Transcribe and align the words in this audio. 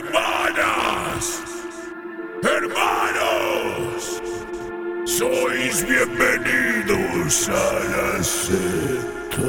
Hermanas, 0.00 1.42
hermanos, 2.42 4.22
sois 5.04 5.86
bienvenidos 5.86 7.50
a 7.50 7.52
la 7.90 8.24
secta. 8.24 9.42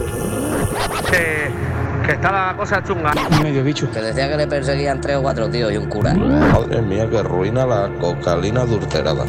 que, 1.10 2.06
que 2.06 2.12
está 2.12 2.32
la 2.34 2.58
cosa 2.58 2.84
chunga. 2.84 3.14
Medio 3.42 3.64
bicho. 3.64 3.90
Que 3.92 4.02
decía 4.02 4.28
que 4.30 4.36
le 4.36 4.48
perseguían 4.48 5.00
tres 5.00 5.16
o 5.16 5.22
cuatro 5.22 5.50
tíos 5.50 5.72
y 5.72 5.78
un 5.78 5.88
cura. 5.88 6.14
Madre 6.16 6.82
mía, 6.82 7.10
que 7.10 7.24
ruina 7.24 7.66
la 7.66 7.90
cocalina 8.02 8.64
adulterada. 8.64 9.24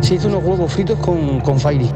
Se 0.00 0.14
hizo 0.14 0.26
unos 0.26 0.42
huevos 0.42 0.72
fritos 0.72 0.98
con, 0.98 1.40
con 1.40 1.60
Fairy. 1.60 1.88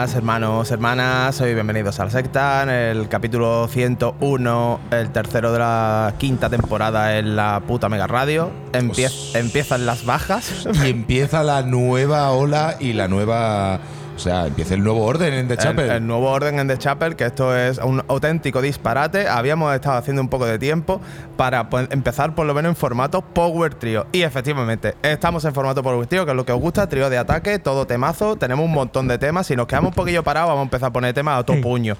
Buenas 0.00 0.16
hermanos, 0.16 0.70
hermanas, 0.70 1.34
soy 1.36 1.52
bienvenidos 1.52 2.00
a 2.00 2.06
la 2.06 2.10
secta, 2.10 2.62
en 2.62 2.70
el 2.70 3.08
capítulo 3.10 3.68
101, 3.68 4.80
el 4.92 5.10
tercero 5.10 5.52
de 5.52 5.58
la 5.58 6.14
quinta 6.16 6.48
temporada 6.48 7.18
en 7.18 7.36
la 7.36 7.60
puta 7.68 7.90
Mega 7.90 8.06
Radio. 8.06 8.50
Empie- 8.72 9.12
empiezan 9.34 9.84
las 9.84 10.06
bajas. 10.06 10.66
Y 10.82 10.88
empieza 10.88 11.42
la 11.42 11.60
nueva 11.60 12.30
ola 12.30 12.76
y 12.80 12.94
la 12.94 13.08
nueva. 13.08 13.80
O 14.20 14.22
sea, 14.22 14.46
empieza 14.46 14.74
el 14.74 14.84
nuevo 14.84 15.06
orden 15.06 15.32
en 15.32 15.48
The 15.48 15.54
El, 15.54 15.58
Chapel. 15.60 15.90
el 15.90 16.06
nuevo 16.06 16.30
orden 16.30 16.58
en 16.58 16.68
The 16.68 16.76
Chapel, 16.76 17.16
que 17.16 17.24
esto 17.24 17.56
es 17.56 17.78
un 17.78 18.02
auténtico 18.06 18.60
disparate. 18.60 19.26
Habíamos 19.26 19.74
estado 19.74 19.96
haciendo 19.96 20.20
un 20.20 20.28
poco 20.28 20.44
de 20.44 20.58
tiempo 20.58 21.00
para 21.38 21.70
pues, 21.70 21.88
empezar 21.90 22.34
por 22.34 22.44
lo 22.44 22.52
menos 22.52 22.68
en 22.68 22.76
formato 22.76 23.22
Power 23.22 23.72
Trio. 23.76 24.08
Y 24.12 24.20
efectivamente, 24.20 24.94
estamos 25.02 25.46
en 25.46 25.54
formato 25.54 25.82
Power 25.82 26.06
Trio, 26.06 26.26
que 26.26 26.32
es 26.32 26.36
lo 26.36 26.44
que 26.44 26.52
os 26.52 26.60
gusta, 26.60 26.86
trío 26.86 27.08
de 27.08 27.16
ataque, 27.16 27.58
todo 27.58 27.86
temazo. 27.86 28.36
Tenemos 28.36 28.62
un 28.62 28.72
montón 28.72 29.08
de 29.08 29.16
temas. 29.16 29.46
Si 29.46 29.56
nos 29.56 29.66
quedamos 29.66 29.88
un 29.88 29.94
poquillo 29.94 30.22
parados, 30.22 30.48
vamos 30.50 30.60
a 30.60 30.64
empezar 30.64 30.88
a 30.90 30.92
poner 30.92 31.14
temas 31.14 31.40
a 31.40 31.42
todo 31.42 31.58
puño. 31.62 31.96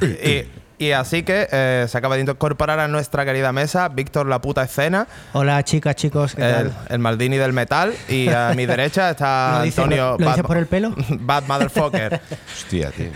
Y, 0.00 0.46
y 0.78 0.92
así 0.92 1.22
que 1.22 1.48
eh, 1.50 1.86
se 1.88 1.98
acaba 1.98 2.16
de 2.16 2.22
incorporar 2.22 2.78
a 2.80 2.88
nuestra 2.88 3.24
querida 3.24 3.52
mesa 3.52 3.88
Víctor 3.88 4.26
La 4.26 4.40
Puta 4.40 4.62
Escena, 4.62 5.06
Hola 5.32 5.62
chicas, 5.64 5.96
chicos, 5.96 6.34
¿qué 6.34 6.42
el, 6.42 6.70
tal? 6.70 6.72
el 6.88 6.98
Maldini 6.98 7.36
del 7.36 7.52
metal. 7.52 7.94
Y 8.08 8.28
a 8.28 8.52
mi 8.54 8.66
derecha 8.66 9.10
está 9.10 9.58
¿Lo 9.58 9.64
Antonio 9.64 10.16
lo 10.18 10.28
dices 10.28 10.44
por 10.44 10.56
el 10.56 10.66
pelo? 10.66 10.94
Bad 11.08 11.44
Motherfucker. 11.44 12.20
Hostia, 12.52 12.90
tío. 12.90 13.10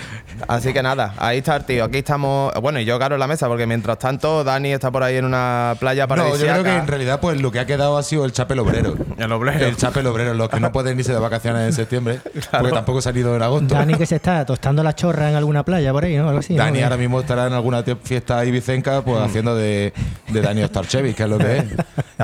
Así 0.48 0.72
que 0.72 0.82
nada, 0.82 1.14
ahí 1.18 1.38
está 1.38 1.56
el 1.56 1.64
tío. 1.64 1.84
Aquí 1.84 1.98
estamos. 1.98 2.52
Bueno, 2.60 2.80
y 2.80 2.84
yo 2.84 2.98
caro 2.98 3.14
en 3.14 3.20
la 3.20 3.26
mesa, 3.26 3.48
porque 3.48 3.66
mientras 3.66 3.98
tanto 3.98 4.44
Dani 4.44 4.72
está 4.72 4.90
por 4.90 5.02
ahí 5.02 5.16
en 5.16 5.24
una 5.24 5.76
playa 5.78 6.06
No, 6.06 6.36
yo 6.36 6.44
creo 6.44 6.64
que 6.64 6.76
en 6.76 6.86
realidad, 6.86 7.20
pues 7.20 7.40
lo 7.40 7.50
que 7.52 7.60
ha 7.60 7.66
quedado 7.66 7.96
ha 7.96 8.02
sido 8.02 8.24
el 8.24 8.32
Chapel 8.32 8.58
Obrero. 8.58 8.96
El 9.16 9.32
obrero. 9.32 9.66
El 9.66 9.76
Chapel 9.76 10.06
Obrero, 10.06 10.34
los 10.34 10.48
que 10.48 10.60
no 10.60 10.72
pueden 10.72 10.98
irse 10.98 11.12
de 11.12 11.18
vacaciones 11.18 11.66
en 11.66 11.72
septiembre, 11.72 12.20
porque 12.50 12.72
tampoco 12.72 13.00
se 13.00 13.10
han 13.10 13.16
ido 13.16 13.36
en 13.36 13.42
agosto. 13.42 13.74
Dani 13.74 13.94
que 13.94 14.06
se 14.06 14.16
está 14.16 14.44
tostando 14.44 14.82
la 14.82 14.94
chorra 14.94 15.30
en 15.30 15.36
alguna 15.36 15.64
playa 15.64 15.92
por 15.92 16.04
ahí, 16.04 16.16
¿no? 16.16 16.28
Algo 16.28 16.40
así. 16.40 16.54
¿no? 16.54 16.64
Dani 16.64 16.82
ahora 16.82 16.96
mismo 16.96 17.20
estará 17.20 17.51
en 17.52 17.56
alguna 17.56 17.82
fiesta 18.02 18.44
ibicenca, 18.44 19.02
pues 19.02 19.20
haciendo 19.20 19.54
de, 19.54 19.92
de 20.28 20.40
Dani 20.40 20.64
Starchevich, 20.64 21.16
que 21.16 21.22
es 21.22 21.28
lo 21.28 21.38
que 21.38 21.58
es. 21.58 21.64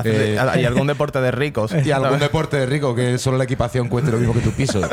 Eh, 0.04 0.38
y 0.60 0.64
algún 0.64 0.86
deporte 0.86 1.20
de 1.20 1.32
ricos. 1.32 1.72
y 1.84 1.90
algún 1.90 2.18
deporte 2.20 2.56
de 2.56 2.66
rico, 2.66 2.94
que 2.94 3.18
solo 3.18 3.36
la 3.36 3.42
equipación 3.44 3.88
cueste 3.88 4.12
lo 4.12 4.18
mismo 4.18 4.32
que 4.32 4.40
tu 4.40 4.52
piso. 4.52 4.80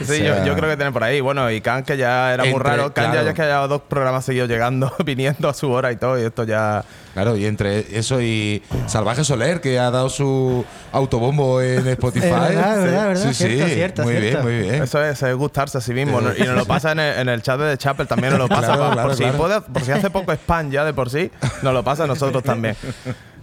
Sí, 0.00 0.02
O 0.02 0.04
sea, 0.04 0.38
yo, 0.38 0.46
yo 0.46 0.54
creo 0.54 0.68
que 0.68 0.76
tiene 0.76 0.92
por 0.92 1.02
ahí. 1.02 1.20
Bueno, 1.22 1.50
y 1.50 1.62
Khan, 1.62 1.82
que 1.82 1.96
ya 1.96 2.34
era 2.34 2.44
muy 2.44 2.58
raro. 2.60 2.92
Khan 2.92 3.06
ya, 3.06 3.10
claro. 3.10 3.24
ya 3.24 3.30
es 3.30 3.36
que 3.36 3.42
ha 3.42 3.66
dos 3.66 3.82
programas 3.88 4.24
seguidos 4.24 4.48
llegando, 4.50 4.94
viniendo 5.04 5.48
a 5.48 5.54
su 5.54 5.70
hora 5.70 5.92
y 5.92 5.96
todo. 5.96 6.18
Y 6.20 6.24
esto 6.24 6.44
ya. 6.44 6.84
Claro, 7.16 7.34
y 7.34 7.46
entre 7.46 7.98
eso 7.98 8.20
y 8.20 8.62
Salvaje 8.86 9.24
Soler, 9.24 9.62
que 9.62 9.78
ha 9.78 9.90
dado 9.90 10.10
su 10.10 10.66
autobombo 10.92 11.62
en 11.62 11.88
Spotify. 11.88 12.26
Verdad, 12.28 12.50
es 12.78 12.84
verdad, 12.84 13.08
verdad. 13.08 13.22
Sí, 13.22 13.34
sí, 13.34 13.44
Cierto, 13.56 13.66
cierto, 13.74 14.02
muy 14.02 14.12
cierto. 14.18 14.42
bien, 14.46 14.60
muy 14.60 14.68
bien. 14.70 14.82
Eso 14.82 15.02
es, 15.02 15.22
es 15.22 15.34
gustarse 15.34 15.78
a 15.78 15.80
sí 15.80 15.94
mismo. 15.94 16.20
¿no? 16.20 16.36
Y 16.36 16.40
nos 16.44 16.54
lo 16.56 16.66
pasa 16.66 16.92
en 16.92 17.00
el, 17.00 17.18
en 17.20 17.28
el 17.30 17.40
chat 17.40 17.58
de 17.58 17.70
The 17.70 17.78
Chapel, 17.78 18.06
también 18.06 18.32
nos 18.34 18.40
lo 18.40 18.48
pasa. 18.48 18.66
Claro, 18.74 18.82
por, 18.84 18.92
claro, 18.92 19.08
por 19.08 19.16
si 19.16 19.22
claro. 19.22 19.38
puede- 19.38 19.60
por 19.62 19.82
si 19.82 19.92
hace 19.92 20.10
poco 20.10 20.32
spam 20.32 20.70
ya 20.70 20.84
de 20.84 20.92
por 20.92 21.08
sí, 21.08 21.30
nos 21.62 21.72
lo 21.72 21.82
pasa 21.82 22.04
a 22.04 22.06
nosotros 22.06 22.42
también. 22.44 22.76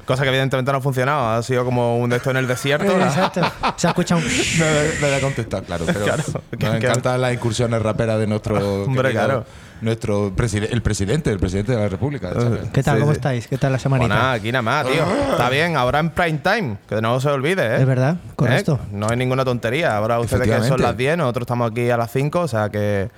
Cosa 0.05 0.21
que 0.23 0.29
evidentemente 0.29 0.71
no 0.71 0.77
ha 0.77 0.81
funcionado. 0.81 1.29
Ha 1.29 1.41
sido 1.41 1.63
como 1.65 1.97
un 1.97 2.09
de 2.09 2.17
esto 2.17 2.29
en 2.29 2.37
el 2.37 2.45
desierto. 2.47 2.91
Eh, 2.91 3.01
Exacto. 3.03 3.41
Se 3.77 3.87
ha 3.87 3.91
escuchado 3.91 4.19
un... 4.21 4.27
No, 4.59 4.65
no 5.01 5.07
voy 5.07 5.15
a 5.15 5.21
contestar, 5.21 5.63
claro. 5.63 5.85
Pero 5.87 5.99
Claro, 6.03 6.23
nos 6.59 6.75
encantan 6.75 7.21
las 7.21 7.33
incursiones 7.33 7.81
raperas 7.81 8.19
de 8.19 8.27
nuestro. 8.27 8.83
Hombre, 8.83 9.09
querido- 9.09 9.25
claro. 9.25 9.45
Nuestro 9.83 10.33
preside- 10.35 10.69
el 10.71 10.81
presidente, 10.81 11.29
el 11.31 11.39
presidente 11.39 11.73
de 11.73 11.77
la 11.77 11.89
República. 11.89 12.31
de. 12.31 12.69
¿Qué 12.71 12.81
tal? 12.81 12.95
Sí, 12.95 13.01
¿Cómo 13.01 13.11
sí. 13.11 13.17
estáis? 13.17 13.47
¿Qué 13.47 13.57
tal 13.57 13.71
la 13.71 13.75
Pues 13.77 13.83
semanita? 13.83 14.07
nada, 14.15 14.31
aquí 14.33 14.51
nada 14.51 14.61
más, 14.61 14.85
tío. 14.87 15.03
Está 15.31 15.49
bien, 15.49 15.75
ahora 15.77 15.99
en 15.99 16.09
prime 16.11 16.39
time, 16.39 16.77
que 16.87 17.01
no 17.01 17.19
se 17.19 17.29
olvide, 17.29 17.75
¿eh? 17.75 17.81
Es 17.81 17.85
verdad, 17.85 18.17
correcto. 18.35 18.79
¿Eh? 18.81 18.87
No 18.93 19.07
hay 19.09 19.17
ninguna 19.17 19.43
tontería. 19.45 19.95
Ahora 19.97 20.19
ustedes 20.19 20.47
que 20.49 20.67
son 20.67 20.81
las 20.81 20.95
10, 20.97 21.17
nosotros 21.17 21.43
estamos 21.43 21.69
aquí 21.71 21.89
a 21.89 21.97
las 21.97 22.11
5, 22.11 22.39
o 22.39 22.47
sea 22.47 22.69
que 22.69 23.09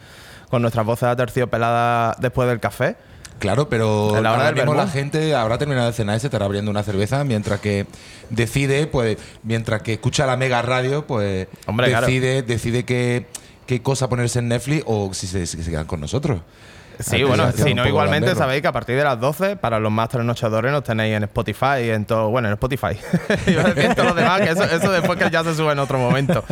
con 0.49 0.61
nuestras 0.61 0.85
voces 0.85 1.03
aterciopeladas 1.09 2.17
después 2.19 2.47
del 2.49 2.59
café. 2.59 2.95
Claro, 3.39 3.67
pero 3.67 4.11
la 4.21 4.31
hora 4.31 4.45
ahora 4.47 4.51
mismo 4.53 4.73
la 4.75 4.87
gente 4.87 5.35
habrá 5.35 5.57
terminado 5.57 5.87
de 5.87 5.93
cenar 5.93 6.15
y 6.15 6.19
se 6.21 6.27
estará 6.27 6.45
abriendo 6.45 6.71
una 6.71 6.83
cerveza 6.83 7.23
mientras 7.25 7.59
que 7.59 7.85
decide, 8.29 8.87
pues, 8.87 9.17
mientras 9.43 9.81
que 9.81 9.93
escucha 9.93 10.25
la 10.25 10.37
mega 10.37 10.61
radio, 10.61 11.05
pues 11.05 11.47
Hombre, 11.67 11.87
claro. 11.89 12.07
decide, 12.07 12.43
decide 12.43 12.85
qué, 13.65 13.81
cosa 13.81 14.09
ponerse 14.09 14.39
en 14.39 14.47
Netflix 14.47 14.83
o 14.85 15.13
si 15.13 15.27
se 15.27 15.57
quedan 15.71 15.85
con 15.85 15.99
nosotros. 15.99 16.41
Sí, 16.99 17.23
bueno, 17.23 17.51
si 17.51 17.73
no, 17.73 17.87
igualmente 17.87 18.27
gamberro. 18.27 18.39
sabéis 18.39 18.61
que 18.61 18.67
a 18.67 18.71
partir 18.71 18.95
de 18.95 19.03
las 19.03 19.19
12, 19.19 19.55
para 19.57 19.79
los 19.79 19.91
más 19.91 20.09
trasnochadores, 20.09 20.71
nos 20.71 20.83
tenéis 20.83 21.15
en 21.15 21.23
Spotify 21.23 21.83
y 21.85 21.89
en 21.89 22.05
todo. 22.05 22.29
Bueno, 22.29 22.47
en 22.47 22.53
Spotify. 22.53 22.97
Iba 23.47 23.63
a 23.63 23.73
decir 23.73 23.95
todo 23.95 24.07
lo 24.07 24.13
demás, 24.13 24.41
que 24.41 24.49
eso, 24.51 24.63
eso 24.63 24.91
después 24.91 25.17
que 25.19 25.29
ya 25.29 25.43
se 25.43 25.55
sube 25.55 25.71
en 25.71 25.79
otro 25.79 25.97
momento. 25.97 26.43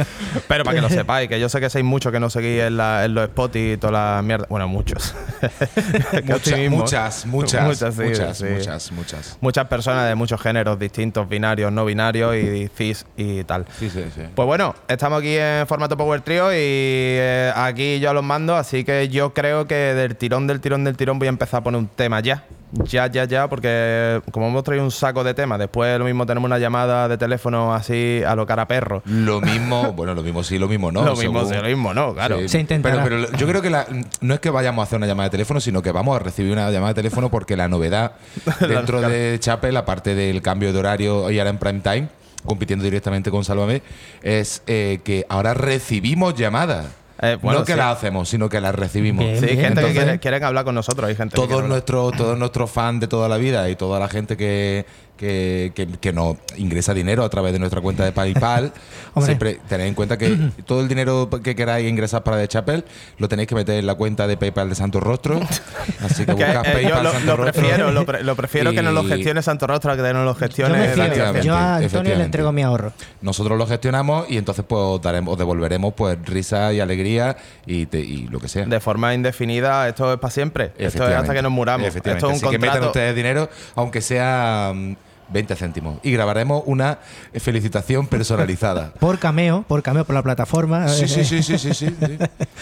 Pero 0.48 0.64
para 0.64 0.76
que 0.76 0.82
lo 0.82 0.90
sepáis, 0.90 1.30
que 1.30 1.40
yo 1.40 1.50
sé 1.50 1.60
que 1.60 1.70
sois 1.70 1.84
muchos 1.86 2.12
que 2.12 2.20
no 2.20 2.30
seguís 2.30 2.62
en, 2.62 2.78
la- 2.78 3.06
en 3.06 3.14
los 3.14 3.24
Spotify 3.26 3.74
y 3.74 3.78
toda 3.78 4.16
la 4.16 4.22
mierda. 4.22 4.46
Bueno, 4.50 4.68
muchos. 4.68 5.14
Mucha- 6.24 6.58
muchas, 6.70 7.26
muchas, 7.26 7.64
Muchas, 7.66 7.96
sí, 7.96 8.04
muchas, 8.04 8.38
sí. 8.38 8.46
muchas, 8.46 8.92
muchas. 8.92 9.38
Muchas 9.42 9.68
personas 9.68 10.08
de 10.08 10.16
muchos 10.16 10.42
géneros 10.42 10.78
distintos, 10.80 11.28
binarios, 11.28 11.72
no 11.72 11.86
binarios 11.86 12.36
y 12.36 12.70
cis 12.76 13.06
y 13.18 13.44
tal. 13.44 13.66
Sí, 13.80 13.90
sí, 13.90 14.04
sí. 14.16 14.22
Pues 14.34 14.46
bueno, 14.46 14.76
estamos 14.88 15.20
aquí 15.20 15.36
en 15.38 15.66
formato 15.68 15.98
Power 15.98 16.22
Trio 16.22 16.52
y 16.52 16.56
eh, 16.58 17.52
aquí 17.56 18.00
yo 18.00 18.14
los 18.14 18.24
mando, 18.24 18.56
así 18.56 18.84
que 18.84 19.10
yo 19.10 19.34
creo 19.34 19.68
que 19.68 19.76
del 19.76 20.16
tirón, 20.34 20.48
del 20.48 20.60
tirón, 20.60 20.84
del 20.84 20.98
tirón 20.98 21.20
voy 21.20 21.28
a 21.28 21.30
empezar 21.30 21.60
a 21.60 21.64
poner 21.64 21.80
un 21.80 21.88
tema 21.88 22.20
ya. 22.20 22.44
Ya, 22.86 23.06
ya, 23.06 23.26
ya, 23.26 23.48
porque 23.48 24.20
como 24.32 24.48
hemos 24.48 24.64
traído 24.64 24.84
un 24.84 24.90
saco 24.90 25.24
de 25.24 25.36
temas, 25.36 25.60
después 25.60 25.98
lo 26.00 26.06
mismo 26.06 26.26
tenemos 26.26 26.48
una 26.48 26.58
llamada 26.58 27.08
de 27.08 27.20
teléfono 27.20 27.72
así 27.72 28.22
a 28.26 28.36
lo 28.36 28.48
cara 28.48 28.68
perro. 28.68 29.04
Lo 29.06 29.42
mismo, 29.42 29.94
bueno, 29.96 30.16
lo 30.16 30.24
mismo 30.24 30.44
sí, 30.44 30.58
lo 30.58 30.68
mismo 30.68 30.92
no. 30.92 31.04
lo 31.04 31.16
mismo, 31.16 31.42
según- 31.42 31.54
sí, 31.54 31.62
lo 31.62 31.68
mismo, 31.68 31.94
no, 31.94 32.16
claro. 32.16 32.40
Sí, 32.40 32.50
Se 32.50 32.60
intentará. 32.60 33.04
Pero, 33.04 33.28
pero 33.28 33.38
yo 33.38 33.48
creo 33.48 33.62
que 33.62 33.70
la- 33.70 33.86
no 34.22 34.34
es 34.34 34.40
que 34.40 34.50
vayamos 34.50 34.82
a 34.82 34.84
hacer 34.88 34.98
una 34.98 35.06
llamada 35.06 35.28
de 35.30 35.32
teléfono, 35.32 35.60
sino 35.62 35.84
que 35.84 35.92
vamos 35.92 36.16
a 36.16 36.20
recibir 36.20 36.52
una 36.52 36.72
llamada 36.72 36.94
de 36.94 36.96
teléfono 36.96 37.30
porque 37.30 37.56
la 37.56 37.68
novedad 37.68 38.14
dentro 38.60 39.02
de 39.02 39.38
Chapel, 39.40 39.78
aparte 39.78 40.16
del 40.16 40.42
cambio 40.42 40.74
de 40.74 40.80
horario 40.80 41.30
y 41.30 41.38
ahora 41.38 41.52
en 41.52 41.60
prime 41.60 41.82
time, 41.82 42.08
compitiendo 42.44 42.84
directamente 42.84 43.30
con 43.30 43.44
Sálvame, 43.44 43.84
es 44.24 44.64
eh, 44.66 45.00
que 45.04 45.28
ahora 45.30 45.54
recibimos 45.54 46.34
llamadas. 46.34 46.88
Eh, 47.24 47.38
bueno, 47.42 47.60
no 47.60 47.66
que 47.66 47.72
sí. 47.72 47.78
las 47.78 47.98
hacemos, 47.98 48.28
sino 48.28 48.50
que 48.50 48.60
las 48.60 48.76
recibimos. 48.76 49.24
Bien, 49.24 49.40
Sí, 49.40 49.46
hay 49.46 49.58
gente 49.58 49.82
que 49.82 49.92
quiere, 49.94 50.20
quieren 50.20 50.44
hablar 50.44 50.66
con 50.66 50.76
nosotros, 50.76 51.08
hay 51.08 51.16
gente 51.16 51.36
que 51.36 51.42
todos 51.42 51.52
hablar. 51.54 51.70
nuestros 51.70 52.12
todos 52.18 52.38
nuestros 52.38 52.70
fans 52.70 53.00
de 53.00 53.08
toda 53.08 53.30
la 53.30 53.38
vida 53.38 53.70
y 53.70 53.76
toda 53.76 54.00
la 54.00 54.10
gente 54.10 54.36
que, 54.36 54.86
que, 55.24 55.72
que, 55.74 55.88
que 55.88 56.12
nos 56.14 56.36
ingresa 56.58 56.94
dinero 56.94 57.24
a 57.24 57.30
través 57.30 57.54
de 57.54 57.60
nuestra 57.60 57.82
cuenta 57.82 58.04
de 58.04 58.12
PayPal, 58.12 58.74
siempre 59.22 59.60
tened 59.70 59.88
en 59.88 59.94
cuenta 59.94 60.18
que 60.18 60.38
todo 60.66 60.82
el 60.82 60.88
dinero 60.88 61.30
que 61.44 61.56
queráis 61.56 61.90
ingresar 61.90 62.24
para 62.24 62.38
The 62.38 62.48
Chapel 62.48 62.84
lo 63.18 63.30
tenéis 63.30 63.48
que 63.48 63.56
meter 63.56 63.80
en 63.80 63.86
la 63.88 63.96
cuenta 63.96 64.28
de 64.28 64.38
PayPal 64.38 64.70
de 64.70 64.76
Santo 64.76 65.00
Rostro. 65.00 65.40
Así 66.04 66.26
que 66.26 66.36
Que, 66.36 66.46
buscas 66.46 66.68
eh, 66.68 66.70
yo 66.84 66.90
PayPal 66.90 67.04
lo, 67.04 67.12
Santo 67.12 67.26
lo 67.28 67.36
Rostro. 67.38 67.54
prefiero, 67.62 67.92
lo, 67.92 68.06
pre- 68.06 68.24
lo 68.24 68.36
prefiero 68.36 68.72
que 68.72 68.82
no 68.82 68.92
lo 68.92 69.04
gestione 69.06 69.42
Santo 69.42 69.66
Rostro 69.68 69.92
a 69.92 69.96
que 69.96 70.02
no 70.14 70.26
lo 70.26 70.34
Yo 70.34 70.40
gestione 70.40 70.74
me 70.78 70.88
Dani 70.88 70.94
fío. 70.94 71.04
efectivamente, 71.04 71.48
Yo 71.48 71.56
a 71.56 71.76
Antonio 71.78 72.16
le 72.16 72.24
entrego 72.24 72.52
mi 72.52 72.62
ahorro. 72.64 72.92
Nosotros 73.22 73.58
lo 73.58 73.66
gestionamos 73.66 74.30
y 74.30 74.38
entonces 74.38 74.66
pues 74.68 74.82
os, 74.82 75.02
daremos, 75.02 75.34
os 75.34 75.38
devolveremos 75.40 75.94
pues 75.94 76.18
risa 76.26 76.74
y 76.74 76.80
alegría 76.82 77.38
y, 77.66 77.86
te- 77.86 78.00
y 78.02 78.28
lo 78.28 78.40
que 78.40 78.48
sea. 78.50 78.66
de 78.66 78.80
forma 78.80 79.14
indefinida. 79.14 79.88
Esto 79.88 80.12
es 80.14 80.20
para 80.20 80.32
siempre. 80.32 80.72
Esto 80.78 81.08
es 81.08 81.16
hasta 81.16 81.34
que 81.34 81.42
nos 81.42 81.52
muramos. 81.52 81.96
Esto 81.96 82.10
es 82.12 82.24
un 82.24 82.32
Así 82.32 82.42
que 82.42 82.58
metan 82.58 82.70
contrato. 82.80 82.88
ustedes 82.88 83.16
dinero, 83.16 83.50
aunque 83.76 84.02
sea 84.02 84.72
mm, 84.76 84.96
20 85.34 85.56
céntimos. 85.56 86.00
Y 86.04 86.12
grabaremos 86.12 86.64
una 86.66 87.00
felicitación 87.34 88.08
personalizada. 88.08 88.94
Por 89.00 89.20
cameo, 89.20 89.66
por 89.68 89.82
cameo 89.84 90.06
por 90.06 90.16
la 90.16 90.22
plataforma. 90.24 90.88
Sí, 90.88 91.08
sí, 91.08 91.26
sí, 91.26 91.44
sí, 91.44 91.58
sí, 91.58 91.74
sí, 91.74 91.88
sí. 92.00 92.18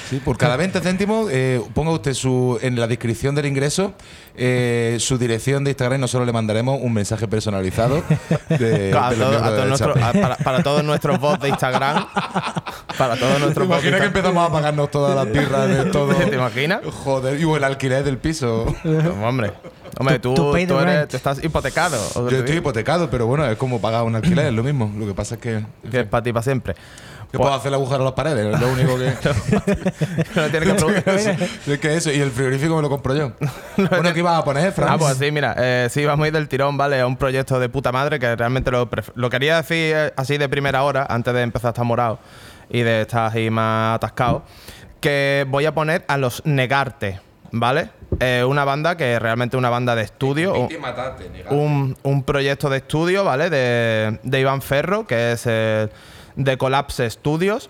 Sí, 0.10 0.22
por 0.24 0.38
cada 0.38 0.56
20 0.56 0.80
céntimos, 0.82 1.30
eh, 1.32 1.62
ponga 1.74 1.92
usted 1.92 2.14
su 2.14 2.58
en 2.62 2.80
la 2.80 2.88
descripción 2.88 3.36
del 3.36 3.46
ingreso 3.46 3.94
eh, 4.36 4.96
su 5.00 5.18
dirección 5.18 5.64
de 5.64 5.72
Instagram 5.72 6.00
y 6.00 6.02
nosotros 6.02 6.26
le 6.26 6.32
mandaremos 6.34 6.80
un 6.82 6.94
mensaje 6.94 7.28
personalizado 7.28 8.02
de, 8.50 8.94
A 8.98 9.10
de 9.10 9.16
todo- 9.18 9.28
a 9.28 9.30
miembros 9.30 9.42
todo 9.44 9.56
del 9.58 9.68
nuestro- 9.70 9.94
Chape. 9.94 10.04
a- 10.20 10.22
para, 10.22 10.36
para 10.38 10.64
todos 10.64 10.84
nuestros 10.84 11.20
bots 11.20 11.42
de 11.42 11.50
Instagram. 11.50 12.06
Para 12.98 13.16
todos 13.18 13.34
¿Te 13.36 13.40
nuestros 13.40 13.68
bots. 13.68 13.82
de 13.84 13.90
imaginas 13.90 14.00
que 14.00 14.08
empezamos 14.20 14.50
a 14.50 14.52
pagarnos 14.52 14.90
todas 14.92 15.16
las 15.16 15.32
birras 15.32 15.68
de 15.68 15.86
todo? 15.92 16.14
¿Te 16.16 16.36
imaginas? 16.36 16.80
Joder, 17.04 17.40
y 17.40 17.44
el 17.52 17.64
alquiler 17.64 18.04
del 18.04 18.18
piso. 18.18 18.66
Hombre, 19.24 19.52
hombre, 19.98 20.20
tú, 20.20 20.56
eres- 20.56 21.14
estás 21.14 21.44
hipotecado. 21.44 21.98
¿o 22.16 22.26
qué 22.26 22.32
Yo 22.34 22.40
estoy 22.40 22.58
hipotecado, 22.58 23.10
pero 23.10 23.28
bueno, 23.28 23.46
es 23.46 23.58
como 23.58 23.80
pagar 23.82 24.04
un 24.04 24.16
alquiler, 24.16 24.48
es 24.48 24.54
lo 24.54 24.64
mismo. 24.64 24.92
Lo 24.98 25.06
que 25.06 25.14
pasa 25.14 25.36
es 25.36 25.42
que. 25.42 25.64
Que 25.90 26.02
es 26.02 26.06
para 26.08 26.24
ti, 26.24 26.32
para 26.34 26.44
siempre. 26.44 26.76
Que 27.32 27.38
puedo 27.38 27.54
hacer 27.54 27.70
el 27.70 27.76
agujero 27.76 28.02
a 28.02 28.06
las 28.06 28.14
paredes, 28.14 28.54
es 28.54 28.60
lo 28.60 28.68
único 28.74 28.98
que. 28.98 29.14
No 30.36 30.50
tienes 30.50 30.70
que 30.70 30.76
preguntar. 30.76 31.16
es 31.68 31.80
que 31.80 31.96
eso, 31.96 32.12
y 32.12 32.20
el 32.20 32.30
frigorífico 32.32 32.76
me 32.76 32.82
lo 32.82 32.90
compro 32.90 33.16
yo. 33.16 33.32
bueno, 33.78 34.12
¿qué 34.14 34.20
ibas 34.20 34.38
a 34.40 34.44
poner, 34.44 34.74
Fran? 34.74 34.90
Ah, 34.92 34.98
pues 34.98 35.18
sí, 35.18 35.32
mira, 35.32 35.56
eh, 35.58 35.88
sí, 35.90 36.04
vamos 36.06 36.26
a 36.26 36.28
ir 36.28 36.34
del 36.34 36.50
tirón, 36.50 36.76
¿vale? 36.78 37.00
A 37.00 37.08
un 37.08 37.16
proyecto 37.16 37.58
de 37.60 37.70
puta 37.70 37.92
madre 37.94 38.20
que 38.20 38.36
realmente 38.36 38.70
lo, 38.70 38.90
lo 39.16 39.30
quería 39.30 39.58
decir 39.58 39.94
eh, 39.96 40.14
así 40.18 40.38
de 40.38 40.50
primera 40.50 40.84
hora, 40.84 41.06
antes 41.10 41.34
de 41.34 41.42
empezar 41.42 41.70
a 41.70 41.72
estar 41.72 41.86
morado 41.86 42.20
y 42.70 42.82
de 42.82 43.02
estar 43.02 43.32
ahí 43.34 43.50
más 43.50 43.96
atascado, 43.96 44.44
que 45.00 45.46
voy 45.48 45.66
a 45.66 45.74
poner 45.74 46.04
a 46.10 46.18
los 46.18 46.42
Negarte, 46.46 47.22
¿vale? 47.52 47.90
Eh, 48.20 48.44
una 48.48 48.66
banda 48.66 48.98
que 48.98 49.16
es 49.16 49.22
realmente 49.22 49.58
una 49.58 49.70
banda 49.70 49.96
de 49.96 50.04
estudio. 50.04 50.54
un- 50.64 50.68
un, 51.56 51.98
un 52.04 52.24
proyecto 52.24 52.70
de 52.70 52.78
estudio, 52.78 53.24
¿vale? 53.24 53.50
De, 53.50 54.20
de 54.24 54.40
Iván 54.40 54.62
Ferro, 54.62 55.08
que 55.08 55.32
es 55.34 55.44
eh, 55.46 55.88
de 56.36 56.58
Collapse 56.58 57.10
Studios, 57.10 57.70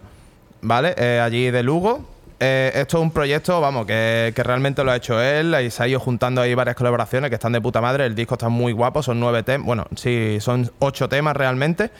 ¿vale? 0.61 0.93
Eh, 0.97 1.19
allí 1.23 1.51
de 1.51 1.63
Lugo. 1.63 2.05
Eh, 2.43 2.71
esto 2.73 2.97
es 2.97 3.03
un 3.03 3.11
proyecto, 3.11 3.61
vamos, 3.61 3.85
que, 3.85 4.33
que 4.35 4.41
realmente 4.43 4.83
lo 4.83 4.89
ha 4.91 4.95
hecho 4.95 5.21
él 5.21 5.55
y 5.63 5.69
se 5.69 5.83
ha 5.83 5.87
ido 5.87 5.99
juntando 5.99 6.41
ahí 6.41 6.55
varias 6.55 6.75
colaboraciones 6.75 7.29
que 7.29 7.35
están 7.35 7.51
de 7.51 7.61
puta 7.61 7.81
madre. 7.81 8.07
El 8.07 8.15
disco 8.15 8.33
está 8.33 8.49
muy 8.49 8.73
guapo, 8.73 9.03
son 9.03 9.19
nueve 9.19 9.43
temas, 9.43 9.65
bueno, 9.67 9.85
sí, 9.95 10.37
son 10.41 10.71
ocho 10.79 11.07
temas 11.07 11.37
realmente. 11.37 11.91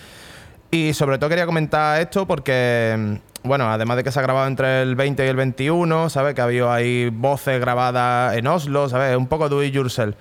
Y 0.71 0.93
sobre 0.93 1.19
todo 1.19 1.29
quería 1.29 1.45
comentar 1.45 2.01
esto 2.01 2.25
porque, 2.25 3.19
bueno, 3.43 3.71
además 3.71 3.97
de 3.97 4.03
que 4.03 4.11
se 4.11 4.19
ha 4.19 4.21
grabado 4.21 4.47
entre 4.47 4.81
el 4.83 4.95
20 4.95 5.25
y 5.25 5.27
el 5.29 5.35
21, 5.35 6.09
¿sabes? 6.09 6.35
Que 6.35 6.41
ha 6.41 6.45
habido 6.45 6.71
ahí 6.71 7.09
voces 7.11 7.59
grabadas 7.59 8.35
en 8.37 8.45
Oslo, 8.47 8.87
¿sabes? 8.89 9.15
Un 9.17 9.27
poco 9.27 9.49
do 9.49 9.63
it 9.63 9.73
yourself. 9.73 10.15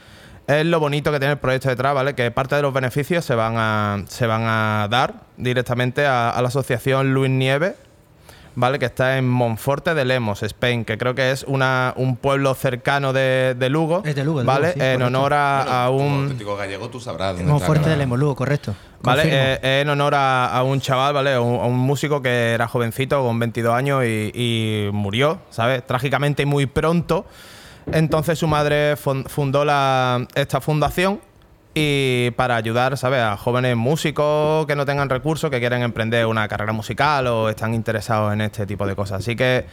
Es 0.46 0.64
lo 0.66 0.80
bonito 0.80 1.12
que 1.12 1.18
tiene 1.20 1.32
el 1.34 1.38
proyecto 1.38 1.68
detrás, 1.68 1.94
¿vale? 1.94 2.14
Que 2.14 2.30
parte 2.30 2.56
de 2.56 2.62
los 2.62 2.72
beneficios 2.72 3.24
se 3.24 3.34
van 3.34 3.54
a, 3.56 4.02
se 4.08 4.26
van 4.26 4.42
a 4.46 4.88
dar 4.90 5.14
directamente 5.36 6.06
a, 6.06 6.30
a 6.30 6.42
la 6.42 6.48
asociación 6.48 7.14
Luis 7.14 7.30
Nieve, 7.30 7.76
¿vale? 8.56 8.78
Que 8.80 8.86
está 8.86 9.16
en 9.18 9.28
Monforte 9.28 9.94
de 9.94 10.04
Lemos, 10.04 10.42
Spain, 10.42 10.84
que 10.84 10.98
creo 10.98 11.14
que 11.14 11.30
es 11.30 11.44
una, 11.44 11.92
un 11.96 12.16
pueblo 12.16 12.52
cercano 12.54 13.12
de, 13.12 13.54
de 13.56 13.68
Lugo, 13.68 14.02
Es 14.04 14.16
de 14.16 14.24
Lugo, 14.24 14.40
de 14.40 14.46
¿vale? 14.46 14.68
Lugo, 14.68 14.80
sí, 14.80 14.80
en 14.90 15.02
honor 15.02 15.34
a, 15.34 15.84
a 15.84 15.86
Como 15.88 16.04
un... 16.04 16.22
auténtico 16.22 16.56
gallego, 16.56 16.88
tú 16.90 16.98
sabrás 17.00 17.32
dónde 17.34 17.44
Como 17.44 17.56
está 17.58 17.66
fuerte 17.66 17.84
cada- 17.84 17.92
del 17.94 18.00
Emolugo, 18.02 18.34
correcto. 18.34 18.74
Vale, 19.02 19.22
Confirmo. 19.22 19.44
eh, 19.44 19.58
es 19.62 19.82
en 19.82 19.88
honor 19.88 20.14
a, 20.14 20.46
a 20.54 20.62
un 20.62 20.80
chaval, 20.80 21.14
¿vale? 21.14 21.34
A 21.34 21.40
un, 21.40 21.54
a 21.60 21.64
un 21.64 21.78
músico 21.78 22.20
que 22.20 22.52
era 22.52 22.68
jovencito, 22.68 23.22
con 23.24 23.38
22 23.38 23.74
años, 23.74 24.04
y, 24.04 24.30
y 24.34 24.90
murió, 24.92 25.40
¿sabes? 25.50 25.86
Trágicamente 25.86 26.42
y 26.42 26.46
muy 26.46 26.66
pronto. 26.66 27.24
Entonces 27.92 28.38
su 28.38 28.46
madre 28.46 28.96
fun- 28.96 29.24
fundó 29.26 29.64
la, 29.64 30.26
esta 30.34 30.60
fundación 30.60 31.20
y 31.74 32.30
para 32.32 32.56
ayudar, 32.56 32.96
¿sabes? 32.98 33.20
A 33.20 33.36
jóvenes 33.36 33.74
músicos 33.76 34.66
que 34.66 34.76
no 34.76 34.84
tengan 34.84 35.08
recursos, 35.08 35.50
que 35.50 35.60
quieren 35.60 35.82
emprender 35.82 36.26
una 36.26 36.46
carrera 36.46 36.72
musical 36.72 37.26
o 37.28 37.48
están 37.48 37.74
interesados 37.74 38.32
en 38.34 38.42
este 38.42 38.66
tipo 38.66 38.86
de 38.86 38.94
cosas. 38.94 39.20
Así 39.20 39.34
que 39.34 39.64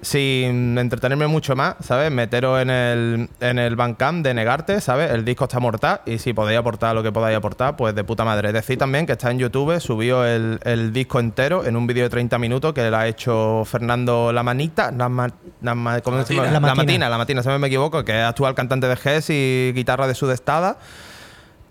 sin 0.00 0.78
entretenerme 0.78 1.26
mucho 1.26 1.54
más, 1.54 1.74
¿sabes? 1.80 2.10
Meteros 2.10 2.60
en 2.62 2.70
el, 2.70 3.28
en 3.40 3.58
el 3.58 3.76
Bandcamp 3.76 4.24
de 4.24 4.32
Negarte, 4.34 4.80
¿sabes? 4.80 5.10
El 5.10 5.24
disco 5.24 5.44
está 5.44 5.60
mortal 5.60 6.00
y 6.06 6.18
si 6.18 6.32
podéis 6.32 6.58
aportar 6.58 6.94
lo 6.94 7.02
que 7.02 7.12
podáis 7.12 7.36
aportar, 7.36 7.76
pues 7.76 7.94
de 7.94 8.02
puta 8.02 8.24
madre. 8.24 8.52
Decir 8.52 8.78
también 8.78 9.04
que 9.06 9.12
está 9.12 9.30
en 9.30 9.38
YouTube, 9.38 9.78
subió 9.80 10.24
el, 10.24 10.58
el 10.64 10.92
disco 10.92 11.20
entero 11.20 11.64
en 11.66 11.76
un 11.76 11.86
vídeo 11.86 12.04
de 12.04 12.10
30 12.10 12.38
minutos 12.38 12.72
que 12.72 12.90
lo 12.90 12.96
ha 12.96 13.06
hecho 13.06 13.64
Fernando 13.66 14.32
La 14.32 14.42
Manita, 14.42 14.90
La, 14.92 15.08
Ma- 15.08 15.30
La 15.60 15.74
Ma- 15.74 16.00
¿cómo 16.00 16.22
se 16.24 16.34
llama? 16.34 16.46
La 16.46 16.52
La 16.52 16.60
Matina. 16.60 16.74
Matina, 16.84 17.08
La 17.10 17.18
Matina, 17.18 17.42
si 17.42 17.48
no 17.48 17.58
me 17.58 17.66
equivoco, 17.68 18.02
que 18.04 18.18
es 18.18 18.24
actual 18.24 18.54
cantante 18.54 18.88
de 18.88 18.96
Gess 18.96 19.30
y 19.30 19.72
guitarra 19.74 20.06
de 20.06 20.14
Sudestada. 20.14 20.78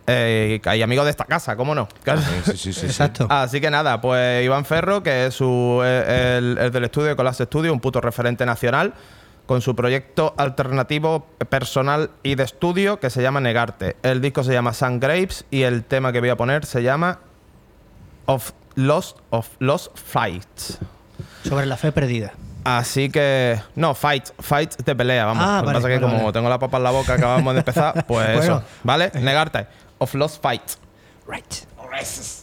Eh, 0.07 0.59
y 0.75 0.81
amigo 0.81 1.03
de 1.03 1.11
esta 1.11 1.25
casa, 1.25 1.55
¿cómo 1.55 1.75
no? 1.75 1.87
Sí, 2.05 2.51
sí, 2.51 2.57
sí, 2.57 2.73
sí. 2.73 2.85
Exacto. 2.87 3.27
Así 3.29 3.61
que 3.61 3.69
nada, 3.69 4.01
pues 4.01 4.43
Iván 4.43 4.65
Ferro, 4.65 5.03
que 5.03 5.27
es 5.27 5.33
su, 5.35 5.81
eh, 5.83 6.37
el, 6.39 6.57
el 6.57 6.71
del 6.71 6.83
estudio 6.85 7.07
de 7.09 7.15
Colapse 7.15 7.45
Studio, 7.45 7.71
un 7.71 7.79
puto 7.79 8.01
referente 8.01 8.45
nacional, 8.45 8.93
con 9.45 9.61
su 9.61 9.75
proyecto 9.75 10.33
alternativo 10.37 11.27
personal 11.49 12.09
y 12.23 12.35
de 12.35 12.43
estudio 12.43 12.99
que 12.99 13.09
se 13.09 13.21
llama 13.21 13.39
Negarte. 13.41 13.95
El 14.01 14.21
disco 14.21 14.43
se 14.43 14.53
llama 14.53 14.73
Sun 14.73 14.99
Grapes 14.99 15.45
y 15.51 15.63
el 15.63 15.83
tema 15.83 16.11
que 16.11 16.19
voy 16.19 16.29
a 16.29 16.37
poner 16.37 16.65
se 16.65 16.83
llama 16.83 17.19
Of 18.25 18.51
Lost 18.75 19.17
of 19.29 19.49
Lost 19.59 19.97
Fights. 19.97 20.79
Sobre 21.43 21.65
la 21.65 21.75
fe 21.77 21.91
perdida. 21.91 22.31
Así 22.63 23.09
que. 23.09 23.59
No, 23.75 23.95
fight. 23.95 24.25
Fight 24.39 24.75
de 24.77 24.95
pelea, 24.95 25.25
vamos. 25.25 25.43
Ah, 25.45 25.55
Lo 25.57 25.61
que 25.61 25.65
vale, 25.65 25.77
pasa 25.79 25.89
es 25.89 25.95
que 25.99 26.01
como 26.05 26.17
vale. 26.19 26.31
tengo 26.31 26.47
la 26.47 26.59
papa 26.59 26.77
en 26.77 26.83
la 26.83 26.91
boca, 26.91 27.13
acabamos 27.15 27.53
de 27.55 27.59
empezar, 27.59 28.05
pues 28.05 28.27
Bueno. 28.37 28.41
eso. 28.43 28.63
¿Vale? 28.83 29.11
Negarte. 29.15 29.65
Of 30.01 30.15
Lost 30.15 30.41
Fights. 30.41 30.77
Right. 31.27 31.65
Contemplating 31.77 32.40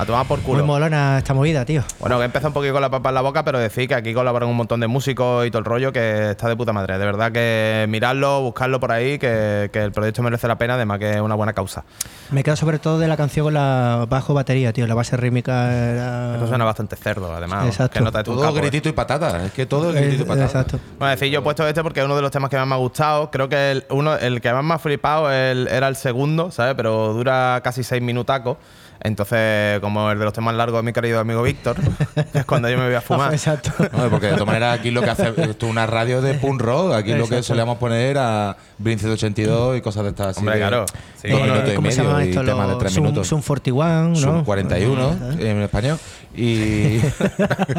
A 0.00 0.06
tomar 0.06 0.26
por 0.26 0.38
Muy 0.38 0.46
culo. 0.46 0.64
molona 0.64 1.18
esta 1.18 1.34
movida, 1.34 1.62
tío. 1.66 1.82
Bueno, 1.98 2.18
que 2.18 2.24
empezó 2.24 2.46
un 2.46 2.54
poquito 2.54 2.72
con 2.72 2.80
la 2.80 2.88
papa 2.88 3.10
en 3.10 3.16
la 3.16 3.20
boca, 3.20 3.44
pero 3.44 3.58
decir 3.58 3.86
que 3.86 3.94
aquí 3.94 4.14
colaboran 4.14 4.48
un 4.48 4.56
montón 4.56 4.80
de 4.80 4.86
músicos 4.86 5.46
y 5.46 5.50
todo 5.50 5.58
el 5.58 5.66
rollo 5.66 5.92
que 5.92 6.30
está 6.30 6.48
de 6.48 6.56
puta 6.56 6.72
madre. 6.72 6.96
De 6.96 7.04
verdad 7.04 7.30
que 7.30 7.84
miradlo, 7.86 8.40
buscarlo 8.40 8.80
por 8.80 8.92
ahí, 8.92 9.18
que, 9.18 9.68
que 9.70 9.82
el 9.82 9.92
proyecto 9.92 10.22
merece 10.22 10.48
la 10.48 10.56
pena, 10.56 10.76
además 10.76 11.00
que 11.00 11.10
es 11.16 11.20
una 11.20 11.34
buena 11.34 11.52
causa. 11.52 11.84
Me 12.30 12.42
quedo 12.42 12.56
sobre 12.56 12.78
todo 12.78 12.98
de 12.98 13.08
la 13.08 13.18
canción 13.18 13.44
con 13.44 13.52
la 13.52 14.06
bajo 14.08 14.32
batería, 14.32 14.72
tío. 14.72 14.86
La 14.86 14.94
base 14.94 15.18
rítmica 15.18 15.70
era. 15.70 16.36
Eso 16.36 16.46
suena 16.46 16.64
bastante 16.64 16.96
cerdo, 16.96 17.34
además. 17.34 17.66
Exacto. 17.66 17.98
Que 17.98 18.00
nota 18.04 18.22
Todo 18.22 18.40
capo, 18.40 18.56
¿eh? 18.56 18.60
gritito 18.62 18.88
y 18.88 18.92
patata. 18.92 19.44
Es 19.44 19.52
que 19.52 19.66
todo 19.66 19.90
es 19.90 19.96
gritito 19.96 20.22
y 20.22 20.24
Eh, 20.24 20.28
patata. 20.28 20.46
Exacto. 20.46 20.80
Bueno, 20.98 21.10
decir, 21.10 21.28
yo 21.30 21.40
he 21.40 21.42
puesto 21.42 21.68
este 21.68 21.82
porque 21.82 22.00
es 22.00 22.06
uno 22.06 22.16
de 22.16 22.22
los 22.22 22.30
temas 22.30 22.48
que 22.48 22.56
más 22.56 22.66
me 22.66 22.74
ha 22.74 22.78
gustado. 22.78 23.30
Creo 23.30 23.50
que 23.50 23.70
el, 23.72 23.84
uno, 23.90 24.16
el 24.16 24.40
que 24.40 24.50
más 24.50 24.64
me 24.64 24.72
ha 24.72 24.78
flipado 24.78 25.30
el- 25.30 25.68
era 25.68 25.88
el 25.88 25.96
segundo, 25.96 26.50
¿sabes? 26.50 26.74
Pero 26.74 27.12
dura 27.12 27.60
casi 27.62 27.82
seis 27.84 28.00
minutacos. 28.00 28.56
Entonces, 29.02 29.80
como 29.80 30.10
el 30.10 30.18
de 30.18 30.24
los 30.24 30.34
temas 30.34 30.54
largos 30.54 30.80
de 30.80 30.82
mi 30.84 30.92
querido 30.92 31.20
amigo 31.20 31.42
Víctor, 31.42 31.76
es 32.34 32.44
cuando 32.44 32.68
yo 32.68 32.76
me 32.78 32.84
voy 32.86 32.94
a 32.94 33.00
fumar. 33.00 33.32
Exacto. 33.32 33.72
No, 33.96 34.10
porque 34.10 34.26
de 34.26 34.32
todas 34.32 34.46
maneras 34.46 34.78
aquí 34.78 34.90
lo 34.90 35.00
que 35.02 35.10
hace 35.10 35.28
esto 35.28 35.66
es 35.66 35.70
una 35.70 35.86
radio 35.86 36.20
de 36.20 36.34
punk 36.34 36.60
rock. 36.60 36.92
Aquí 36.94 37.10
lo 37.10 37.18
que 37.20 37.36
Exacto. 37.36 37.42
solíamos 37.44 37.78
poner 37.78 38.18
a 38.18 38.56
Blink 38.78 38.98
182 39.00 39.78
y 39.78 39.80
cosas 39.80 40.04
de 40.04 40.10
estas 40.10 40.26
así. 40.28 40.40
Hombre, 40.40 40.54
de 40.56 40.60
claro. 40.60 40.86
Sí. 41.20 41.28
dos 41.30 41.40
Eh, 41.40 41.42
minutos 41.44 41.70
y 41.72 41.74
¿Cómo 41.74 41.90
se 41.90 41.96
medio 41.98 42.10
llaman 42.10 42.28
y 42.28 42.32
temas 42.32 42.66
de 42.66 42.72
Los 42.72 42.78
tres 42.78 42.92
Zoom- 42.96 43.00
minutos. 43.02 43.28
Zoom 43.28 43.42
41, 43.42 44.08
¿no? 44.10 44.16
Zoom 44.16 44.44
41 44.44 45.10
¿Eh? 45.38 45.50
en 45.50 45.62
español. 45.62 45.98
Y, 46.34 47.00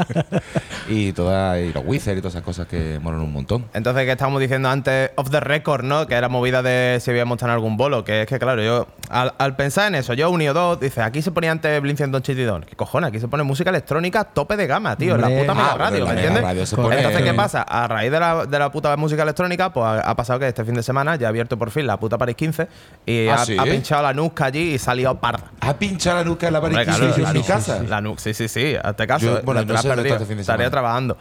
y, 0.90 1.14
todas, 1.14 1.60
y 1.60 1.72
los 1.74 1.84
Wizard 1.86 2.18
y 2.18 2.22
todas 2.22 2.34
esas 2.36 2.44
cosas 2.44 2.68
que 2.68 3.00
molan 3.02 3.22
un 3.22 3.32
montón. 3.32 3.66
Entonces, 3.74 4.06
que 4.06 4.12
estábamos 4.12 4.42
diciendo 4.42 4.70
antes, 4.70 5.12
off 5.16 5.30
the 5.30 5.40
record, 5.40 5.84
¿no? 5.84 6.08
Que 6.08 6.16
era 6.16 6.30
movida 6.30 6.62
de 6.62 7.00
si 7.02 7.12
habíamos 7.12 7.38
estado 7.38 7.52
en 7.52 7.56
algún 7.56 7.78
bolo. 7.78 8.04
Que 8.04 8.22
es 8.22 8.28
que, 8.28 8.40
claro, 8.40 8.62
yo, 8.64 8.88
al, 9.10 9.34
al 9.38 9.56
pensar 9.56 9.88
en 9.88 9.96
eso, 9.96 10.14
yo 10.14 10.30
unido 10.30 10.54
dos, 10.54 10.80
dice, 10.80 11.02
aquí 11.02 11.22
se 11.22 11.32
ponía 11.32 11.52
antes 11.52 11.82
Blink 11.82 11.98
182. 11.98 12.66
¿Qué 12.66 12.76
cojones? 12.76 13.10
Aquí 13.10 13.20
se 13.20 13.28
pone 13.28 13.44
música 13.44 13.70
electrónica 13.70 14.24
tope 14.26 14.58
de 14.58 14.68
gama, 14.68 14.96
tío. 14.96 15.18
La 15.18 15.30
puta 15.30 15.54
mega 15.54 15.72
Ah, 15.74 15.78
radio, 15.78 16.06
¿me 16.06 16.14
entiendes? 16.14 16.44
radio 16.44 16.64
pone- 16.76 16.98
Entonces, 16.98 17.22
¿qué 17.24 17.34
pasa? 17.34 17.62
A 17.62 17.88
raíz 17.88 18.12
de 18.12 18.20
la, 18.20 18.46
de 18.46 18.60
la 18.60 18.72
puta 18.72 18.96
música 18.98 19.24
electrónica, 19.24 19.72
pues 19.72 19.86
ha, 19.86 20.02
ha 20.02 20.16
pasado 20.16 20.40
que 20.40 20.48
este 20.48 20.66
fin 20.66 20.74
de 20.76 20.84
semana 20.84 21.16
ya 21.16 21.28
ha 21.28 21.30
abierto 21.30 21.58
por 21.58 21.72
fin 21.72 21.88
la 21.88 21.98
puta 21.98 22.18
Paris 22.18 22.36
15 22.36 22.68
y 23.06 23.28
Ah, 23.28 23.36
ha, 23.36 23.46
¿sí? 23.46 23.56
ha 23.58 23.64
pinchado 23.64 24.04
la 24.04 24.14
Nusca 24.14 24.46
allí 24.46 24.76
y 24.76 24.96
liado 24.96 25.20
parda. 25.20 25.52
¿Ha 25.62 25.74
pinchado 25.76 26.18
la 26.18 26.24
nuca 26.26 26.48
en 26.48 26.54
la 26.54 26.60
Hombre, 26.60 26.74
pared 26.74 26.88
claro, 26.88 27.16
en 27.16 27.24
la 27.24 27.32
mi 27.34 27.40
Nusca, 27.40 27.54
casa? 27.56 27.84
La 27.88 28.02
Nusca, 28.02 28.22
sí, 28.24 28.34
sí, 28.34 28.41
sí. 28.48 28.76
Hazte 28.82 29.08
caso. 29.08 29.26
Yo- 29.26 29.38
eh, 29.38 29.42
bueno, 29.44 29.62
te 29.66 29.74
no 29.74 29.80
has 29.80 29.86
perdido. 29.86 30.04
está 30.06 30.16
este 30.16 30.26
fin 30.28 30.36
de 30.38 30.42
Estaría 30.42 30.70
trabajando. 30.70 31.18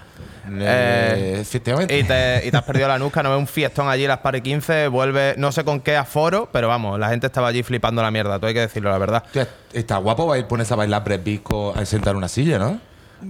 Eh, 0.49 0.57
Eh, 1.37 1.39
efectivamente. 1.41 1.99
y 1.99 2.03
te, 2.05 2.43
y 2.47 2.51
te 2.51 2.57
has 2.57 2.63
perdido 2.65 2.89
la 2.89 2.99
Nusca, 2.99 3.23
no 3.23 3.31
ves 3.31 3.39
un 3.39 3.47
fiestón 3.47 3.89
allí, 3.89 4.07
las 4.07 4.19
Paris 4.19 4.43
15, 4.43 4.89
vuelve, 4.89 5.35
no 5.37 5.53
sé 5.53 5.65
con 5.65 5.81
qué 5.81 5.97
aforo, 5.97 6.49
pero 6.53 6.67
vamos, 6.69 6.99
la 6.99 7.09
gente 7.11 7.27
estaba 7.27 7.49
allí 7.49 7.63
flipando 7.63 8.03
la 8.03 8.11
mierda, 8.11 8.39
tú 8.39 8.47
hay 8.47 8.55
que 8.55 8.61
decirlo, 8.61 8.91
la 8.91 8.99
verdad. 8.99 9.23
Está 9.73 9.99
guapo 9.99 10.27
va 10.27 10.35
a 10.35 10.39
ir 10.39 10.47
ponerse 10.47 10.73
a 10.73 10.77
bailar 10.77 11.05
breakbeat 11.05 11.43
a 11.77 11.85
sentar 11.85 12.13
en 12.13 12.17
una 12.17 12.29
silla, 12.29 12.59
¿no? 12.59 12.81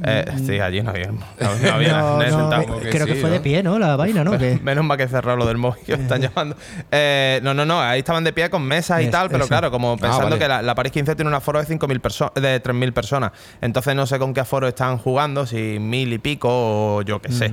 Eh, 0.05 0.25
sí, 0.47 0.61
allí 0.61 0.83
no 0.83 0.91
había. 0.91 1.07
No, 1.09 1.19
no 1.63 1.73
había 1.73 1.93
No, 2.31 2.51
no, 2.51 2.79
creo 2.79 3.07
que 3.07 3.15
sí, 3.15 3.21
fue 3.21 3.31
de 3.31 3.41
pie, 3.41 3.63
¿no? 3.63 3.79
La 3.79 3.97
vaina, 3.97 4.23
¿no? 4.25 4.33
Menos 4.63 4.85
mal 4.85 4.97
que 4.97 5.09
cerrado 5.09 5.37
lo 5.37 5.47
del 5.47 5.57
móvil 5.59 5.83
que 5.85 5.95
están 5.95 6.21
llamando. 6.21 6.57
Eh, 6.91 7.41
no, 7.43 7.55
no, 7.55 7.65
no, 7.65 7.81
ahí 7.81 7.99
estaban 8.01 8.23
de 8.25 8.33
pie 8.33 8.51
con 8.51 8.63
mesas 8.63 9.01
y 9.03 9.05
Es- 9.07 9.11
tal, 9.11 9.29
pero 9.29 9.41
eso. 9.45 9.49
claro, 9.49 9.71
como 9.71 9.97
pensando 9.97 10.25
vale. 10.27 10.39
que 10.39 10.49
la, 10.49 10.63
la 10.63 10.75
Paris 10.75 10.93
15 10.93 11.15
tiene 11.17 11.29
un 11.29 11.35
aforo 11.35 11.59
de 11.61 11.67
5.000 11.67 12.01
personas, 12.01 12.35
de 12.35 12.63
3.000 12.63 12.93
personas. 12.93 13.33
Entonces 13.61 13.95
no 13.95 14.07
sé 14.07 14.19
con 14.19 14.33
qué 14.35 14.41
aforo 14.41 14.69
están 14.69 14.99
jugando, 14.99 15.47
si 15.47 15.79
mil 15.81 16.13
y 16.13 16.19
pico 16.19 16.49
o 16.51 17.03
yo 17.03 17.21
qué 17.21 17.33
sé, 17.33 17.53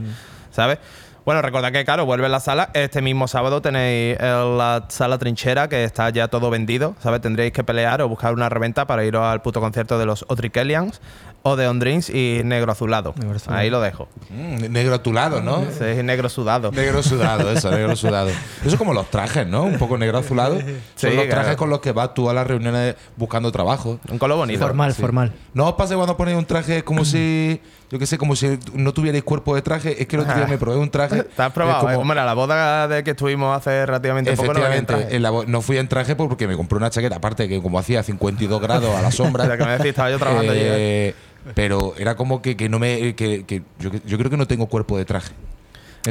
¿sabes? 0.51 0.77
Bueno, 1.25 1.41
recordad 1.41 1.73
que, 1.73 1.83
claro, 1.83 2.05
vuelve 2.05 2.29
la 2.29 2.39
sala. 2.39 2.69
Este 2.73 3.01
mismo 3.01 3.27
sábado 3.27 3.61
tenéis 3.61 4.15
eh, 4.17 4.55
la 4.57 4.85
sala 4.87 5.17
trinchera, 5.17 5.67
que 5.67 5.83
está 5.83 6.09
ya 6.09 6.29
todo 6.29 6.49
vendido, 6.49 6.95
¿sabes? 7.03 7.19
Tendréis 7.19 7.51
que 7.51 7.65
pelear 7.65 8.01
o 8.01 8.07
buscar 8.07 8.33
una 8.33 8.47
reventa 8.47 8.87
para 8.87 9.03
iros 9.03 9.23
al 9.25 9.41
puto 9.41 9.59
concierto 9.59 9.99
de 9.99 10.05
los 10.05 10.23
Otrikelians 10.29 11.01
o 11.43 11.55
de 11.55 11.67
On 11.67 11.79
Drinks 11.79 12.09
y 12.09 12.41
Negro 12.43 12.71
Azulado. 12.71 13.13
Negro 13.17 13.37
Azulado. 13.37 13.61
Ahí 13.61 13.69
lo 13.69 13.79
dejo. 13.79 14.09
Mm, 14.29 14.71
negro 14.71 14.93
atulado, 14.95 15.41
¿no? 15.41 15.63
Sí, 15.77 16.03
negro 16.03 16.27
sudado. 16.27 16.71
Negro 16.71 17.01
sudado, 17.01 17.49
eso, 17.53 17.71
negro 17.71 17.95
sudado. 17.95 18.29
Eso 18.29 18.69
es 18.69 18.75
como 18.75 18.93
los 18.93 19.09
trajes, 19.09 19.47
¿no? 19.47 19.63
Un 19.63 19.77
poco 19.77 19.97
negro 19.97 20.17
azulado. 20.17 20.57
Son 20.59 20.65
Sí, 20.95 21.07
los 21.07 21.25
trajes 21.27 21.29
claro. 21.43 21.57
con 21.57 21.69
los 21.69 21.79
que 21.79 21.93
vas 21.93 22.13
tú 22.13 22.29
a 22.29 22.33
las 22.33 22.45
reuniones 22.45 22.95
buscando 23.15 23.51
trabajo. 23.51 23.99
Un 24.09 24.17
color 24.17 24.37
bonito. 24.37 24.59
formal, 24.59 24.93
Sí. 24.93 25.01
formal. 25.01 25.31
¿No 25.53 25.67
os 25.69 25.75
pasa 25.75 25.95
cuando 25.95 26.17
ponéis 26.17 26.37
un 26.37 26.45
traje 26.45 26.83
como 26.83 27.05
si, 27.05 27.61
yo 27.89 27.99
qué 27.99 28.05
sé, 28.05 28.17
como 28.17 28.35
si 28.35 28.59
no 28.73 28.93
tuvierais 28.93 29.23
cuerpo 29.23 29.55
de 29.55 29.61
traje? 29.61 30.01
Es 30.01 30.07
que 30.07 30.17
el 30.17 30.23
otro 30.23 30.35
día 30.35 30.45
me 30.47 30.57
probé 30.57 30.77
un 30.77 30.89
traje. 30.89 31.23
¿Te 31.35 31.41
has 31.41 31.51
probado? 31.53 31.77
Es 31.77 31.81
como- 31.85 31.93
eh? 31.93 31.95
Hombre, 32.01 32.19
a 32.19 32.25
la 32.25 32.33
boda 32.33 32.87
de 32.87 33.03
que 33.03 33.11
estuvimos 33.11 33.55
hace 33.55 33.85
relativamente 33.85 34.31
poco 34.35 34.53
no 34.53 34.59
traje. 34.85 35.19
la 35.19 35.31
no 35.47 35.61
fui 35.61 35.77
en 35.77 35.87
traje 35.87 36.15
porque 36.15 36.47
me 36.47 36.57
compré 36.57 36.77
una 36.77 36.89
chaqueta, 36.89 37.15
aparte 37.15 37.47
que 37.47 37.61
como 37.61 37.79
hacía 37.79 38.03
52 38.03 38.61
grados 38.61 38.93
a 38.95 39.01
la 39.01 39.11
sombra. 39.11 39.45
La 39.47 39.57
que 39.57 39.63
me 39.65 39.71
decís, 39.71 39.87
estaba 39.87 40.09
yo 40.11 40.17
trabajando 40.19 40.51
allí, 40.51 40.61
eh, 40.63 41.15
Pero 41.55 41.93
era 41.97 42.15
como 42.15 42.41
que, 42.41 42.57
que 42.57 42.67
no 42.67 42.77
me. 42.79 43.15
Que, 43.15 43.45
que 43.45 43.61
yo, 43.79 43.89
yo 44.05 44.17
creo 44.17 44.29
que 44.29 44.37
no 44.37 44.47
tengo 44.47 44.67
cuerpo 44.67 44.97
de 44.97 45.05
traje. 45.05 45.31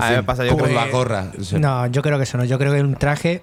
A 0.01 0.11
me 0.11 0.17
fin, 0.17 0.25
pasa, 0.27 0.45
yo 0.45 0.53
como 0.53 0.65
creo 0.65 0.77
la 0.77 0.85
que- 0.87 0.91
gorra. 0.93 1.33
o 1.39 1.43
sea, 1.45 1.59
No, 1.59 1.87
yo 1.89 2.03
creo 2.03 2.17
que 2.19 2.25
eso 2.25 2.37
no. 2.39 2.45
Yo 2.45 2.59
creo 2.59 2.73
que 2.73 2.81
un 2.81 2.97
traje 2.97 3.43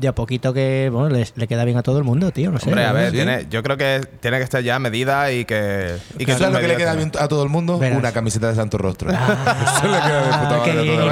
de 0.00 0.08
a 0.08 0.14
poquito 0.14 0.52
que 0.52 0.88
bueno, 0.92 1.08
le, 1.10 1.26
le 1.34 1.46
queda 1.48 1.64
bien 1.64 1.76
a 1.76 1.82
todo 1.82 1.98
el 1.98 2.04
mundo, 2.04 2.30
tío. 2.30 2.50
No 2.50 2.58
sé. 2.58 2.68
Hombre, 2.68 2.84
a 2.84 2.92
ver, 2.92 3.10
¿Sí? 3.10 3.16
tiene, 3.16 3.46
yo 3.50 3.62
creo 3.62 3.76
que 3.76 4.00
tiene 4.20 4.38
que 4.38 4.44
estar 4.44 4.62
ya 4.62 4.76
a 4.76 4.78
medida 4.78 5.30
y 5.32 5.44
que. 5.44 5.96
Y 6.18 6.24
que 6.24 6.32
¿Sabes 6.34 6.52
lo 6.54 6.60
que 6.60 6.68
le 6.68 6.76
queda 6.76 6.94
bien 6.94 7.12
a 7.18 7.28
todo 7.28 7.42
el 7.42 7.48
mundo? 7.48 7.78
Verás. 7.78 7.98
Una 7.98 8.12
camiseta 8.12 8.48
de 8.48 8.54
Santo 8.54 8.78
Rostro. 8.78 9.10
Eso 9.12 9.88
le 9.88 9.98
queda 10.00 10.40
puta 10.40 10.62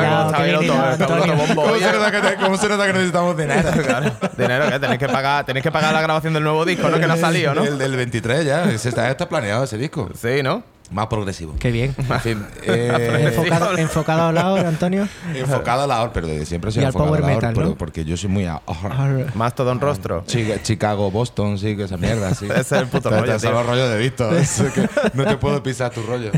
Ah, 0.02 0.28
madre 0.32 0.54
a 0.54 0.96
todo 0.96 1.16
bien 1.16 1.30
el 1.30 1.36
mundo. 1.36 1.62
bien 1.64 1.80
bien 1.80 2.22
bien 2.22 2.36
¿Cómo 2.42 2.56
se, 2.56 2.68
nota 2.68 2.86
que, 2.86 2.92
necesitamos 2.92 3.36
dinero? 3.36 3.70
Claro, 3.82 4.12
dinero 4.38 4.70
que 4.70 4.78
tenéis 4.78 4.98
que 4.98 5.08
pagar, 5.08 5.44
tenéis 5.44 5.62
que 5.62 5.72
pagar 5.72 5.92
la 5.92 6.00
grabación 6.00 6.32
del 6.32 6.44
nuevo 6.44 6.64
disco, 6.64 6.88
¿no? 6.88 6.98
Que 6.98 7.06
no 7.06 7.14
ha 7.14 7.16
salido, 7.16 7.54
¿no? 7.54 7.64
El 7.64 7.78
del 7.78 7.96
23 7.96 8.44
ya. 8.44 8.64
Está, 8.70 9.10
está 9.10 9.28
planeado 9.28 9.64
ese 9.64 9.76
disco. 9.76 10.08
Sí, 10.14 10.42
¿no? 10.42 10.62
Más 10.90 11.06
progresivo. 11.06 11.54
Qué 11.58 11.70
bien. 11.70 11.94
En 11.96 12.20
fin, 12.20 12.46
eh, 12.64 13.32
enfocado, 13.34 13.78
enfocado 13.78 14.22
al 14.28 14.34
lado, 14.34 14.56
Antonio. 14.56 15.08
enfocado 15.34 15.82
a 15.82 15.86
la 15.86 16.02
OR, 16.02 16.12
pero 16.12 16.26
desde 16.26 16.44
siempre 16.44 16.70
soy 16.70 16.82
Y 16.82 16.84
al 16.84 16.88
enfocado 16.88 17.08
power 17.10 17.22
a 17.22 17.26
la 17.26 17.32
OR, 17.32 17.34
metal, 17.36 17.54
pero 17.54 17.68
¿no? 17.68 17.74
porque 17.76 18.04
yo 18.04 18.16
soy 18.16 18.28
muy 18.28 18.44
a 18.44 18.60
Más 19.34 19.54
todo 19.54 19.72
un 19.72 19.80
rostro. 19.80 20.22
Chica- 20.26 20.62
Chicago, 20.62 21.10
Boston, 21.10 21.58
sí, 21.58 21.76
que 21.76 21.84
esa 21.84 21.96
mierda, 21.96 22.34
sí. 22.34 22.44
Ese 22.50 22.60
es 22.60 22.72
el 22.72 22.86
puto 22.88 23.08
rollo, 23.08 23.88
de 23.88 23.98
visto. 23.98 24.30
Es 24.36 24.62
que 24.74 24.88
no 25.14 25.24
te 25.24 25.36
puedo 25.38 25.62
pisar 25.62 25.90
tu 25.92 26.02
rollo. 26.02 26.30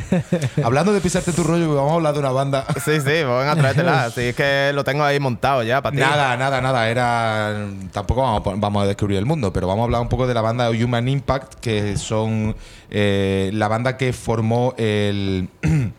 Hablando 0.63 0.93
de 0.93 1.01
pisarte 1.01 1.33
tu 1.33 1.43
rollo, 1.43 1.75
vamos 1.75 1.93
a 1.93 1.95
hablar 1.97 2.15
de 2.15 2.21
una 2.21 2.31
banda. 2.31 2.65
Sí, 2.77 2.93
sí, 2.97 3.01
pues 3.03 3.25
venga, 3.27 3.57
tráetela. 3.57 4.11
Sí, 4.11 4.21
es 4.23 4.37
que 4.37 4.71
lo 4.73 4.85
tengo 4.85 5.03
ahí 5.03 5.19
montado 5.19 5.63
ya 5.65 5.83
para 5.83 5.95
ti. 5.95 6.01
Nada, 6.01 6.37
nada, 6.37 6.61
nada. 6.61 6.89
Era. 6.89 7.67
Tampoco 7.93 8.23
vamos 8.23 8.47
a, 8.47 8.51
vamos 8.57 8.83
a 8.85 8.87
descubrir 8.87 9.19
el 9.19 9.27
mundo, 9.27 9.53
pero 9.53 9.67
vamos 9.67 9.83
a 9.83 9.85
hablar 9.87 10.01
un 10.01 10.09
poco 10.09 10.27
de 10.27 10.35
la 10.35 10.43
banda 10.43 10.71
Human 10.71 11.09
Impact, 11.09 11.55
que 11.61 11.97
son 11.97 12.55
eh, 12.91 13.51
la 13.53 13.67
banda 13.69 13.97
que 13.97 14.13
formó 14.13 14.44
el. 14.77 15.49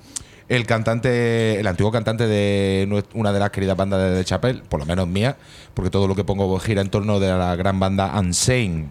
El 0.48 0.68
cantante, 0.68 1.60
el 1.60 1.66
antiguo 1.66 1.92
cantante 1.92 2.28
de 2.28 3.04
una 3.16 3.34
de 3.34 3.40
las 3.40 3.50
queridas 3.50 3.76
bandas 3.76 4.00
de 4.00 4.16
The 4.16 4.26
Chapel, 4.26 4.62
por 4.70 4.80
lo 4.80 4.86
menos 4.86 5.08
mía, 5.08 5.38
porque 5.74 5.90
todo 5.90 6.08
lo 6.08 6.16
que 6.16 6.24
pongo 6.24 6.60
gira 6.60 6.82
en 6.82 6.90
torno 6.90 7.20
de 7.20 7.30
la 7.30 7.56
gran 7.56 7.80
banda 7.80 8.14
Unsane. 8.20 8.90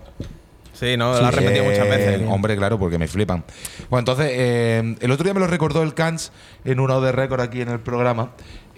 Sí, 0.73 0.97
no, 0.97 1.13
lo 1.17 1.27
has 1.27 1.33
repetido 1.33 1.65
Eh, 1.65 1.69
muchas 1.69 1.89
veces. 1.89 2.23
Hombre, 2.29 2.57
claro, 2.57 2.77
porque 2.77 2.99
me 2.99 3.07
flipan. 3.07 3.45
Bueno, 3.89 4.01
entonces, 4.01 4.31
eh, 4.33 4.97
el 5.01 5.11
otro 5.13 5.23
día 5.23 5.33
me 5.33 5.39
lo 5.39 5.47
recordó 5.47 5.85
el 5.85 5.95
Cans 5.95 6.33
en 6.65 6.81
una 6.81 6.99
de 6.99 7.13
récord 7.13 7.41
aquí 7.41 7.61
en 7.61 7.69
el 7.69 7.79
programa. 7.79 8.33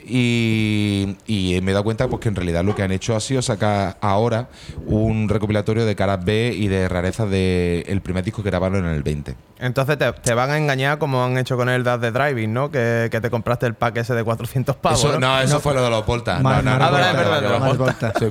Y, 0.09 1.17
y 1.27 1.61
me 1.63 1.71
he 1.71 1.75
dado 1.75 1.85
cuenta 1.85 2.07
pues, 2.09 2.21
que 2.21 2.29
en 2.29 2.37
realidad 2.37 2.65
lo 2.65 2.75
que 2.75 2.83
han 2.83 2.93
hecho 2.93 3.17
ha 3.17 3.21
sido 3.21 3.43
sacar 3.43 3.97
ahora 4.01 4.49
un 4.87 5.29
recopilatorio 5.29 5.85
de 5.85 5.97
caras 5.97 6.25
B 6.25 6.53
y 6.57 6.69
de 6.69 6.89
rarezas 6.89 7.29
del 7.29 8.01
primer 8.03 8.23
disco 8.25 8.43
que 8.43 8.51
grabaron 8.51 8.85
en 8.87 8.93
el 8.95 9.03
20. 9.03 9.35
Entonces 9.59 9.99
te, 9.99 10.13
te 10.13 10.35
van 10.35 10.51
a 10.51 10.59
engañar 10.59 10.99
como 10.99 11.25
han 11.25 11.37
hecho 11.39 11.57
con 11.57 11.69
el 11.69 11.83
Das 11.83 12.01
de 12.01 12.11
Driving, 12.13 12.53
¿no? 12.53 12.71
Que, 12.71 13.09
que 13.11 13.21
te 13.21 13.31
compraste 13.31 13.67
el 13.67 13.75
pack 13.75 13.97
ese 13.99 14.15
de 14.15 14.23
400 14.23 14.77
pavos. 14.77 14.99
eso, 14.99 15.19
¿no? 15.19 15.41
eso 15.41 15.61
fue 15.61 15.75
lo 15.75 15.83
de 15.83 15.91
los 15.91 16.07
Volta. 16.07 16.39
Más- 16.41 16.63
no, 16.63 16.73
no, 16.73 16.79
más 16.79 16.91
no, 16.91 16.97
Volta, 16.97 17.13
no, 17.13 17.19
es 17.21 17.27
verdad, 17.27 17.35
no, 17.35 17.41
de 17.41 17.47
no. 17.49 17.53
los 17.53 17.61
Más 17.69 17.79
Volta. 17.79 18.13
Sí, 18.19 18.27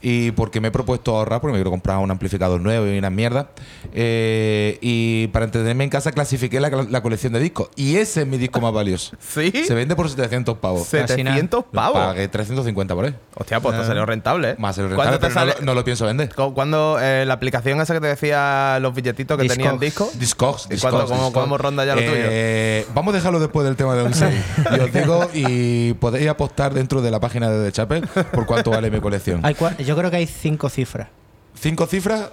y 0.00 0.30
porque 0.32 0.60
me 0.60 0.68
he 0.68 0.70
propuesto 0.70 1.16
ahorrar, 1.16 1.40
porque 1.40 1.52
me 1.52 1.58
quiero 1.58 1.70
comprar 1.70 1.98
un 1.98 2.10
amplificador 2.10 2.60
nuevo 2.60 2.86
y 2.86 2.98
una 2.98 3.10
mierda. 3.10 3.50
eh, 3.94 4.78
y 4.80 5.26
para 5.28 5.44
entretenerme 5.44 5.84
en 5.84 5.90
casa 5.90 6.12
clasifiqué 6.12 6.60
la, 6.60 6.68
la 6.70 7.02
colección 7.02 7.32
de 7.32 7.40
discos. 7.40 7.68
Y 7.76 7.96
ese 7.96 8.22
es 8.22 8.26
mi 8.26 8.38
disco 8.38 8.60
más 8.60 8.72
valioso. 8.72 9.16
¿Sí? 9.20 9.50
Se 9.66 9.74
vende 9.74 9.96
por 9.96 10.08
700 10.08 10.58
pavos. 10.58 10.86
700 10.88 11.64
pavos. 11.72 11.98
Pagué 11.98 12.28
350 12.28 12.94
por 12.94 13.04
él. 13.06 13.14
Hostia, 13.34 13.60
pues 13.60 13.74
esto 13.74 13.86
salió 13.86 14.06
rentable, 14.06 14.50
¿eh? 14.50 14.56
Más 14.58 14.76
¿Cuándo 14.76 14.94
rentable, 14.96 15.18
te 15.18 15.20
pero 15.20 15.34
no, 15.34 15.40
sale? 15.40 15.54
lo- 15.60 15.66
no 15.66 15.74
lo 15.74 15.84
pienso 15.84 16.06
vender. 16.06 16.34
cu- 16.34 16.54
Cuando 16.54 16.98
eh, 17.00 17.24
la 17.26 17.34
aplicación 17.34 17.80
esa 17.80 17.94
que 17.94 18.00
te 18.00 18.06
decía 18.08 18.78
los 18.80 18.94
billetitos 18.94 19.36
que 19.36 19.42
Discogs. 19.44 19.56
tenían 19.58 19.78
disco. 19.78 20.10
Discogs, 20.14 20.68
¿Y 20.70 20.78
cuándo- 20.78 21.00
Discogs, 21.02 21.20
cómo- 21.20 21.32
cómo 21.32 21.58
ronda 21.58 21.84
ya 21.84 21.94
lo 21.94 22.00
Eh, 22.04 22.86
Vamos 22.94 23.14
a 23.14 23.16
dejarlo 23.16 23.40
después 23.40 23.66
del 23.66 23.76
tema 23.76 23.94
de 23.94 24.02
Unsane. 24.04 24.42
y 24.76 24.80
os 24.80 24.92
digo, 24.92 25.28
y 25.34 25.94
podéis 25.94 26.28
apostar 26.28 26.74
dentro 26.74 27.02
de 27.02 27.10
la 27.10 27.20
página 27.20 27.50
de 27.50 27.64
The 27.66 27.72
Chapel 27.72 28.06
por 28.32 28.46
cuánto 28.46 28.70
vale 28.70 28.90
mi 28.90 29.00
colección. 29.00 29.40
Hay 29.44 29.54
yo 29.88 29.96
creo 29.96 30.10
que 30.10 30.18
hay 30.18 30.26
cinco 30.26 30.68
cifras. 30.68 31.08
Cinco 31.58 31.86
cifras. 31.86 32.28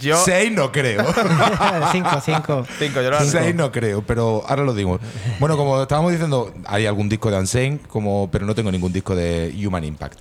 Yo. 0.00 0.16
6 0.24 0.52
no 0.52 0.70
creo. 0.70 1.04
5, 1.92 2.20
5. 2.24 2.66
Cinco, 2.78 3.02
yo 3.02 3.10
lo 3.10 3.18
Cinco. 3.18 3.38
6 3.40 3.54
no 3.56 3.72
creo, 3.72 4.02
pero 4.02 4.44
ahora 4.46 4.62
lo 4.62 4.72
digo. 4.72 5.00
Bueno, 5.40 5.56
como 5.56 5.82
estábamos 5.82 6.12
diciendo, 6.12 6.54
hay 6.66 6.86
algún 6.86 7.08
disco 7.08 7.32
de 7.32 7.38
Unsane, 7.38 7.80
como, 7.88 8.28
pero 8.30 8.46
no 8.46 8.54
tengo 8.54 8.70
ningún 8.70 8.92
disco 8.92 9.16
de 9.16 9.52
Human 9.64 9.82
Impact. 9.82 10.20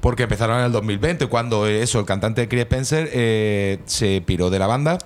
Porque 0.00 0.22
empezaron 0.22 0.58
en 0.58 0.64
el 0.64 0.72
2020, 0.72 1.26
cuando 1.26 1.66
eso, 1.66 2.00
el 2.00 2.06
cantante 2.06 2.48
Chris 2.48 2.62
Spencer 2.62 3.10
eh, 3.12 3.80
se 3.84 4.22
piró 4.22 4.48
de 4.48 4.58
la 4.58 4.66
banda 4.66 4.98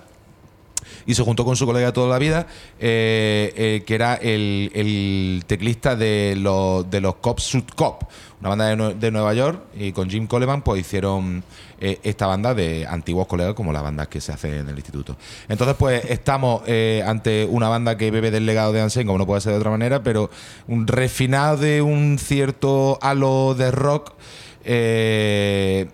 y 1.05 1.13
se 1.15 1.23
juntó 1.23 1.45
con 1.45 1.55
su 1.55 1.65
colega 1.65 1.93
toda 1.93 2.07
la 2.09 2.19
vida, 2.19 2.47
eh, 2.79 3.53
eh, 3.55 3.83
que 3.85 3.95
era 3.95 4.15
el, 4.15 4.71
el 4.73 5.43
teclista 5.47 5.95
de 5.95 6.35
los, 6.37 6.89
de 6.89 7.01
los 7.01 7.15
Cop 7.15 7.39
Suit 7.39 7.73
Cop, 7.75 8.03
una 8.39 8.49
banda 8.49 8.75
de, 8.75 8.93
de 8.95 9.11
Nueva 9.11 9.33
York, 9.33 9.61
y 9.75 9.91
con 9.91 10.09
Jim 10.09 10.27
Coleman 10.27 10.61
pues 10.61 10.81
hicieron 10.81 11.43
eh, 11.79 11.99
esta 12.03 12.27
banda 12.27 12.53
de 12.53 12.85
antiguos 12.87 13.27
colegas 13.27 13.53
como 13.53 13.71
las 13.71 13.83
bandas 13.83 14.07
que 14.07 14.21
se 14.21 14.31
hacen 14.31 14.53
en 14.53 14.69
el 14.69 14.75
instituto. 14.75 15.15
Entonces 15.47 15.75
pues 15.77 16.03
estamos 16.05 16.63
ante 17.05 17.45
una 17.45 17.69
banda 17.69 17.97
que 17.97 18.11
bebe 18.11 18.31
del 18.31 18.45
legado 18.45 18.73
de 18.73 18.81
Ansen, 18.81 19.05
como 19.05 19.19
no 19.19 19.25
puede 19.25 19.41
ser 19.41 19.53
de 19.53 19.59
otra 19.59 19.71
manera, 19.71 20.03
pero 20.03 20.29
un 20.67 20.87
refinado 20.87 21.57
de 21.57 21.81
un 21.81 22.17
cierto 22.19 22.97
halo 23.01 23.55
de 23.55 23.71
rock. 23.71 24.13
eh, 24.63 25.89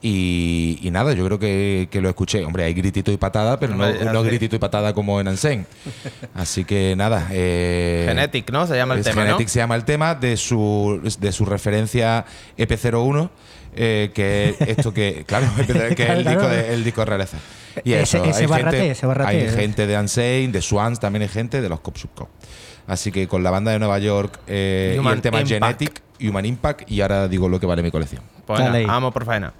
y, 0.00 0.78
y 0.80 0.90
nada, 0.90 1.12
yo 1.12 1.24
creo 1.24 1.38
que, 1.38 1.88
que 1.90 2.00
lo 2.00 2.08
escuché. 2.08 2.44
Hombre, 2.44 2.64
hay 2.64 2.74
gritito 2.74 3.10
y 3.10 3.16
patada, 3.16 3.58
pero 3.58 3.74
no, 3.74 4.22
gritito 4.22 4.54
y 4.54 4.58
patada 4.58 4.92
como 4.92 5.20
en 5.20 5.28
Ansen. 5.28 5.66
Así 6.34 6.64
que 6.64 6.94
nada. 6.96 7.28
Eh, 7.32 8.04
Genetic, 8.08 8.50
¿no? 8.52 8.66
Se 8.66 8.76
llama 8.76 8.94
el 8.94 9.02
tema, 9.02 9.22
¿no? 9.22 9.26
Genetic 9.26 9.48
se 9.48 9.58
llama 9.58 9.74
el 9.74 9.84
tema 9.84 10.14
de 10.14 10.36
su, 10.36 11.00
de 11.18 11.32
su 11.32 11.44
referencia 11.44 12.24
EP01, 12.56 13.28
eh, 13.74 14.10
que 14.14 14.50
es 14.50 14.60
esto 14.60 14.94
que, 14.94 15.24
claro, 15.26 15.48
que 15.96 16.02
es 16.02 16.10
el 16.10 16.24
disco 16.24 16.48
de, 16.48 16.74
el 16.74 16.84
disco 16.84 17.00
de 17.00 17.04
rareza. 17.06 17.38
Y 17.84 17.92
Ese- 17.92 18.18
eso, 18.18 18.24
ese 18.24 18.40
hay, 18.40 18.46
barrate, 18.46 18.76
gente, 18.76 18.90
ese 18.92 19.06
barrate. 19.06 19.36
hay 19.36 19.48
gente 19.50 19.86
de 19.86 19.98
Unsane, 19.98 20.48
de 20.48 20.62
Swans, 20.62 21.00
también 21.00 21.22
hay 21.22 21.28
gente 21.28 21.60
de 21.60 21.68
los 21.68 21.80
Cop 21.80 21.96
Sub 21.96 22.10
Cop. 22.14 22.28
Así 22.86 23.12
que 23.12 23.28
con 23.28 23.42
la 23.42 23.50
banda 23.50 23.72
de 23.72 23.78
Nueva 23.78 23.98
York 23.98 24.40
eh, 24.46 24.98
y 25.02 25.06
el 25.06 25.20
tema 25.20 25.40
Impact. 25.40 25.48
Genetic, 25.80 26.02
Human 26.22 26.46
Impact, 26.46 26.90
y 26.90 27.00
ahora 27.02 27.28
digo 27.28 27.48
lo 27.48 27.60
que 27.60 27.66
vale 27.66 27.82
mi 27.82 27.90
colección. 27.90 28.22
Pues 28.46 28.60
nada, 28.60 28.80
vamos 28.86 29.12
por 29.12 29.24
faena. 29.26 29.52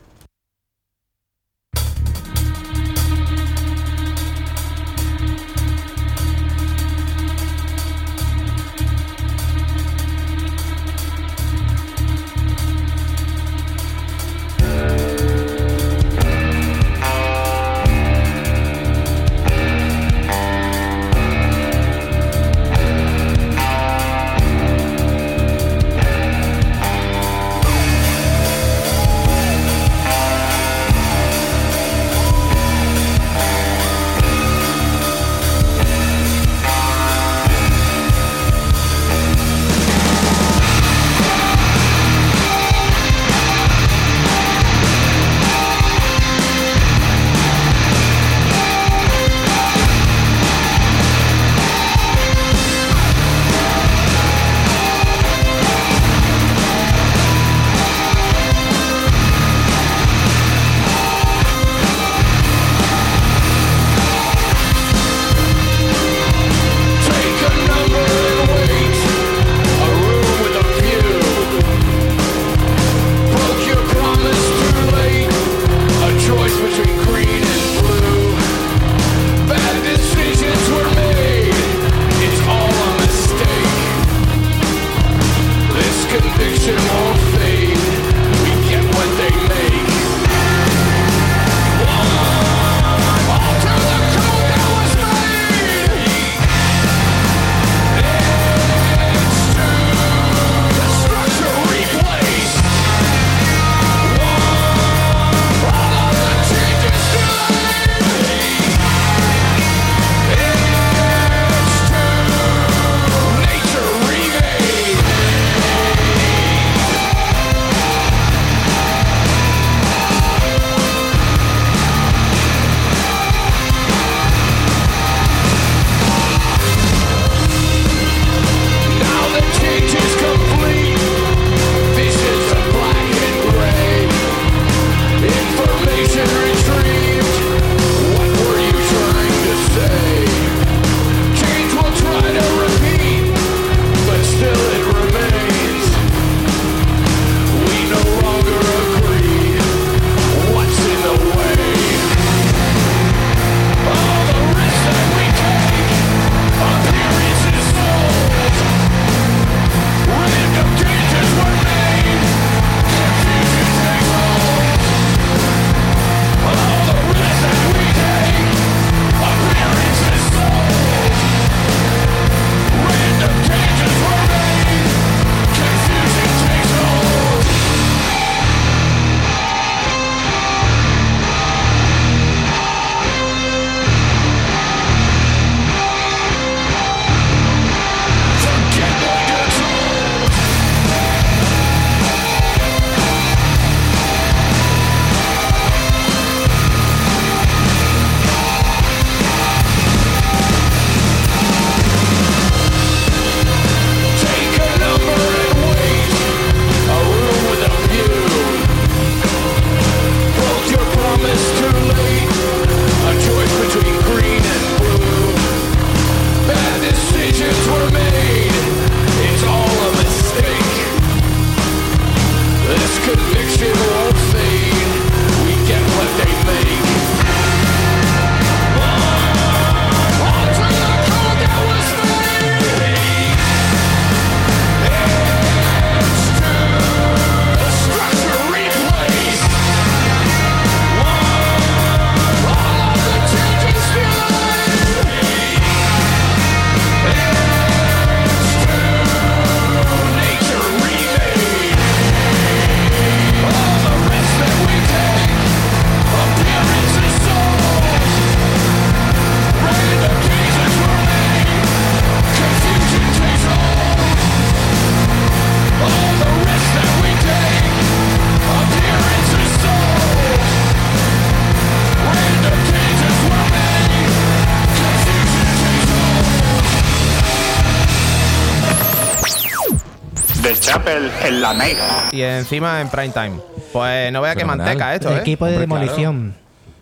En 281.29 281.41
la 281.41 281.55
Mega. 281.55 282.09
Y 282.13 282.23
encima 282.23 282.81
en 282.81 282.89
prime 282.89 283.11
time. 283.11 283.41
Pues 283.73 284.13
no 284.13 284.21
vea 284.23 284.35
qué 284.35 284.41
Fenomenal. 284.41 284.67
manteca 284.67 284.95
esto, 284.95 285.11
El 285.11 285.19
¿eh? 285.19 285.21
equipo 285.21 285.45
de 285.47 285.53
Hombre, 285.53 285.61
demolición. 285.61 286.35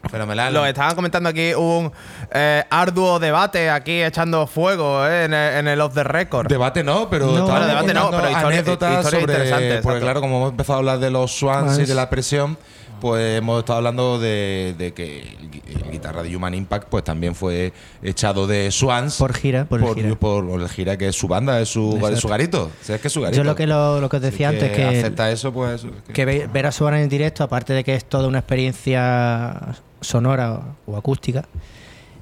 Fenomenal. 0.09 0.54
Lo 0.54 0.64
estaban 0.64 0.94
comentando 0.94 1.28
aquí 1.28 1.52
un 1.54 1.90
eh, 2.30 2.62
arduo 2.70 3.18
debate 3.18 3.68
aquí 3.70 4.02
echando 4.04 4.46
fuego 4.46 5.04
¿eh? 5.04 5.24
en, 5.24 5.35
el, 5.35 5.54
en 5.59 5.68
el 5.68 5.80
off 5.80 5.94
the 5.94 6.04
record. 6.04 6.46
Debate 6.46 6.85
no, 6.85 7.11
pero 7.11 7.26
No, 7.26 7.32
estábamos 7.32 7.59
bueno, 7.59 7.66
debate 7.66 7.94
no, 7.94 8.02
contando 8.02 8.22
pero 8.28 8.30
historia- 8.38 8.59
anécdotas 8.59 8.90
historia 9.04 9.20
sobre, 9.20 9.32
interesante, 9.35 9.66
porque 9.66 9.78
exacto. 9.78 10.00
claro, 10.00 10.20
como 10.20 10.37
hemos 10.37 10.50
empezado 10.50 10.74
a 10.74 10.78
hablar 10.78 10.98
de 11.00 11.11
los 11.11 11.32
Swans 11.37 11.78
y 11.80 11.87
de 11.87 11.94
la 11.96 12.09
presión, 12.09 12.56
pues 13.00 13.38
hemos 13.38 13.61
estado 13.61 13.78
hablando 13.78 14.18
de, 14.18 14.74
de 14.78 14.92
que 14.94 15.20
el, 15.22 15.50
gui- 15.50 15.62
el 15.85 15.90
guitarra 15.90 16.22
de 16.22 16.35
Human 16.37 16.54
Impact 16.54 16.88
pues 16.88 17.04
también 17.04 17.35
fue 17.35 17.72
echado 18.02 18.46
de 18.46 18.70
Swans 18.70 19.16
Por 19.16 19.35
gira, 19.35 19.64
por 19.66 19.80
el 19.80 19.94
gira. 19.94 20.14
por 20.16 20.61
el 20.61 20.68
gira 20.68 20.96
que 20.96 21.09
es 21.09 21.16
su 21.16 21.28
banda, 21.28 21.61
es 21.61 21.68
su, 21.68 21.98
es 22.12 22.18
su 22.20 22.28
garito. 22.28 22.70
O 22.80 22.85
sea, 22.85 22.96
es 22.96 23.00
que 23.02 23.09
es 23.09 23.12
su 23.14 23.20
garito. 23.20 23.37
Yo 23.38 23.44
lo 23.44 23.54
que, 23.54 23.66
lo, 23.66 24.00
lo 24.00 24.09
que 24.09 24.16
os 24.16 24.22
decía 24.22 24.50
es 24.50 24.54
antes, 24.62 24.76
que, 24.76 24.85
acepta 24.85 25.30
eso, 25.30 25.52
pues 25.52 25.82
que- 26.06 26.12
que 26.12 26.24
ve- 26.24 26.48
ver 26.52 26.66
a 26.66 26.72
Suan 26.72 26.94
en 26.94 27.09
directo, 27.09 27.44
aparte 27.44 27.72
de 27.72 27.85
que 27.85 27.94
es 27.94 28.04
toda 28.04 28.28
una 28.28 28.38
experiencia 28.38 29.74
sonora 30.00 30.52
o, 30.87 30.92
o 30.92 30.96
acústica, 30.96 31.44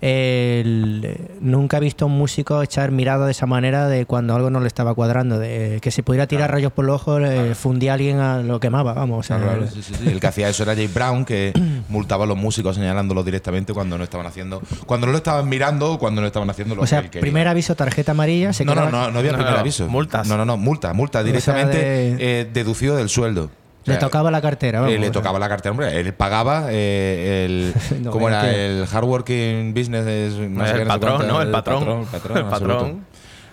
el- 0.01 1.17
nunca 1.41 1.79
he 1.79 1.81
visto 1.81 2.05
a 2.05 2.09
un 2.09 2.17
músico 2.19 2.63
echar 2.63 2.91
mirada 2.91 3.27
de 3.27 3.33
esa 3.33 3.47
manera 3.47 3.89
de 3.89 4.07
cuando 4.07 4.35
algo 4.35 4.51
no 4.51 4.61
le 4.61 4.67
estaba 4.67 4.95
cuadrando, 4.95 5.39
de 5.39 5.79
que 5.81 5.91
se 5.91 6.03
pudiera 6.03 6.27
tirar 6.27 6.51
rayos 6.51 6.73
por 6.73 6.85
los 6.85 6.97
ojos, 7.01 7.21
le 7.21 7.55
fundía 7.55 7.93
a 7.93 7.95
alguien 7.95 8.19
a 8.21 8.39
lo 8.39 8.61
quemaba, 8.61 8.93
vamos. 8.95 9.21
o 9.21 9.23
sea, 9.23 9.39
Claro, 9.39 9.59
claro, 9.63 9.71
sí, 9.75 9.83
sí, 9.83 9.95
sí. 9.95 10.09
El 10.09 10.21
que 10.21 10.27
hacía 10.27 10.49
eso 10.49 10.63
era 10.63 10.75
Jay 10.75 10.87
Brown, 10.89 11.25
que 11.25 11.53
multaba 11.89 12.25
a 12.25 12.27
los 12.27 12.37
músicos 12.37 12.77
señalándolos 12.77 13.25
directamente 13.25 13.73
cuando 13.73 13.97
no 13.99 14.05
estaban 14.05 14.27
haciendo. 14.27 14.61
Cuando 14.87 15.07
no 15.07 15.13
lo 15.13 15.19
estaban 15.19 15.49
mirando 15.49 15.93
o 15.93 15.99
cuando 15.99 16.21
no 16.21 16.27
estaban 16.27 16.49
haciendo 16.51 16.75
lo 16.75 16.83
o 16.83 16.87
sea, 16.87 17.01
que 17.01 17.07
él 17.07 17.11
quería. 17.11 17.23
primer 17.23 17.49
aviso, 17.49 17.75
tarjeta 17.75 18.13
amarilla, 18.13 18.53
se 18.53 18.65
no, 18.65 18.75
no, 18.75 18.83
quedaba- 18.87 19.07
no, 19.07 19.11
no 19.13 19.19
había 19.19 19.33
No, 19.33 19.39
primer 19.39 19.55
no, 19.55 19.61
aviso. 19.61 19.89
multas. 19.89 20.27
No, 20.29 20.37
no, 20.37 20.45
no, 20.45 20.57
multa, 20.57 20.93
multa 20.93 21.23
directamente 21.23 21.77
de- 21.79 22.17
eh, 22.41 22.51
deducido 22.53 22.97
del 22.97 23.09
sueldo. 23.09 23.51
O 23.87 23.91
le 23.91 23.93
sea, 23.95 23.99
tocaba 24.01 24.31
la 24.31 24.41
cartera. 24.41 24.79
eh, 24.79 24.83
vamos, 24.83 24.93
le 24.95 24.99
o 24.99 25.03
sea. 25.03 25.13
tocaba 25.13 25.39
la 25.39 25.49
cartera, 25.49 25.71
hombre. 25.73 26.01
Él 26.01 26.13
pagaba 26.15 26.67
eh, 26.71 27.45
el. 27.45 27.75
No, 28.03 28.11
¿Cómo 28.11 28.29
era? 28.29 28.41
que- 28.43 28.81
El 28.81 28.87
hardworking 28.87 29.75
business. 29.75 30.07
es- 30.07 30.35
no 30.35 30.67
sé 30.67 30.73
El 30.83 30.87
patrón, 30.89 31.17
cuánto, 31.17 31.33
¿no? 31.33 31.43
El 31.43 31.51
patrón. 31.51 31.83
El 32.01 32.07
patrón. 32.07 32.39
El 32.39 32.45
absoluto. 32.45 32.75
patrón. 32.79 33.07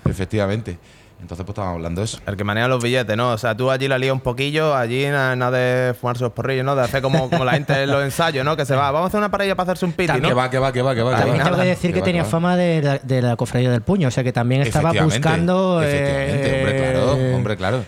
Efectivamente. 0.05 0.77
Entonces, 1.21 1.45
pues 1.45 1.53
estábamos 1.53 1.75
hablando 1.75 2.01
de 2.01 2.05
eso. 2.05 2.17
El 2.25 2.35
que 2.35 2.43
maneja 2.43 2.67
los 2.67 2.81
billetes, 2.81 3.15
¿no? 3.15 3.33
O 3.33 3.37
sea, 3.37 3.55
tú 3.55 3.69
allí 3.69 3.87
la 3.87 3.99
lías 3.99 4.11
un 4.13 4.21
poquillo, 4.21 4.75
allí 4.75 5.05
nada, 5.05 5.35
nada 5.35 5.55
de 5.55 5.93
fumarse 5.93 6.23
los 6.23 6.31
porrillos, 6.33 6.65
¿no? 6.65 6.75
De 6.75 6.81
hacer 6.81 7.03
como, 7.03 7.29
como 7.29 7.45
la 7.45 7.51
gente 7.51 7.83
en 7.83 7.91
los 7.91 8.03
ensayos, 8.03 8.43
¿no? 8.43 8.57
Que 8.57 8.65
se 8.65 8.75
va, 8.75 8.89
vamos 8.89 9.05
a 9.05 9.07
hacer 9.09 9.19
una 9.19 9.29
parilla 9.29 9.53
para 9.55 9.65
hacerse 9.73 9.85
un 9.85 9.91
piti, 9.91 10.13
Que 10.13 10.19
¿no? 10.19 10.35
va, 10.35 10.49
que 10.49 10.57
va, 10.57 10.71
que 10.71 10.81
va, 10.81 10.95
que 10.95 11.03
va. 11.03 11.11
que 11.11 11.17
También 11.17 11.39
va. 11.39 11.43
tengo 11.43 11.57
que 11.57 11.65
decir 11.67 11.93
que 11.93 12.01
tenía 12.01 12.23
va. 12.23 12.29
fama 12.29 12.57
de 12.57 12.81
la, 12.81 12.97
de 12.97 13.21
la 13.21 13.35
cofradía 13.35 13.69
del 13.69 13.81
puño, 13.83 14.07
o 14.07 14.11
sea 14.11 14.23
que 14.23 14.33
también 14.33 14.63
estaba 14.63 14.89
Efectivamente, 14.89 15.19
buscando. 15.19 15.83
Efectivamente, 15.83 16.57
hombre, 16.57 16.71
eh, 16.71 16.91
claro, 16.91 17.35
hombre, 17.35 17.57
claro. 17.57 17.83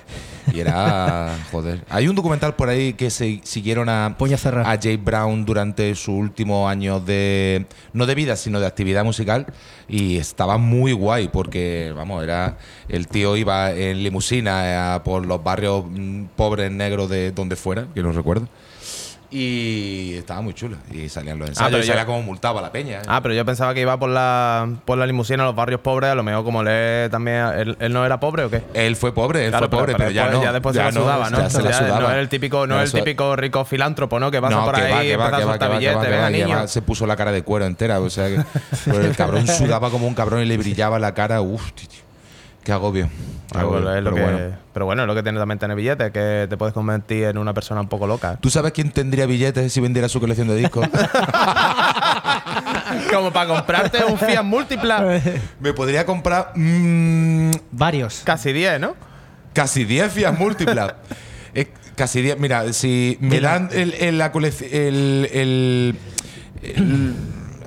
Y 0.52 0.60
era. 0.60 1.38
Joder. 1.52 1.84
Hay 1.90 2.08
un 2.08 2.16
documental 2.16 2.56
por 2.56 2.70
ahí 2.70 2.94
que 2.94 3.10
se 3.10 3.42
siguieron 3.44 3.90
a, 3.90 4.06
a 4.08 4.80
Jay 4.82 4.98
Brown 4.98 5.46
durante 5.46 5.94
su 5.96 6.14
último 6.14 6.68
año 6.68 7.00
de. 7.00 7.66
No 7.94 8.06
de 8.06 8.16
vida, 8.16 8.36
sino 8.36 8.60
de 8.60 8.68
actividad 8.68 9.04
musical. 9.04 9.46
Y 9.88 10.18
estaba 10.18 10.58
muy 10.58 10.92
guay 10.94 11.30
porque, 11.30 11.94
vamos, 11.96 12.24
era. 12.24 12.58
El 12.90 13.08
tío 13.08 13.38
iba 13.38 13.72
en 13.72 14.04
limusina 14.04 14.96
eh, 14.96 15.00
por 15.04 15.26
los 15.26 15.44
barrios 15.44 15.86
mm, 15.88 16.26
pobres 16.36 16.72
negros 16.72 17.10
de 17.10 17.32
donde 17.32 17.56
fuera, 17.56 17.88
que 17.94 18.02
no 18.02 18.12
recuerdo. 18.12 18.48
Y 19.36 20.14
estaba 20.16 20.42
muy 20.42 20.54
chulo. 20.54 20.78
Y 20.92 21.10
salían 21.10 21.40
los 21.40 21.50
ensayos. 21.50 21.72
pero 21.72 21.84
y 21.84 21.88
yo- 21.88 21.94
salía 21.94 22.06
como 22.06 22.22
multaba 22.22 22.62
la 22.62 22.72
peña. 22.72 23.00
¿eh? 23.00 23.04
Ah, 23.08 23.20
pero 23.24 23.34
yo 23.34 23.44
pensaba 23.44 23.74
que 23.74 23.82
iba 23.82 23.98
por 23.98 24.10
la, 24.10 24.70
por 24.86 24.96
la 24.98 25.08
limusina 25.08 25.42
a 25.42 25.48
los 25.48 25.56
barrios 25.56 25.82
pobres, 25.82 26.12
a 26.12 26.16
lo 26.16 26.22
mejor 26.22 26.44
como 26.44 26.62
él 26.62 27.10
también. 27.10 27.38
¿Él, 27.58 27.78
él 27.80 27.92
no 27.94 28.06
era 28.06 28.20
pobre 28.20 28.44
o 28.44 28.50
qué? 28.52 28.62
Él 28.76 28.96
fue 28.96 29.12
pobre, 29.12 29.46
él 29.46 29.50
Claro, 29.50 29.70
fue 29.70 29.80
pobre, 29.80 29.96
pero, 29.98 30.12
ya 30.12 30.24
después- 30.26 30.38
no. 30.40 30.44
Ya 30.44 30.54
después 30.54 30.76
se 30.76 30.84
la 30.84 30.92
no, 30.92 31.02
sudaba, 31.02 31.30
¿no? 31.32 31.38
Ya 31.40 31.50
se 31.50 31.64
la 31.64 31.72
Ya 31.72 31.78
sudaba. 31.80 32.00
No 32.00 32.12
es 32.12 32.18
el 32.18 32.30
típico, 32.30 32.68
no 32.68 32.76
Ya 32.76 32.84
el 32.84 32.92
típico 32.92 33.36
rico 33.36 33.66
filántropo, 33.66 34.20
¿no? 34.20 34.30
Que 34.30 34.40
pasa 34.40 34.56
no, 34.56 34.66
por 34.66 34.76
que 34.76 34.82
ahí 34.82 34.92
va, 34.92 35.04
y 35.04 35.08
que 35.08 35.18
va, 35.18 35.26
que 35.38 35.46
va, 35.46 35.58
que 35.58 36.44
que 36.62 36.68
se 36.68 36.82
puso 36.84 37.08
la 37.08 37.16
cara 37.16 37.32
de 37.32 37.42
cuero 37.42 37.66
entera. 37.66 38.00
O 38.02 38.10
sea 38.12 38.28
que 38.28 38.40
pero 38.86 39.02
el 39.06 39.16
cabrón 39.16 39.48
sudaba 39.48 39.90
como 39.90 40.06
un 40.08 40.14
cabrón 40.14 40.42
y 40.42 40.46
le 40.46 40.58
brillaba 40.58 41.00
la 41.00 41.14
cara. 41.16 41.42
Uf, 41.42 41.72
tío. 41.74 42.03
Qué 42.64 42.72
agobio. 42.72 43.10
Qué 43.52 43.58
agobio, 43.58 43.94
es 43.94 44.04
lo 44.04 44.14
pero 44.14 44.16
que- 44.16 44.32
bueno. 44.34 44.56
pero 44.74 44.86
bueno, 44.86 45.02
es 45.04 45.08
lo 45.08 45.16
que 45.16 45.24
tiene 45.24 45.38
también 45.40 45.60
tener 45.60 45.76
billetes, 45.76 46.12
que 46.12 46.48
te 46.50 46.58
puedes 46.58 46.74
convertir 46.74 47.26
en 47.26 47.38
una 47.38 47.54
persona 47.54 47.82
un 47.82 47.90
poco 47.90 48.08
loca. 48.08 48.38
¿Tú 48.42 48.50
sabes 48.50 48.72
quién 48.72 48.92
tendría 48.92 49.26
billetes 49.26 49.72
si 49.74 49.82
vendiera 49.82 50.08
su 50.10 50.20
colección 50.20 50.48
de 50.48 50.56
discos? 50.56 50.88
Como 53.12 53.32
para 53.32 53.48
comprarte 53.48 54.04
un 54.06 54.18
Fiat 54.18 54.44
Múltipla, 54.44 55.22
Me 55.60 55.74
podría 55.74 56.06
comprar 56.06 56.52
mm, 56.56 57.52
Varios. 57.72 58.22
casi 58.24 58.54
10, 58.54 58.80
¿no? 58.80 58.96
casi 59.54 59.84
10 59.86 60.12
Fiat 60.12 60.38
múltiplas. 60.38 60.94
Eh, 61.54 61.68
casi 61.96 62.22
10. 62.22 62.40
Mira, 62.40 62.74
si 62.74 63.18
me 63.20 63.40
dan 63.40 63.70
el, 63.72 63.94
el- 63.94 64.18
la 64.18 64.32
colección. 64.32 64.70
El, 64.74 65.30
el- 65.32 65.96
el- 66.64 67.16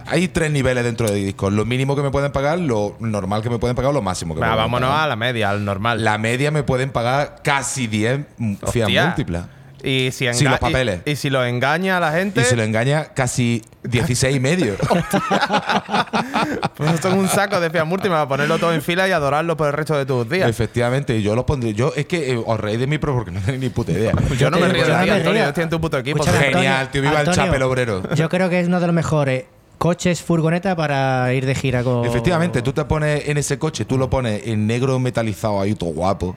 hay 0.07 0.29
tres 0.29 0.51
niveles 0.51 0.85
dentro 0.85 1.09
de 1.09 1.15
discos. 1.17 1.53
Lo 1.53 1.65
mínimo 1.65 1.97
que 1.97 2.03
me 2.03 2.11
pueden 2.11 2.33
pagar, 2.33 2.59
lo 2.59 2.97
normal 3.01 3.43
que 3.43 3.51
me 3.51 3.59
pueden 3.59 3.77
pagar, 3.77 3.93
lo 3.93 4.03
máximo 4.03 4.35
que 4.35 4.41
me 4.41 4.47
pueden 4.47 4.57
vámonos 4.57 4.91
pagar. 4.91 5.05
a 5.05 5.09
la 5.09 5.17
media, 5.17 5.51
al 5.51 5.65
normal. 5.65 6.05
La 6.05 6.19
media 6.19 6.51
me 6.51 6.63
pueden 6.63 6.91
pagar 6.91 7.37
casi 7.43 7.87
10 7.87 8.21
Fiat 8.39 8.63
Hostia. 8.63 9.05
múltiplas. 9.07 9.47
Y 9.83 10.11
si, 10.11 10.33
Sin 10.33 10.51
los 10.51 10.59
papeles. 10.59 11.01
Y, 11.05 11.11
y 11.13 11.17
si 11.17 11.31
lo 11.31 11.45
engaña 11.45 11.99
a 11.99 12.01
la 12.01 12.11
gente, 12.11 12.41
Y 12.41 12.45
se 12.45 12.57
lo 12.57 12.65
engaña 12.65 13.09
casi 13.15 13.63
16 13.85 14.35
y 14.37 14.41
medio. 14.41 14.75
pues 16.77 17.01
son 17.01 17.19
un 17.19 17.29
saco 17.29 17.61
de 17.61 17.71
Fiat 17.71 17.85
Múltipla 17.85 18.17
para 18.17 18.29
ponerlo 18.29 18.59
todo 18.59 18.73
en 18.73 18.83
fila 18.83 19.07
y 19.07 19.13
adorarlo 19.13 19.57
por 19.57 19.69
el 19.69 19.75
resto 19.75 19.97
de 19.97 20.07
tus 20.07 20.29
días. 20.29 20.49
Efectivamente, 20.49 21.21
yo 21.23 21.37
los 21.37 21.45
pondré. 21.45 21.75
Yo 21.75 21.93
es 21.95 22.07
que 22.07 22.33
eh, 22.33 22.43
os 22.45 22.59
reís 22.59 22.81
de 22.81 22.87
mí, 22.87 22.99
pero 22.99 23.15
porque 23.15 23.31
no 23.31 23.41
tenéis 23.41 23.61
ni 23.61 23.69
puta 23.69 23.93
idea. 23.93 24.13
Yo 24.39 24.51
no 24.51 24.59
me 24.59 24.67
Yo 24.67 24.73
río 24.73 24.87
de 24.87 25.05
ti, 25.05 25.11
Antonio. 25.11 25.33
río. 25.33 25.43
Yo 25.43 25.49
estoy 25.49 25.65
en 25.65 25.71
tu 25.71 25.81
puto 25.81 25.99
equipo. 25.99 26.25
Escúchame. 26.25 26.47
Genial, 26.53 26.91
tío, 26.91 27.03
viva 27.03 27.21
el 27.21 27.29
Antonio, 27.29 27.45
chapel 27.45 27.63
obrero. 27.63 28.15
Yo 28.15 28.29
creo 28.29 28.49
que 28.51 28.61
es 28.61 28.67
uno 28.67 28.81
de 28.81 28.87
los 28.87 28.95
mejores 28.95 29.45
coches 29.79 30.23
furgoneta 30.23 30.75
para 30.77 31.33
ir 31.35 31.47
de 31.47 31.55
gira 31.55 31.83
con. 31.83 32.05
Efectivamente, 32.05 32.63
tú 32.63 32.73
te 32.73 32.85
pones 32.85 33.29
en 33.29 33.39
ese 33.39 33.59
coche, 33.59 33.85
tú 33.85 33.99
lo 33.99 34.09
pones 34.11 34.47
en 34.47 34.67
negro 34.67 34.99
metalizado 34.99 35.61
ahí, 35.61 35.75
todo 35.75 35.91
guapo. 35.91 36.37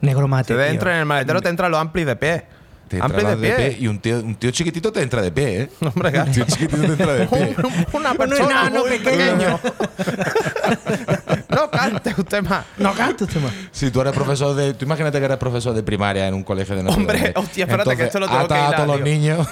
Negro 0.00 0.26
mate. 0.28 0.54
Te 0.54 0.60
dentro 0.60 0.90
en 0.90 0.96
el 0.98 1.04
maletero 1.06 1.40
te 1.42 1.48
entran 1.48 1.70
los 1.70 1.80
amplis 1.80 2.06
de 2.06 2.16
pie. 2.16 2.44
Te 2.88 2.96
entra 2.96 3.06
Amplis 3.06 3.24
de 3.28 3.36
de 3.36 3.54
pie. 3.56 3.68
pie, 3.70 3.76
y 3.80 3.86
un 3.86 3.98
tío, 4.00 4.18
un 4.18 4.34
tío 4.34 4.50
chiquitito 4.50 4.90
te 4.90 5.00
entra 5.00 5.22
de 5.22 5.30
pie, 5.30 5.62
¿eh? 5.62 5.70
Hombre, 5.80 6.10
claro. 6.10 6.26
Un 6.26 6.32
tío 6.34 6.44
chiquitito 6.44 6.76
te 6.82 6.86
entra 6.92 7.12
de 7.14 7.26
pie. 7.28 7.56
Una 7.92 8.10
Un 8.10 8.16
persona 8.16 8.44
enano 8.66 8.80
muy 8.80 8.98
pequeño. 8.98 9.58
pequeño. 9.58 9.60
no 11.50 11.70
cante 11.70 12.14
usted 12.18 12.42
más. 12.42 12.64
No 12.78 12.92
canto 12.94 13.24
usted 13.26 13.40
más. 13.40 13.52
Si 13.70 13.90
tú 13.92 14.00
eres 14.00 14.12
profesor 14.12 14.56
de. 14.56 14.74
Tú 14.74 14.84
imagínate 14.86 15.18
que 15.20 15.24
eres 15.24 15.36
profesor 15.36 15.72
de 15.74 15.82
primaria 15.84 16.26
en 16.26 16.34
un 16.34 16.42
colegio 16.42 16.74
de 16.74 16.88
Hombre, 16.90 17.32
hostia, 17.36 17.64
espérate, 17.64 17.96
que 17.96 18.04
esto 18.04 18.18
lo 18.20 18.26
tengo 18.26 18.40
ata 18.40 18.54
que 18.54 18.60
a 18.60 18.66
hilar, 18.68 18.76
todos 18.84 18.88
los 18.88 19.00
niños 19.02 19.48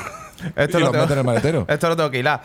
Esto 0.57 0.79
y 0.79 0.81
lo 0.81 0.87
los 0.87 0.93
tengo- 0.93 1.05
meten 1.05 1.13
en 1.13 1.19
el 1.19 1.25
maletero. 1.25 1.65
Esto 1.69 1.89
lo 1.91 1.97
tengo 1.97 2.11
que 2.11 2.19
hilar. 2.19 2.43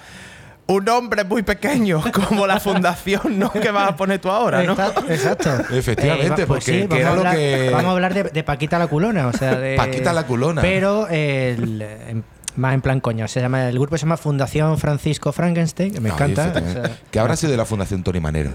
Un 0.66 0.88
hombre 0.90 1.24
muy 1.26 1.44
pequeño, 1.44 2.02
como 2.14 2.48
la 2.48 2.60
fundación, 2.60 3.38
¿no? 3.38 3.52
Que 3.52 3.70
vas 3.72 3.90
a 3.90 3.96
poner 3.98 4.20
tú 4.20 4.30
ahora, 4.30 4.64
¿no? 4.64 4.74
Exacto. 5.10 5.50
Efectivamente, 5.72 6.30
va- 6.44 6.48
pues 6.48 6.48
porque 6.48 6.72
sí, 6.82 6.88
vamos, 6.88 6.98
era 7.00 7.10
a 7.10 7.14
lo 7.14 7.20
hablar, 7.20 7.36
que- 7.36 7.70
vamos 7.72 7.86
a 7.86 7.92
hablar 7.92 8.14
de, 8.14 8.24
de 8.24 8.44
Paquita 8.44 8.80
la 8.80 8.88
culona, 8.88 9.28
o 9.28 9.34
sea, 9.34 9.56
de 9.56 9.76
Paquita 9.76 10.14
la 10.14 10.24
culona. 10.26 10.62
Pero 10.62 11.08
el- 11.10 12.24
más 12.56 12.76
en 12.76 12.82
plan 12.82 13.00
coño, 13.02 13.28
se 13.28 13.42
llama 13.42 13.68
el 13.68 13.80
grupo 13.80 13.98
se 13.98 14.04
llama 14.06 14.16
Fundación 14.16 14.78
Francisco 14.78 15.32
Frankenstein, 15.32 15.92
que 15.92 16.00
me 16.00 16.10
Ay, 16.10 16.16
encanta. 16.16 16.54
o 16.56 16.72
sea, 16.72 16.92
que 17.12 17.20
habrá 17.20 17.36
sido 17.36 17.52
de 17.52 17.58
la 17.58 17.66
Fundación 17.66 18.04
Tony 18.04 18.20
Manero. 18.20 18.52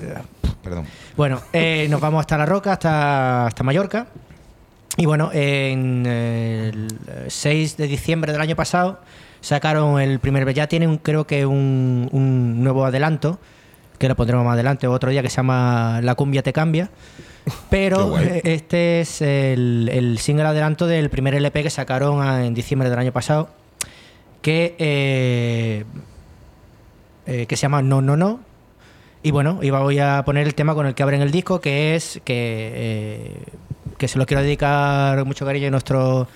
Perdón. 0.62 0.86
Bueno, 1.16 1.42
eh, 1.52 1.88
nos 1.90 2.00
vamos 2.00 2.20
hasta 2.20 2.38
La 2.38 2.46
Roca, 2.46 2.72
hasta, 2.72 3.46
hasta 3.46 3.62
Mallorca. 3.64 4.06
Y 4.96 5.04
bueno, 5.06 5.30
en 5.32 6.06
el 6.06 6.88
6 7.28 7.76
de 7.76 7.86
diciembre 7.86 8.32
del 8.32 8.40
año 8.40 8.56
pasado 8.56 9.00
sacaron 9.40 10.00
el 10.00 10.18
primer. 10.18 10.52
Ya 10.54 10.66
tienen, 10.66 10.98
creo 10.98 11.26
que, 11.26 11.46
un, 11.46 12.08
un 12.12 12.62
nuevo 12.62 12.84
adelanto, 12.84 13.38
que 13.98 14.08
lo 14.08 14.16
pondremos 14.16 14.44
más 14.44 14.54
adelante 14.54 14.86
otro 14.86 15.10
día, 15.10 15.22
que 15.22 15.30
se 15.30 15.36
llama 15.36 16.00
La 16.02 16.14
Cumbia 16.14 16.42
Te 16.42 16.52
Cambia. 16.52 16.90
Pero 17.70 18.18
este 18.44 19.00
es 19.00 19.22
el, 19.22 19.90
el 19.92 20.18
single 20.18 20.46
adelanto 20.46 20.86
del 20.86 21.10
primer 21.10 21.34
LP 21.34 21.62
que 21.62 21.70
sacaron 21.70 22.26
en 22.44 22.54
diciembre 22.54 22.90
del 22.90 22.98
año 22.98 23.12
pasado, 23.12 23.50
que, 24.42 24.74
eh, 24.78 25.84
eh, 27.26 27.46
que 27.46 27.56
se 27.56 27.62
llama 27.62 27.82
No, 27.82 28.00
No, 28.02 28.16
No. 28.16 28.40
Y 29.20 29.32
bueno, 29.32 29.58
iba 29.62 29.80
voy 29.80 29.98
a 29.98 30.22
poner 30.24 30.46
el 30.46 30.54
tema 30.54 30.74
con 30.74 30.86
el 30.86 30.94
que 30.94 31.02
abren 31.02 31.20
el 31.22 31.32
disco, 31.32 31.60
que 31.60 31.96
es 31.96 32.20
que, 32.24 32.72
eh, 32.74 33.32
que 33.98 34.06
se 34.06 34.16
lo 34.16 34.26
quiero 34.26 34.42
dedicar 34.42 35.24
mucho 35.24 35.44
cariño 35.44 35.66
a 35.66 35.70
nuestro 35.70 36.28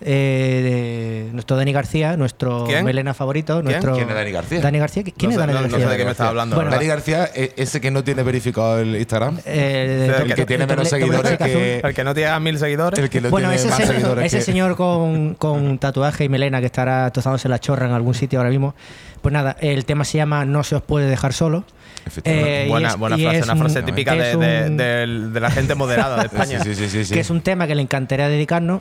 eh, 0.00 1.24
de 1.28 1.32
nuestro 1.32 1.56
Dani 1.56 1.72
García, 1.72 2.16
nuestro 2.16 2.64
¿Quién? 2.66 2.84
melena 2.84 3.14
favorito. 3.14 3.62
Nuestro 3.62 3.94
¿Quién 3.94 4.08
es 4.08 4.14
Dani 4.14 4.30
García? 4.30 4.60
Dani 4.60 4.78
García. 4.78 5.02
¿Quién 5.02 5.14
No 5.22 5.28
es 5.30 5.34
sé- 5.34 5.40
Dani 5.40 5.52
no- 5.52 5.58
no 5.60 5.62
García? 5.68 5.86
sé 5.86 5.90
de 5.92 5.96
qué 5.98 6.04
me 6.04 6.10
estás 6.12 6.28
hablando. 6.28 6.56
Bueno, 6.56 6.70
Dani. 6.70 6.86
García, 6.86 7.24
ese 7.34 7.80
que 7.80 7.90
no 7.90 8.04
tiene 8.04 8.22
verificado 8.22 8.78
el 8.80 8.96
Instagram. 8.96 9.38
Eh, 9.44 10.12
El 10.24 10.34
que 10.34 10.46
tiene 10.46 10.66
menos 10.66 10.88
seguidores 10.88 11.36
que- 11.38 11.80
El 11.84 11.94
que 11.94 12.04
no 12.04 12.14
tiene 12.14 12.40
mil 12.40 12.58
seguidores. 12.58 12.98
El 12.98 13.10
que 13.10 13.20
no 13.20 13.30
bueno, 13.30 13.48
tiene 13.48 13.60
ese, 13.60 13.68
más 13.68 13.76
señor, 13.78 13.92
seguidores 13.94 14.24
ese 14.26 14.36
que- 14.38 14.42
señor 14.44 14.76
con, 14.76 15.34
con 15.34 15.78
tatuaje 15.78 16.24
y 16.24 16.28
melena 16.28 16.60
que 16.60 16.66
estará 16.66 17.10
tozándose 17.10 17.48
la 17.48 17.58
chorra 17.58 17.86
en 17.86 17.92
algún 17.92 18.14
sitio 18.14 18.38
ahora 18.38 18.50
mismo. 18.50 18.74
Pues 19.20 19.32
nada, 19.32 19.56
el 19.60 19.84
tema 19.84 20.04
se 20.04 20.18
llama 20.18 20.44
No 20.44 20.62
se 20.64 20.76
os 20.76 20.82
puede 20.82 21.06
dejar 21.08 21.32
solo. 21.32 21.64
Efectivamente. 22.06 22.62
Eh, 22.62 22.66
y 22.66 22.68
buena 22.70 22.88
es- 22.88 22.96
buena 22.96 23.18
y 23.18 23.22
frase, 23.22 23.38
es 23.38 23.44
una 23.44 23.56
frase 23.56 23.78
un- 23.80 23.84
típica 23.84 24.14
de, 24.14 24.30
es 24.32 24.38
de- 24.38 24.66
un- 24.70 24.76
del- 24.76 25.32
de 25.32 25.40
la 25.40 25.50
gente 25.50 25.74
moderada 25.74 26.16
de 26.18 26.26
España. 26.26 26.60
Sí, 26.62 26.74
sí, 26.74 26.88
sí, 26.88 27.04
sí. 27.04 27.12
que 27.14 27.20
es 27.20 27.28
un 27.30 27.42
tema 27.42 27.66
que 27.66 27.74
le 27.74 27.82
encantaría 27.82 28.28
dedicarnos. 28.28 28.80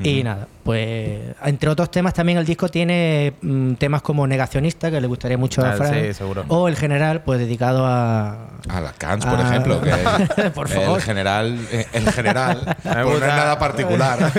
Y 0.00 0.22
nada, 0.22 0.46
pues 0.62 1.18
entre 1.44 1.68
otros 1.70 1.90
temas 1.90 2.14
también 2.14 2.38
el 2.38 2.46
disco 2.46 2.68
tiene 2.68 3.32
mm, 3.42 3.74
temas 3.74 4.00
como 4.02 4.26
Negacionista, 4.28 4.90
que 4.92 5.00
le 5.00 5.06
gustaría 5.08 5.36
mucho 5.36 5.64
a 5.64 5.70
Ah, 5.70 5.76
Fran. 5.76 5.92
sí, 5.94 6.14
seguro. 6.14 6.44
O 6.48 6.68
El 6.68 6.76
General, 6.76 7.22
pues 7.24 7.40
dedicado 7.40 7.84
a... 7.84 8.48
A 8.68 8.80
la 8.80 8.92
Cans, 8.92 9.24
por 9.26 9.40
Ah. 9.40 9.42
ejemplo, 9.48 9.80
que 9.80 9.90
es 10.42 10.50
Por 10.52 10.68
favor. 10.68 10.98
el 10.98 11.02
general, 11.04 11.58
eh, 11.72 11.86
el 11.92 12.10
general, 12.12 12.76
pues 12.82 12.94
no 12.96 13.14
es 13.14 13.20
nada 13.20 13.58
particular, 13.58 14.32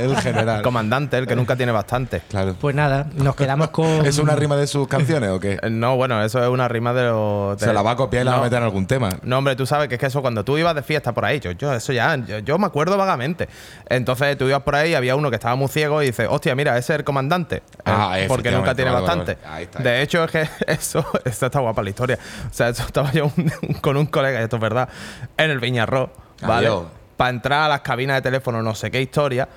el 0.00 0.16
general. 0.18 0.62
Comandante, 0.62 1.18
el 1.18 1.26
que 1.26 1.36
nunca 1.36 1.54
tiene 1.56 1.72
bastante. 1.72 2.22
Claro. 2.28 2.56
Pues 2.58 2.74
nada, 2.74 3.06
nos 3.16 3.36
quedamos 3.36 3.68
con... 3.70 4.06
¿Es 4.06 4.18
una 4.18 4.34
rima 4.34 4.56
de 4.56 4.66
sus 4.84 4.88
canciones 4.88 5.30
o 5.30 5.40
qué? 5.40 5.58
Eh, 5.62 5.70
No, 5.70 5.96
bueno, 5.96 6.22
eso 6.22 6.42
es 6.42 6.48
una 6.48 6.68
rima 6.68 6.92
de 6.92 7.04
los. 7.04 7.58
de- 7.58 7.66
Se 7.66 7.72
la 7.72 7.82
va 7.82 7.92
a 7.92 7.96
copiar 7.96 8.22
y 8.22 8.24
la 8.26 8.32
va 8.32 8.38
a 8.38 8.42
meter 8.42 8.58
en 8.58 8.64
algún 8.64 8.86
tema. 8.86 9.10
No, 9.22 9.38
hombre, 9.38 9.56
tú 9.56 9.66
sabes 9.66 9.88
que 9.88 9.94
es 9.94 10.00
que 10.00 10.06
eso 10.06 10.22
cuando 10.22 10.44
tú 10.44 10.56
ibas 10.58 10.74
de 10.74 10.82
fiesta 10.82 11.12
por 11.12 11.24
ahí, 11.24 11.40
yo, 11.40 11.50
yo 11.52 11.72
eso 11.72 11.92
ya, 11.92 12.16
yo, 12.16 12.38
yo 12.40 12.58
me 12.58 12.66
acuerdo 12.66 12.96
vagamente. 12.96 13.48
Entonces 13.88 14.36
tú 14.38 14.46
ibas 14.46 14.62
por 14.62 14.74
ahí 14.76 14.90
y 14.90 14.94
había 14.94 15.16
uno 15.16 15.30
que 15.30 15.36
estaba 15.36 15.54
muy 15.56 15.68
ciego 15.68 16.02
y 16.02 16.06
dices, 16.06 16.26
hostia, 16.30 16.54
mira, 16.54 16.76
ese 16.78 16.92
es 16.92 16.98
el 17.00 17.04
comandante. 17.04 17.62
Ah, 17.84 18.18
Eh, 18.18 18.26
porque 18.28 18.50
nunca 18.50 18.74
tiene 18.74 18.90
vale, 18.90 19.02
bastante. 19.06 19.38
vale. 19.42 19.54
Ahí 19.56 19.64
está. 19.64 19.78
De 19.80 20.02
hecho, 20.02 20.24
es 20.24 20.30
que 20.30 20.48
eso, 20.66 21.04
esto 21.24 21.46
está 21.46 21.58
guapa 21.60 21.82
la 21.82 21.90
historia. 21.90 22.18
O 22.50 22.52
sea, 22.52 22.68
eso 22.68 22.84
estaba 22.84 23.10
yo 23.12 23.26
un- 23.36 23.52
con 23.80 23.96
un 23.96 24.06
colega, 24.06 24.40
y 24.40 24.44
esto 24.44 24.56
es 24.56 24.62
verdad, 24.62 24.88
en 25.36 25.50
el 25.50 25.58
Viñarro, 25.60 26.10
¿vale? 26.42 26.66
Adiós. 26.68 26.84
Para 27.16 27.30
entrar 27.30 27.62
a 27.62 27.68
las 27.68 27.80
cabinas 27.82 28.16
de 28.16 28.22
teléfono, 28.22 28.62
no 28.62 28.74
sé 28.74 28.90
qué 28.90 29.00
historia. 29.00 29.48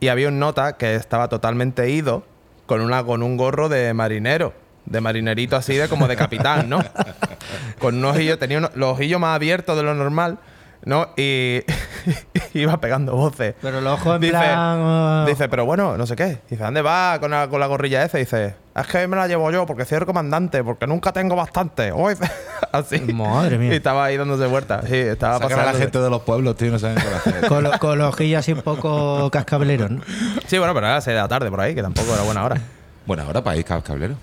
Y 0.00 0.08
había 0.08 0.28
un 0.28 0.38
nota 0.38 0.72
que 0.76 0.94
estaba 0.96 1.28
totalmente 1.28 1.88
ido 1.88 2.24
con, 2.66 2.80
una, 2.80 3.02
con 3.04 3.22
un 3.22 3.36
gorro 3.36 3.68
de 3.68 3.92
marinero. 3.94 4.54
De 4.84 5.00
marinerito 5.00 5.54
así, 5.54 5.76
de 5.76 5.88
como 5.88 6.08
de 6.08 6.16
capitán, 6.16 6.68
¿no? 6.68 6.82
con 7.78 7.94
un 7.96 8.04
ojillo, 8.04 8.36
tenía 8.38 8.58
unos- 8.58 8.74
los 8.74 8.90
ojillos 8.94 9.20
más 9.20 9.36
abiertos 9.36 9.76
de 9.76 9.84
lo 9.84 9.94
normal, 9.94 10.38
¿no? 10.84 11.08
Y 11.16 11.60
iba 12.54 12.80
pegando 12.80 13.14
voces. 13.16 13.54
Pero 13.62 13.80
los 13.80 14.00
ojos 14.00 14.16
en 14.16 14.20
dice, 14.20 14.32
plan, 14.32 14.80
uh, 14.80 15.26
dice, 15.26 15.48
pero 15.48 15.64
bueno, 15.64 15.96
no 15.96 16.06
sé 16.06 16.16
qué. 16.16 16.38
Dice, 16.50 16.62
¿dónde 16.62 16.82
va 16.82 17.18
con 17.20 17.30
la, 17.30 17.48
con 17.48 17.60
la 17.60 17.66
gorrilla 17.66 18.02
esa? 18.04 18.18
Dice, 18.18 18.54
es 18.74 18.86
que 18.86 19.06
me 19.06 19.16
la 19.16 19.26
llevo 19.28 19.50
yo 19.50 19.64
porque 19.66 19.84
soy 19.84 19.98
el 19.98 20.06
comandante, 20.06 20.62
porque 20.64 20.86
nunca 20.86 21.12
tengo 21.12 21.36
bastante. 21.36 21.92
Uy, 21.94 22.14
así. 22.72 23.00
Madre 23.12 23.58
mía. 23.58 23.72
Y 23.72 23.76
estaba 23.76 24.04
ahí 24.04 24.16
dándose 24.16 24.46
vueltas. 24.46 24.84
Sí, 24.88 24.96
estaba 24.96 25.34
Sacan 25.38 25.52
a 25.52 25.56
la 25.56 25.62
pasando. 25.64 25.78
gente 25.80 25.98
de 26.00 26.10
los 26.10 26.22
pueblos, 26.22 26.56
tío, 26.56 26.70
no 26.72 26.78
saben 26.78 26.96
qué 26.96 27.08
hacer. 27.30 27.46
Con, 27.48 27.62
lo- 27.64 27.78
con 27.78 27.98
los 27.98 28.08
ojillos 28.14 28.40
así 28.40 28.52
un 28.52 28.62
poco 28.62 29.30
cascabeleros, 29.30 29.90
¿no? 29.90 30.00
Sí, 30.46 30.58
bueno, 30.58 30.74
pero 30.74 30.86
era 30.86 30.96
las 30.96 31.04
seis 31.04 31.14
de 31.14 31.20
la 31.22 31.28
tarde 31.28 31.50
por 31.50 31.60
ahí, 31.60 31.74
que 31.74 31.82
tampoco 31.82 32.12
era 32.14 32.22
buena 32.22 32.44
hora. 32.44 32.60
Bueno, 33.06 33.22
ahora 33.24 33.42
para 33.42 33.56
ir 33.56 33.64
cablero. 33.64 34.14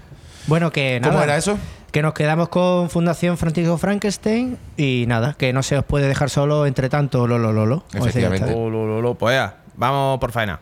Bueno, 0.47 0.71
que 0.71 0.99
nada. 0.99 1.11
¿Cómo 1.13 1.23
era 1.23 1.37
eso? 1.37 1.57
Que 1.91 2.01
nos 2.01 2.13
quedamos 2.13 2.49
con 2.49 2.89
Fundación 2.89 3.37
Francisco 3.37 3.77
Frankenstein 3.77 4.57
y 4.77 5.05
nada, 5.07 5.35
que 5.37 5.53
no 5.53 5.63
se 5.63 5.77
os 5.77 5.83
puede 5.85 6.07
dejar 6.07 6.29
solo 6.29 6.65
entre 6.65 6.89
tanto 6.89 7.25
Lolo 7.27 7.51
Lolo. 7.51 7.83
Efectivamente. 7.93 8.51
lu, 8.51 8.69
lu, 8.69 9.01
lu, 9.01 9.15
pues 9.15 9.35
ya, 9.35 9.57
vamos 9.75 10.19
por 10.19 10.31
faena. 10.31 10.59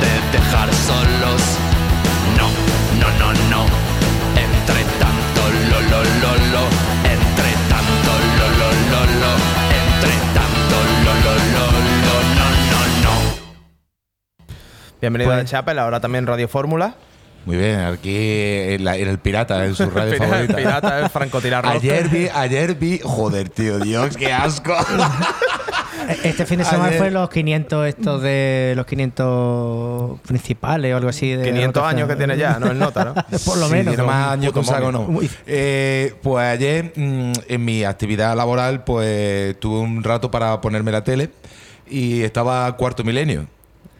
Puede 0.00 0.32
dejar 0.32 0.72
solos. 0.74 1.42
No, 2.36 2.48
no, 3.00 3.08
no, 3.18 3.32
no. 3.50 3.64
Entre 4.36 4.82
tanto, 4.98 5.42
lo, 5.70 5.80
lo, 5.80 6.02
lo, 6.02 6.32
lo. 6.52 6.64
Entre 7.04 7.50
tanto, 7.68 8.12
lo, 8.38 8.46
lo, 8.58 8.68
lo, 8.90 9.02
lo. 9.20 9.32
Entre 9.80 10.14
tanto, 10.34 10.76
lo, 11.04 11.12
lo, 11.14 11.32
lo, 11.34 11.66
lo. 12.06 12.16
No, 12.38 12.46
no, 12.72 12.80
no. 13.02 13.14
Bienvenido 15.00 15.30
Pues- 15.32 15.42
a 15.42 15.44
Chapel, 15.44 15.78
ahora 15.78 16.00
también 16.00 16.26
Radio 16.26 16.48
Fórmula. 16.48 16.94
Muy 17.46 17.56
bien, 17.56 17.80
aquí 17.80 18.14
en, 18.16 18.84
la- 18.84 18.96
en 18.98 19.08
el 19.08 19.18
pirata, 19.18 19.64
en 19.64 19.74
su 19.74 19.88
radio 19.90 20.12
Pirata, 20.12 20.28
favorita. 20.30 20.56
pirata, 20.56 20.98
el 21.00 21.08
francotirador. 21.10 21.72
Ayer 21.72 22.08
vi, 22.08 22.28
ayer 22.34 22.74
vi, 22.74 23.00
joder, 23.02 23.48
tío, 23.48 23.78
Dios, 23.78 24.16
qué 24.16 24.32
asco. 24.32 24.74
Este 26.24 26.46
fin 26.46 26.58
de 26.58 26.64
semana 26.64 26.88
Ayer- 26.88 26.98
fue 26.98 27.10
los 27.10 27.28
500 27.30 27.86
estos 27.88 28.22
de 28.22 28.72
los 28.76 28.86
500 28.86 30.20
principales 30.20 30.92
o 30.92 30.96
algo 30.96 31.08
así. 31.08 31.30
De 31.30 31.44
500 31.50 31.82
años 31.82 32.08
que 32.08 32.16
tiene 32.16 32.36
ya, 32.36 32.58
no 32.58 32.70
el 32.70 32.78
nota, 32.78 33.04
¿no? 33.04 33.14
Por 33.44 33.58
lo 33.58 33.66
Sí, 33.66 33.72
menos. 33.72 33.94
tiene 33.94 34.02
más 34.08 34.32
años 34.32 34.52
que 34.52 34.58
un 34.58 34.64
puto 34.64 34.76
saco, 34.76 34.92
no. 34.92 35.08
Eh, 35.46 36.14
pues 36.22 36.44
ayer, 36.44 36.92
mm, 36.96 37.32
en 37.48 37.64
mi 37.64 37.84
actividad 37.84 38.36
laboral, 38.36 38.84
pues 38.84 39.58
tuve 39.60 39.78
un 39.80 40.02
rato 40.02 40.30
para 40.30 40.60
ponerme 40.60 40.92
la 40.92 41.04
tele 41.04 41.30
y 41.88 42.22
estaba 42.22 42.74
Cuarto 42.76 43.04
Milenio. 43.04 43.46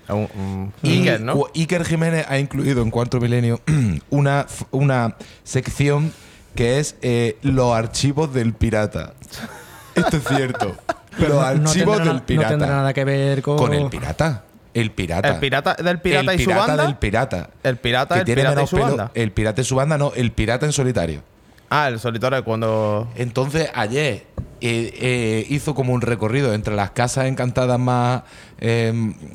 Un- 0.08 0.28
un 0.36 0.72
Y 0.82 0.98
Iker, 0.98 1.20
¿no? 1.20 1.46
Iker 1.54 1.84
Jiménez 1.84 2.26
ha 2.28 2.38
incluido 2.38 2.82
en 2.82 2.90
Cuarto 2.90 3.20
Milenio 3.20 3.60
una, 4.10 4.46
una 4.72 5.16
sección 5.44 6.12
que 6.56 6.80
es 6.80 6.96
eh, 7.02 7.36
los 7.42 7.72
archivos 7.74 8.34
del 8.34 8.52
pirata. 8.54 9.14
Esto 9.94 10.16
es 10.16 10.24
cierto. 10.28 10.76
Los 11.18 11.28
No 11.30 11.40
archivos 11.40 11.96
tendrá- 11.98 12.12
del 12.12 12.22
pirata. 12.22 12.46
No 12.50 12.58
tendrá 12.58 12.76
nada 12.76 12.92
que 12.92 13.04
ver 13.04 13.42
con. 13.42 13.56
Con 13.58 13.74
el 13.74 13.88
pirata. 13.88 14.44
El 14.72 14.92
pirata. 14.92 15.28
El 15.30 15.38
pirata 15.40 15.74
del 15.74 15.98
pirata 16.00 16.32
El 16.32 16.40
y 16.40 16.44
su 16.44 16.50
pirata 16.50 16.66
banda. 16.68 16.84
del 16.86 16.96
pirata. 16.96 17.50
El 17.64 17.76
pirata 17.78 18.14
que 18.14 18.18
del 18.20 18.24
tiene 18.26 18.40
pirata 18.42 18.52
y 18.52 18.56
menos 18.56 18.70
su 18.70 18.76
pelo. 18.76 18.88
banda. 18.88 19.10
El 19.14 19.32
pirata 19.32 19.60
y 19.60 19.64
su 19.64 19.74
banda, 19.74 19.98
no, 19.98 20.12
el 20.14 20.30
pirata 20.32 20.66
en 20.66 20.72
solitario. 20.72 21.22
Ah, 21.68 21.88
el 21.88 21.98
solitario 21.98 22.42
cuando. 22.44 23.08
Entonces, 23.16 23.68
ayer 23.74 24.26
eh, 24.60 24.94
eh, 25.00 25.46
hizo 25.48 25.74
como 25.74 25.92
un 25.92 26.00
recorrido 26.00 26.54
entre 26.54 26.74
las 26.76 26.92
casas 26.92 27.26
encantadas 27.26 27.78
más, 27.80 28.22
eh, 28.58 28.92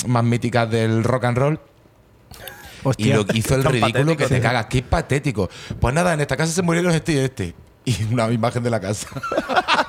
más 0.08 0.24
míticas 0.24 0.70
del 0.70 1.04
rock 1.04 1.26
and 1.26 1.38
roll. 1.38 1.60
Hostia. 2.84 3.08
Y 3.08 3.14
lo 3.14 3.26
que 3.26 3.38
hizo 3.38 3.56
el 3.56 3.64
ridículo 3.66 3.94
patético, 3.94 4.18
que 4.18 4.28
te 4.36 4.42
cagas, 4.42 4.66
que 4.68 4.78
es 4.80 4.84
patético. 4.86 5.50
Pues 5.80 5.94
nada, 5.94 6.14
en 6.14 6.22
esta 6.22 6.38
casa 6.38 6.54
se 6.54 6.62
murieron 6.62 6.94
este 6.94 7.12
y 7.14 7.18
este. 7.18 7.56
Y 7.88 8.04
una 8.12 8.32
imagen 8.32 8.64
de 8.64 8.70
la 8.72 8.80
casa. 8.80 9.08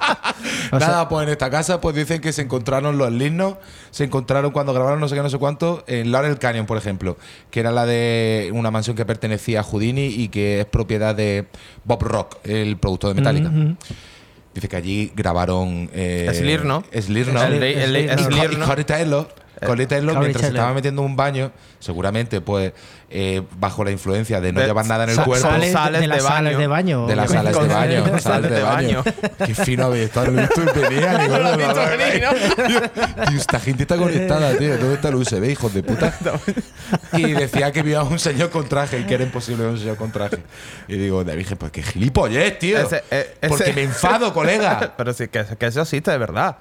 O 0.73 0.79
sea- 0.79 0.89
nada, 0.89 1.09
pues 1.09 1.25
en 1.27 1.31
esta 1.33 1.49
casa 1.51 1.81
pues 1.81 1.95
dicen 1.95 2.21
que 2.21 2.33
se 2.33 2.43
encontraron 2.43 2.99
los 2.99 3.13
lignos, 3.13 3.55
se 3.91 4.05
encontraron 4.05 4.51
cuando 4.51 4.73
grabaron 4.75 4.99
no 5.01 5.09
sé 5.09 5.15
qué, 5.15 5.23
no 5.23 5.31
sé 5.31 5.39
cuánto, 5.39 5.85
en 5.87 6.11
Laurel 6.13 6.39
Canyon, 6.39 6.67
por 6.67 6.77
ejemplo, 6.79 7.17
que 7.51 7.61
era 7.61 7.71
la 7.71 7.87
de 7.87 8.51
una 8.53 8.71
mansión 8.71 8.97
que 8.97 9.05
pertenecía 9.07 9.61
a 9.61 9.63
Houdini 9.63 10.07
y 10.07 10.29
que 10.29 10.61
es 10.61 10.67
propiedad 10.67 11.15
de 11.15 11.47
Bob 11.85 12.03
Rock, 12.03 12.37
el 12.45 12.77
productor 12.79 13.15
de 13.15 13.21
Metallica. 13.21 13.49
Ujú. 13.49 13.77
Dice 14.55 14.69
que 14.69 14.77
allí 14.77 15.13
grabaron... 15.15 15.91
Eh, 15.93 16.29
Slipknot. 16.33 16.87
Slipknot. 16.95 17.45
El- 17.45 17.63
el- 17.63 17.97
el 17.97 18.21
Y 18.21 18.23
Slipknot. 18.25 18.49
Co- 18.59 18.65
y 18.65 18.67
Corey 18.67 18.85
Taylor. 18.85 19.29
Corey 19.65 19.87
Taylor, 19.87 20.15
Corey 20.15 20.27
mientras 20.29 20.41
se 20.43 20.47
Taylor. 20.49 20.57
estaba 20.61 20.75
metiendo 20.75 21.03
en 21.03 21.07
un 21.11 21.17
baño, 21.17 21.53
seguramente, 21.79 22.41
pues, 22.41 22.73
eh, 23.09 23.43
bajo 23.59 23.85
la 23.85 23.91
influencia 23.93 24.41
de 24.41 24.53
no 24.53 24.61
De- 24.61 24.67
llevar 24.67 24.87
nada 24.87 25.05
en 25.05 25.11
el 25.11 25.17
Sa- 25.17 25.25
cuerpo. 25.25 25.49
sales, 25.49 25.73
sales 25.73 26.01
de 26.01 26.07
las 26.09 26.19
de 26.19 26.23
salas 26.25 26.59
de 26.59 26.67
baño. 26.67 27.07
De 27.07 27.17
las 27.17 27.31
salas 27.31 27.55
de 27.55 27.67
baño. 27.69 28.05
sales 28.05 28.23
salas 28.23 28.43
de 28.51 28.57
de 28.57 28.63
baño. 28.63 29.05
Qué 29.47 29.55
fino 29.55 29.85
habéis 29.87 30.05
estado. 30.07 30.27
He 30.39 30.43
visto 30.43 30.61
y 33.33 33.37
esta 33.37 33.61
gente 33.61 33.83
está 33.85 33.97
conectada, 33.97 34.57
tío. 34.57 34.77
¿Dónde 34.79 34.95
está 34.95 35.09
el 35.09 35.15
USB, 35.17 35.45
hijos 35.51 35.73
de 35.75 35.83
puta? 35.83 36.13
Y 37.13 37.33
decía 37.33 37.73
que 37.73 37.83
vio 37.83 38.01
a 38.01 38.03
un 38.05 38.19
señor 38.19 38.51
con 38.51 38.69
traje 38.69 39.01
y 39.01 39.05
que 39.05 39.15
era 39.15 39.25
imposible 39.25 39.63
ver 39.63 39.71
a 39.71 39.73
un 39.73 39.79
señor 39.79 39.97
con 39.97 40.11
traje. 40.13 40.39
Y 40.89 40.97
digo, 40.97 41.23
le 41.25 41.35
dije, 41.37 41.57
pues 41.57 41.73
qué 41.73 41.83
gilipollez, 41.83 42.59
tío. 42.59 42.79
Ese- 42.79 43.03
eh, 43.11 43.37
ese- 43.41 43.49
Porque 43.49 43.73
me 43.73 43.83
enfado, 43.83 44.33
colega. 44.33 44.95
Pero 44.97 45.13
sí, 45.13 45.29
que, 45.29 45.45
que 45.59 45.67
eso 45.67 45.83
existe 45.83 46.11
de 46.11 46.19
verdad. 46.19 46.57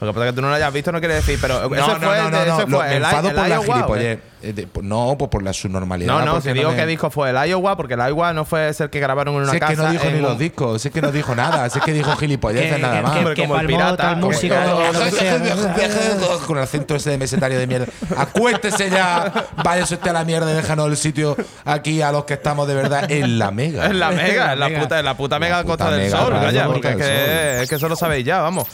Lo 0.00 0.06
que 0.08 0.12
pasa 0.14 0.26
es 0.26 0.32
que 0.32 0.36
tú 0.36 0.42
no 0.42 0.48
lo 0.48 0.54
hayas 0.54 0.72
visto 0.72 0.92
no 0.92 0.98
quiere 0.98 1.14
decir, 1.14 1.38
pero 1.40 1.60
No, 1.60 1.68
no, 1.68 2.00
fue, 2.00 2.16
no, 2.18 2.30
no, 2.30 2.44
no. 2.46 2.66
fue 2.68 2.88
me 2.88 2.96
el, 2.96 3.02
enfado 3.04 3.28
el 3.28 3.34
por 3.34 3.48
la 3.48 3.54
Iowa, 3.56 3.60
¿o 3.60 3.62
qué? 3.66 3.72
gilipollez. 3.72 4.18
Eh, 4.42 4.52
de- 4.54 4.66
pues 4.66 4.86
no, 4.86 5.16
pues 5.18 5.30
por 5.30 5.42
la 5.42 5.52
subnormalidad. 5.52 6.12
No, 6.12 6.24
no, 6.24 6.32
porque 6.32 6.48
si 6.48 6.54
digo 6.54 6.70
me- 6.70 6.76
que 6.76 6.86
disco 6.86 7.10
fue 7.10 7.30
el 7.30 7.48
Iowa, 7.50 7.76
porque 7.76 7.94
el 7.94 8.00
Iowa 8.00 8.32
no 8.32 8.44
fue 8.46 8.68
el 8.70 8.90
que 8.90 8.98
grabaron 9.00 9.34
en 9.34 9.42
una 9.42 9.50
Si 9.50 9.56
es 9.56 9.60
casa. 9.60 9.72
que 9.74 9.76
no 9.82 9.90
dijo 9.92 10.04
en 10.04 10.12
ni 10.12 10.18
un- 10.18 10.22
los 10.24 10.38
discos, 10.38 10.80
si 10.80 10.88
es 10.88 10.94
que 10.94 11.02
no 11.02 11.12
dijo 11.12 11.34
nada, 11.34 11.68
si 11.68 11.78
es 11.78 11.84
que 11.84 11.92
dijo 11.92 12.16
gilipolleces 12.16 12.74
Que- 12.76 12.80
nada 12.80 12.96
que- 12.96 13.02
más. 13.02 13.12
que- 13.12 13.18
Hombre, 13.18 13.34
que 13.34 13.42
como 13.42 13.60
el 13.60 13.66
pirata, 13.66 14.14
que- 14.14 14.20
que. 15.18 16.46
Con 16.46 16.56
el 16.56 16.62
acento 16.64 16.94
ese 16.96 17.10
de 17.10 17.18
mesetario 17.18 17.58
de 17.58 17.66
mierda. 17.66 17.86
Acuéstese 18.16 18.90
ya, 18.90 19.32
váyase 19.62 19.94
usted 19.94 20.10
a 20.10 20.12
la 20.14 20.24
mierda 20.24 20.50
y 20.50 20.54
déjanos 20.54 20.88
el 20.88 20.96
sitio 20.96 21.36
aquí 21.64 22.02
a 22.02 22.12
los 22.12 22.24
que 22.24 22.34
estamos 22.34 22.66
de 22.66 22.74
verdad 22.74 23.10
en 23.10 23.38
la 23.38 23.50
mega. 23.50 23.86
Es 23.86 23.94
la 23.94 24.10
mega, 24.10 24.52
es 24.54 24.58
la 24.58 24.68
puta, 24.80 24.98
es 24.98 25.04
la 25.04 25.16
puta 25.16 25.36
La 25.36 25.40
mega 25.40 25.56
puta 25.62 25.68
Costa 25.70 25.90
del 25.96 26.10
Sol, 26.10 26.32
vaya, 26.32 26.66
porque 26.66 26.88
es 26.90 26.96
que, 26.96 27.62
es 27.62 27.68
que 27.68 27.74
eso 27.76 27.88
lo 27.88 27.96
sabéis 27.96 28.24
ya, 28.24 28.40
vamos. 28.40 28.66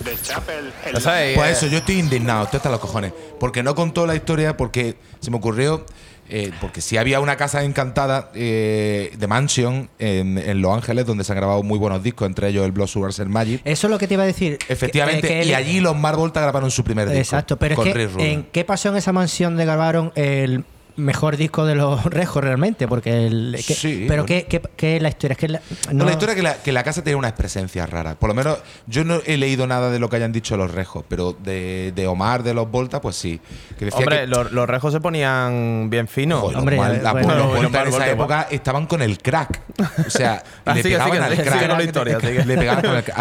Sea, 1.00 1.30
y, 1.30 1.34
Pues 1.34 1.48
eh, 1.48 1.52
eso, 1.52 1.66
yo 1.66 1.78
estoy 1.78 1.98
indignado, 1.98 2.44
estoy 2.44 2.58
hasta 2.58 2.70
los 2.70 2.80
cojones. 2.80 3.12
Porque 3.38 3.62
no 3.62 3.74
contó 3.74 4.06
la 4.06 4.14
historia, 4.14 4.56
porque 4.56 4.96
se 5.20 5.30
me 5.30 5.36
ocurrió. 5.36 5.84
eh, 6.28 6.50
porque 6.60 6.80
sí 6.80 6.96
había 6.96 7.20
una 7.20 7.36
casa 7.36 7.62
encantada 7.62 8.30
eh, 8.34 9.12
de 9.16 9.26
Mansion 9.28 9.88
en, 10.00 10.38
en 10.38 10.60
Los 10.60 10.74
Ángeles 10.74 11.06
donde 11.06 11.22
se 11.22 11.30
han 11.32 11.36
grabado 11.38 11.62
muy 11.62 11.78
buenos 11.78 12.02
discos, 12.02 12.26
entre 12.26 12.48
ellos 12.48 12.64
el 12.64 12.72
Blood 12.72 12.88
Sugars 12.88 13.20
and 13.20 13.30
Magic. 13.30 13.60
Eso 13.64 13.86
es 13.86 13.90
lo 13.92 13.96
que 13.98 14.08
te 14.08 14.14
iba 14.14 14.24
a 14.24 14.26
decir. 14.26 14.58
Efectivamente, 14.68 15.28
Que- 15.28 15.40
que 15.42 15.46
y 15.46 15.54
allí 15.54 15.78
los 15.78 15.94
Mar 15.96 16.16
Volta 16.16 16.40
grabaron 16.40 16.72
su 16.72 16.82
primer 16.82 17.06
disco. 17.08 17.20
Exacto, 17.20 17.56
pero 17.58 17.74
es 17.74 17.76
con 17.76 17.84
que 17.84 17.94
Rick 17.94 18.12
Rubin. 18.12 18.26
¿en 18.26 18.42
qué 18.50 18.64
pasó 18.64 18.88
en 18.88 18.96
esa 18.96 19.12
mansión 19.12 19.56
de 19.56 19.64
grabaron 19.66 20.10
el 20.16 20.64
mejor 20.96 21.36
disco 21.36 21.64
de 21.66 21.74
los 21.74 22.04
Rejos 22.12 22.42
realmente? 22.42 22.88
Porque 22.88 23.26
el, 23.26 23.54
que- 23.66 23.74
Sí, 23.74 24.06
pero 24.08 24.22
bueno. 24.22 24.26
¿qué, 24.26 24.46
qué, 24.48 24.62
qué 24.76 24.96
es 24.96 25.02
la 25.02 25.08
historia? 25.08 25.32
Es 25.34 25.38
que 25.38 25.48
la, 25.48 25.60
No, 25.92 25.98
no- 26.00 26.04
la 26.06 26.12
historia 26.12 26.32
es 26.32 26.36
que 26.36 26.42
la, 26.42 26.54
que 26.62 26.72
la 26.72 26.82
casa 26.82 27.02
tiene 27.02 27.16
unas 27.16 27.32
presencias 27.32 27.88
raras. 27.90 28.16
Por 28.16 28.28
lo 28.28 28.34
menos 28.34 28.58
yo 28.86 29.04
no 29.04 29.20
he 29.26 29.36
leído 29.36 29.66
nada 29.66 29.90
de 29.90 29.98
lo 29.98 30.08
que 30.08 30.16
hayan 30.16 30.32
dicho 30.32 30.56
los 30.56 30.70
rejos, 30.72 31.04
pero 31.08 31.32
de, 31.32 31.92
de 31.94 32.06
Omar, 32.06 32.42
de 32.42 32.54
los 32.54 32.70
Volta, 32.70 33.00
pues 33.00 33.16
sí. 33.16 33.40
Que 33.78 33.86
decía 33.86 33.98
hombre, 34.00 34.20
que, 34.20 34.26
los, 34.26 34.52
los 34.52 34.68
rejos 34.68 34.92
se 34.92 35.00
ponían 35.00 35.88
bien 35.90 36.08
finos. 36.08 36.40
Joder, 36.40 36.56
Hombre, 36.58 36.76
los, 36.76 37.02
la- 37.02 37.12
bueno. 37.12 37.34
los 37.34 37.46
Bueno, 37.48 37.62
Volta 37.62 37.82
en 37.82 37.88
esa 37.88 37.96
Volta 37.98 38.10
época 38.12 38.48
estaban 38.50 38.86
con 38.86 39.02
el 39.02 39.18
crack. 39.18 39.60
O 40.06 40.10
sea, 40.10 40.42
Ah, 40.66 40.74
le, 40.74 40.82
pegaban 40.82 41.22
al 41.22 41.36
crack- 41.36 42.44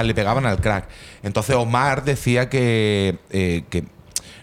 le 0.04 0.14
pegaban 0.16 0.46
al 0.46 0.58
crack. 0.60 0.86
Entonces 1.24 1.56
Omar 1.56 2.04
decía 2.04 2.50
que, 2.50 3.18
eh, 3.32 3.64
que 3.70 3.84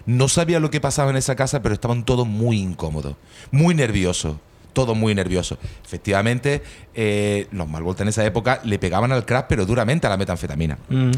no 0.06 0.28
sabía 0.28 0.60
lo 0.60 0.70
que 0.70 0.80
pasaba 0.80 1.10
en 1.10 1.16
esa 1.16 1.36
casa, 1.36 1.62
pero 1.62 1.74
estaban 1.74 2.04
todos 2.04 2.26
muy 2.26 2.58
incómodos, 2.58 3.16
muy 3.50 3.74
nerviosos. 3.74 4.36
Todos 4.72 4.96
muy 4.96 5.14
nerviosos. 5.14 5.58
Efectivamente, 5.84 6.62
eh, 6.94 7.46
los 7.52 7.68
Malvolta 7.68 8.04
en 8.04 8.08
esa 8.08 8.24
época 8.24 8.58
le 8.64 8.78
pegaban 8.78 9.12
al 9.12 9.26
crack, 9.26 9.46
pero 9.46 9.66
duramente 9.66 10.06
a 10.06 10.10
la 10.10 10.16
metanfetamina. 10.16 10.78
Mm. 10.88 11.10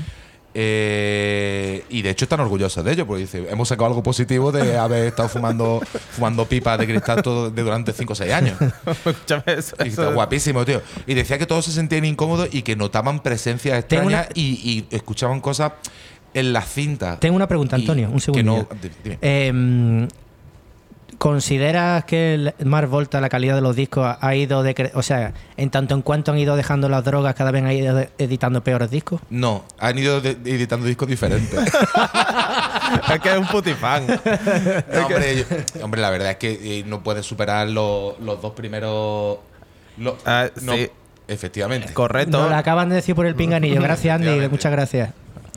Eh, 0.56 1.84
y 1.88 2.02
de 2.02 2.10
hecho 2.10 2.24
están 2.24 2.40
orgullosos 2.40 2.84
de 2.84 2.92
ello, 2.92 3.06
porque 3.06 3.22
dice, 3.22 3.46
hemos 3.50 3.68
sacado 3.68 3.86
algo 3.86 4.02
positivo 4.02 4.50
de 4.52 4.76
haber 4.76 5.06
estado 5.06 5.28
fumando, 5.28 5.80
fumando 6.10 6.46
pipas 6.46 6.78
de 6.78 6.86
cristal 6.86 7.22
todo 7.22 7.50
de 7.50 7.62
durante 7.62 7.92
5 7.92 8.12
o 8.12 8.16
6 8.16 8.32
años. 8.32 8.56
Escúchame, 9.06 9.42
eso- 9.46 9.76
Y 9.84 9.88
está 9.88 10.08
guapísimo, 10.12 10.64
tío. 10.64 10.80
Y 11.06 11.14
decía 11.14 11.38
que 11.38 11.46
todos 11.46 11.64
se 11.64 11.72
sentían 11.72 12.04
incómodos 12.04 12.48
y 12.52 12.62
que 12.62 12.76
notaban 12.76 13.20
presencias 13.22 13.78
extrañas 13.78 14.06
una- 14.06 14.28
y, 14.34 14.86
y 14.90 14.94
escuchaban 14.96 15.40
cosas 15.40 15.72
en 16.34 16.52
las 16.52 16.68
cintas. 16.68 17.20
Tengo 17.20 17.36
una 17.36 17.48
pregunta, 17.48 17.76
Antonio, 17.76 18.08
un 18.08 18.14
que 18.14 18.20
segundo. 18.20 18.68
no- 18.70 18.76
di- 18.80 18.90
dime. 19.02 19.18
Em, 19.22 20.08
¿Consideras 21.18 22.04
que 22.04 22.34
el 22.34 22.54
Mar 22.64 22.88
Volta, 22.88 23.20
la 23.20 23.28
calidad 23.28 23.54
de 23.54 23.60
los 23.60 23.76
discos, 23.76 24.16
ha 24.20 24.34
ido 24.34 24.62
de 24.64 24.90
O 24.94 25.02
sea, 25.02 25.32
en 25.56 25.70
tanto 25.70 25.94
en 25.94 26.02
cuanto 26.02 26.32
han 26.32 26.38
ido 26.38 26.56
dejando 26.56 26.88
las 26.88 27.04
drogas, 27.04 27.34
cada 27.34 27.50
vez 27.52 27.62
han 27.62 27.70
ido 27.72 27.94
de- 27.94 28.10
editando 28.18 28.62
peores 28.64 28.90
discos? 28.90 29.20
No, 29.30 29.64
han 29.78 29.96
ido 29.96 30.20
de- 30.20 30.32
editando 30.44 30.84
discos 30.86 31.08
diferentes. 31.08 31.58
es 33.14 33.20
que 33.20 33.30
es 33.32 33.38
un 33.38 33.46
putifán. 33.46 34.06
No, 34.92 35.06
hombre, 35.06 35.36
yo- 35.36 35.84
hombre, 35.84 36.00
la 36.00 36.10
verdad 36.10 36.32
es 36.32 36.36
que 36.36 36.80
eh, 36.80 36.84
no 36.84 37.02
puedes 37.02 37.24
superar 37.24 37.68
los, 37.68 38.18
los 38.20 38.42
dos 38.42 38.52
primeros. 38.52 39.38
lo- 39.98 40.18
Ah, 40.26 40.48
no, 40.62 40.74
sí. 40.74 40.90
Efectivamente. 41.28 41.94
Correcto. 41.94 42.38
Nos 42.38 42.50
lo 42.50 42.56
acaban 42.56 42.88
de 42.90 42.96
decir 42.96 43.14
por 43.14 43.24
el 43.24 43.34
pinganillo. 43.36 43.80
Gracias, 43.80 44.20
Andy. 44.20 44.48
Muchas 44.48 44.72
gracias. 44.72 45.10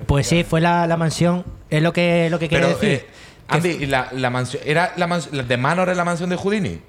Pues 0.06 0.28
sí, 0.28 0.44
fue 0.44 0.62
la, 0.62 0.86
la 0.88 0.96
mansión. 0.98 1.44
Es 1.70 1.82
lo 1.82 1.92
que, 1.92 2.30
lo 2.30 2.40
que 2.40 2.48
quiero 2.48 2.68
Pero, 2.68 2.80
decir. 2.80 2.92
eh, 3.00 3.08
Andy, 3.50 3.70
¿y 3.70 3.86
la, 3.88 4.10
la 4.12 4.30
mansión. 4.30 4.62
¿Era 4.66 4.94
la 4.98 5.08
mansión. 5.08 5.48
¿De 5.48 5.58
Manor 5.58 5.90
es 5.90 5.98
la 5.98 6.06
mansión 6.06 6.30
de 6.30 6.36
Houdini? 6.38 6.82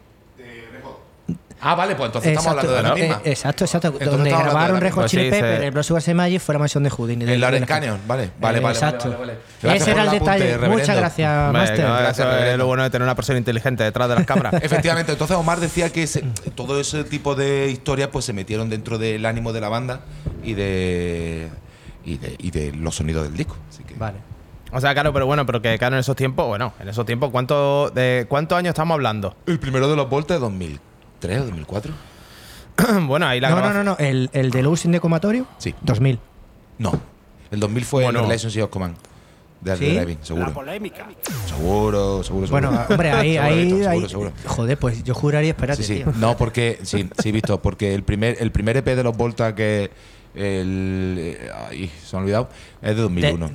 Ah, 1.61 1.75
vale, 1.75 1.97
pues 1.97 2.07
entonces 2.07 2.31
estamos 2.39 2.51
hablando 2.51 2.73
de 2.73 2.83
la 2.85 2.89
eh, 2.91 2.95
misma. 3.03 3.21
exacto, 3.25 3.65
exacto. 3.65 3.89
Entonces 3.89 4.11
Donde 4.13 4.31
estamos 4.31 4.47
hablando 4.55 4.59
grabaron 4.69 4.77
de 4.77 4.81
la 4.81 4.89
Red 4.91 4.95
Hot 4.95 5.03
misma. 5.03 5.09
Chili 5.09 5.29
Pues 5.29 5.35
sí, 5.39 5.43
Pepper, 5.43 5.73
se- 5.73 5.79
el 5.79 5.85
Sugar 5.85 6.03
Sex 6.03 6.15
Magic 6.17 6.41
fue 6.41 6.53
la 6.55 6.59
mansión 6.61 6.85
de 6.85 6.91
Houdini. 6.91 7.25
de- 7.25 7.35
En 7.35 7.41
de 7.41 7.61
la- 7.61 7.67
Canyon, 7.67 8.01
vale, 8.07 8.31
vale, 8.39 8.61
vale. 8.61 8.75
Exacto. 8.75 9.05
vale, 9.07 9.17
vale, 9.19 9.33
vale. 9.33 9.39
Gracias 9.61 9.83
Ese 9.83 9.91
por 9.91 9.93
era 9.93 10.03
el 10.03 10.09
el 10.09 10.15
apunte, 10.15 10.33
detalle. 10.35 10.53
reverendo. 10.53 10.79
Muchas 10.79 10.97
gracias, 10.97 11.53
Master. 11.53 11.77
gracias, 11.85 12.11
eso 12.13 12.23
es 12.23 12.29
reverendo. 12.37 12.57
lo 12.59 12.67
bueno 12.69 12.83
de 12.85 12.91
tener 12.91 13.03
una 13.03 13.15
persona 13.17 13.39
inteligente 13.41 13.83
detrás 13.83 14.09
de 14.09 14.15
las 14.15 14.25
cámaras. 14.25 14.55
Efectivamente, 14.63 15.11
entonces 15.11 15.37
Omar 15.37 15.59
decía 15.59 15.91
que 15.91 16.07
se- 16.07 16.23
todo 16.55 16.79
ese 16.81 17.03
tipo 17.03 17.35
de 17.35 17.69
historias 17.73 18.11
pues 18.13 18.25
se 18.25 18.33
metieron 18.33 18.71
dentro 18.71 18.97
del 18.97 19.27
ánimo 19.27 19.53
de 19.53 19.61
la 19.61 19.69
banda 19.69 20.03
y 20.45 20.55
de 20.55 21.49
y 22.09 22.19
de, 22.19 22.35
y 22.39 22.51
de 22.51 22.73
los 22.73 22.95
sonidos 22.97 23.25
del 23.25 23.37
disco. 23.37 23.57
Así 23.69 23.85
que- 23.85 23.95
Vale. 23.95 24.19
O 24.71 24.81
sea, 24.81 24.93
claro, 24.93 25.13
pero 25.15 25.25
bueno, 25.27 25.47
pero 25.47 25.63
que 25.63 25.79
claro, 25.79 25.97
en 25.97 26.01
esos 26.01 26.15
tiempos, 26.17 26.47
bueno, 26.47 26.75
en 26.81 26.89
esos 26.89 27.07
tiempos, 27.07 27.31
¿cuánto, 27.31 27.91
de 27.91 28.27
cuántos 28.29 28.59
años 28.59 28.71
estamos 28.71 28.95
hablando? 28.95 29.35
El 29.47 29.59
primero 29.59 29.89
de 29.89 29.97
los 29.97 30.11
Volta 30.11 30.35
es 30.35 30.41
2003 30.41 31.41
o 31.41 31.45
2004. 31.45 31.93
bueno, 33.07 33.27
ahí 33.27 33.41
la 33.41 33.49
No, 33.51 33.57
no, 33.57 33.63
grabación- 33.63 33.85
no, 33.87 33.93
no. 33.93 33.97
El, 33.99 34.29
el 34.33 34.51
de 34.51 34.63
Luz 34.63 34.85
Indecomatorio, 34.85 35.47
Sí. 35.59 35.75
2000. 35.83 36.19
No. 36.79 36.93
El 37.51 37.61
2000 37.61 37.85
fue 37.85 38.03
Bueno. 38.05 38.19
el 38.21 38.25
Relationship 38.27 38.63
of 38.63 38.71
Command. 38.71 38.97
De 39.61 39.77
¿Sí? 39.77 39.87
Driving, 39.97 40.19
seguro. 40.23 40.53
Seguro, 41.47 42.23
seguro, 42.23 42.23
seguro. 42.23 42.49
Bueno, 42.51 42.85
hombre, 42.89 43.11
ahí, 43.11 43.33
Seguro, 43.37 43.49
ahí, 43.49 43.69
seguro, 43.71 43.91
ahí- 43.91 44.09
seguro. 44.09 44.33
Joder, 44.47 44.79
pues 44.79 45.03
yo 45.03 45.15
juraría, 45.15 45.51
espérate, 45.51 45.83
Sí, 45.83 45.97
sí. 45.99 46.05
tío. 46.05 46.13
No, 46.17 46.37
porque. 46.37 46.79
Sí, 46.83 47.09
sí, 47.21 47.33
visto. 47.33 47.61
Porque 47.61 47.95
el 47.95 48.03
primer, 48.05 48.37
el 48.41 48.53
primer 48.53 48.77
EP 48.77 48.95
de 48.95 49.03
los 49.03 49.17
Volta 49.17 49.55
que. 49.55 49.91
El. 50.39 51.17
eh, 51.19 51.51
Ay, 51.69 51.91
se 52.05 52.15
me 52.17 52.21
ha 52.21 52.23
olvidado. 52.23 52.49
Es 52.81 52.91
de 52.91 52.95
De, 52.95 53.03
2001. 53.03 53.49
de. 53.49 53.55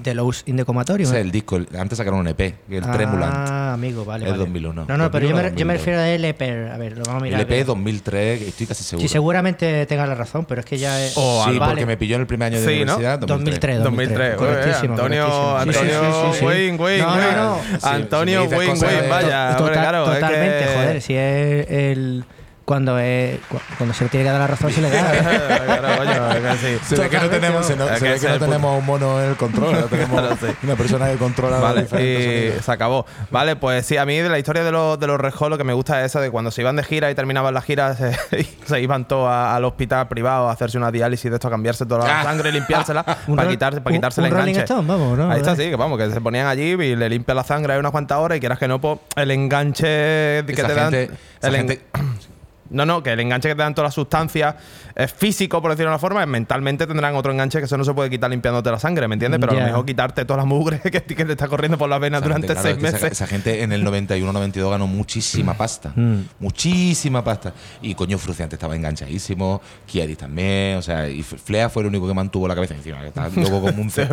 Ese 1.04 1.14
¿no? 1.14 1.20
es 1.20 1.26
el 1.26 1.32
disco. 1.32 1.56
el- 1.56 1.68
antes 1.80 1.98
sacaron 1.98 2.20
un 2.20 2.28
EP, 2.28 2.42
el 2.70 2.82
Tremulant. 2.82 3.34
Ah, 3.34 3.74
amigo, 3.74 4.04
vale. 4.04 4.26
Es 4.26 4.32
vale. 4.32 4.44
2001. 4.44 4.86
No, 4.88 4.98
no, 4.98 5.10
pero 5.12 5.28
yo 5.28 5.36
me, 5.36 5.44
2001, 5.44 5.58
yo 5.60 5.66
me 5.66 5.74
2002. 5.74 5.78
refiero 5.80 6.00
a 6.02 6.10
LP. 6.10 6.72
A 6.74 6.78
ver, 6.78 6.98
lo 6.98 7.04
vamos 7.06 7.22
a 7.22 7.24
mirar. 7.24 7.40
El 7.40 7.48
EP 7.52 7.66
2003, 7.66 8.40
que 8.40 8.48
estoy 8.50 8.68
casi 8.68 8.84
seguro. 8.84 9.08
Sí, 9.08 9.12
seguramente 9.12 9.86
tenga 9.86 10.06
la 10.06 10.16
razón, 10.16 10.46
pero 10.46 10.60
es 10.60 10.66
que 10.66 10.78
ya 10.78 11.02
es. 11.06 11.14
Sí, 11.14 11.58
porque 11.58 11.86
me 11.86 11.96
pilló 11.98 12.16
en 12.16 12.22
el 12.22 12.28
primer 12.28 12.48
año 12.54 12.60
de 12.60 12.66
Sí, 12.68 12.86
¿no? 12.86 12.96
universidad. 12.96 13.20
2003. 13.20 13.84
2003, 13.84 14.36
correctísimo, 14.36 14.94
Antonio, 14.96 15.26
correctísimo. 15.28 15.88
Sí, 15.88 15.94
Antonio, 15.94 16.32
sí, 16.34 16.34
sí, 16.34 16.40
sí. 16.40 16.46
Wing, 16.46 16.80
Wing, 16.82 17.00
No, 17.00 17.16
no, 17.16 17.32
no. 17.32 17.60
Sí, 17.64 17.78
Antonio, 17.84 18.46
cosas 18.50 18.60
Wing, 18.60 18.80
de- 19.02 19.08
vaya. 19.08 19.56
Tota- 19.58 20.06
totalmente, 20.06 20.60
que- 20.60 20.74
joder. 20.76 21.02
Si 21.02 21.14
es 21.16 21.70
el. 21.70 22.26
Cuando, 22.74 22.98
es, 22.98 23.40
cu- 23.50 23.60
cuando 23.78 23.94
se 23.94 24.04
le 24.06 24.10
tiene 24.10 24.24
que 24.26 24.32
dar 24.32 24.40
la 24.40 24.48
razón, 24.48 24.72
se 24.72 24.82
le 24.82 24.90
da. 24.90 25.12
Claro, 25.80 25.98
coño, 25.98 26.32
es 26.32 26.60
que 26.60 26.80
sí. 26.80 26.96
Se 26.96 27.02
ve 27.04 27.08
que 27.10 27.20
no 27.20 27.30
tenemos, 27.30 27.66
se 27.68 27.76
no- 27.76 27.88
se 27.98 28.10
ve 28.10 28.20
que 28.20 28.28
no 28.30 28.40
tenemos 28.40 28.80
un 28.80 28.84
mono 28.86 29.22
en 29.22 29.30
el 29.30 29.36
control. 29.36 29.74
no 29.74 29.86
tenemos 29.86 30.24
una 30.64 30.76
persona 30.76 31.12
que 31.12 31.18
controla 31.18 31.60
Vale, 31.60 31.82
y 31.84 31.88
sonidos. 31.88 32.66
se 32.66 32.72
acabó. 32.72 33.06
Vale, 33.30 33.56
pues 33.58 33.86
sí, 33.86 33.98
a 33.98 34.08
mí 34.08 34.18
de 34.18 34.28
la 34.28 34.40
historia 34.40 34.64
de 34.64 34.72
los, 34.72 35.00
de 35.00 35.06
los 35.06 35.20
Red 35.22 35.34
Hot 35.36 35.50
lo 35.52 35.58
que 35.60 35.64
me 35.64 35.74
gusta 35.74 36.00
es 36.02 36.08
esa 36.08 36.20
de 36.20 36.32
cuando 36.32 36.50
se 36.50 36.62
iban 36.62 36.76
de 36.76 36.84
gira 36.84 37.12
y 37.12 37.16
terminaban 37.16 37.54
la 37.54 37.62
gira, 37.62 37.96
se, 37.96 38.18
se 38.66 38.82
iban 38.82 39.08
todos 39.08 39.30
al 39.32 39.64
hospital 39.66 40.08
privado 40.08 40.50
a 40.50 40.52
hacerse 40.54 40.80
una 40.80 40.90
diálisis 40.92 41.30
de 41.30 41.36
esto, 41.38 41.48
a 41.48 41.52
cambiarse 41.52 41.86
toda 41.86 42.08
la 42.08 42.22
Ah. 42.22 42.24
sangre 42.24 42.50
y 42.50 42.54
limpiársela 42.54 43.04
para 43.04 43.48
quitarse, 43.48 43.82
para 43.82 43.96
quitarse 43.96 44.20
el 44.22 44.28
enganche. 44.28 44.62
Stone, 44.62 44.88
vamos, 44.88 45.16
¿no? 45.16 45.30
Ahí 45.32 45.38
está, 45.42 45.56
sí, 45.56 45.70
que 45.70 45.76
vamos, 45.76 46.00
que 46.00 46.10
se 46.10 46.22
ponían 46.22 46.48
allí 46.48 46.72
y 46.72 46.96
le 46.96 47.08
limpia 47.08 47.36
la 47.36 47.44
sangre 47.44 47.74
ahí 47.74 47.80
unas 47.80 47.92
cuantas 47.92 48.18
horas 48.18 48.38
y 48.38 48.40
quieras 48.40 48.58
que 48.58 48.68
no, 48.68 48.82
pues 48.82 48.98
el 49.16 49.30
enganche 49.30 49.84
que 49.86 50.54
Esa 50.54 50.68
te 50.68 50.74
dan. 50.74 50.92
gente- 50.92 51.14
esa 51.40 51.48
el 51.50 51.56
en- 51.56 51.68
gente- 51.68 51.82
No, 52.74 52.86
no, 52.86 53.02
que 53.02 53.12
el 53.14 53.20
enganche 53.20 53.48
que 53.50 53.56
te 53.56 53.62
dan 53.62 53.74
todas 53.74 53.88
las 53.88 53.94
sustancias 53.96 54.56
es 54.96 55.12
físico, 55.14 55.62
por 55.62 55.72
decirlo 55.72 55.90
de 55.92 55.94
una 55.96 56.00
forma, 56.00 56.26
mentalmente 56.26 56.86
tendrán 56.88 57.16
otro 57.16 57.32
enganche 57.32 57.60
que 57.60 57.66
eso 57.66 57.78
no 57.78 57.86
se 57.86 57.94
puede 57.94 58.10
quitar 58.10 58.30
limpiándote 58.30 58.70
la 58.72 58.80
sangre, 58.80 59.08
¿me 59.08 59.14
entiendes? 59.16 59.40
Pero 59.40 59.54
a 59.54 59.56
lo 59.56 59.62
mejor 59.62 59.86
quitarte 59.86 60.26
toda 60.26 60.38
la 60.38 60.46
mugre 60.46 60.80
que, 60.84 60.92
que 60.92 61.26
te 61.26 61.32
está 61.32 61.48
corriendo 61.48 61.78
por 61.78 61.88
las 61.90 62.00
venas 62.00 62.20
Esa 62.22 62.28
durante 62.28 62.48
gente, 62.48 62.62
claro, 62.62 62.68
seis 62.68 62.76
es 62.78 62.82
que 62.82 62.88
esa- 62.98 63.06
meses. 63.06 63.12
Esa, 63.14 63.28
gente 63.28 63.64
en 63.64 63.72
el 63.72 63.86
91-92 63.86 64.70
ganó 64.72 64.88
muchísima 64.88 65.54
pasta. 65.54 65.94
Muchísima 66.40 67.24
pasta. 67.24 67.54
Y 67.82 67.96
coño, 67.96 68.18
Fruciante 68.18 68.56
estaba 68.56 68.76
enganchadísimo. 68.76 69.62
Kiedis 69.86 70.18
también. 70.18 70.78
O 70.78 70.82
sea, 70.82 71.08
y 71.08 71.24
Flea 71.24 71.70
fue 71.70 71.84
el 71.84 71.88
único 71.90 72.08
que 72.08 72.14
mantuvo 72.14 72.48
la 72.48 72.56
cabeza 72.56 72.74
encima. 72.76 73.00
Que 73.02 73.08
estaba 73.08 73.30
loco 73.30 73.62
como 73.62 73.82
un 73.82 73.90
Flea, 73.92 74.10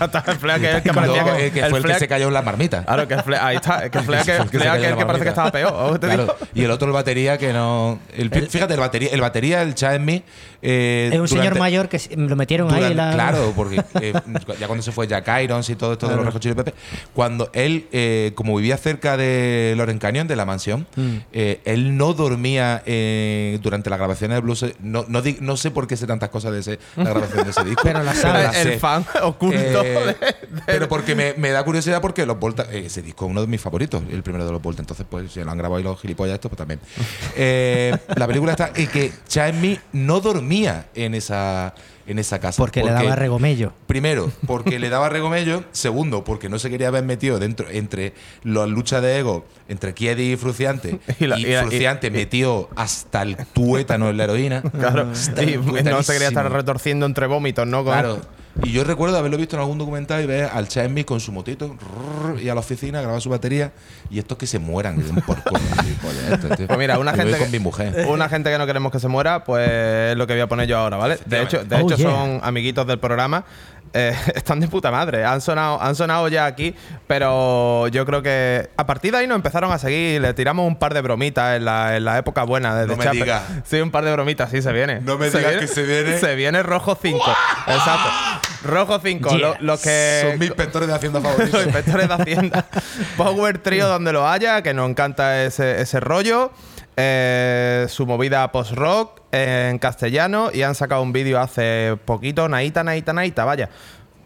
está- 0.00 0.22
Flea 0.22 0.58
que 0.58 0.68
es 0.70 0.74
el 0.76 0.82
que 0.82 0.92
parecía 0.92 1.22
No, 1.24 1.36
que, 1.36 1.46
eh, 1.46 1.50
que 1.52 1.64
fue 1.66 1.78
el 1.78 1.84
que 1.84 1.94
se 1.98 2.08
cayó 2.08 2.28
en 2.28 2.34
la 2.34 2.42
marmita. 2.42 2.84
Claro, 2.84 3.06
que 3.08 3.18
Flea, 3.22 3.46
ahí 3.46 3.56
está, 3.56 3.84
es 3.84 3.90
que 3.90 4.00
Flea 4.02 4.22
que, 4.24 4.32
Flea 4.44 4.78
que, 4.78 4.88
el 4.88 4.96
que 4.96 5.06
parece 5.06 5.24
que 5.24 5.30
estaba 5.30 5.50
peor. 5.52 5.72
¿o 5.74 5.98
te 6.00 6.06
Claro, 6.06 6.22
digo? 6.22 6.36
y 6.54 6.62
el 6.64 6.70
otro 6.70 6.86
el 6.86 6.94
batería 6.94 7.36
que 7.38 7.52
no 7.52 7.95
el, 8.16 8.30
fíjate 8.48 8.74
el 8.74 8.80
batería 8.80 9.08
el 9.12 9.20
batería 9.20 9.62
el 9.62 9.74
Chasmi 9.74 10.22
eh, 10.62 11.10
Es 11.12 11.20
un 11.20 11.28
señor 11.28 11.58
mayor 11.58 11.88
que 11.88 11.98
se- 11.98 12.16
lo 12.16 12.34
metieron 12.34 12.68
ahí 12.72 12.76
durante- 12.92 12.92
en 12.92 12.96
la. 12.96 13.12
Claro, 13.12 13.52
porque 13.54 13.82
eh, 14.00 14.12
ya 14.60 14.66
cuando 14.66 14.82
se 14.82 14.90
fue 14.92 15.06
Jack 15.06 15.28
Irons 15.42 15.68
y 15.70 15.76
todo 15.76 15.92
esto 15.92 16.08
de 16.08 16.16
los 16.16 16.40
Chili 16.40 16.54
Peppers, 16.54 16.76
cuando 17.14 17.50
él, 17.52 17.86
eh, 17.92 18.32
como 18.34 18.56
vivía 18.56 18.76
cerca 18.76 19.16
de 19.16 19.74
Loren 19.76 19.98
Canyon, 19.98 20.26
de 20.28 20.36
la 20.36 20.44
mansión, 20.44 20.86
Mm. 20.96 21.16
eh, 21.32 21.60
él 21.64 21.96
no 21.96 22.14
dormía 22.14 22.82
eh, 22.86 23.58
durante 23.62 23.90
las 23.90 23.98
grabaciones 23.98 24.36
de 24.36 24.40
Blues. 24.40 24.64
No, 24.80 25.04
no, 25.08 25.22
di- 25.22 25.36
no 25.40 25.56
sé 25.56 25.70
por 25.70 25.86
qué 25.86 25.96
sé 25.96 26.06
tantas 26.06 26.30
cosas 26.30 26.52
de 26.52 26.60
ese, 26.60 26.78
la 26.96 27.10
grabación 27.10 27.44
de 27.44 27.50
ese 27.50 27.64
disco. 27.64 27.82
Pero 27.84 28.02
las 28.02 28.16
sabe. 28.18 28.46
El 28.46 28.52
sé. 28.72 28.78
fan 28.78 29.04
oculto 29.22 29.56
Eh, 29.84 30.16
de- 30.20 30.34
Pero 30.66 30.88
porque 30.88 31.14
me, 31.14 31.34
me 31.34 31.50
da 31.50 31.64
curiosidad 31.64 32.00
porque 32.00 32.24
los 32.26 32.38
Volta, 32.38 32.66
eh, 32.72 32.84
ese 32.86 33.02
disco 33.02 33.26
es 33.26 33.30
uno 33.30 33.40
de 33.42 33.46
mis 33.46 33.60
favoritos, 33.60 34.02
el 34.10 34.22
primero 34.22 34.44
de 34.46 34.52
los 34.52 34.62
Volta. 34.62 34.80
Entonces, 34.82 35.06
pues, 35.08 35.30
si 35.32 35.44
lo 35.44 35.50
han 35.50 35.58
grabado 35.58 35.78
y 35.80 35.82
los 35.84 36.00
gilipollas 36.00 36.34
estos, 36.34 36.48
pues 36.50 36.56
también. 36.58 36.80
Eh, 37.38 37.85
la 38.16 38.26
película 38.26 38.52
está 38.52 38.70
y 38.76 38.86
que 38.86 39.12
Chasmi 39.28 39.78
no 39.92 40.20
dormía 40.20 40.86
en 40.94 41.14
esa, 41.14 41.74
en 42.06 42.18
esa 42.18 42.38
casa. 42.38 42.58
Porque 42.62 42.82
le 42.82 42.90
daba 42.90 43.16
regomello. 43.16 43.72
Primero, 43.86 44.30
porque 44.46 44.78
le 44.78 44.88
daba 44.88 45.08
regomello. 45.08 45.64
Segundo, 45.72 46.24
porque 46.24 46.48
no 46.48 46.58
se 46.58 46.70
quería 46.70 46.88
haber 46.88 47.04
metido 47.04 47.38
dentro 47.38 47.68
entre 47.70 48.14
las 48.44 48.68
luchas 48.68 49.02
de 49.02 49.18
ego 49.18 49.44
entre 49.68 49.94
Kiedi 49.94 50.32
y 50.32 50.36
Fruciante. 50.36 50.98
Y 51.20 51.24
y 51.24 51.26
la- 51.26 51.38
y 51.38 51.44
la- 51.44 51.62
y- 51.62 51.66
Fruciante 51.66 52.10
metió 52.10 52.68
hasta 52.76 53.22
el 53.22 53.36
tuétano 53.52 54.08
en 54.10 54.16
la 54.16 54.24
heroína. 54.24 54.62
Claro, 54.62 55.06
no 55.06 55.14
se 56.02 56.12
quería 56.12 56.28
estar 56.28 56.50
retorciendo 56.52 57.06
entre 57.06 57.26
vómitos, 57.26 57.66
¿no? 57.66 57.84
Con- 57.84 57.92
Claro. 57.92 58.20
Y 58.62 58.72
yo 58.72 58.84
recuerdo 58.84 59.16
haberlo 59.18 59.36
visto 59.36 59.56
en 59.56 59.60
algún 59.60 59.78
documental 59.78 60.22
y 60.22 60.26
ver 60.26 60.48
al 60.52 60.66
Chasmi 60.68 61.04
con 61.04 61.20
su 61.20 61.30
motito 61.30 61.76
rrr, 61.76 62.40
y 62.40 62.48
a 62.48 62.54
la 62.54 62.60
oficina 62.60 63.00
grabar 63.02 63.20
su 63.20 63.28
batería 63.28 63.72
y 64.10 64.18
estos 64.18 64.38
que 64.38 64.46
se 64.46 64.58
mueran. 64.58 64.96
que 65.02 65.20
por 65.22 65.36
tío. 66.56 66.66
Pues 66.66 66.78
mira, 66.78 66.98
una 66.98 67.12
gente, 67.12 67.36
con 67.38 67.46
que, 67.46 67.52
mi 67.52 67.58
mujer. 67.58 68.06
una 68.08 68.28
gente 68.28 68.50
que 68.50 68.58
no 68.58 68.66
queremos 68.66 68.90
que 68.92 69.00
se 69.00 69.08
muera, 69.08 69.44
pues 69.44 69.68
es 70.12 70.16
lo 70.16 70.26
que 70.26 70.32
voy 70.34 70.42
a 70.42 70.48
poner 70.48 70.66
yo 70.66 70.78
ahora, 70.78 70.96
¿vale? 70.96 71.18
De 71.26 71.42
hecho, 71.42 71.64
de 71.64 71.76
Oh, 71.76 71.80
hecho 71.80 71.96
yeah. 71.96 72.10
son 72.10 72.40
amiguitos 72.42 72.86
del 72.86 72.98
programa. 72.98 73.44
Eh, 73.92 74.14
están 74.34 74.60
de 74.60 74.68
puta 74.68 74.90
madre. 74.90 75.24
Han 75.24 75.40
sonado, 75.40 75.80
han 75.80 75.94
sonado 75.94 76.28
ya 76.28 76.46
aquí, 76.46 76.74
pero 77.06 77.88
yo 77.88 78.04
creo 78.06 78.22
que 78.22 78.70
a 78.76 78.86
partir 78.86 79.12
de 79.12 79.18
ahí 79.18 79.26
nos 79.26 79.36
empezaron 79.36 79.72
a 79.72 79.78
seguir. 79.78 80.20
Le 80.20 80.34
tiramos 80.34 80.66
un 80.66 80.76
par 80.76 80.94
de 80.94 81.00
bromitas 81.00 81.56
en 81.56 81.64
la, 81.64 81.96
en 81.96 82.04
la 82.04 82.18
época 82.18 82.42
buena 82.44 82.74
de 82.74 82.86
No 82.86 82.96
me 82.96 83.10
digas. 83.10 83.42
Sí, 83.64 83.80
un 83.80 83.90
par 83.90 84.04
de 84.04 84.12
bromitas, 84.12 84.50
sí 84.50 84.62
se 84.62 84.72
viene. 84.72 85.00
No 85.00 85.18
me 85.18 85.30
digas 85.30 85.56
que 85.56 85.66
se 85.66 85.82
viene. 85.84 86.18
Se 86.26 86.34
viene 86.34 86.62
Rojo 86.62 86.98
5. 87.00 87.18
Exacto. 87.68 88.08
Rojo 88.64 88.98
5. 89.02 89.28
Yeah. 89.30 89.38
Lo, 89.38 89.56
lo 89.60 89.78
que. 89.78 90.20
Son 90.28 90.38
mis 90.38 90.48
inspectores 90.48 90.88
de 90.88 90.94
Hacienda 90.94 91.20
los 91.20 91.30
favoritos. 91.30 91.64
inspectores 91.64 92.08
de 92.08 92.14
Hacienda. 92.14 92.66
Power 93.16 93.58
Trio 93.58 93.86
donde 93.88 94.12
lo 94.12 94.26
haya, 94.28 94.62
que 94.62 94.74
nos 94.74 94.88
encanta 94.88 95.44
ese, 95.44 95.80
ese 95.80 96.00
rollo. 96.00 96.50
Eh, 96.98 97.86
su 97.90 98.06
movida 98.06 98.50
post-rock 98.52 99.20
en 99.30 99.78
castellano 99.78 100.48
y 100.52 100.62
han 100.62 100.74
sacado 100.74 101.02
un 101.02 101.12
vídeo 101.12 101.38
hace 101.38 101.98
poquito, 102.06 102.48
Naita, 102.48 102.82
Naita, 102.84 103.12
Naita, 103.12 103.44
vaya. 103.44 103.68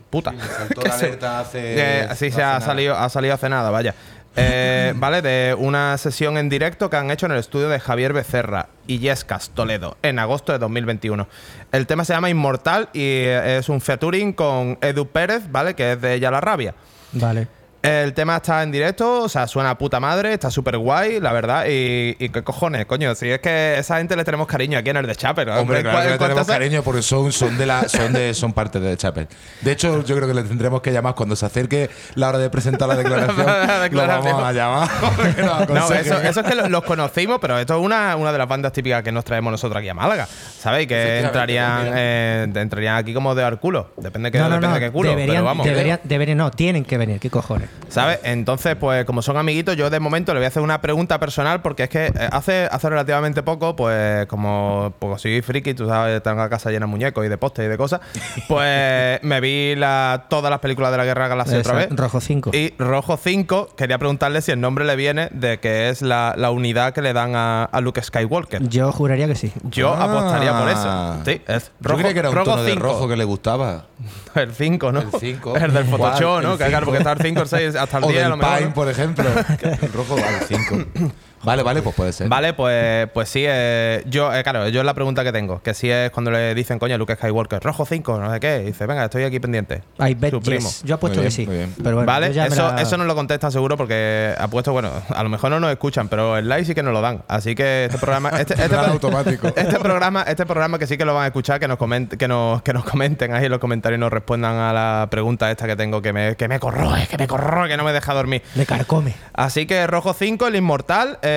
Puta. 0.09 0.33
saltó 0.57 0.81
Que 0.83 0.89
la 0.89 0.97
se- 0.99 1.07
alerta 1.07 1.41
hace- 1.41 1.61
que 2.09 2.09
sí, 2.17 2.31
no 2.31 2.37
se 2.37 2.43
ha 2.43 2.47
nada. 2.47 2.61
salido, 2.61 2.97
ha 2.97 3.09
salido 3.09 3.35
hace 3.35 3.49
nada, 3.49 3.71
vaya. 3.71 3.95
Eh, 4.37 4.93
vale, 4.97 5.21
de 5.23 5.57
una 5.59 5.99
sesión 5.99 6.39
en 6.39 6.49
directo 6.49 6.89
que 6.91 6.97
han 6.97 7.11
hecho 7.11 7.27
en 7.27 7.33
el 7.33 7.39
estudio 7.39 7.69
de 7.69 7.81
Javier 7.81 8.13
Becerra 8.13 8.69
y 8.87 9.01
Yescas, 9.01 9.51
Toledo, 9.51 9.97
en 10.03 10.21
agosto 10.21 10.53
de 10.53 10.59
2021. 10.59 11.27
El 11.73 11.87
tema 11.89 12.05
se 12.05 12.13
llama 12.13 12.31
Inmortal 12.31 12.89
y 12.93 13.25
es 13.25 13.69
un 13.69 13.81
featuring 13.81 14.33
con 14.33 14.79
Edu 14.81 15.07
Pérez, 15.09 15.43
¿vale? 15.51 15.75
Que 15.75 15.93
es 15.93 16.01
de 16.01 16.21
Ya 16.21 16.31
la 16.31 16.41
Rabia. 16.41 16.75
Vale. 17.13 17.49
El 17.83 18.13
tema 18.13 18.37
está 18.37 18.63
en 18.63 18.71
directo, 18.71 19.23
o 19.23 19.29
sea, 19.31 19.47
suena 19.47 19.71
a 19.71 19.79
puta 19.79 19.99
madre, 20.01 20.35
está 20.35 20.51
súper 20.51 20.77
guay, 20.77 21.19
la 21.19 21.33
verdad. 21.33 21.65
Y, 21.67 22.15
y 22.19 22.29
qué 22.29 22.43
cojones, 22.43 22.85
coño. 22.85 23.15
Si 23.15 23.27
es 23.31 23.39
que 23.41 23.49
a 23.49 23.79
esa 23.79 23.97
gente 23.97 24.17
le 24.17 24.25
tenemos 24.25 24.47
cariño 24.47 24.79
aquí 24.79 24.91
en 24.91 24.99
el 24.99 25.07
de 25.07 25.17
Chapel. 25.17 25.49
Hombre, 25.49 25.81
claro 25.81 25.99
que 26.03 26.05
le 26.11 26.19
tenemos 26.19 26.35
¿cuántas- 26.35 26.57
cariño 26.59 26.83
porque 26.83 27.01
son, 27.01 27.33
son 27.33 27.57
de 27.57 27.65
la, 27.65 27.89
son 27.89 28.13
de, 28.13 28.35
son 28.35 28.53
parte 28.53 28.81
de 28.81 28.95
Chapel. 28.99 29.29
De 29.63 29.73
hecho, 29.73 30.05
yo 30.05 30.15
creo 30.15 30.29
que 30.29 30.35
le 30.35 30.43
tendremos 30.43 30.83
que 30.83 30.93
llamar 30.93 31.15
cuando 31.15 31.35
se 31.37 31.47
acerque 31.47 31.89
la 32.17 32.29
hora 32.29 32.37
de 32.39 32.51
presentar 32.51 32.87
la 32.87 32.97
declaración. 32.99 33.47
La 33.47 33.81
declaración. 33.81 34.25
Lo 34.27 34.37
vamos 34.37 34.45
a 34.49 34.53
llamar. 34.53 34.89
No, 35.71 35.91
eso, 35.95 36.21
eso 36.21 36.41
es 36.41 36.47
que 36.47 36.55
lo- 36.55 36.69
los 36.69 36.83
conocimos, 36.85 37.39
pero 37.41 37.59
esto 37.59 37.79
es 37.79 37.83
una, 37.83 38.15
una 38.17 38.31
de 38.31 38.37
las 38.37 38.47
bandas 38.49 38.73
típicas 38.73 39.03
que 39.03 39.11
nos 39.11 39.25
traemos 39.25 39.51
nosotros 39.53 39.79
aquí 39.81 39.89
a 39.89 39.95
Málaga. 39.95 40.27
¿Sabéis? 40.27 40.87
Que 40.87 41.21
entrarían, 41.21 41.93
eh, 41.95 42.47
entrarían 42.55 42.97
aquí 42.97 43.15
como 43.15 43.35
de 43.35 43.41
dar 43.41 43.59
culo. 43.59 43.91
Depende, 43.97 44.31
que, 44.31 44.37
no, 44.39 44.45
no, 44.51 44.57
depende 44.57 44.69
no. 44.69 44.75
de 44.75 44.81
qué 44.81 44.91
culo. 44.93 45.09
deberían, 45.11 45.37
pero 45.37 45.45
vamos. 45.47 45.67
deberían, 45.67 46.01
deberían- 46.05 46.37
no, 46.37 46.51
tienen 46.51 46.85
que 46.85 46.99
venir. 46.99 47.19
¿Qué 47.21 47.31
cojones? 47.31 47.70
¿Sabes? 47.89 48.21
Entonces, 48.23 48.77
pues 48.77 49.05
como 49.05 49.21
son 49.21 49.37
amiguitos, 49.37 49.75
yo 49.77 49.91
de 49.91 49.99
momento 49.99 50.33
le 50.33 50.39
voy 50.39 50.45
a 50.45 50.49
hacer 50.49 50.63
una 50.63 50.81
pregunta 50.81 51.19
personal 51.19 51.61
porque 51.61 51.83
es 51.85 51.89
que 51.89 52.07
eh, 52.07 52.13
hace, 52.31 52.69
hace 52.71 52.89
relativamente 52.89 53.43
poco, 53.43 53.75
pues 53.75 54.27
como 54.27 54.93
pues, 55.01 55.21
soy 55.23 55.43
friki, 55.43 55.75
tú 55.75 55.89
sabes, 55.89 56.23
tengo 56.23 56.37
la 56.37 56.49
casa 56.49 56.71
llena 56.71 56.87
de 56.87 56.91
muñecos 56.93 57.27
y 57.27 57.29
de 57.29 57.37
postes 57.37 57.65
y 57.65 57.69
de 57.69 57.77
cosas, 57.77 58.01
pues 58.47 59.21
me 59.25 59.41
vi 59.41 59.75
la, 59.75 60.27
todas 60.31 60.51
las 60.51 60.61
películas 60.61 60.93
de 60.93 60.99
la 60.99 61.05
Guerra 61.05 61.27
Galaxia 61.27 61.59
otra 61.59 61.75
vez. 61.75 61.89
Rojo 61.91 62.21
5. 62.21 62.51
Y 62.55 62.75
Rojo 62.79 63.17
5, 63.17 63.71
quería 63.77 63.99
preguntarle 63.99 64.41
si 64.41 64.53
el 64.53 64.61
nombre 64.61 64.85
le 64.85 64.95
viene 64.95 65.29
de 65.33 65.59
que 65.59 65.89
es 65.89 66.01
la, 66.01 66.35
la 66.37 66.53
unidad 66.53 66.93
que 66.93 67.03
le 67.03 67.13
dan 67.13 67.35
a, 67.35 67.65
a 67.65 67.81
Luke 67.81 68.01
Skywalker. 68.01 68.69
Yo 68.69 68.93
juraría 68.93 69.27
que 69.27 69.35
sí. 69.35 69.53
Yo 69.65 69.93
Ah. 69.95 70.05
apostaría 70.05 70.57
por 70.57 70.69
eso. 70.69 71.17
Sí, 71.25 71.43
es 71.49 71.73
Yo 71.81 71.89
rojo, 71.89 71.99
creía 71.99 72.13
que 72.13 72.19
era 72.21 72.29
un 72.31 72.37
rojo 72.37 72.51
tono 72.53 72.63
de 72.63 72.71
5. 72.71 72.83
rojo 72.85 73.09
que 73.09 73.17
le 73.17 73.25
gustaba. 73.25 73.87
El 74.37 74.53
5, 74.53 74.93
¿no? 74.93 75.01
El 75.01 75.09
5. 75.19 75.57
El 75.61 75.73
del 75.75 75.85
Photoshop. 75.87 76.43
¿no? 76.43 76.53
El 76.53 76.59
Que 76.59 76.67
claro, 76.67 76.85
5. 76.85 76.85
porque 76.87 76.99
está 76.99 77.13
el 77.13 77.19
5, 77.21 77.41
el 77.43 77.49
6, 77.49 77.60
hasta 77.69 77.99
el 77.99 78.05
O 78.05 78.09
10 78.09 78.19
a 78.19 78.23
del 78.23 78.31
lo 78.31 78.37
mejor. 78.37 78.59
Pine, 78.59 78.71
por 78.71 78.89
ejemplo. 78.89 79.25
el 79.63 79.93
rojo 79.93 80.17
al 80.17 80.47
5. 80.47 80.85
Vale, 81.43 81.63
vale, 81.63 81.83
pues 81.83 81.95
puede 81.97 82.13
ser. 82.13 82.29
Vale, 82.29 82.53
pues, 82.53 83.09
pues 83.15 83.29
sí, 83.29 83.45
eh, 83.47 84.03
yo, 84.07 84.33
eh, 84.35 84.43
claro, 84.43 84.69
yo 84.69 84.81
es 84.81 84.87
la 84.87 84.95
pregunta 84.95 85.25
que 85.25 85.33
tengo, 85.33 85.63
que 85.63 85.73
si 85.75 85.91
es 85.91 86.11
cuando 86.11 86.31
le 86.31 86.55
dicen, 86.55 86.79
coño, 86.79 86.99
Luke 86.99 87.15
Skywalker, 87.17 87.63
rojo 87.63 87.87
5, 87.87 88.19
no 88.21 88.33
sé 88.33 88.41
qué, 88.41 88.61
y 88.63 88.67
dice, 88.67 88.87
venga, 88.87 89.05
estoy 89.05 89.25
aquí 89.25 89.41
pendiente. 89.41 89.83
I 89.99 90.15
bet 90.15 90.33
Su 90.33 90.41
primo. 90.41 90.69
yes. 90.69 90.83
Yo 90.85 90.97
apuesto 90.97 91.19
Muy 91.19 91.27
que 91.27 91.31
sí. 91.31 91.47
muy 91.47 91.57
bien. 91.57 91.75
Pero 91.83 91.97
bueno, 91.97 92.07
vale, 92.07 92.27
eso, 92.29 92.69
la- 92.73 92.81
eso 92.83 92.97
no 92.97 93.05
lo 93.05 93.15
contestan 93.15 93.51
seguro 93.53 93.77
porque 93.77 94.35
apuesto, 94.39 94.73
bueno, 94.73 94.91
a 95.09 95.23
lo 95.23 95.29
mejor 95.29 95.51
no 95.51 95.61
nos 95.61 95.71
escuchan, 95.71 96.09
pero 96.09 96.37
el 96.37 96.49
like 96.49 96.65
sí 96.67 96.75
que 96.75 96.83
nos 96.83 96.93
lo 96.93 97.01
dan. 97.01 97.23
Así 97.29 97.55
que 97.55 97.87
este 97.87 97.99
programa, 97.99 98.29
este, 98.39 98.55
este, 98.55 98.77
automático. 98.77 99.49
este 99.57 99.79
programa, 99.79 100.23
este 100.25 100.45
programa 100.45 100.79
que 100.79 100.87
sí 100.87 100.99
que 100.99 101.05
lo 101.05 101.15
van 101.15 101.25
a 101.25 101.27
escuchar, 101.29 101.59
que 101.59 101.69
nos 101.69 101.79
comenten, 101.79 102.19
que 102.19 102.29
nos, 102.29 102.61
que 102.63 102.73
nos 102.75 102.85
comenten 102.85 103.33
ahí 103.33 103.47
en 103.47 103.51
los 103.51 103.61
comentarios 103.61 103.99
y 103.99 104.01
nos 104.01 104.13
respondan 104.13 104.57
a 104.57 104.73
la 104.73 105.09
pregunta 105.11 105.51
esta 105.51 105.67
que 105.67 105.77
tengo, 105.77 106.03
que 106.03 106.13
me, 106.13 106.37
que 106.37 106.49
me 106.49 106.61
corroe, 106.61 107.07
que 107.09 107.17
me 107.17 107.27
corroe, 107.27 107.69
que 107.69 107.77
no 107.79 107.85
me 107.85 107.93
deja 107.93 108.13
dormir. 108.13 108.43
Me 108.55 108.67
carcome. 108.67 109.15
Así 109.33 109.65
que 109.67 109.87
Rojo 109.87 110.13
5, 110.13 110.47
el 110.49 110.57
inmortal, 110.57 111.19
eh, 111.23 111.29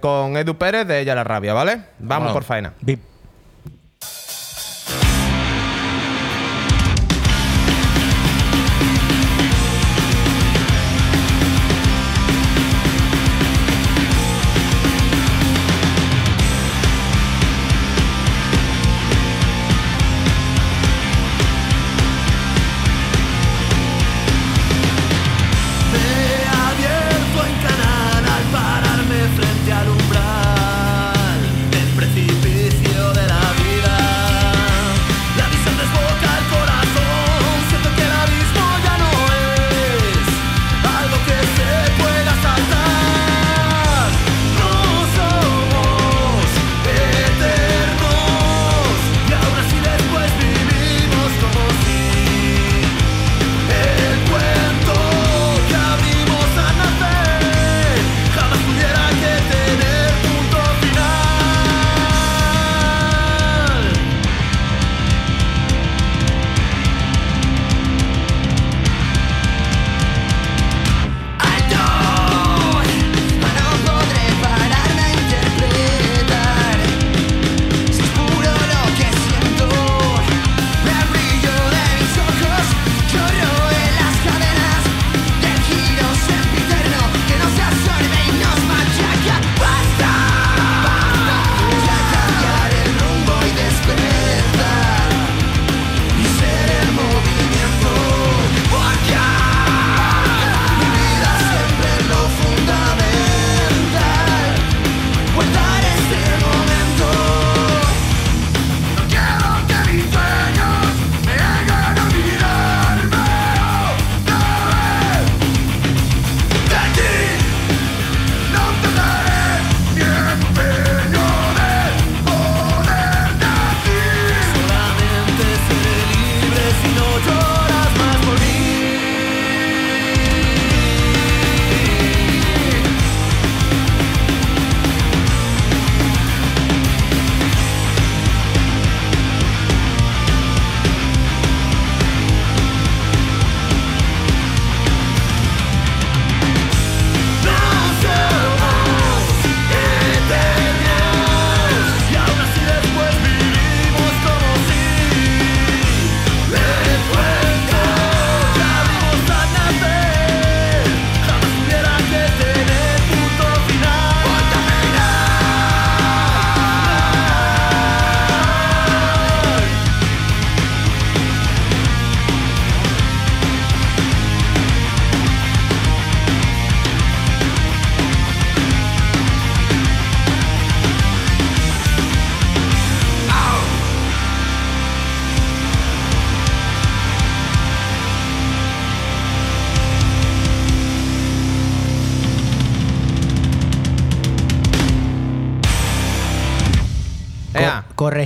con 0.00 0.36
Edu 0.36 0.56
Pérez 0.56 0.86
de 0.86 1.00
Ella 1.00 1.14
la 1.14 1.24
Rabia, 1.24 1.52
¿vale? 1.52 1.80
Vamos 1.98 2.32
por 2.32 2.44
faena. 2.44 2.72
Vip. 2.80 3.13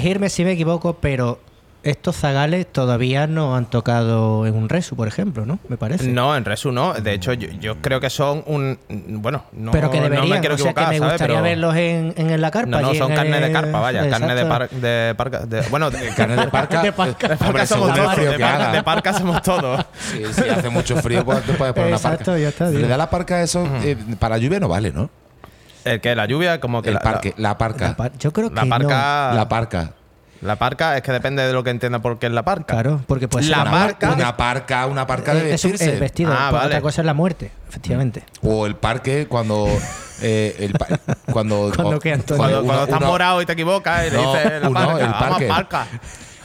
Corregirme 0.08 0.28
si 0.30 0.44
me 0.44 0.52
equivoco, 0.52 0.94
pero 0.94 1.38
estos 1.84 2.16
zagales 2.16 2.66
todavía 2.70 3.26
no 3.26 3.54
han 3.54 3.66
tocado 3.66 4.46
en 4.46 4.54
un 4.56 4.68
resu, 4.68 4.96
por 4.96 5.06
ejemplo, 5.06 5.46
¿no? 5.46 5.58
Me 5.68 5.76
parece. 5.76 6.08
No, 6.08 6.34
en 6.36 6.44
Resu 6.44 6.72
no. 6.72 6.92
De 6.94 7.12
hecho, 7.12 7.32
yo, 7.34 7.48
yo 7.60 7.76
creo 7.80 8.00
que 8.00 8.10
son 8.10 8.42
un. 8.46 8.78
Bueno, 8.88 9.44
no, 9.52 9.70
pero 9.70 9.88
que 9.90 9.98
no 9.98 10.04
deberían, 10.04 10.28
me 10.28 10.40
quiero 10.40 10.56
o 10.56 10.58
sea, 10.58 10.72
que 10.74 10.80
equivocar, 10.80 10.88
me 10.92 10.98
¿sabes? 10.98 11.12
gustaría 11.12 11.36
Pero- 11.36 11.42
verlos 11.44 11.76
en, 11.76 12.14
en 12.16 12.40
la 12.40 12.50
carpa. 12.50 12.70
No, 12.70 12.80
no, 12.80 12.94
son 12.94 13.14
carne 13.14 13.38
de 13.40 13.46
el- 13.46 13.52
carpa, 13.52 13.80
vaya. 13.80 14.08
Carne 14.10 14.34
de, 14.34 14.40
Exacto. 14.42 14.48
par- 14.48 14.70
de 14.70 15.14
parca. 15.16 15.38
de- 15.46 15.60
bueno, 15.70 15.90
de, 15.90 16.08
Carne 16.16 16.36
de 16.36 16.48
parca. 16.48 16.82
De 16.82 16.92
parca. 16.92 17.28
de 17.28 17.36
parca 17.36 17.46
Hombre, 17.48 17.66
somos 17.66 17.94
todos. 17.94 18.16
De 18.16 18.82
parca, 18.82 19.12
de 19.12 19.18
somos 19.18 19.42
todos. 19.42 19.84
Sí, 20.00 20.22
si 20.32 20.48
hace 20.48 20.68
mucho 20.70 20.96
frío, 20.96 21.24
pues 21.24 21.42
te 21.44 21.52
puedes 21.52 21.74
poner 21.74 21.88
una 21.88 21.96
Exacto, 21.96 22.32
parca. 22.32 22.40
ya 22.40 22.48
está, 22.48 22.64
tío. 22.70 22.78
realidad 22.78 22.98
la 22.98 23.10
parca 23.10 23.40
eso 23.42 23.66
eh, 23.84 23.96
para 24.18 24.36
lluvia 24.38 24.58
no 24.58 24.68
vale, 24.68 24.90
¿no? 24.92 25.10
El 25.84 26.00
que 26.00 26.14
la 26.16 26.26
lluvia, 26.26 26.58
como 26.60 26.82
que 26.82 26.88
El 26.88 26.94
la, 26.96 27.00
parque, 27.00 27.34
la 27.38 27.56
parca. 27.56 27.88
La 27.90 27.96
par- 27.96 28.12
Yo 28.18 28.32
creo 28.32 28.50
que 28.50 28.56
la, 28.56 28.64
la 28.64 28.68
parca. 28.68 29.32
La 29.34 29.48
parca. 29.48 29.92
La 30.40 30.56
parca 30.56 30.96
es 30.96 31.02
que 31.02 31.10
depende 31.10 31.42
de 31.44 31.52
lo 31.52 31.64
que 31.64 31.70
entienda 31.70 31.98
por 31.98 32.18
qué 32.18 32.26
es 32.26 32.32
la 32.32 32.44
parca. 32.44 32.74
Claro, 32.74 33.00
porque 33.06 33.26
puede 33.26 33.44
ser 33.46 33.56
La 33.56 33.62
una- 33.62 33.70
parca- 33.72 34.12
Una 34.12 34.36
parca, 34.36 34.86
una 34.86 35.06
parca 35.06 35.34
de 35.34 35.40
Eh, 35.40 35.54
es 35.54 35.62
vestirse. 35.62 35.92
el 35.94 36.00
vestido. 36.00 36.32
Ah, 36.32 36.50
vale. 36.52 36.66
Otra 36.66 36.80
cosa 36.80 37.00
es 37.02 37.06
la 37.06 37.14
muerte, 37.14 37.50
efectivamente. 37.68 38.22
O 38.42 38.66
el 38.66 38.76
parque 38.76 39.26
cuando. 39.28 39.66
eh, 40.20 40.56
el 40.60 40.72
pa- 40.72 40.86
cuando, 41.32 41.70
Cuando 41.74 41.94
Antonio? 41.96 42.00
Cuando, 42.36 42.58
uno- 42.58 42.66
cuando 42.66 42.84
estás 42.84 42.98
uno- 43.00 43.06
morado 43.06 43.42
y 43.42 43.46
te 43.46 43.52
equivocas 43.52 44.06
y 44.06 44.10
le 44.10 44.16
No, 44.22 44.32
dices 44.34 44.62
la 44.62 44.68
uno, 44.68 44.74
parca, 44.80 45.00
el 45.04 45.10
vamos 45.10 45.28
parque. 45.28 45.44
a 45.44 45.54
parca. 45.54 45.86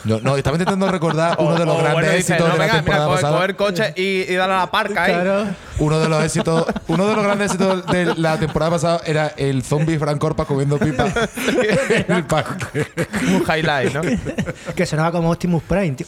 No, 0.05 0.19
no, 0.19 0.35
estaba 0.35 0.55
intentando 0.57 0.89
recordar 0.91 1.35
uno 1.39 1.55
de 1.55 1.65
los 1.65 1.75
O- 1.75 1.77
grandes 1.77 1.93
bueno, 1.93 2.11
éxitos 2.11 2.39
no, 2.39 2.45
de 2.45 2.51
la 2.51 2.57
venga, 2.65 2.73
temporada 2.75 3.07
pasada. 3.09 3.33
coger 3.35 3.55
coche 3.55 3.93
y, 3.95 4.01
y 4.31 4.35
darle 4.35 4.55
a 4.55 4.57
la 4.59 4.71
parca 4.71 5.03
ahí. 5.03 5.13
Claro. 5.13 5.45
Uno 5.79 5.99
de 5.99 6.09
los 6.09 6.23
éxitos, 6.23 6.65
uno 6.87 7.07
de 7.07 7.15
los 7.15 7.23
grandes 7.23 7.51
éxitos 7.51 7.85
de 7.87 8.13
la 8.15 8.37
temporada 8.37 8.71
pasada 8.71 9.01
era 9.05 9.33
el 9.37 9.63
zombie 9.63 9.97
Frank 9.97 10.17
Corpa 10.19 10.45
comiendo 10.45 10.77
pipa 10.77 11.05
en 11.89 12.11
el 12.15 12.25
parque. 12.25 12.85
Un 13.27 13.43
highlight, 13.47 13.93
¿no? 13.93 14.01
Que 14.75 14.85
sonaba 14.85 15.11
como 15.11 15.31
Optimus 15.31 15.63
Prime, 15.63 15.91
tío. 15.91 16.07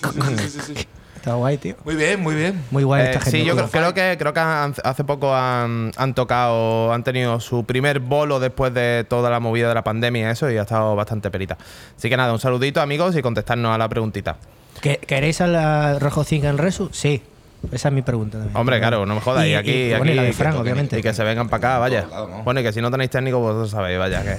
Está 1.26 1.34
guay, 1.38 1.58
tío. 1.58 1.76
Muy 1.84 1.96
bien, 1.96 2.22
muy 2.22 2.36
bien. 2.36 2.64
Muy 2.70 2.84
guay 2.84 3.02
Eh, 3.02 3.06
esta 3.10 3.20
gente. 3.22 3.40
sí, 3.40 3.46
yo 3.46 3.56
creo, 3.56 3.68
creo 3.72 3.94
que 3.96 4.16
creo 4.20 4.32
que 4.32 4.40
han- 4.42 4.76
hace 4.84 5.04
poco 5.04 5.34
han, 5.36 5.92
han 5.98 6.14
tocado, 6.14 6.94
han 6.94 7.04
tenido 7.04 7.40
su 7.40 7.64
primer 7.66 8.00
bolo 8.00 8.40
después 8.40 8.72
de 8.76 9.08
toda 9.10 9.32
la 9.32 9.40
movida 9.40 9.68
de 9.70 9.74
la 9.74 9.84
pandemia 9.84 10.28
y 10.28 10.32
eso, 10.32 10.52
y 10.52 10.58
ha 10.58 10.62
estado 10.62 10.96
bastante 10.96 11.32
perita. 11.32 11.58
Así 11.98 12.10
que 12.10 12.16
nada, 12.18 12.32
un 12.32 12.38
saludito 12.38 12.80
amigos 12.80 13.16
y 13.16 13.24
contestarnos 13.24 13.74
a 13.74 13.78
la 13.80 13.90
preguntita. 13.90 14.36
¿Que- 14.82 14.98
¿Queréis 14.98 15.42
a 15.42 15.48
la 15.48 15.98
Rojo 15.98 16.24
5 16.24 16.46
en 16.46 16.60
Resu? 16.60 16.90
Sí. 16.94 17.24
Esa 17.72 17.88
es 17.88 17.94
mi 17.96 18.04
pregunta 18.04 18.38
también. 18.38 18.56
Hombre, 18.56 18.78
claro, 18.78 19.08
no 19.08 19.16
me 19.16 19.22
jodas. 19.22 19.44
Y, 19.48 19.50
Y- 19.50 19.56
aquí, 19.56 19.72
y, 19.72 19.86
aquí 19.94 19.98
bueno, 19.98 20.12
y 20.12 20.16
la 20.16 20.22
de 20.22 20.32
que 20.34 20.48
obviamente. 20.50 21.00
Y 21.00 21.02
que 21.02 21.16
se 21.16 21.24
vengan 21.24 21.50
para 21.50 21.58
acá, 21.58 21.80
vaya. 21.80 22.06
Bueno, 22.44 22.60
y 22.60 22.64
que 22.64 22.72
si 22.72 22.80
no 22.80 22.92
tenéis 22.92 23.10
técnico, 23.10 23.40
vosotros 23.40 23.72
sabéis, 23.72 23.98
vaya, 23.98 24.22
que 24.22 24.38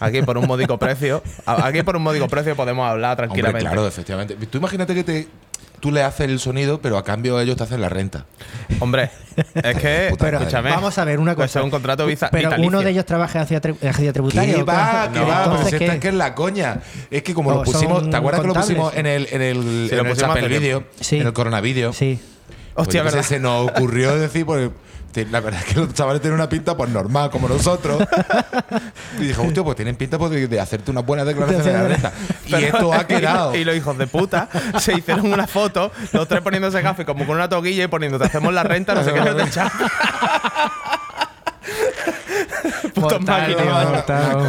aquí 0.00 0.22
por 0.22 0.38
un 0.38 0.46
módico 0.46 0.78
precio, 0.78 1.22
aquí 1.44 1.82
por 1.82 1.96
un 1.96 2.02
módico 2.02 2.28
precio 2.28 2.56
podemos 2.56 2.88
hablar 2.90 3.10
Hombre, 3.10 3.26
tranquilamente. 3.26 3.60
claro, 3.68 3.86
efectivamente. 3.86 4.36
Tú 4.46 4.56
imagínate 4.56 4.94
que 4.94 5.04
te, 5.04 5.28
tú 5.80 5.92
le 5.92 6.02
haces 6.02 6.28
el 6.28 6.38
sonido, 6.40 6.80
pero 6.80 6.96
a 6.98 7.04
cambio 7.04 7.38
ellos 7.40 7.56
te 7.56 7.64
hacen 7.64 7.80
la 7.80 7.88
renta. 7.88 8.24
Hombre, 8.80 9.10
es 9.54 9.76
que, 9.78 10.14
Pero 10.18 10.38
escúchame. 10.38 10.70
vamos 10.70 10.96
a 10.98 11.04
ver 11.04 11.18
una 11.20 11.34
Pues 11.34 11.50
cosa. 11.50 11.60
es 11.60 11.64
un 11.64 11.70
contrato 11.70 12.06
visa- 12.06 12.28
Pero 12.30 12.48
vitalicio. 12.48 12.68
uno 12.68 12.80
de 12.82 12.90
ellos 12.90 13.04
trabaja 13.06 13.40
hacia 13.42 13.60
tri- 13.60 13.76
agencia 13.82 14.12
tributaria. 14.12 14.54
¿Qué 14.54 14.62
¿o 14.62 14.66
va? 14.66 15.08
qué? 15.12 15.18
¿Qué 15.18 15.24
va? 15.24 15.38
Entonces, 15.44 15.60
Pues 15.62 15.72
esta 15.74 15.78
¿qué? 15.86 15.94
es 15.94 16.00
que 16.00 16.08
es 16.08 16.14
la 16.14 16.34
coña. 16.34 16.80
Es 17.10 17.22
que 17.22 17.34
como 17.34 17.50
lo 17.52 17.62
pusimos, 17.62 18.08
¿te 18.10 18.16
acuerdas 18.16 18.40
que 18.40 18.46
lo 18.48 18.54
contables. 18.54 18.76
pusimos 18.76 18.96
en 18.96 19.06
el, 19.06 19.28
en 19.30 19.42
el, 19.42 19.56
Sí, 19.56 19.94
en 19.94 19.96
lo 20.04 20.12
el 20.12 20.24
hace 20.24 20.48
Video, 20.48 20.84
Sí. 21.00 21.18
en 21.20 21.26
el 21.26 21.32
coronavideo? 21.32 21.92
Sí. 21.92 22.18
Pues 22.74 22.88
Hostia, 22.88 23.00
sé, 23.00 23.04
¿verdad? 23.04 23.22
se 23.22 23.40
nos 23.40 23.70
ocurrió 23.70 24.18
decir, 24.18 24.44
porque 24.44 24.70
la 25.24 25.40
verdad 25.40 25.62
es 25.66 25.72
que 25.72 25.80
los 25.80 25.94
chavales 25.94 26.20
tienen 26.20 26.38
una 26.38 26.48
pinta 26.48 26.76
pues 26.76 26.90
normal, 26.90 27.30
como 27.30 27.48
nosotros. 27.48 28.02
y 29.18 29.22
dije, 29.22 29.40
hostia, 29.40 29.64
pues 29.64 29.76
tienen 29.76 29.96
pinta 29.96 30.18
pues, 30.18 30.30
de, 30.30 30.46
de 30.46 30.60
hacerte 30.60 30.90
una 30.90 31.00
buena 31.00 31.24
declaración 31.24 31.64
de 31.64 31.72
la 31.72 31.82
renta. 31.88 32.12
Y 32.46 32.54
esto 32.54 32.92
ha 32.92 33.06
quedado. 33.06 33.54
Y 33.54 33.64
los 33.64 33.74
hijos 33.76 33.96
de 33.98 34.06
puta 34.06 34.48
se 34.78 34.94
hicieron 34.94 35.32
una 35.32 35.46
foto, 35.46 35.90
los 36.12 36.28
tres 36.28 36.42
poniéndose 36.42 36.80
gafas 36.82 37.06
como 37.06 37.26
con 37.26 37.36
una 37.36 37.48
toquilla 37.48 37.84
y 37.84 37.88
poniendo, 37.88 38.18
te 38.18 38.26
hacemos 38.26 38.52
la 38.52 38.62
renta, 38.62 38.94
no 38.94 39.02
sé 39.04 39.12
qué, 39.12 39.20
no 39.20 39.34
te 39.34 39.44
una 42.96 43.18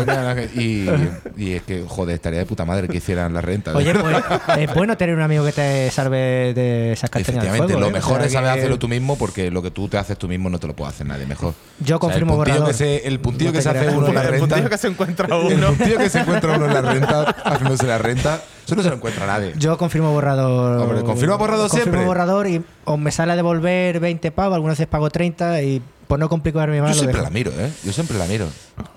coña, 0.06 0.36
y, 0.56 0.90
y 1.38 1.54
es 1.54 1.64
que, 1.64 1.84
joder, 1.88 2.16
estaría 2.16 2.40
de 2.40 2.46
puta 2.46 2.66
madre 2.66 2.88
que 2.88 2.98
hicieran 2.98 3.34
la 3.34 3.42
renta. 3.42 3.74
Oye, 3.76 3.94
pues 3.94 4.18
es 4.58 4.74
bueno 4.74 4.98
tener 4.98 5.16
un 5.16 5.22
amigo 5.22 5.46
que 5.46 5.52
te 5.52 5.92
salve 5.92 6.54
de 6.54 6.94
esas 6.94 7.10
castañas 7.10 7.44
Efectivamente, 7.44 7.74
fuego, 7.74 7.80
lo 7.82 7.86
¿eh? 7.88 7.90
O 7.90 7.94
mejor 7.94 8.18
sea 8.18 8.26
es 8.28 8.34
saber 8.34 8.54
que- 8.54 8.60
hacerlo 8.60 8.80
tú 8.80 8.88
mismo 8.88 9.18
porque 9.18 9.52
lo 9.52 9.62
que 9.62 9.72
tú 9.72 9.88
te 9.88 9.98
haces 9.98 10.18
tú 10.18 10.28
mismo 10.28 10.50
no 10.50 10.60
te 10.60 10.68
lo 10.68 10.76
puede 10.76 10.90
hacer 10.90 11.08
nadie 11.08 11.26
mejor. 11.26 11.54
Yo 11.80 12.00
confirmo 12.00 12.34
el 12.34 12.38
puntillo 12.38 12.56
borrador. 12.56 12.68
que 12.68 12.74
se, 12.78 13.08
el 13.08 13.20
puntillo 13.20 13.52
No 13.52 13.56
que 13.58 13.62
se 13.62 13.70
hace 13.70 13.88
uno 13.90 14.08
en 14.08 14.16
la 14.16 14.22
El 14.22 14.28
renta. 14.30 14.48
puntillo 14.48 14.70
que 14.70 14.78
se 14.78 14.88
encuentra 14.88 15.28
El 15.28 15.34
uno. 15.58 15.68
puntillo 15.68 15.98
que 15.98 16.10
se 16.10 16.20
encuentra 16.20 16.56
uno 16.56 16.66
en 16.66 16.74
la 16.74 16.82
renta, 16.82 17.24
haciéndose 17.46 17.86
la 17.88 17.98
renta, 17.98 18.42
eso 18.68 18.76
no 18.76 18.84
se 18.84 18.90
lo 18.90 18.96
encuentra 18.96 19.26
nadie. 19.26 19.54
Yo 19.58 19.78
confirmo 19.78 20.12
borrador. 20.12 20.82
Hombre, 20.82 21.02
confirma 21.02 21.36
borrador 21.38 21.70
confirmo 21.70 21.84
siempre. 21.94 22.06
borrador 22.06 22.48
y 22.48 22.62
o 22.86 22.98
me 22.98 23.12
sale 23.12 23.32
a 23.32 23.36
devolver 23.36 24.00
20 24.00 24.32
pavos, 24.32 24.54
algunas 24.56 24.78
veces 24.78 24.88
pago 24.88 25.10
30 25.10 25.62
y 25.64 25.82
por 26.08 26.20
no 26.20 26.30
complicarme 26.30 26.82
más 26.82 26.92
Yo 26.96 27.00
siempre 27.04 27.22
la 27.22 27.30
miro, 27.30 27.52
¿eh? 27.58 27.72
Yo 27.84 27.92
siempre 27.94 28.18
la 28.18 28.26
miro. 28.26 28.48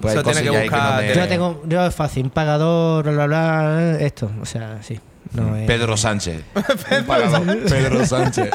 Pues 0.01 0.15
Eso 0.15 0.23
tiene 0.25 0.43
que 0.43 0.51
buscar- 0.51 0.95
no 0.97 1.01
me- 1.03 1.15
Yo 1.15 1.29
tengo, 1.29 1.63
yo 1.67 1.87
es 1.87 1.95
fácil, 1.95 2.25
un 2.25 2.31
pagador, 2.31 3.05
bla, 3.05 3.13
bla, 3.13 3.27
bla, 3.27 3.97
esto, 4.01 4.31
o 4.43 4.45
sea, 4.47 4.79
sí. 4.83 4.99
No 5.33 5.55
es- 5.57 5.67
Pedro 5.69 5.97
Sánchez. 5.97 6.43
Un 6.55 7.05
pagador. 7.07 7.59
Pedro 7.69 8.05
Sánchez. 8.05 8.51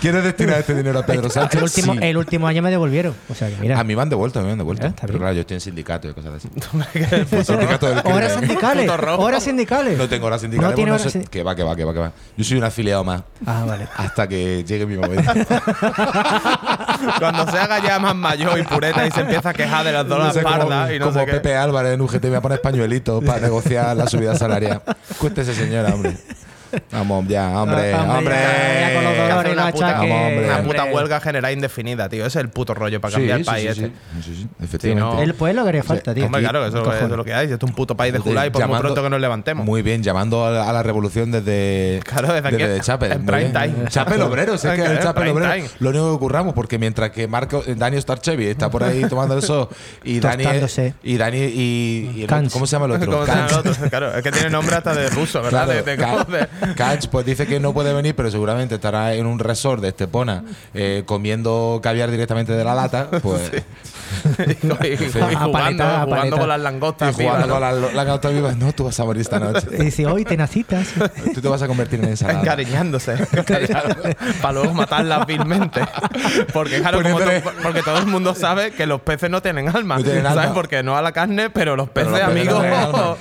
¿Quieres 0.00 0.24
destinar 0.24 0.58
este 0.58 0.74
dinero 0.74 0.98
a 0.98 1.06
Pedro 1.06 1.30
Sánchez? 1.30 1.58
el, 1.58 1.62
último, 1.64 1.92
Sí. 1.94 1.98
el 2.02 2.16
último 2.16 2.46
año 2.48 2.62
me 2.62 2.70
devolvieron. 2.70 3.14
O 3.28 3.34
sea, 3.34 3.48
que 3.48 3.56
mira. 3.60 3.78
A 3.78 3.84
mí 3.84 3.94
me 3.94 4.02
han 4.02 4.08
devuelto, 4.08 4.38
a 4.40 4.42
mí 4.42 4.46
me 4.46 4.52
han 4.52 4.58
devuelto. 4.58 4.86
Eh, 4.86 4.92
Pero 5.00 5.18
claro, 5.18 5.32
yo 5.34 5.40
estoy 5.42 5.54
en 5.56 5.60
sindicato 5.60 6.08
y 6.08 6.12
cosas 6.14 6.34
así. 6.34 6.48
sindicato 7.44 7.86
del 7.86 7.98
Horas 8.04 8.32
sindicales. 8.34 8.90
Horas 8.90 9.42
sindicales. 9.44 9.98
No 9.98 10.08
tengo 10.08 10.26
horas 10.26 10.40
sindicales. 10.40 10.70
No 10.70 10.74
tiene 10.74 10.90
pues 10.90 11.02
horas 11.02 11.12
sé- 11.12 11.20
sin- 11.20 11.28
Que 11.28 11.42
va, 11.42 11.54
que 11.54 11.62
va, 11.62 11.76
que 11.76 11.84
va, 11.84 11.92
que 11.92 11.98
va. 12.00 12.12
Yo 12.36 12.44
soy 12.44 12.58
un 12.58 12.64
afiliado 12.64 13.04
más. 13.04 13.22
Ah, 13.46 13.64
vale. 13.66 13.86
Hasta 13.96 14.26
que 14.28 14.64
llegue 14.64 14.86
mi 14.86 14.96
momento. 14.96 15.30
Cuando 17.18 17.50
se 17.50 17.58
haga 17.58 17.78
ya 17.82 17.98
más 17.98 18.14
mayor 18.14 18.58
y 18.58 18.62
pureta 18.62 19.06
y 19.06 19.10
se 19.10 19.20
empieza 19.20 19.50
a 19.50 19.54
quejar 19.54 19.84
de 19.84 19.92
las 19.92 20.06
No 20.06 20.16
donas 20.16 20.34
sé, 20.34 20.42
como, 20.42 20.56
pardas 20.58 20.90
y 20.92 20.98
no 20.98 21.06
como 21.06 21.18
sé 21.20 21.26
qué. 21.26 21.32
Pepe 21.32 21.56
Álvarez 21.56 21.94
en 21.94 22.00
UGT 22.00 22.24
me 22.24 22.30
va 22.30 22.38
a 22.38 22.42
poner 22.42 22.60
pañuelitos 22.60 23.22
para 23.24 23.40
negociar 23.40 23.96
la 23.96 24.06
subida 24.08 24.34
salarial. 24.36 24.82
Cuéntese, 25.18 25.54
señora, 25.54 25.94
hombre. 25.94 26.16
Vamos, 26.90 27.26
ya, 27.28 27.48
hombre, 27.60 27.92
Ah, 27.94 28.18
hombre. 28.18 28.34
ya, 28.34 28.94
con 28.94 29.04
los 29.04 29.16
dolores 29.16 29.52
una 29.52 29.70
puta, 29.72 29.86
achaques. 29.88 30.10
Vamos, 30.10 30.26
hombre. 30.28 30.44
una 30.46 30.62
puta 30.62 30.82
hombre. 30.82 30.94
huelga 30.96 31.20
general 31.20 31.52
indefinida, 31.52 32.08
tío. 32.08 32.26
Ese 32.26 32.38
es 32.38 32.44
el 32.44 32.50
puto 32.50 32.74
rollo 32.74 33.00
para 33.00 33.10
Sí, 33.12 33.16
cambiar 33.16 33.38
el 33.38 33.44
sí, 33.44 33.50
país 33.50 33.62
sí, 33.62 33.84
este. 33.84 33.86
sí, 33.86 34.22
sí, 34.22 34.34
sí, 34.42 34.48
efectivamente. 34.62 35.16
no- 35.16 35.22
El 35.22 35.34
pueblo 35.34 35.62
que 35.62 35.68
haría 35.68 35.82
falta, 35.82 36.14
tío. 36.14 36.26
Hombre, 36.26 36.40
claro, 36.42 36.66
eso, 36.66 36.92
es 36.92 37.10
lo 37.10 37.24
que 37.24 37.34
hay. 37.34 37.44
Esto 37.52 37.56
es 37.66 37.70
un 37.70 37.74
puto 37.76 37.96
país 37.96 38.12
de 38.12 38.18
Julai, 38.18 38.50
por 38.50 38.60
muy 38.62 38.68
Llamando- 38.68 38.82
pronto 38.82 39.02
que 39.02 39.10
nos 39.10 39.20
levantemos. 39.20 39.64
Muy 39.66 39.82
bien, 39.82 40.02
llamando 40.02 40.46
a 40.46 40.50
la, 40.50 40.68
a 40.70 40.72
la 40.72 40.82
revolución 40.82 41.30
desde, 41.30 42.00
Claro, 42.04 42.32
desde 42.32 42.48
aquí, 42.48 42.80
Chapel. 42.82 43.12
en 43.12 43.24
muy 43.24 43.32
prime 43.32 43.50
time. 43.50 43.88
Chapel 43.88 44.22
obrero, 44.22 44.56
que 44.58 44.68
el 44.84 45.00
Chapel 45.00 45.28
obrero. 45.28 45.64
Lo 45.80 45.90
único 45.90 46.04
que 46.04 46.10
ocurramos, 46.16 46.54
porque 46.54 46.78
mientras 46.78 47.10
que 47.10 47.28
Marco, 47.28 47.62
Dani 47.66 48.00
Starchevi 48.00 48.46
está 48.46 48.70
por 48.70 48.84
ahí 48.84 49.04
tomando 49.08 49.36
eso 49.38 49.68
y 50.04 50.20
Dani 50.20 50.44
y 51.02 51.16
Dani 51.16 51.38
y, 51.38 52.26
el 52.28 52.50
¿cómo 52.50 52.66
se 52.66 52.76
llama 52.76 52.86
el 52.94 53.02
el 53.02 53.08
otro? 53.08 53.24
Claro, 53.90 54.14
es 54.16 54.22
que 54.22 54.30
tiene 54.32 54.50
nombre 54.50 54.76
hasta 54.76 54.94
de 54.94 55.08
ruso, 55.10 55.42
¿verdad? 55.42 55.68
Kants, 56.76 57.06
pues 57.06 57.26
dice 57.26 57.46
que 57.46 57.60
no 57.60 57.72
puede 57.72 57.92
venir, 57.92 58.14
pero 58.16 58.30
seguramente 58.30 58.76
estará 58.76 59.14
en 59.14 59.26
un 59.26 59.38
resort 59.38 59.82
de 59.82 59.88
Estepona 59.88 60.44
eh, 60.74 61.02
comiendo 61.06 61.80
caviar 61.82 62.10
directamente 62.10 62.52
de 62.52 62.64
la 62.64 62.74
lata. 62.74 63.08
Pues, 63.22 63.50
y, 64.38 64.86
y- 64.86 64.88
y 64.92 65.18
A 65.18 65.24
jugando, 65.24 65.52
paleta, 65.52 66.02
jugando 66.04 66.36
con 66.38 66.48
las 66.48 66.58
y 66.58 66.62
langostas. 66.62 67.14
jugando 67.16 67.46
vivas, 67.56 67.72
con 67.72 67.82
la, 67.82 67.92
la 67.92 68.04
gata 68.04 68.28
viva. 68.28 68.52
No, 68.52 68.72
tú 68.72 68.84
vas 68.84 68.98
a 69.00 69.04
morir 69.04 69.22
esta 69.22 69.38
noche. 69.40 69.66
Y 69.72 69.84
dice, 69.84 70.06
hoy 70.06 70.24
tenacitas. 70.24 70.88
Tú 71.34 71.40
te 71.40 71.48
vas 71.48 71.62
a 71.62 71.66
convertir 71.66 72.00
en 72.00 72.10
ensalada. 72.10 72.40
encariñándose 72.40 73.16
para 74.40 74.52
luego 74.54 74.74
matarlas 74.74 75.26
vilmente 75.26 75.80
porque 76.52 76.80
claro 76.80 77.02
como 77.02 77.18
to- 77.18 77.30
porque 77.62 77.82
todo 77.82 77.98
el 77.98 78.06
mundo 78.06 78.34
sabe 78.34 78.70
que 78.72 78.86
los 78.86 79.00
peces 79.00 79.30
no 79.30 79.40
tienen 79.42 79.68
alma 79.74 79.96
No 79.98 80.04
tienen 80.04 80.22
sabes 80.24 80.38
alma. 80.42 80.54
porque 80.54 80.82
no 80.82 80.96
a 80.96 81.02
la 81.02 81.12
carne 81.12 81.50
pero 81.50 81.76
los 81.76 81.88
Pero 81.90 82.10
peces 82.12 82.26
los 82.26 82.32
peces 82.34 82.50
no 82.52 82.56
amigos 82.58 82.86
alma. 82.86 83.16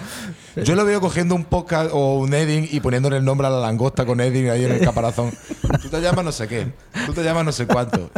Yo 0.55 0.75
lo 0.75 0.83
veo 0.85 0.99
cogiendo 0.99 1.33
un 1.35 1.45
podcast 1.45 1.91
o 1.93 2.15
un 2.19 2.33
Edding 2.33 2.67
y 2.71 2.79
poniéndole 2.81 3.17
el 3.17 3.23
nombre 3.25 3.47
a 3.47 3.49
la 3.49 3.59
langosta 3.59 4.05
con 4.05 4.19
Edding 4.19 4.49
ahí 4.49 4.65
en 4.65 4.71
el 4.73 4.81
caparazón. 4.81 5.31
Tú 5.81 5.89
te 5.89 6.01
llamas 6.01 6.25
no 6.25 6.31
sé 6.31 6.47
qué. 6.47 6.67
Tú 7.05 7.13
te 7.13 7.23
llamas 7.23 7.45
no 7.45 7.51
sé 7.51 7.65
cuánto. 7.67 8.09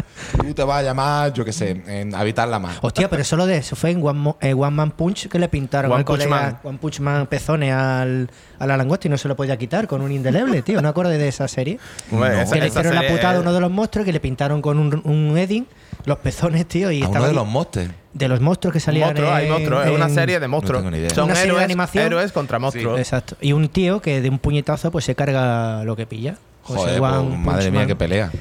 Tú 0.41 0.53
te 0.53 0.63
vas 0.63 0.79
a 0.79 0.83
llamar, 0.83 1.31
yo 1.33 1.45
qué 1.45 1.53
sé, 1.53 1.83
en 1.87 2.15
habitar 2.15 2.47
la 2.47 2.59
mar. 2.59 2.75
Hostia, 2.81 3.09
pero 3.09 3.23
solo 3.23 3.45
de 3.45 3.57
eso 3.57 3.75
fue 3.75 3.91
en 3.91 4.03
One, 4.05 4.19
Mo- 4.19 4.37
eh, 4.41 4.53
One 4.53 4.71
Man 4.71 4.91
Punch 4.91 5.27
que 5.27 5.37
le 5.39 5.47
pintaron 5.47 5.91
One 5.91 5.99
al 5.99 6.05
Punch 6.05 6.19
colega 6.21 6.41
Man. 6.41 6.59
One 6.63 6.77
Punch 6.79 6.99
Man 6.99 7.27
pezones 7.27 7.71
al, 7.73 8.29
a 8.59 8.65
la 8.67 8.77
langosta 8.77 9.07
y 9.07 9.11
no 9.11 9.17
se 9.17 9.27
lo 9.27 9.35
podía 9.35 9.57
quitar 9.57 9.87
con 9.87 10.01
un 10.01 10.11
indeleble, 10.11 10.61
tío. 10.63 10.81
¿No 10.81 10.89
acuerdas 10.89 11.17
de 11.17 11.27
esa 11.27 11.47
serie? 11.47 11.77
Hombre, 12.11 12.41
esa- 12.41 12.53
que 12.55 12.61
le 12.61 12.67
hicieron 12.67 12.95
la 12.95 13.07
putada 13.07 13.37
a 13.37 13.41
uno 13.41 13.53
de 13.53 13.59
los 13.59 13.71
monstruos 13.71 14.05
que 14.05 14.11
le 14.13 14.19
pintaron 14.19 14.61
con 14.61 14.79
un, 14.79 15.01
un 15.05 15.37
edding 15.37 15.67
los 16.05 16.17
pezones, 16.17 16.67
tío. 16.67 16.91
Y 16.91 17.03
A 17.03 17.07
uno 17.09 17.21
de 17.21 17.29
ahí- 17.29 17.35
los 17.35 17.47
mostes. 17.47 17.89
De 18.13 18.27
los 18.27 18.39
monstruos 18.41 18.73
que 18.73 18.79
salían 18.79 19.07
monstruos 19.09 19.31
hay 19.33 19.45
en- 19.45 19.51
monstruos 19.51 19.85
es 19.85 19.91
una 19.91 20.09
serie 20.09 20.39
de 20.39 20.47
monstruos 20.47 20.81
tengo 20.81 20.91
ni 20.91 20.97
idea. 20.99 21.09
son 21.09 21.25
Una 21.25 21.33
serie 21.35 21.47
de 21.47 21.49
héroes, 21.53 21.65
animación. 21.65 22.05
héroes 22.05 22.31
contra 22.31 22.59
monstruos 22.59 22.99
Exacto. 22.99 23.35
Y 23.41 23.53
un 23.53 23.69
tío 23.69 24.01
que 24.01 24.21
de 24.21 24.29
un 24.29 24.39
puñetazo 24.39 24.91
pues 24.91 25.05
se 25.05 25.15
carga 25.15 25.83
lo 25.83 25.95
que 25.95 26.05
pilla. 26.05 26.35
Joder, 26.63 26.99
pues, 26.99 27.11
madre 27.39 27.71
mía, 27.71 27.85
qué 27.85 27.95
pelea. 27.95 28.31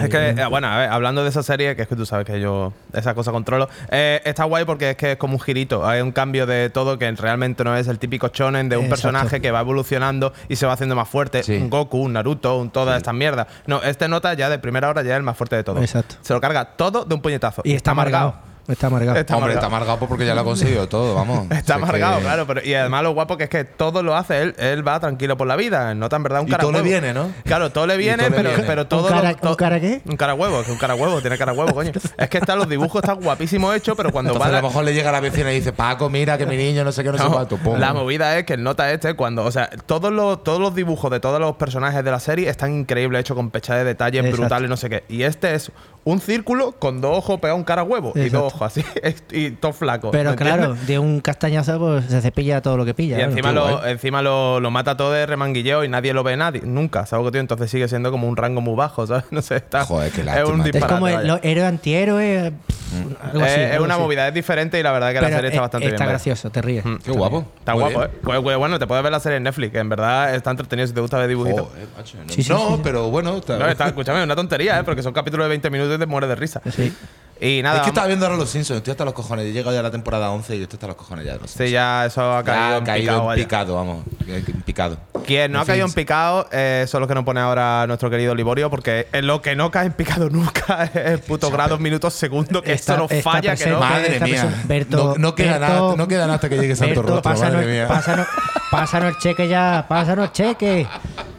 Es 0.00 0.08
que, 0.08 0.28
eh, 0.28 0.46
bueno, 0.48 0.68
a 0.68 0.78
ver, 0.78 0.90
hablando 0.90 1.24
de 1.24 1.28
esa 1.30 1.42
serie, 1.42 1.74
que 1.74 1.82
es 1.82 1.88
que 1.88 1.96
tú 1.96 2.06
sabes 2.06 2.24
que 2.24 2.40
yo 2.40 2.72
esa 2.92 3.14
cosa 3.14 3.32
controlo, 3.32 3.68
eh, 3.90 4.20
está 4.24 4.44
guay 4.44 4.64
porque 4.64 4.90
es 4.90 4.96
que 4.96 5.12
es 5.12 5.16
como 5.18 5.34
un 5.34 5.40
girito, 5.40 5.84
hay 5.84 6.00
un 6.00 6.12
cambio 6.12 6.46
de 6.46 6.70
todo 6.70 6.98
que 6.98 7.10
realmente 7.12 7.64
no 7.64 7.76
es 7.76 7.88
el 7.88 7.98
típico 7.98 8.28
shonen 8.32 8.68
de 8.68 8.76
un 8.76 8.84
Exacto. 8.84 9.08
personaje 9.08 9.40
que 9.40 9.50
va 9.50 9.58
evolucionando 9.60 10.32
y 10.48 10.54
se 10.54 10.66
va 10.66 10.74
haciendo 10.74 10.94
más 10.94 11.08
fuerte, 11.08 11.42
Sí. 11.42 11.56
un 11.56 11.68
Goku, 11.68 11.98
un 11.98 12.12
Naruto, 12.12 12.58
un 12.58 12.70
todas 12.70 12.96
estas 12.96 13.12
mierdas. 13.14 13.48
No, 13.66 13.82
este 13.82 14.06
nota 14.06 14.34
ya 14.34 14.48
de 14.50 14.60
primera 14.60 14.88
hora 14.88 15.02
ya 15.02 15.12
es 15.14 15.16
el 15.16 15.24
más 15.24 15.36
fuerte 15.36 15.56
de 15.56 15.64
todo. 15.64 15.80
Exacto. 15.80 16.14
Se 16.22 16.32
lo 16.32 16.40
carga 16.40 16.64
todo 16.76 17.04
de 17.04 17.14
un 17.16 17.20
puñetazo. 17.20 17.62
Y 17.64 17.72
está 17.74 17.90
amargado. 17.90 18.34
Está 18.68 18.86
amargado. 18.86 19.18
Está 19.18 19.34
Hombre, 19.36 19.52
amargado. 19.52 19.58
está 19.58 19.66
amargado 19.66 19.98
pues 19.98 20.08
porque 20.08 20.24
ya 20.24 20.34
lo 20.36 20.42
ha 20.42 20.44
conseguido 20.44 20.88
todo, 20.88 21.14
vamos. 21.16 21.46
Está 21.50 21.74
que- 21.76 21.82
amargado, 21.82 22.20
claro, 22.20 22.46
pero 22.46 22.60
y 22.64 22.72
además 22.74 23.02
lo 23.02 23.12
guapo 23.12 23.36
que 23.36 23.44
es 23.44 23.50
que 23.50 23.64
todo 23.64 24.02
lo 24.04 24.14
hace 24.16 24.40
él, 24.40 24.54
él 24.58 24.86
va 24.86 25.00
tranquilo 25.00 25.36
por 25.36 25.46
la 25.48 25.56
vida, 25.56 25.94
nota 25.94 26.14
en 26.16 26.22
verdad 26.22 26.40
un 26.42 26.48
Y 26.48 26.50
cara 26.52 26.62
todo 26.62 26.72
le 26.72 26.82
viene, 26.82 27.12
¿no? 27.12 27.32
Claro, 27.44 27.70
todo 27.72 27.86
le 27.88 27.96
viene, 27.96 28.18
todo 28.24 28.30
le 28.30 28.36
pero, 28.36 28.48
viene. 28.50 28.64
pero 28.64 28.86
todo 28.86 29.02
¿Un 29.08 29.08
cara- 29.12 29.30
lo- 29.32 29.36
to- 29.36 29.48
un 29.50 29.54
cara 29.56 29.80
qué? 29.80 30.00
Un 30.06 30.16
cara 30.16 30.34
huevo, 30.34 30.62
que 30.62 30.70
un 30.70 30.78
cara 30.78 30.94
huevo, 30.94 31.20
tiene 31.20 31.36
cara 31.38 31.52
huevo, 31.52 31.74
coño. 31.74 31.90
Es 32.16 32.28
que 32.28 32.38
están 32.38 32.58
los 32.58 32.68
dibujos 32.68 33.02
están 33.02 33.20
guapísimos 33.20 33.74
hechos, 33.74 33.94
pero 33.96 34.12
cuando 34.12 34.30
Entonces 34.32 34.52
va 34.54 34.58
a 34.58 34.62
lo 34.62 34.68
mejor 34.68 34.84
le 34.84 34.94
llega 34.94 35.08
a 35.08 35.12
la 35.12 35.20
vecina 35.20 35.50
y 35.52 35.56
dice, 35.56 35.72
Paco, 35.72 36.08
mira 36.08 36.38
que 36.38 36.46
mi 36.46 36.56
niño 36.56 36.84
no 36.84 36.92
sé 36.92 37.02
qué, 37.02 37.10
no, 37.10 37.18
sé 37.18 37.24
No, 37.24 37.32
cuánto. 37.32 37.56
Pum. 37.56 37.78
la 37.78 37.92
movida 37.92 38.38
es 38.38 38.44
que 38.44 38.54
el 38.54 38.62
nota 38.62 38.92
este, 38.92 39.14
cuando, 39.14 39.44
o 39.44 39.50
sea, 39.50 39.70
todos 39.86 40.12
los, 40.12 40.44
todos 40.44 40.60
los 40.60 40.72
dibujos 40.74 41.10
de 41.10 41.18
todos 41.18 41.40
los 41.40 41.56
personajes 41.56 42.04
de 42.04 42.10
la 42.12 42.20
serie 42.20 42.48
están 42.48 42.72
increíbles, 42.72 43.20
hechos 43.20 43.34
con 43.36 43.50
pecha 43.50 43.74
de 43.74 43.82
detalles 43.84 44.20
Exacto. 44.20 44.40
brutales, 44.42 44.70
no 44.70 44.76
sé 44.76 44.88
qué. 44.88 45.02
Y 45.08 45.24
este 45.24 45.54
es 45.56 45.72
un 46.04 46.20
círculo 46.20 46.72
con 46.72 47.00
dos 47.00 47.16
ojos 47.18 47.38
pegados 47.40 47.56
a 47.56 47.58
un 47.58 47.64
cara 47.64 47.82
huevo 47.84 48.12
y 48.16 48.28
dos 48.28 48.52
ojos 48.52 48.62
así, 48.62 48.84
y 49.30 49.50
todo 49.52 49.72
flaco. 49.72 50.10
Pero 50.10 50.30
¿me 50.30 50.36
claro, 50.36 50.62
entiendes? 50.64 50.86
de 50.88 50.98
un 50.98 51.20
castañazo 51.20 51.78
pues 51.78 52.06
se 52.06 52.20
cepilla 52.20 52.60
todo 52.60 52.76
lo 52.76 52.84
que 52.84 52.94
pilla. 52.94 53.16
Y 53.16 53.18
claro. 53.18 53.30
encima, 53.32 53.48
qué 53.50 53.54
lo, 53.54 53.78
guay. 53.78 53.92
encima 53.92 54.22
lo, 54.22 54.60
lo 54.60 54.70
mata 54.70 54.96
todo 54.96 55.12
de 55.12 55.26
remanguilleo 55.26 55.84
y 55.84 55.88
nadie 55.88 56.12
lo 56.12 56.22
ve 56.24 56.36
nadie. 56.36 56.62
Nunca, 56.64 57.06
¿sabes 57.06 57.24
que 57.26 57.32
tío? 57.32 57.40
Entonces 57.40 57.70
sigue 57.70 57.86
siendo 57.88 58.10
como 58.10 58.28
un 58.28 58.36
rango 58.36 58.60
muy 58.60 58.74
bajo, 58.74 59.06
¿sabes? 59.06 59.24
No 59.30 59.42
sé, 59.42 59.56
está. 59.56 59.84
Joder, 59.84 60.10
qué 60.12 60.20
es 60.22 60.26
un 60.26 60.56
tío. 60.62 60.66
es 60.66 60.72
disparate. 60.72 60.94
como 60.94 61.08
el, 61.08 61.26
lo- 61.26 61.40
héroe 61.42 61.66
antihéroe. 61.66 62.50
Mm. 62.50 62.54
pff, 63.08 63.24
algo 63.32 63.44
así, 63.44 63.60
es, 63.60 63.80
una 63.80 63.94
así. 63.94 64.02
movida, 64.02 64.28
es 64.28 64.34
diferente 64.34 64.78
y 64.78 64.82
la 64.82 64.92
verdad 64.92 65.12
que 65.14 65.20
la 65.22 65.28
serie 65.30 65.46
está 65.46 65.54
es- 65.56 65.60
bastante 65.60 65.86
bien. 65.86 65.94
Está 65.94 66.06
gracioso, 66.06 66.50
te 66.50 66.60
ríes. 66.60 66.84
Mm. 66.84 66.96
Qué 66.96 67.10
guapo. 67.12 67.46
Está 67.58 67.72
Muy 67.72 67.80
guapo, 67.84 67.98
bien. 68.00 68.10
¿eh? 68.10 68.18
Pues, 68.22 68.40
pues, 68.42 68.56
bueno, 68.58 68.78
te 68.78 68.86
puedes 68.86 69.02
ver 69.02 69.12
la 69.12 69.20
serie 69.20 69.36
en 69.38 69.44
Netflix, 69.44 69.72
que 69.72 69.78
en 69.78 69.88
verdad 69.88 70.34
está 70.34 70.50
entretenido 70.50 70.86
si 70.88 70.92
te 70.92 71.00
gusta 71.00 71.16
ver 71.18 71.28
dibujitos. 71.28 71.68
Joder, 71.68 71.86
macho, 71.96 72.18
no, 72.18 72.32
Sí, 72.32 72.42
sí, 72.42 72.52
no, 72.52 72.58
sí, 72.58 72.64
sí. 72.74 72.80
pero 72.82 73.08
bueno. 73.10 73.36
está- 73.38 73.58
No, 73.58 73.66
está, 73.68 73.86
escúchame, 73.86 74.18
es 74.18 74.24
una 74.24 74.36
tontería, 74.36 74.78
¿eh? 74.80 74.84
Porque 74.84 75.02
son 75.02 75.12
capítulos 75.14 75.44
de 75.44 75.48
20 75.50 75.70
minutos 75.70 75.91
y 75.94 75.98
te 75.98 76.06
mueres 76.06 76.28
de 76.28 76.34
risa. 76.36 76.60
Sí. 76.74 76.92
Y 77.44 77.60
nada. 77.60 77.78
es 77.78 77.82
que 77.82 77.88
estaba 77.88 78.06
viendo 78.06 78.24
ahora 78.24 78.38
los 78.38 78.48
Simpsons, 78.50 78.76
estoy 78.78 78.92
hasta 78.92 79.04
los 79.04 79.14
cojones. 79.14 79.52
Llega 79.52 79.72
ya 79.72 79.82
la 79.82 79.90
temporada 79.90 80.30
11 80.30 80.54
y 80.54 80.58
yo 80.58 80.62
estoy 80.62 80.76
hasta 80.76 80.86
los 80.86 80.94
cojones 80.94 81.24
ya. 81.26 81.32
de 81.32 81.38
los 81.40 81.50
Sí, 81.50 81.56
Simpsons. 81.58 81.72
ya 81.72 82.06
eso 82.06 82.32
ha 82.36 82.38
Ya 82.40 82.44
caído, 82.44 82.62
ha 82.74 82.76
en 82.78 82.84
caído 82.84 83.02
picado. 83.04 83.20
en 83.20 83.26
vaya. 83.26 83.42
picado, 83.42 83.74
vamos. 83.74 84.04
En 84.28 84.44
picado. 84.62 84.96
Quien 85.26 85.50
no 85.50 85.58
En 85.58 85.62
ha 85.62 85.66
caído 85.66 85.86
fin. 85.88 85.90
en 85.90 85.94
picado 85.94 86.48
eh, 86.52 86.84
son 86.86 87.00
los 87.00 87.08
que 87.08 87.14
nos 87.16 87.24
pone 87.24 87.40
ahora 87.40 87.84
nuestro 87.88 88.10
querido 88.10 88.32
Liborio, 88.36 88.70
porque 88.70 89.08
en 89.12 89.26
lo 89.26 89.42
que 89.42 89.56
no 89.56 89.72
cae 89.72 89.86
en 89.86 89.92
picado 89.92 90.30
nunca 90.30 90.84
es 90.94 90.94
el 90.94 91.18
puto 91.18 91.50
grados, 91.50 91.80
minutos, 91.80 92.14
segundos, 92.14 92.62
que 92.62 92.74
Está- 92.74 92.92
esto 92.94 93.02
no 93.08 93.22
falla, 93.22 93.40
que 93.56 93.64
presente. 93.64 93.70
no. 93.72 93.80
Madre 93.80 94.20
mía. 94.20 94.62
Berto- 94.68 94.96
no, 94.96 95.14
no 95.18 95.34
queda 95.34 95.58
Berto- 95.58 95.60
nada, 95.60 95.96
no 95.96 96.06
queda 96.08 96.20
nada 96.22 96.34
hasta 96.34 96.48
que 96.48 96.58
llegue 96.58 96.76
Santo 96.76 96.94
Berto, 97.02 97.14
Rostro, 97.14 97.22
pásanos, 97.22 97.54
madre 97.54 97.72
mía. 97.72 97.88
pásanos- 97.88 98.26
pásanos 98.70 99.08
el 99.16 99.18
cheque 99.18 99.48
ya, 99.48 99.84
pásanos 99.88 100.26
el 100.26 100.32
cheque. 100.32 100.86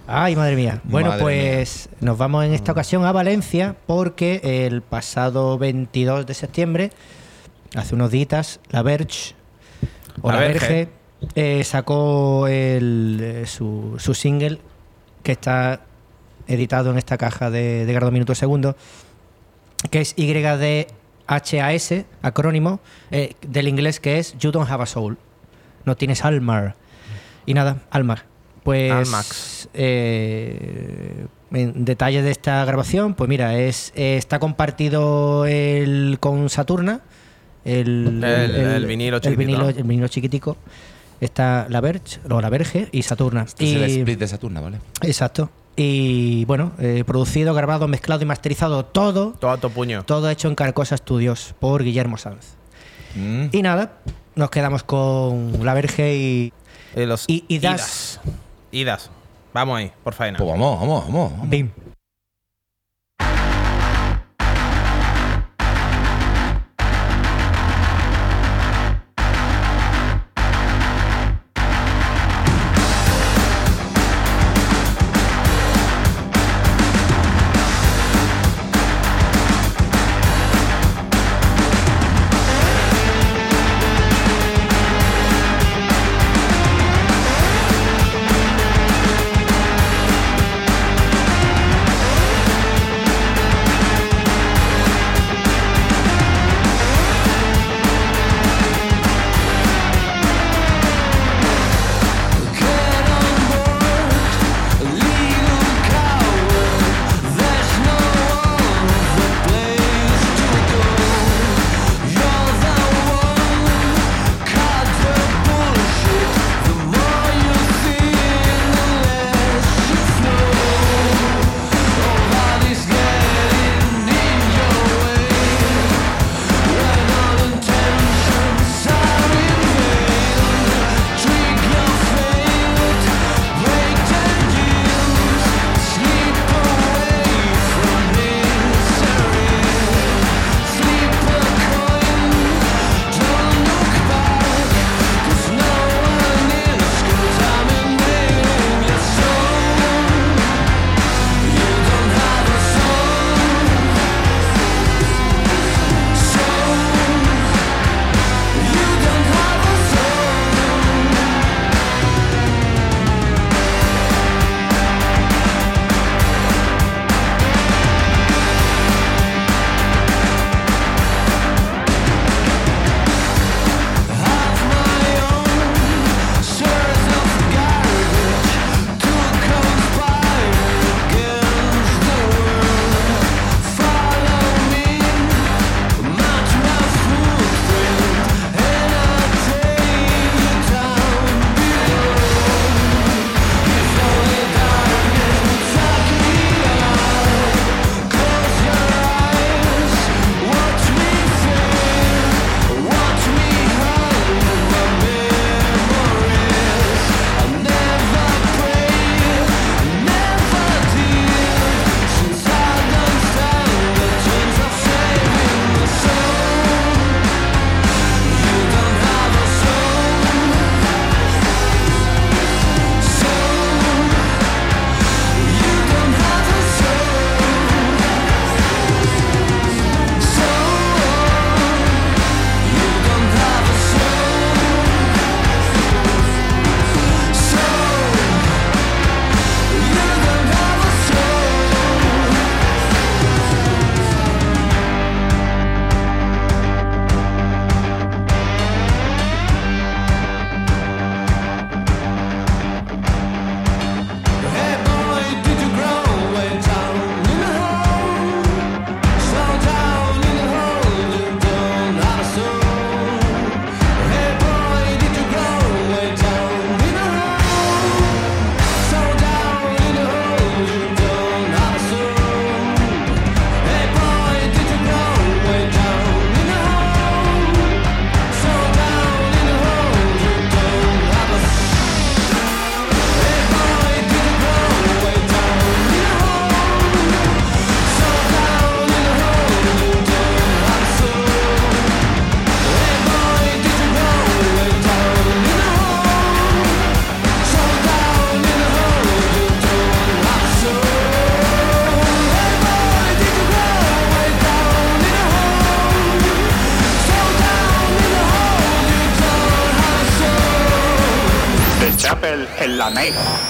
Ay, 0.08 0.36
madre 0.36 0.56
mía. 0.56 0.82
Bueno, 0.84 1.10
Madre 1.10 1.24
pues 1.24 1.90
nos 2.02 2.18
vamos 2.18 2.44
en 2.44 2.54
esta 2.54 2.74
ocasión 2.74 3.06
a 3.06 3.14
Valencia 3.14 3.76
porque 3.88 4.66
el 4.66 4.82
pasado 4.82 5.58
22 5.58 6.26
de 6.26 6.34
septiembre, 6.34 6.92
hace 7.74 7.96
unos 7.96 8.12
días, 8.12 8.60
la 8.70 8.82
Verge 8.82 9.34
o 10.22 10.30
La 10.30 10.42
la, 10.42 10.48
Verge. 10.48 10.68
Verge, 10.68 10.90
eh, 11.36 11.64
sacó 11.64 12.48
el, 12.48 13.20
eh, 13.22 13.46
su, 13.48 13.96
su 13.98 14.14
single 14.14 14.60
que 15.24 15.32
está 15.32 15.82
editado 16.48 16.92
en 16.92 16.98
esta 16.98 17.18
caja 17.18 17.50
de, 17.50 17.86
de 17.86 17.94
grado 17.94 18.12
minuto 18.12 18.36
segundo, 18.36 18.76
que 19.90 20.02
es 20.02 20.16
YDHAS, 20.18 21.94
acrónimo, 22.22 22.82
eh, 23.10 23.36
del 23.42 23.70
inglés 23.70 24.02
que 24.02 24.20
es 24.20 24.38
You 24.38 24.52
Don't 24.52 24.70
Have 24.70 24.84
a 24.84 24.86
Soul. 24.86 25.18
No 25.86 25.96
tienes 25.96 26.26
alma. 26.26 26.76
Y 27.46 27.54
nada, 27.54 27.84
alma. 27.90 28.26
Pues. 28.64 29.70
Eh, 29.74 31.26
en 31.52 31.86
detalle 31.86 32.22
de 32.22 32.32
esta 32.32 32.64
grabación, 32.66 33.14
pues 33.14 33.30
mira, 33.30 33.58
es 33.60 33.92
eh, 33.96 34.18
está 34.18 34.40
compartido 34.40 35.46
el 35.46 36.18
con 36.20 36.50
Saturna. 36.50 37.02
El, 37.66 38.24
El- 38.24 38.56
el 38.56 38.86
vinilo 38.86 39.18
el 39.18 39.22
chiquitito, 39.22 39.40
vinilo, 39.40 39.64
¿no? 39.64 39.70
el 39.70 39.84
vinilo 39.84 40.08
chiquitico. 40.08 40.58
Está 41.22 41.68
la 41.70 41.80
Verge, 41.80 42.20
o 42.30 42.42
la 42.42 42.50
Verge 42.50 42.90
y 42.92 43.04
Saturna. 43.04 43.44
Este 43.44 43.64
y, 43.64 43.76
es 43.76 43.82
el 43.82 44.00
split 44.00 44.20
de 44.20 44.28
Saturna, 44.28 44.60
¿vale? 44.62 44.80
Exacto. 45.02 45.50
Y 45.76 46.44
bueno, 46.46 46.74
eh, 46.80 47.04
producido, 47.06 47.54
grabado, 47.54 47.88
mezclado 47.88 48.22
y 48.22 48.26
masterizado 48.26 48.84
todo. 48.86 49.32
Todo 49.40 49.52
a 49.52 49.58
tu 49.58 49.70
puño. 49.70 50.04
Todo 50.04 50.30
hecho 50.30 50.48
en 50.50 50.56
Carcosa 50.56 50.98
Studios 50.98 51.56
por 51.60 51.84
Guillermo 51.84 52.18
Sanz. 52.18 52.56
Mm. 53.16 53.46
Y 53.52 53.62
nada, 53.62 53.94
nos 54.36 54.50
quedamos 54.50 54.84
con 54.84 55.64
La 55.66 55.74
Verge 55.74 56.16
y 56.16 56.54
Y 56.96 57.06
los 57.06 57.24
Y- 57.28 57.46
y 57.48 57.60
das- 57.60 58.20
Idas. 58.20 58.20
Idas. 58.74 59.10
Vamos 59.54 59.78
ahí, 59.78 59.92
por 60.04 60.14
faena. 60.14 60.38
Pues 60.40 60.50
vamos, 60.50 60.80
vamos, 60.80 61.08
vamos. 61.08 61.32
vamos. 61.32 61.50
Bim. 61.50 61.70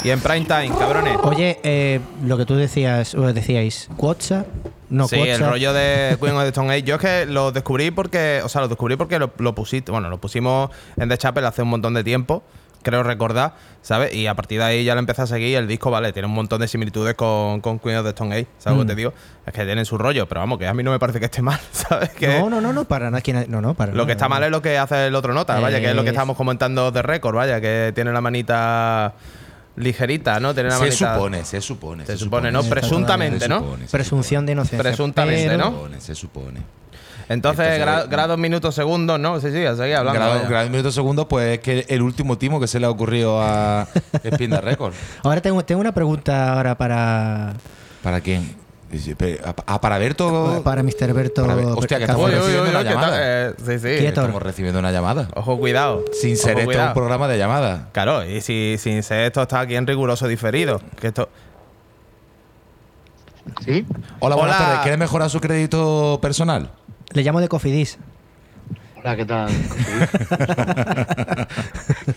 Y 0.04 0.10
en 0.10 0.20
prime 0.20 0.42
time, 0.46 0.70
cabrones. 0.78 1.18
Oye, 1.24 1.60
eh, 1.64 2.00
lo 2.26 2.38
que 2.38 2.46
tú 2.46 2.56
decías, 2.56 3.16
decíais, 3.34 3.88
WhatsApp, 3.98 4.46
no 4.90 5.08
sí, 5.08 5.16
el 5.18 5.40
rollo 5.40 5.72
de 5.72 6.18
Queen 6.20 6.36
of 6.36 6.42
the 6.44 6.50
Stone 6.50 6.72
Age. 6.74 6.84
Yo 6.84 6.96
es 6.96 7.02
que 7.02 7.26
lo 7.26 7.52
descubrí 7.54 7.90
porque, 7.92 8.42
o 8.44 8.50
sea, 8.50 8.62
lo 8.62 8.68
descubrí 8.68 8.98
porque 8.98 9.18
lo, 9.18 9.32
lo 9.38 9.56
pusiste, 9.56 9.92
bueno, 9.94 10.10
lo 10.10 10.20
pusimos 10.20 10.72
en 10.98 11.08
The 11.08 11.18
Chapel 11.18 11.46
hace 11.46 11.62
un 11.62 11.70
montón 11.70 11.94
de 11.94 12.04
tiempo, 12.04 12.44
creo 12.82 13.02
recordar, 13.02 13.54
¿sabes? 13.82 14.14
Y 14.14 14.28
a 14.28 14.34
partir 14.36 14.60
de 14.60 14.66
ahí 14.66 14.84
ya 14.84 14.94
lo 14.94 15.00
empecé 15.00 15.22
a 15.22 15.28
seguir 15.28 15.48
y 15.48 15.56
el 15.56 15.70
disco, 15.70 15.90
vale, 15.90 16.12
tiene 16.12 16.28
un 16.28 16.34
montón 16.34 16.60
de 16.60 16.68
similitudes 16.68 17.16
con, 17.16 17.62
con 17.62 17.80
Queen 17.80 17.96
of 17.96 18.04
the 18.04 18.10
Stone 18.10 18.36
Age, 18.36 18.48
¿sabes 18.60 18.78
lo 18.78 18.84
Mm. 18.84 18.88
que 18.88 18.92
te 18.94 18.98
digo? 18.98 19.14
Es 19.46 19.54
que 19.54 19.64
tienen 19.64 19.86
su 19.86 19.98
rollo, 19.98 20.28
pero 20.28 20.42
vamos, 20.42 20.60
que 20.60 20.68
a 20.68 20.74
mí 20.74 20.84
no 20.84 20.92
me 20.92 21.00
parece 21.00 21.20
que 21.20 21.26
esté 21.26 21.42
mal, 21.42 21.62
¿sabes? 21.72 22.10
Que 22.10 22.28
No, 22.40 22.50
no, 22.50 22.60
no, 22.60 22.74
no, 22.74 22.84
para 22.84 23.10
nada. 23.10 23.22
¿quién- 23.22 23.46
No, 23.48 23.62
no, 23.62 23.74
para 23.74 23.94
lo 23.94 24.06
que 24.06 24.12
está 24.12 24.28
mal 24.28 24.44
es 24.44 24.52
lo 24.52 24.62
que 24.62 24.78
hace 24.78 25.08
el 25.08 25.16
otro 25.16 25.34
nota, 25.34 25.58
vaya, 25.62 25.80
que 25.80 25.90
es 25.92 25.96
lo 25.96 26.02
que 26.04 26.10
Es- 26.10 26.14
estábamos 26.14 26.36
comentando 26.36 26.92
de 26.92 27.02
récord, 27.02 27.36
vaya, 27.38 27.62
que 27.62 27.94
tiene 27.96 28.12
la 28.12 28.20
manita 28.20 29.14
ligerita, 29.76 30.40
¿no? 30.40 30.54
La 30.54 30.72
Se 30.72 30.80
manita. 30.80 31.16
supone, 31.16 31.46
se 31.46 31.62
supone. 31.62 32.06
Se 32.06 32.18
supone, 32.18 32.52
¿no? 32.52 32.64
Presuntamente, 32.64 33.40
Se 33.42 33.48
¿no? 33.50 33.60
supone, 33.60 33.86
Presunción 33.90 34.46
de 34.46 34.52
inocencia. 34.54 34.80
Presuntamente, 34.84 35.50
pero- 35.50 35.58
¿no? 35.58 35.66
Se 35.72 35.76
supone, 35.76 36.02
se 36.02 36.16
supone. 36.16 36.60
Entonces, 37.30 37.66
Entonces, 37.66 37.82
gra- 37.88 38.04
no. 38.04 38.10
grados, 38.10 38.38
minutos, 38.38 38.76
segundos, 38.76 39.18
¿no? 39.20 39.40
Sí, 39.40 39.48
sí, 39.48 39.54
seguía 39.54 40.00
hablando. 40.00 40.14
Grado, 40.20 40.36
vaya. 40.36 40.50
grado 40.50 40.70
minutos 40.70 40.94
segundos, 40.94 41.26
pues 41.30 41.54
es 41.54 41.60
que 41.60 41.86
el 41.88 42.02
último 42.02 42.38
timo 42.38 42.60
que 42.60 42.68
se 42.68 42.80
le 42.82 42.86
ha 42.86 42.90
ocurrido 42.90 43.42
a 43.42 43.88
Spin 44.24 44.52
the 44.52 44.60
Record. 44.62 44.94
Ahora 45.24 45.42
tengo, 45.42 45.64
tengo 45.64 45.80
una 45.80 45.94
pregunta 45.94 46.54
ahora 46.54 46.76
para, 46.78 47.54
¿Para 48.04 48.20
quién? 48.20 48.56
Pe- 49.18 49.40
Ah, 49.66 49.82
para 49.82 49.98
Berto. 49.98 50.62
para 50.64 50.84
Mr. 50.84 51.14
Berto. 51.14 51.42
Para 51.44 51.56
ver- 51.56 51.66
hostia, 51.66 51.98
que 51.98 52.04
estamos 52.04 52.26
uy, 52.30 52.36
recibiendo 52.36 52.70
una 52.70 52.82
llamada. 52.84 53.18
Eh, 53.22 53.54
sí, 53.58 53.80
sí. 53.80 53.98
Quieto. 54.00 54.22
Estamos 54.22 54.42
recibiendo 54.42 54.80
una 54.80 54.92
llamada. 54.92 55.30
Ojo, 55.36 55.58
cuidado. 55.58 56.04
Sin 56.14 56.38
ser 56.38 56.52
Ojo, 56.52 56.60
esto 56.60 56.66
cuidado. 56.66 56.88
un 56.90 56.94
programa 56.94 57.28
de 57.28 57.38
llamada. 57.38 57.90
Claro, 57.92 58.26
y 58.26 58.42
si 58.42 58.76
sin 58.80 59.04
ser 59.04 59.26
esto 59.26 59.42
está 59.42 59.60
aquí 59.62 59.76
en 59.76 59.88
riguroso 59.88 60.28
diferido. 60.28 60.82
Que 61.00 61.08
esto. 61.08 61.30
¿Sí? 63.66 63.86
Hola, 64.20 64.36
buenas 64.36 64.56
Hola. 64.58 64.66
tardes. 64.66 64.82
¿Quiere 64.84 64.98
mejorar 64.98 65.30
su 65.30 65.40
crédito 65.42 66.20
personal? 66.22 66.72
Le 67.12 67.24
llamo 67.24 67.42
de 67.42 67.50
Cofidis. 67.50 67.98
Hola, 69.04 69.16
¿qué 69.18 69.26
tal? 69.26 69.50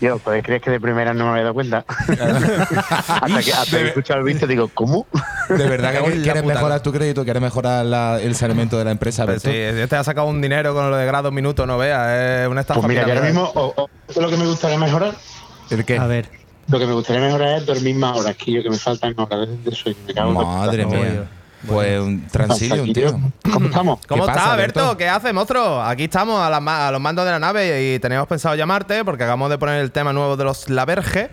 Yo, 0.01 0.19
pues 0.19 0.41
crees 0.43 0.61
que 0.61 0.71
de 0.71 0.79
primera 0.79 1.13
no 1.13 1.25
me 1.25 1.31
había 1.31 1.43
dado 1.43 1.53
cuenta. 1.53 1.83
hasta 1.87 3.41
que, 3.43 3.51
hasta 3.51 3.77
que 3.77 3.83
he 3.83 3.87
escuchado 3.89 4.19
el 4.19 4.25
visto 4.25 4.47
digo, 4.47 4.69
¿cómo? 4.73 5.05
De 5.49 5.67
verdad 5.67 5.91
que 5.93 6.21
quieres 6.23 6.45
mejorar 6.45 6.81
tu 6.81 6.93
crédito, 6.93 7.25
quieres 7.25 7.41
mejorar 7.41 7.85
la- 7.85 8.21
el 8.21 8.35
saneamiento 8.35 8.77
de 8.77 8.85
la 8.85 8.91
empresa, 8.91 9.25
Pues 9.25 9.43
Berto. 9.43 9.49
sí, 9.49 9.57
este 9.81 9.95
ha 9.97 10.03
sacado 10.05 10.27
un 10.27 10.41
dinero 10.41 10.73
con 10.73 10.89
lo 10.89 10.95
de 10.95 11.05
grados 11.05 11.33
minutos, 11.33 11.67
no 11.67 11.77
veas. 11.77 12.43
Es 12.43 12.47
una 12.47 12.61
estafa. 12.61 12.79
Pues 12.79 12.87
mira, 12.89 13.01
yo 13.01 13.09
ahora 13.09 13.21
piramidal. 13.21 13.43
mismo, 13.45 13.61
o- 13.61 13.73
o- 13.83 14.21
lo 14.21 14.29
que 14.29 14.37
me 14.37 14.45
gustaría 14.45 14.77
mejorar, 14.77 15.13
¿El 15.69 15.83
qué? 15.83 15.97
A 15.97 16.07
ver. 16.07 16.29
lo 16.69 16.79
que 16.79 16.85
me 16.85 16.93
gustaría 16.93 17.21
mejorar 17.21 17.57
es 17.57 17.65
dormir 17.65 17.95
más 17.97 18.17
horas, 18.17 18.37
que 18.37 18.51
yo 18.53 18.63
que 18.63 18.69
me 18.69 18.77
faltan 18.77 19.13
horas 19.17 19.49
de 19.65 19.71
sueño. 19.75 19.97
Me 20.07 20.13
cago 20.13 20.31
Madre 20.31 20.85
mía. 20.85 21.27
Pues 21.65 21.99
un 21.99 22.27
transillo, 22.27 22.83
un 22.83 22.93
tío. 22.93 23.19
¿Cómo 23.51 23.65
estamos? 23.67 23.99
¿Cómo 24.07 24.23
¿Qué 24.25 24.29
estás, 24.31 24.43
pasa, 24.45 24.55
Berto? 24.55 24.79
Berto? 24.81 24.97
¿Qué 24.97 25.09
haces, 25.09 25.33
monstruo? 25.33 25.81
Aquí 25.81 26.03
estamos 26.03 26.39
a, 26.39 26.49
las 26.49 26.61
ma- 26.61 26.87
a 26.87 26.91
los 26.91 27.01
mandos 27.01 27.25
de 27.25 27.31
la 27.31 27.39
nave 27.39 27.93
y 27.95 27.99
teníamos 27.99 28.27
pensado 28.27 28.53
llamarte 28.55 29.03
porque 29.03 29.23
acabamos 29.23 29.49
de 29.49 29.57
poner 29.57 29.81
el 29.81 29.91
tema 29.91 30.13
nuevo 30.13 30.37
de 30.37 30.43
los 30.43 30.69
La 30.69 30.85
Verge, 30.85 31.29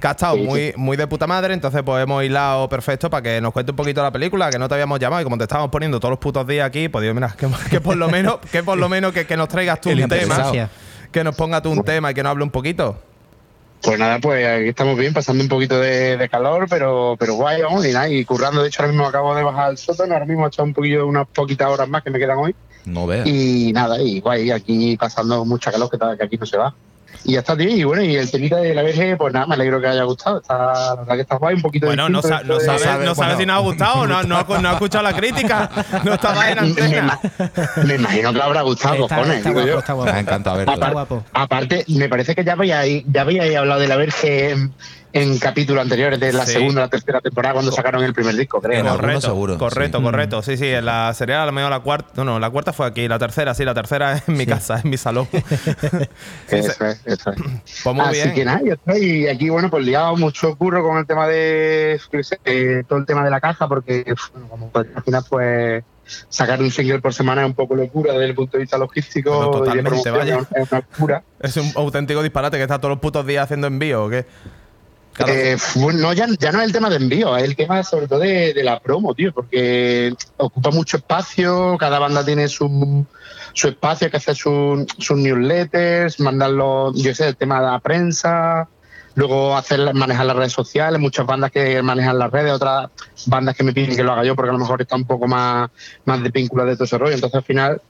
que 0.00 0.06
ha 0.06 0.12
estado 0.12 0.34
Sí, 0.36 0.42
sí. 0.42 0.46
muy, 0.46 0.72
muy 0.76 0.96
de 0.96 1.06
puta 1.08 1.26
madre, 1.26 1.54
entonces 1.54 1.82
pues 1.84 2.02
hemos 2.04 2.22
hilado 2.22 2.68
perfecto 2.68 3.10
para 3.10 3.22
que 3.22 3.40
nos 3.40 3.52
cuente 3.52 3.72
un 3.72 3.76
poquito 3.76 4.00
la 4.02 4.12
película, 4.12 4.48
que 4.50 4.58
no 4.60 4.68
te 4.68 4.74
habíamos 4.74 5.00
llamado 5.00 5.22
y 5.22 5.24
como 5.24 5.36
te 5.38 5.44
estábamos 5.44 5.70
poniendo 5.70 5.98
todos 5.98 6.10
los 6.10 6.18
putos 6.20 6.46
días 6.46 6.66
aquí, 6.66 6.88
pues 6.88 7.02
digo, 7.02 7.14
mira, 7.14 7.34
que, 7.36 7.48
que 7.70 7.80
por 7.80 7.96
lo 7.96 8.08
menos, 8.08 8.36
que 8.52 8.62
por 8.62 8.78
lo 8.78 8.88
menos 8.88 9.12
que, 9.12 9.26
que 9.26 9.36
nos 9.36 9.48
traigas 9.48 9.80
tú 9.80 9.90
El 9.90 10.02
un 10.02 10.08
tema, 10.08 10.52
que 11.10 11.24
nos 11.24 11.34
ponga 11.34 11.60
tú 11.60 11.70
un 11.70 11.82
tema 11.82 12.10
y 12.12 12.14
que 12.14 12.22
nos 12.22 12.30
hable 12.30 12.44
un 12.44 12.50
poquito. 12.50 12.96
Pues 13.84 13.98
nada, 13.98 14.18
pues 14.18 14.46
aquí 14.46 14.70
estamos 14.70 14.96
bien, 14.96 15.12
pasando 15.12 15.42
un 15.42 15.48
poquito 15.50 15.78
de, 15.78 16.16
de 16.16 16.28
calor, 16.30 16.66
pero, 16.70 17.16
pero 17.18 17.34
guay, 17.34 17.60
vamos, 17.60 17.84
y 17.84 17.92
nada, 17.92 18.08
y 18.08 18.24
currando. 18.24 18.62
De 18.62 18.68
hecho, 18.68 18.80
ahora 18.80 18.92
mismo 18.92 19.06
acabo 19.06 19.34
de 19.34 19.42
bajar 19.42 19.66
al 19.66 19.76
sótano, 19.76 20.14
ahora 20.14 20.24
mismo 20.24 20.46
he 20.46 20.48
echado 20.48 20.66
un 20.66 20.72
poquillo, 20.72 21.06
unas 21.06 21.28
poquitas 21.28 21.68
horas 21.68 21.86
más 21.86 22.02
que 22.02 22.08
me 22.08 22.18
quedan 22.18 22.38
hoy. 22.38 22.54
No 22.86 23.06
veas. 23.06 23.26
Y 23.26 23.72
nada, 23.74 24.00
y 24.00 24.20
guay, 24.20 24.50
aquí 24.50 24.96
pasando 24.96 25.44
mucha 25.44 25.70
calor, 25.70 25.90
que, 25.90 25.98
que 25.98 26.24
aquí 26.24 26.38
no 26.38 26.46
se 26.46 26.56
va. 26.56 26.74
Y 27.24 27.32
ya 27.34 27.38
está, 27.40 27.56
tío. 27.56 27.68
Y 27.70 27.84
bueno, 27.84 28.02
y 28.02 28.16
el 28.16 28.30
temita 28.30 28.56
de 28.56 28.74
la 28.74 28.82
VG, 28.82 29.16
pues 29.16 29.32
nada, 29.32 29.46
me 29.46 29.54
alegro 29.54 29.80
que 29.80 29.86
haya 29.86 30.02
gustado. 30.04 30.38
Está, 30.40 30.56
la 30.72 30.94
verdad 30.96 31.14
que 31.14 31.20
está 31.22 31.36
guay, 31.36 31.54
un 31.54 31.62
poquito 31.62 31.86
Bueno, 31.86 32.08
no, 32.08 32.18
distinto 32.18 32.38
sa- 32.38 32.44
no 32.44 32.58
dentro 32.58 32.72
de- 32.72 32.78
sabes, 32.78 33.06
no 33.06 33.14
sabes 33.14 33.16
bueno. 33.16 33.38
si 33.40 33.46
nos 33.46 33.56
ha 33.56 33.60
gustado, 33.60 34.06
no, 34.06 34.22
no, 34.24 34.36
ha, 34.38 34.60
no 34.60 34.68
ha 34.68 34.72
escuchado 34.72 35.04
la 35.04 35.12
crítica, 35.14 35.70
no 36.04 36.14
estaba 36.14 36.50
en 36.50 36.54
me, 36.56 36.60
antena. 36.68 37.20
me 37.84 37.94
imagino 37.94 38.32
que 38.32 38.38
le 38.38 38.44
habrá 38.44 38.62
gustado, 38.62 38.94
Está, 39.04 39.16
cojones. 39.16 39.36
está 39.38 39.50
guapo, 39.52 39.66
yo. 39.68 39.78
está 39.78 39.92
Me 39.94 39.98
guapo. 40.22 40.72
Está 40.72 40.90
guapo. 40.90 41.24
Aparte, 41.32 41.84
me 41.88 42.08
parece 42.08 42.34
que 42.34 42.44
ya 42.44 42.52
habíais, 42.52 43.04
ya 43.06 43.20
habíais 43.22 43.56
hablado 43.56 43.80
de 43.80 43.88
la 43.88 43.96
Verge 43.96 44.56
en, 45.14 45.38
capítulos 45.38 45.80
anteriores, 45.82 46.18
de 46.20 46.32
la 46.32 46.44
Sí. 46.44 46.52
segunda 46.54 46.80
o 46.82 46.84
la 46.84 46.90
tercera 46.90 47.20
temporada, 47.20 47.54
cuando 47.54 47.70
sacaron 47.72 48.02
el 48.04 48.12
primer 48.12 48.34
disco, 48.36 48.60
creo. 48.60 48.84
Correcto, 48.84 49.20
seguro, 49.22 49.56
correcto, 49.58 49.98
sí. 49.98 50.04
correcto. 50.04 50.42
Sí, 50.42 50.56
sí, 50.56 50.66
en 50.68 50.84
la 50.84 51.14
sería 51.14 51.42
a 51.42 51.46
lo 51.46 51.52
mejor 51.52 51.70
la 51.70 51.80
cuarta. 51.80 52.10
No, 52.16 52.24
no, 52.24 52.38
la 52.40 52.50
cuarta 52.50 52.72
fue 52.72 52.86
aquí, 52.86 53.06
la 53.08 53.18
tercera, 53.18 53.54
sí, 53.54 53.64
la 53.64 53.74
tercera 53.74 54.14
es 54.14 54.28
en 54.28 54.36
mi 54.36 54.44
casa, 54.44 54.80
en 54.82 54.90
mi 54.90 54.96
salón. 54.96 55.28
Eso 56.48 56.84
es, 56.84 57.00
eso 57.04 57.30
es. 57.30 57.38
Pues 57.82 57.94
muy 57.96 58.04
Así 58.04 58.14
bien. 58.22 58.34
que 58.34 58.44
nada, 58.44 58.60
yo 58.64 58.74
estoy 58.74 59.28
aquí, 59.28 59.48
bueno, 59.48 59.70
pues 59.70 59.84
liado 59.84 60.16
mucho 60.16 60.56
curro 60.56 60.82
con 60.82 60.98
el 60.98 61.06
tema 61.06 61.26
de, 61.28 62.00
eh, 62.44 62.82
todo 62.88 62.98
el 62.98 63.06
tema 63.06 63.24
de 63.24 63.30
la 63.30 63.40
caja, 63.40 63.68
porque 63.68 64.04
bueno, 64.32 64.48
como 64.48 64.68
podéis 64.70 64.92
imaginar, 64.92 65.22
pues 65.28 65.84
sacar 66.28 66.60
un 66.60 66.70
single 66.70 67.00
por 67.00 67.14
semana 67.14 67.42
es 67.42 67.46
un 67.48 67.54
poco 67.54 67.74
locura 67.74 68.12
desde 68.12 68.26
el 68.26 68.34
punto 68.34 68.58
de 68.58 68.62
vista 68.64 68.76
logístico 68.76 69.30
Bueno, 69.30 69.50
y 69.50 69.52
de 69.52 69.58
totalmente, 69.82 69.88
promoción, 69.88 70.16
vaya. 70.18 70.38
es 70.62 70.70
una 70.72 70.80
locura. 70.90 71.22
Es 71.40 71.56
un 71.56 71.72
auténtico 71.76 72.22
disparate 72.22 72.56
que 72.58 72.62
está 72.64 72.78
todos 72.78 72.90
los 72.90 72.98
putos 73.00 73.26
días 73.26 73.44
haciendo 73.44 73.66
envío, 73.68 74.04
¿o 74.04 74.08
qué? 74.10 74.26
Eh, 75.26 75.56
no, 75.94 76.12
ya, 76.12 76.26
no 76.26 76.32
es 76.60 76.66
el 76.66 76.72
tema 76.72 76.90
de 76.90 76.96
envío, 76.96 77.36
es 77.36 77.44
el 77.44 77.54
tema 77.54 77.82
sobre 77.84 78.08
todo 78.08 78.18
de, 78.18 78.52
la 78.64 78.80
promo, 78.80 79.14
tío, 79.14 79.32
porque 79.32 80.12
ocupa 80.38 80.70
mucho 80.70 80.96
espacio, 80.96 81.76
cada 81.78 82.00
banda 82.00 82.24
tiene 82.24 82.48
su, 82.48 83.06
su 83.52 83.68
espacio, 83.68 84.06
hay 84.06 84.10
que 84.10 84.16
hacer 84.16 84.34
su- 84.34 84.84
sus 84.98 85.16
newsletters, 85.16 86.18
mandarlo, 86.18 86.92
yo 86.94 87.14
sé, 87.14 87.28
el 87.28 87.36
tema 87.36 87.60
de 87.60 87.66
la 87.66 87.78
prensa, 87.78 88.68
luego 89.14 89.56
hacer 89.56 89.94
manejar 89.94 90.26
las 90.26 90.36
redes 90.36 90.52
sociales, 90.52 91.00
muchas 91.00 91.26
bandas 91.26 91.52
que 91.52 91.80
manejan 91.80 92.18
las 92.18 92.32
redes, 92.32 92.52
otras 92.52 92.90
bandas 93.26 93.54
que 93.56 93.62
me 93.62 93.72
piden 93.72 93.94
que 93.94 94.02
lo 94.02 94.12
haga 94.12 94.24
yo 94.24 94.34
porque 94.34 94.50
a 94.50 94.52
lo 94.54 94.58
mejor 94.58 94.82
está 94.82 94.96
un 94.96 95.04
poco 95.04 95.28
más, 95.28 95.70
más 96.04 96.22
de 96.22 96.30
de 96.30 96.48
todo 96.74 96.84
ese 96.84 96.98
rollo, 96.98 97.14
entonces 97.14 97.36
al 97.36 97.44
final 97.44 97.80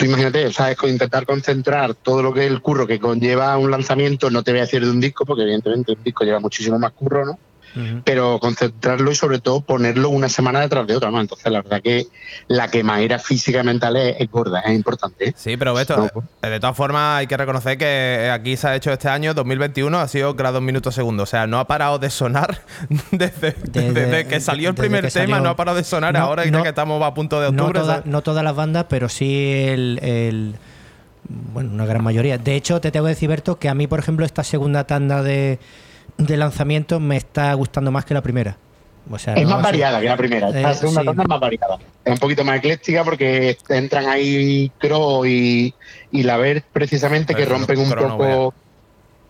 tú 0.00 0.06
imagínate, 0.06 0.46
o 0.46 0.52
sea, 0.52 0.70
es 0.70 0.76
con- 0.78 0.88
intentar 0.88 1.26
concentrar 1.26 1.94
todo 1.94 2.22
lo 2.22 2.32
que 2.32 2.46
es 2.46 2.50
el 2.50 2.62
curro 2.62 2.86
que 2.86 2.98
conlleva 2.98 3.56
un 3.58 3.70
lanzamiento, 3.70 4.30
no 4.30 4.42
te 4.42 4.50
voy 4.52 4.60
a 4.60 4.62
decir 4.62 4.82
de 4.82 4.90
un 4.90 5.00
disco, 5.00 5.26
porque 5.26 5.42
evidentemente 5.42 5.92
un 5.92 6.02
disco 6.02 6.24
lleva 6.24 6.40
muchísimo 6.40 6.78
más 6.78 6.92
curro, 6.92 7.26
¿no? 7.26 7.38
Pero 8.04 8.38
concentrarlo 8.40 9.12
y 9.12 9.14
sobre 9.14 9.38
todo 9.38 9.60
ponerlo 9.60 10.08
una 10.08 10.28
semana 10.28 10.60
detrás 10.60 10.86
de 10.86 10.96
otra, 10.96 11.10
¿no? 11.10 11.20
Entonces 11.20 11.52
la 11.52 11.62
verdad 11.62 11.80
que 11.80 12.06
la 12.48 12.68
quemadera 12.68 13.18
física 13.20 13.60
y 13.60 13.64
mental 13.64 13.96
es, 13.96 14.16
es 14.18 14.30
gorda, 14.30 14.60
es 14.60 14.74
importante. 14.74 15.28
¿eh? 15.28 15.34
Sí, 15.36 15.56
pero 15.56 15.72
Beto, 15.74 15.96
No, 15.96 16.22
eh, 16.42 16.50
de 16.50 16.58
todas 16.58 16.76
formas 16.76 17.18
hay 17.18 17.26
que 17.28 17.36
reconocer 17.36 17.78
que 17.78 18.28
aquí 18.32 18.56
se 18.56 18.66
ha 18.68 18.74
hecho 18.76 18.92
este 18.92 19.08
año, 19.08 19.34
2021, 19.34 19.98
ha 20.00 20.08
sido 20.08 20.34
grados 20.34 20.60
minutos 20.62 20.94
segundos. 20.94 21.28
O 21.28 21.30
sea, 21.30 21.46
no 21.46 21.60
ha 21.60 21.66
parado 21.68 21.98
de 22.00 22.10
sonar 22.10 22.60
desde, 23.12 23.52
Desde- 23.52 23.92
desde 23.92 24.26
que 24.26 24.40
salió 24.40 24.70
el 24.70 24.74
primer 24.74 25.02
tema, 25.12 25.26
salió. 25.36 25.40
no 25.40 25.50
ha 25.50 25.56
parado 25.56 25.76
de 25.76 25.84
sonar 25.84 26.12
No, 26.14 26.20
ahora 26.20 26.44
no, 26.46 26.58
ya 26.58 26.62
que 26.64 26.68
estamos 26.70 27.00
a 27.02 27.14
punto 27.14 27.40
de 27.40 27.52
No, 27.52 27.66
octubre. 27.66 28.02
no 28.04 28.22
todas 28.22 28.42
las 28.42 28.56
bandas, 28.56 28.86
pero 28.88 29.08
sí 29.08 29.52
el, 29.68 30.00
el- 30.02 30.54
bueno, 31.28 31.70
una 31.72 31.86
gran 31.86 32.02
mayoría. 32.02 32.38
De 32.38 32.56
hecho, 32.56 32.80
te 32.80 32.90
tengo 32.90 33.06
que 33.06 33.10
decir, 33.10 33.28
Berto, 33.28 33.58
que 33.60 33.68
a 33.68 33.74
mí, 33.74 33.86
por 33.86 34.00
ejemplo, 34.00 34.26
esta 34.26 34.42
segunda 34.42 34.84
tanda 34.84 35.22
de, 35.22 35.60
de 36.20 36.36
lanzamientos 36.36 37.00
me 37.00 37.16
está 37.16 37.52
gustando 37.54 37.90
más 37.90 38.04
que 38.04 38.14
la 38.14 38.22
primera. 38.22 38.56
O 39.10 39.18
sea, 39.18 39.34
Es 39.34 39.44
no 39.44 39.50
más 39.56 39.62
variada 39.62 40.00
que 40.00 40.06
la 40.06 40.16
primera. 40.16 40.48
Esta 40.48 40.70
Eh, 40.70 40.74
segunda 40.74 41.00
sí. 41.00 41.06
tanda 41.06 41.22
es 41.24 41.28
más 41.28 41.40
variada. 41.40 41.78
Es 42.04 42.12
un 42.12 42.18
poquito 42.18 42.44
más 42.44 42.58
ecléctica 42.58 43.02
porque 43.02 43.56
entran 43.70 44.06
ahí 44.06 44.70
Crow 44.78 45.24
y, 45.26 45.74
y 46.12 46.22
la 46.22 46.36
Ver 46.36 46.62
precisamente 46.72 47.34
que 47.34 47.44
rompen 47.44 47.78
un 47.78 47.88
no 47.88 47.96
poco. 48.18 48.54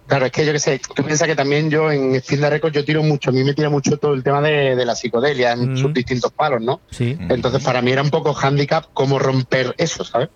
Claro, 0.06 0.26
es 0.26 0.32
que 0.32 0.44
yo 0.44 0.52
qué 0.52 0.58
sé, 0.58 0.80
tú 0.96 1.04
piensas 1.04 1.28
que 1.28 1.36
también 1.36 1.70
yo 1.70 1.90
en 1.92 2.20
the 2.20 2.50
Records 2.50 2.74
yo 2.74 2.84
tiro 2.84 3.00
mucho, 3.04 3.30
a 3.30 3.32
mí 3.32 3.44
me 3.44 3.54
tira 3.54 3.70
mucho 3.70 3.96
todo 3.96 4.12
el 4.12 4.24
tema 4.24 4.40
de, 4.42 4.74
de 4.74 4.84
la 4.84 4.96
psicodelia 4.96 5.52
en 5.52 5.74
Mm. 5.74 5.76
sus 5.76 5.94
distintos 5.94 6.32
palos, 6.32 6.60
¿no? 6.60 6.80
Sí. 6.90 7.16
Entonces 7.28 7.62
para 7.62 7.80
mí 7.80 7.92
era 7.92 8.02
un 8.02 8.10
poco 8.10 8.34
handicap 8.34 8.86
cómo 8.92 9.20
romper 9.20 9.72
eso, 9.78 10.02
¿sabes? 10.04 10.28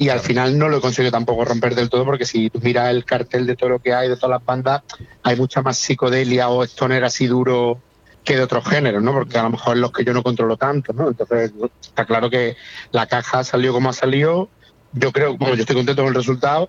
Y 0.00 0.08
al 0.08 0.20
final 0.20 0.56
no 0.56 0.70
lo 0.70 0.78
he 0.78 0.80
conseguido 0.80 1.12
tampoco 1.12 1.44
romper 1.44 1.74
del 1.74 1.90
todo 1.90 2.06
porque 2.06 2.24
si 2.24 2.48
tú 2.48 2.58
miras 2.62 2.88
el 2.88 3.04
cartel 3.04 3.46
de 3.46 3.54
todo 3.54 3.68
lo 3.68 3.80
que 3.80 3.92
hay, 3.92 4.08
de 4.08 4.16
todas 4.16 4.30
las 4.30 4.42
bandas, 4.42 4.80
hay 5.22 5.36
mucha 5.36 5.60
más 5.60 5.76
psicodelia 5.76 6.48
o 6.48 6.64
stoner 6.64 7.04
así 7.04 7.26
duro 7.26 7.82
que 8.24 8.34
de 8.34 8.42
otros 8.42 8.66
géneros, 8.66 9.02
¿no? 9.02 9.12
Porque 9.12 9.36
a 9.36 9.42
lo 9.42 9.50
mejor 9.50 9.76
los 9.76 9.92
que 9.92 10.02
yo 10.02 10.14
no 10.14 10.22
controlo 10.22 10.56
tanto, 10.56 10.94
¿no? 10.94 11.08
Entonces 11.08 11.52
está 11.82 12.06
claro 12.06 12.30
que 12.30 12.56
la 12.92 13.08
caja 13.08 13.40
ha 13.40 13.44
salido 13.44 13.74
como 13.74 13.90
ha 13.90 13.92
salido. 13.92 14.48
Yo 14.92 15.12
creo, 15.12 15.36
bueno, 15.36 15.54
yo 15.54 15.60
estoy 15.62 15.76
contento 15.76 16.02
con 16.02 16.08
el 16.08 16.14
resultado 16.14 16.68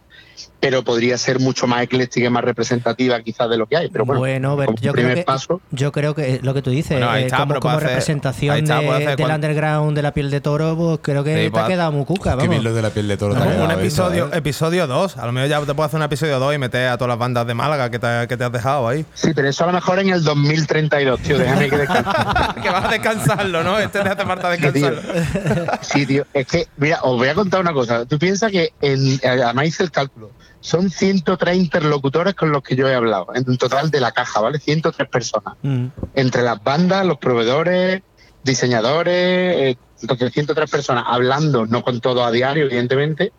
pero 0.60 0.84
podría 0.84 1.18
ser 1.18 1.40
mucho 1.40 1.66
más 1.68 1.82
ecléctica 1.84 2.28
y 2.28 2.30
más 2.30 2.44
representativa 2.44 3.20
quizás 3.22 3.50
de 3.50 3.58
lo 3.58 3.66
que 3.68 3.78
hay. 3.78 3.90
Pero 3.90 4.06
bueno, 4.06 4.20
Bueno, 4.20 4.56
Bert, 4.56 4.68
como 4.68 4.78
yo 4.80 4.92
primer 4.92 5.12
creo 5.14 5.24
que 5.24 5.26
paso. 5.26 5.62
yo 5.72 5.92
creo 5.92 6.14
que 6.16 6.40
lo 6.44 6.54
que 6.54 6.62
tú 6.62 6.70
dices, 6.70 6.98
Bueno, 7.00 7.16
eh, 7.16 7.26
está, 7.26 7.38
como, 7.38 7.60
como 7.60 7.78
hacer- 7.78 7.88
representación 7.90 8.56
ahí 8.56 8.62
está, 8.62 8.76
puede 8.82 9.00
de- 9.00 9.06
hacer 9.08 9.18
del 9.18 9.32
underground 9.36 9.96
de 9.96 10.02
la 10.04 10.14
piel 10.14 10.30
de 10.32 10.40
toro, 10.42 10.76
pues 10.78 11.00
creo 11.02 11.24
que 11.24 11.46
Sí, 11.46 11.52
te 11.52 11.60
ha 11.60 11.68
quedado 11.68 11.92
muy 11.92 12.06
cuca, 12.06 12.36
vamos. 12.36 12.64
lo 12.64 12.74
de 12.74 12.82
la 12.82 12.90
piel 12.92 13.08
de 13.08 13.18
toro. 13.18 13.36
ha 13.36 13.40
Un 13.66 13.72
¿eh? 13.72 13.74
episodio, 13.74 14.26
¿sabes? 14.26 14.38
episodio 14.38 14.88
2. 14.88 15.18
A 15.18 15.26
lo 15.26 15.32
mejor 15.32 15.50
ya 15.50 15.60
te 15.62 15.66
puedo 15.74 15.84
hacer 15.84 15.98
un 15.98 16.04
episodio 16.04 16.40
2 16.40 16.56
y 16.56 16.58
meter 16.60 16.90
a 16.90 16.98
todas 16.98 17.10
las 17.10 17.18
bandas 17.20 17.46
de 17.48 17.54
Málaga 17.56 17.90
que 17.90 17.98
te, 18.00 18.28
que 18.28 18.38
te 18.38 18.44
has 18.44 18.52
dejado 18.52 18.88
ahí. 18.88 19.04
Sí, 19.16 19.32
pero 19.36 19.50
eso 19.50 19.64
a 19.64 19.68
lo 19.68 19.74
mejor 19.74 20.00
en 20.00 20.10
el 20.10 20.24
2032, 20.24 21.20
tío. 21.22 21.38
Déjame 21.40 21.70
que 21.70 21.78
descanse. 21.78 22.12
que 22.62 22.70
vas 22.70 22.86
a 22.86 22.90
descansarlo, 22.90 23.64
¿no? 23.64 23.80
Este 23.80 24.00
te 24.00 24.10
hace 24.10 24.26
falta 24.26 24.56
Sí, 24.56 24.62
tío. 24.62 24.72
descansarlo. 24.92 25.72
Sí, 25.82 26.06
tío. 26.06 26.26
Es 26.34 26.46
que, 26.48 26.68
mira, 26.78 27.00
os 27.02 27.18
voy 27.18 27.28
a 27.30 27.34
contar 27.34 27.62
una 27.62 27.74
cosa. 27.74 28.06
Tú 28.12 28.20
piensas 28.20 28.52
que, 28.52 28.74
en, 28.82 29.22
además 29.24 29.68
hice 29.68 29.84
el 29.84 29.90
cálculo, 29.90 30.32
son 30.60 30.90
130 30.90 31.54
interlocutores 31.54 32.34
con 32.36 32.52
los 32.52 32.62
que 32.62 32.76
yo 32.76 32.90
he 32.90 32.94
hablado, 32.94 33.28
en 33.34 33.56
total 33.56 33.90
de 33.90 34.02
la 34.02 34.12
caja, 34.12 34.42
¿vale? 34.42 34.60
103 34.60 35.08
personas. 35.08 35.54
Mm. 35.62 35.86
Entre 36.16 36.42
las 36.42 36.62
bandas, 36.62 37.06
los 37.06 37.20
proveedores, 37.20 38.02
diseñadores, 38.44 39.14
eh, 39.16 39.78
entonces 40.02 40.34
103 40.34 40.70
personas 40.70 41.06
hablando, 41.08 41.66
no 41.66 41.84
con 41.84 42.02
todo 42.02 42.26
a 42.26 42.32
diario, 42.32 42.66
evidentemente, 42.66 43.32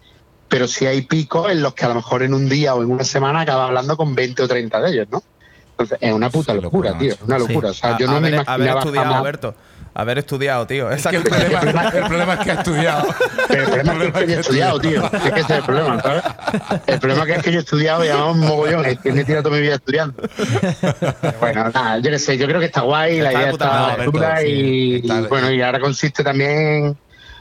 pero 0.49 0.67
sí 0.67 0.87
hay 0.87 1.03
picos 1.03 1.51
en 1.53 1.61
los 1.61 1.75
que 1.75 1.85
a 1.85 1.89
lo 1.89 1.97
mejor 1.97 2.23
en 2.23 2.33
un 2.33 2.49
día 2.49 2.75
o 2.75 2.83
en 2.83 2.91
una 2.91 3.05
semana 3.05 3.43
acaba 3.43 3.67
hablando 3.67 3.99
con 3.99 4.15
20 4.15 4.43
o 4.43 4.49
30 4.49 4.81
de 4.81 4.91
ellos, 4.91 5.07
¿no? 5.11 5.23
Entonces 5.73 5.99
es 6.01 6.15
una 6.15 6.31
puta 6.31 6.55
Sí, 6.55 6.61
locura, 6.63 6.93
locura, 6.93 6.99
tío. 7.15 7.27
Una 7.27 7.39
Sí. 7.41 7.47
locura. 7.47 7.71
O 7.71 7.75
sea, 7.75 7.99
yo 7.99 8.07
no 8.07 8.13
haber, 8.17 8.23
me 8.23 8.29
haber 8.39 8.47
imaginaba 8.47 8.81
estudiado, 8.81 9.05
jamás- 9.07 9.21
Alberto. 9.21 9.55
Haber 9.95 10.19
estudiado, 10.19 10.67
tío. 10.67 10.91
Esa 10.91 11.11
Que 11.11 11.17
el, 11.17 11.23
problema, 11.23 11.89
el 11.89 12.05
problema 12.07 12.35
es 12.35 12.41
que 12.41 12.51
ha 12.51 12.55
estudiado. 12.55 13.15
Pero 13.49 13.75
el 13.75 13.83
problema 13.83 14.19
es 14.19 14.25
que 14.25 14.31
yo 14.31 14.37
he 14.37 14.41
estudiado, 14.41 14.81
tío. 14.81 15.05
Es 15.05 15.33
que 15.33 15.41
ese 15.41 15.53
es 15.53 15.59
el 15.59 15.65
problema, 15.65 16.01
¿sabes? 16.01 16.23
El 16.87 16.99
problema 16.99 17.27
que 17.27 17.33
es 17.33 17.43
que 17.43 17.53
yo 17.53 17.59
he 17.59 17.63
estudiado 17.63 18.05
y 18.05 18.09
además 18.09 18.37
mogollón. 18.37 18.87
Es 18.87 18.99
que 19.01 19.13
me 19.13 19.21
he 19.21 19.25
tirado 19.25 19.43
toda 19.45 19.57
mi 19.57 19.63
vida 19.63 19.75
estudiando. 19.75 20.23
Bueno, 21.41 21.71
nada, 21.71 21.99
yo 21.99 22.11
qué 22.11 22.19
sé, 22.19 22.39
yo 22.39 22.47
creo 22.47 22.61
que 22.61 22.67
está 22.67 22.81
guay, 22.83 23.21
la 23.21 23.31
Está 23.31 23.41
idea 23.41 23.53
está 23.53 23.67
madre, 23.67 24.49
y 24.49 25.01
bueno, 25.29 25.51
y 25.51 25.61
ahora 25.61 25.81
consiste 25.81 26.25
también. 26.25 26.97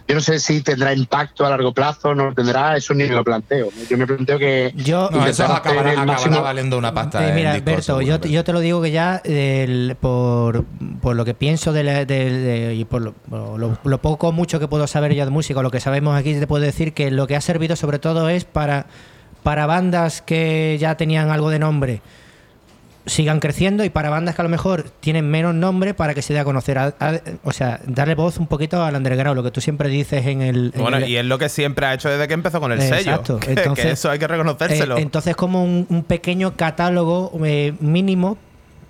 Yo 0.08 0.16
no 0.16 0.22
sé 0.22 0.39
si 0.39 0.62
tendrá 0.62 0.93
impacto 0.93 1.45
a 1.45 1.49
largo 1.49 1.74
plazo, 1.74 2.14
no 2.14 2.26
lo 2.26 2.34
tendrá, 2.34 2.76
eso 2.76 2.93
ni 2.93 3.06
me 3.06 3.16
lo 3.16 3.24
planteo. 3.24 3.70
Yo 3.89 3.97
me 3.97 4.06
planteo 4.06 4.38
que 4.38 4.74
Yo, 4.76 5.10
No, 5.12 5.26
eso 5.26 5.45
acabará, 5.45 5.91
acabará 5.91 6.06
máximo- 6.06 6.41
valiendo 6.41 6.78
una 6.78 6.93
pasta. 6.93 7.30
Eh, 7.30 7.34
mira, 7.34 7.54
discos, 7.54 7.66
Berto, 7.88 8.02
yo, 8.02 8.18
yo 8.20 8.43
te 8.43 8.52
lo 8.54 8.60
digo 8.60 8.82
que 8.82 8.91
ya 8.91 9.22
el- 9.24 9.95
por, 9.99 10.66
por 11.02 11.16
lo 11.16 11.24
que 11.24 11.34
pienso 11.34 11.72
de, 11.72 11.84
la- 11.84 12.06
de- 12.06 12.30
de- 12.30 12.76
y 12.76 12.84
por 12.86 13.02
lo, 13.02 13.14
lo- 13.58 13.78
lo 13.84 13.97
poco 14.02 14.30
o 14.30 14.32
mucho 14.32 14.60
que 14.60 14.68
puedo 14.68 14.86
saber 14.88 15.14
ya 15.16 15.26
de 15.26 15.32
música, 15.32 15.62
lo 15.62 15.72
que 15.72 15.80
sabemos 15.80 16.18
aquí, 16.18 16.34
te 16.34 16.47
puedo 16.47 16.64
decir 16.66 16.93
que 16.93 17.10
lo 17.12 17.28
que 17.28 17.36
ha 17.36 17.41
servido 17.41 17.76
sobre 17.76 17.99
todo 17.99 18.28
es 18.28 18.43
para, 18.43 18.88
para 19.43 19.66
bandas 19.66 20.22
que 20.22 20.78
ya 20.80 20.97
tenían 20.97 21.30
algo 21.32 21.49
de 21.49 21.60
nombre 21.60 22.02
sigan 23.06 23.39
creciendo 23.39 23.84
y 23.84 23.89
para 23.89 24.10
bandas 24.10 24.36
que 24.36 24.41
a 24.41 24.43
lo 24.43 24.49
mejor 24.49 24.84
tienen 24.99 25.30
menos 25.30 25.56
nombre 25.56 25.93
para 25.93 26.14
que 26.14 26.22
se 26.22 26.34
dé 26.34 26.39
a 26.39 26.43
conocer. 26.43 26.78
A- 26.78 26.93
a- 26.99 27.20
o 27.43 27.52
sea, 27.52 27.80
darle 27.88 28.14
voz 28.16 28.38
un 28.38 28.47
poquito 28.47 28.84
al 28.84 28.95
underground, 28.95 29.36
lo 29.36 29.43
que 29.43 29.52
tú 29.52 29.60
siempre 29.62 29.89
dices 29.89 30.26
en 30.28 30.41
el... 30.41 30.72
en 30.76 30.82
Bueno, 30.82 30.97
el- 30.97 31.10
y 31.10 31.18
es 31.18 31.26
lo 31.26 31.38
que 31.39 31.49
siempre 31.49 31.86
ha 31.88 31.93
hecho 31.93 32.10
desde 32.10 32.28
que 32.28 32.34
empezó 32.36 32.60
con 32.60 32.72
el 32.72 32.82
sello. 32.82 33.24
Que, 33.39 33.52
Entonces, 33.54 33.86
que 33.86 33.91
eso 33.91 34.10
hay 34.12 34.20
que 34.20 34.28
reconocérselo. 34.28 34.97
eh, 34.97 35.02
entonces, 35.02 35.36
como 35.36 35.64
un, 35.64 35.88
un 35.89 36.04
pequeño 36.04 36.56
catálogo 36.56 37.32
eh, 37.43 37.74
mínimo 37.80 38.38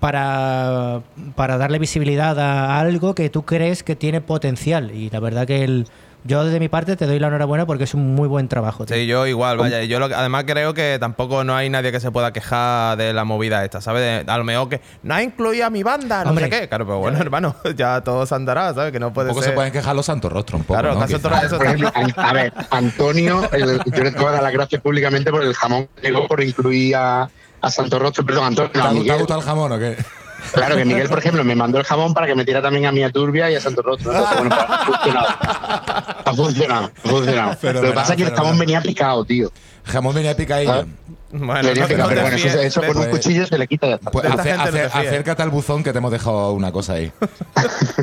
para, 0.00 1.00
para 1.36 1.56
darle 1.58 1.78
visibilidad 1.78 2.38
a 2.38 2.78
algo 2.80 3.14
que 3.14 3.30
tú 3.30 3.44
crees 3.44 3.82
que 3.82 3.96
tiene 3.96 4.20
potencial. 4.20 4.90
Y 4.90 5.10
la 5.10 5.20
verdad 5.20 5.46
que 5.46 5.64
el, 5.64 5.86
yo, 6.24 6.44
de 6.44 6.60
mi 6.60 6.68
parte, 6.68 6.96
te 6.96 7.06
doy 7.06 7.18
la 7.18 7.28
enhorabuena 7.28 7.66
porque 7.66 7.84
es 7.84 7.94
un 7.94 8.14
muy 8.14 8.28
buen 8.28 8.48
trabajo. 8.48 8.84
tío. 8.86 8.96
Sí, 8.96 9.06
yo 9.06 9.26
igual, 9.26 9.56
vaya. 9.58 9.82
Yo 9.84 9.98
lo 9.98 10.08
que- 10.08 10.14
además 10.14 10.44
creo 10.46 10.72
que 10.74 10.98
tampoco 11.00 11.42
no 11.44 11.54
hay 11.56 11.68
nadie 11.70 11.90
que 11.92 12.00
se 12.00 12.10
pueda 12.10 12.32
quejar 12.32 12.96
de 12.96 13.12
la 13.12 13.24
movida 13.24 13.64
esta, 13.64 13.80
¿sabes? 13.80 14.24
De- 14.26 14.30
a 14.32 14.38
lo 14.38 14.44
mejor 14.44 14.68
que 14.68 14.80
no 15.02 15.14
ha 15.14 15.22
incluido 15.22 15.66
a 15.66 15.70
mi 15.70 15.82
banda, 15.82 16.22
no 16.24 16.30
Hombre. 16.30 16.44
sé 16.44 16.50
qué. 16.50 16.68
Claro, 16.68 16.86
pero 16.86 16.98
bueno, 16.98 17.18
hermano, 17.20 17.56
ya 17.76 18.00
todo 18.02 18.24
se 18.26 18.34
andará, 18.34 18.72
¿sabes? 18.74 18.92
Que 18.92 19.00
no 19.00 19.12
puede 19.12 19.28
Tampoco 19.28 19.42
ser. 19.42 19.50
se 19.52 19.54
pueden 19.54 19.72
quejar 19.72 19.96
los 19.96 20.06
santos 20.06 20.32
rostros 20.32 20.60
un 20.60 20.66
poco. 20.66 20.80
Claro, 20.80 20.94
¿no? 20.94 21.00
Por 21.06 21.66
ejemplo, 21.66 21.90
an- 21.94 22.14
a 22.16 22.32
ver, 22.32 22.52
Antonio, 22.70 23.48
el- 23.52 23.80
yo 23.84 24.02
le 24.04 24.10
tengo 24.12 24.26
que 24.26 24.32
dar 24.32 24.42
las 24.42 24.52
gracias 24.52 24.80
públicamente 24.80 25.30
por 25.30 25.42
el 25.42 25.54
jamón 25.54 25.88
que 26.00 26.08
llegó 26.08 26.26
por 26.28 26.42
incluir 26.42 26.96
a, 26.96 27.28
a 27.60 27.70
Santo 27.70 27.98
Rostro, 27.98 28.24
perdón, 28.24 28.44
Antonio, 28.46 28.70
¿Te 28.72 28.78
no, 28.78 28.84
ha, 28.84 29.16
gustado 29.16 29.40
el 29.40 29.46
jamón 29.46 29.72
o 29.72 29.78
qué? 29.78 29.96
Claro 30.52 30.76
que 30.76 30.84
Miguel, 30.84 31.08
por 31.08 31.18
ejemplo, 31.18 31.44
me 31.44 31.54
mandó 31.54 31.78
el 31.78 31.84
jamón 31.84 32.14
para 32.14 32.26
que 32.26 32.34
metiera 32.34 32.60
también 32.60 32.86
a 32.86 32.92
Mía 32.92 33.10
Turbia 33.10 33.50
y 33.50 33.54
a 33.54 33.60
Santo 33.60 33.82
Rostro. 33.82 34.12
Entonces, 34.12 34.38
bueno, 34.38 34.54
ha 34.58 34.84
funcionado. 34.84 35.28
Ha 36.24 36.34
funcionado, 36.34 36.84
ha 36.84 37.08
funcionado. 37.08 37.82
Lo 37.82 37.88
que 37.88 37.94
pasa 37.94 38.12
es 38.12 38.16
que 38.16 38.24
el 38.24 38.34
jamón 38.34 38.58
venía 38.58 38.80
picado, 38.80 39.24
tío. 39.24 39.50
Jamón 39.84 40.14
venía 40.14 40.36
picadillo. 40.36 40.72
Ah. 40.72 40.84
Bueno, 41.34 41.54
venía 41.54 41.82
no, 41.82 41.88
picado, 41.88 42.08
pero 42.10 42.22
bueno, 42.22 42.36
eso, 42.36 42.80
con 42.80 42.90
un 42.90 42.94
pues- 42.94 43.08
cuchillo 43.08 43.46
se 43.46 43.56
le 43.56 43.66
quita 43.66 43.86
y 43.86 43.90
ya 43.90 43.94
está. 43.96 44.10
Pues 44.10 44.26
acércate 44.26 45.42
al 45.42 45.48
buzón 45.50 45.82
que 45.82 45.90
te 45.92 45.98
hemos 45.98 46.12
dejado 46.12 46.52
una 46.52 46.70
cosa 46.70 46.94
ahí. 46.94 47.10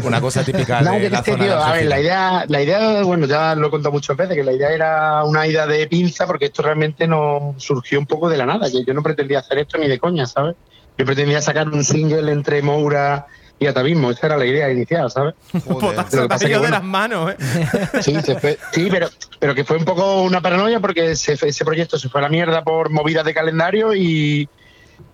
una 0.03 0.19
cosa 0.19 0.43
típica 0.43 0.81
No, 0.81 0.93
de 0.93 1.09
la 1.11 1.23
zona 1.23 1.43
tío, 1.43 1.55
de 1.55 1.63
a 1.63 1.71
ver, 1.73 1.85
la 1.85 1.99
idea, 2.01 2.45
la 2.47 2.61
idea, 2.61 3.03
bueno, 3.03 3.27
ya 3.27 3.53
lo 3.53 3.67
he 3.67 3.69
contado 3.69 3.91
muchas 3.91 4.17
veces, 4.17 4.35
que 4.35 4.43
la 4.43 4.51
idea 4.51 4.69
era 4.69 5.23
una 5.25 5.45
ida 5.45 5.67
de 5.67 5.85
pinza, 5.87 6.25
porque 6.25 6.45
esto 6.45 6.63
realmente 6.63 7.07
no 7.07 7.53
surgió 7.57 7.99
un 7.99 8.07
poco 8.07 8.29
de 8.29 8.37
la 8.37 8.47
nada, 8.47 8.69
que 8.69 8.83
yo 8.83 8.93
no 8.95 9.03
pretendía 9.03 9.39
hacer 9.39 9.59
esto 9.59 9.77
ni 9.77 9.87
de 9.87 9.99
coña, 9.99 10.25
¿sabes? 10.25 10.55
Yo 10.99 11.05
pretendía 11.05 11.41
sacar 11.41 11.69
un 11.69 11.81
single 11.85 12.29
entre 12.29 12.61
Moura 12.61 13.25
y 13.57 13.67
Atavismo, 13.67 14.11
esa 14.11 14.27
era 14.27 14.37
la 14.37 14.45
idea 14.45 14.69
inicial, 14.69 15.09
¿sabes? 15.09 15.33
Joder. 15.63 15.95
Lo 15.97 16.03
que 16.03 16.09
Se 16.11 16.17
te 16.21 16.27
pasa 16.27 16.33
ha 16.33 16.35
es 16.35 16.43
que, 16.43 16.49
ido 16.51 16.61
de 16.61 16.69
las 16.71 16.83
manos, 16.83 17.31
¿eh? 17.31 17.37
Sí, 18.01 18.21
se 18.21 18.35
fue- 18.37 18.57
sí, 18.73 18.89
pero, 18.91 19.07
pero 19.39 19.55
que 19.55 19.63
fue 19.63 19.77
un 19.77 19.85
poco 19.85 20.21
una 20.23 20.41
paranoia 20.41 20.81
porque 20.81 21.15
se 21.15 21.33
ese 21.33 21.63
proyecto 21.65 21.97
se 21.97 22.09
fue 22.09 22.19
a 22.19 22.23
la 22.23 22.29
mierda 22.29 22.63
por 22.65 22.89
movidas 22.89 23.23
de 23.23 23.33
calendario 23.33 23.95
y, 23.95 24.49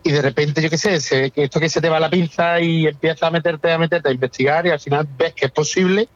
y 0.03 0.11
de 0.11 0.21
repente, 0.23 0.59
yo 0.63 0.71
qué 0.71 0.77
sé, 0.79 0.99
se- 0.99 1.29
que 1.29 1.43
esto 1.43 1.59
que 1.59 1.69
se 1.69 1.81
te 1.81 1.89
va 1.89 1.99
la 1.99 2.09
pinza 2.09 2.59
y 2.59 2.87
empiezas 2.87 3.21
a 3.23 3.29
meterte, 3.29 3.71
a 3.71 3.77
meterte, 3.77 4.09
a 4.09 4.11
investigar 4.11 4.65
y 4.65 4.71
al 4.71 4.79
final 4.79 5.07
ves 5.15 5.35
que 5.35 5.45
es 5.45 5.51
posible, 5.51 6.09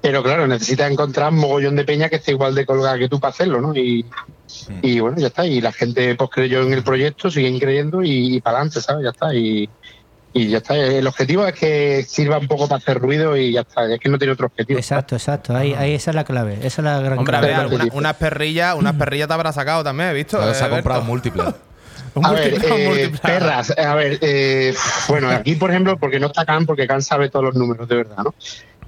pero 0.00 0.24
claro, 0.24 0.44
necesitas 0.48 0.90
encontrar 0.90 1.32
un 1.32 1.38
mogollón 1.38 1.76
de 1.76 1.84
peña 1.84 2.08
que 2.08 2.16
esté 2.16 2.32
igual 2.32 2.52
de 2.56 2.66
colgada 2.66 2.98
que 2.98 3.08
tú 3.08 3.20
para 3.20 3.30
hacerlo, 3.30 3.60
¿no? 3.60 3.76
Y, 3.76 4.04
y 4.82 5.00
bueno, 5.00 5.16
ya 5.18 5.28
está. 5.28 5.46
Y 5.46 5.60
la 5.60 5.72
gente 5.72 6.14
pues 6.14 6.30
creyó 6.30 6.62
en 6.62 6.72
el 6.72 6.82
proyecto, 6.82 7.30
siguen 7.30 7.58
creyendo 7.58 8.02
y, 8.02 8.40
para 8.40 8.58
adelante, 8.58 8.80
¿sabes? 8.80 9.04
Ya 9.04 9.10
está. 9.10 9.34
Y, 9.34 9.68
y 10.32 10.48
ya 10.48 10.58
está. 10.58 10.76
El 10.76 11.06
objetivo 11.06 11.46
es 11.46 11.54
que 11.54 12.04
sirva 12.06 12.38
un 12.38 12.46
poco 12.48 12.68
para 12.68 12.78
hacer 12.78 12.98
ruido 12.98 13.36
y 13.36 13.52
ya 13.52 13.60
está. 13.62 13.92
Es 13.92 13.98
que 14.00 14.08
no 14.08 14.18
tiene 14.18 14.32
otro 14.32 14.46
objetivo. 14.46 14.78
Exacto, 14.78 15.14
exacto. 15.16 15.56
Ahí, 15.56 15.74
ahí 15.74 15.92
esa 15.94 16.10
es 16.10 16.14
la 16.14 16.24
clave. 16.24 16.54
Esa 16.62 16.80
es 16.82 16.84
la 16.84 17.00
gran 17.00 17.18
Hombre, 17.18 17.32
clave. 17.32 17.46
ver, 17.48 17.56
Claro. 17.56 17.70
alguna- 17.70 17.94
unas 17.94 18.14
perrillas, 18.16 18.74
unas 18.76 18.94
perrillas 18.94 19.28
te 19.28 19.34
habrá 19.34 19.52
sacado 19.52 19.84
también, 19.84 20.10
¿he 20.10 20.14
visto? 20.14 20.36
Claro, 20.38 20.54
se 20.54 20.64
ha 20.64 20.70
comprado 20.70 21.02
múltiples. 21.02 21.46
Un 22.14 22.26
A 22.26 22.32
ver, 22.32 22.58
eh, 22.62 23.12
perras, 23.22 23.76
a 23.76 23.94
ver, 23.94 24.18
eh, 24.20 24.74
bueno, 25.08 25.28
aquí 25.30 25.54
por 25.54 25.70
ejemplo, 25.70 25.96
porque 25.98 26.18
no 26.20 26.28
está 26.28 26.44
Can, 26.44 26.66
porque 26.66 26.86
Can 26.86 27.02
sabe 27.02 27.28
todos 27.28 27.44
los 27.46 27.54
números 27.54 27.88
de 27.88 27.96
verdad, 27.96 28.16
¿no? 28.24 28.34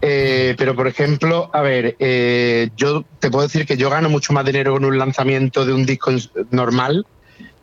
Eh, 0.02 0.54
pero 0.56 0.74
por 0.74 0.86
ejemplo, 0.86 1.50
a 1.52 1.60
ver, 1.60 1.96
eh, 1.98 2.70
yo 2.76 3.04
te 3.18 3.30
puedo 3.30 3.46
decir 3.46 3.66
que 3.66 3.76
yo 3.76 3.90
gano 3.90 4.08
mucho 4.08 4.32
más 4.32 4.44
dinero 4.44 4.72
con 4.72 4.84
un 4.84 4.98
lanzamiento 4.98 5.66
de 5.66 5.74
un 5.74 5.84
disco 5.84 6.10
normal 6.50 7.06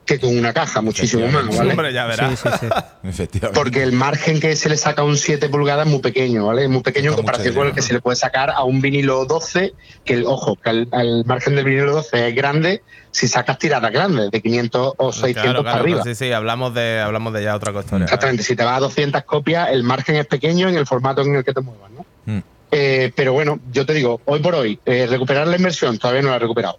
que 0.08 0.20
con 0.20 0.36
una 0.36 0.54
caja, 0.54 0.82
muchísimo 0.82 1.28
más, 1.28 1.56
¿vale? 1.56 1.72
Hombre, 1.72 1.94
ya 1.94 2.06
verás. 2.06 2.40
Sí, 2.40 2.50
sí, 2.50 2.58
sí. 2.62 2.68
Efectivamente. 3.08 3.60
Porque 3.60 3.84
el 3.84 3.92
margen 3.92 4.40
que 4.40 4.56
se 4.56 4.70
le 4.70 4.78
saca 4.78 5.04
a 5.04 5.06
un 5.06 5.18
7 5.18 5.50
pulgadas 5.50 5.86
es 5.86 5.92
muy 5.92 6.02
pequeño, 6.02 6.48
¿vale? 6.48 6.64
Es 6.64 6.70
muy 6.70 6.82
pequeño 6.82 7.12
en 7.12 7.16
comparación 7.16 7.54
con 7.54 7.68
el 7.68 7.74
que 7.74 7.82
se 7.84 7.94
le 7.94 8.02
puede 8.02 8.16
sacar 8.16 8.50
a 8.50 8.64
un 8.64 8.82
vinilo 8.82 9.26
12, 9.26 9.74
que 10.04 10.14
el, 10.16 10.26
ojo, 10.26 10.56
que 10.56 10.70
el, 10.72 10.88
el 10.94 11.26
margen 11.26 11.56
del 11.56 11.66
vinilo 11.66 11.92
12 11.92 12.30
es 12.30 12.36
grande 12.36 12.82
si 13.12 13.28
sacas 13.28 13.58
tiradas 13.58 13.92
grandes, 13.92 14.30
de 14.30 14.42
500 14.42 14.94
o 14.96 15.12
600 15.12 15.44
Claro, 15.44 15.64
para 15.64 15.64
claro, 15.64 15.84
arriba. 15.84 16.04
pues 16.04 16.18
sí, 16.18 16.26
sí, 16.26 16.32
hablamos 16.32 16.74
de, 16.74 17.00
hablamos 17.00 17.34
de 17.34 17.44
ya 17.44 17.56
otra 17.56 17.72
historia. 17.78 18.06
Exactamente, 18.06 18.44
si 18.44 18.56
te 18.56 18.64
vas 18.64 18.78
a 18.78 18.82
200 18.82 19.24
copias, 19.24 19.70
el 19.72 19.84
margen 19.84 20.18
es 20.18 20.28
pequeño 20.28 20.70
en 20.70 20.76
el 20.76 20.86
formato 20.86 21.22
en 21.22 21.36
el 21.36 21.44
que 21.44 21.54
te 21.54 21.62
muevas, 21.62 21.90
¿no? 21.92 22.06
Mm. 22.26 22.44
Eh, 22.70 23.12
pero 23.16 23.34
bueno, 23.34 23.60
yo 23.72 23.86
te 23.86 23.94
digo, 23.94 24.22
hoy 24.26 24.40
por 24.40 24.54
hoy, 24.54 24.80
eh, 24.86 25.08
recuperar 25.10 25.48
la 25.48 25.56
inversión 25.56 25.98
todavía 25.98 26.22
no 26.22 26.30
la 26.30 26.36
he 26.36 26.40
recuperado. 26.40 26.78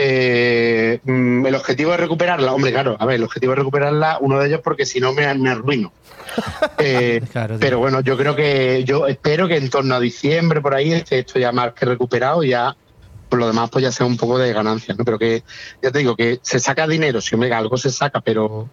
Eh, 0.00 1.00
mm, 1.02 1.46
el 1.46 1.54
objetivo 1.54 1.92
es 1.92 2.00
recuperarla, 2.00 2.52
hombre, 2.52 2.70
claro, 2.70 2.96
a 2.98 3.06
ver, 3.06 3.16
el 3.16 3.24
objetivo 3.24 3.52
es 3.52 3.58
recuperarla, 3.58 4.18
uno 4.20 4.38
de 4.38 4.48
ellos 4.48 4.60
porque 4.62 4.86
si 4.86 5.00
no 5.00 5.12
me, 5.12 5.32
me 5.34 5.50
arruino. 5.50 5.92
Eh, 6.78 7.20
Claro, 7.32 7.56
pero 7.58 7.80
bueno, 7.80 8.00
yo 8.00 8.16
creo 8.16 8.36
que, 8.36 8.84
yo 8.84 9.08
espero 9.08 9.48
que 9.48 9.56
en 9.56 9.70
torno 9.70 9.96
a 9.96 10.00
diciembre 10.00 10.60
por 10.60 10.74
ahí 10.74 10.92
esté 10.92 11.18
esto 11.18 11.38
ya 11.40 11.50
más 11.50 11.72
que 11.72 11.86
recuperado 11.86 12.44
ya 12.44 12.76
por 13.28 13.38
lo 13.38 13.46
demás 13.46 13.70
pues 13.70 13.82
ya 13.82 13.92
sea 13.92 14.06
un 14.06 14.16
poco 14.16 14.38
de 14.38 14.52
ganancia, 14.52 14.94
¿no? 14.96 15.04
Pero 15.04 15.18
que, 15.18 15.42
ya 15.82 15.90
te 15.90 15.98
digo, 15.98 16.16
que 16.16 16.38
se 16.42 16.60
saca 16.60 16.86
dinero, 16.86 17.20
si 17.20 17.34
hombre, 17.34 17.52
algo 17.52 17.76
se 17.76 17.90
saca, 17.90 18.20
pero 18.20 18.68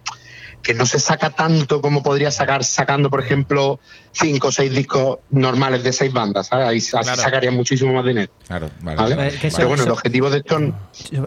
que 0.66 0.74
no 0.74 0.84
se 0.84 0.98
saca 0.98 1.30
tanto 1.30 1.80
como 1.80 2.02
podría 2.02 2.32
sacar 2.32 2.64
sacando, 2.64 3.08
por 3.08 3.20
ejemplo, 3.20 3.78
cinco 4.10 4.48
o 4.48 4.52
seis 4.52 4.72
discos 4.72 5.20
normales 5.30 5.84
de 5.84 5.92
seis 5.92 6.12
bandas, 6.12 6.48
¿sabes? 6.48 6.66
Ahí 6.66 6.78
así 6.78 6.90
Claro. 6.90 7.22
sacaría 7.22 7.52
muchísimo 7.52 7.92
más 7.92 8.04
dinero, 8.04 8.32
Claro, 8.48 8.68
vale. 8.82 8.96
¿vale? 9.00 9.14
vale. 9.14 9.28
Eh, 9.40 9.52
Pero 9.56 9.68
bueno, 9.68 9.84
el 9.84 9.90
objetivo 9.90 10.28
de 10.28 10.38
esto... 10.38 10.56
Sobre 10.58 10.74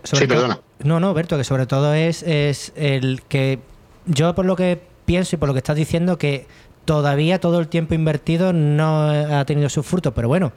Sí, 0.03 0.17
todo- 0.19 0.27
perdona. 0.27 0.59
No, 0.83 0.99
no, 0.99 1.13
Berto, 1.13 1.37
que 1.37 1.45
sobre 1.45 1.65
todo 1.67 1.93
es, 1.93 2.21
es 2.23 2.73
el 2.75 3.21
que 3.29 3.59
yo 4.07 4.35
por 4.35 4.45
lo 4.45 4.57
que 4.57 4.81
pienso 5.05 5.37
y 5.37 5.39
por 5.39 5.47
lo 5.47 5.53
que 5.53 5.59
estás 5.59 5.77
diciendo 5.77 6.17
que 6.17 6.45
todavía 6.83 7.39
todo 7.39 7.59
el 7.59 7.69
tiempo 7.69 7.93
invertido 7.93 8.51
no 8.51 9.09
ha 9.09 9.45
tenido 9.45 9.69
sus 9.69 9.85
frutos, 9.85 10.11
pero 10.15 10.27
bueno, 10.27 10.51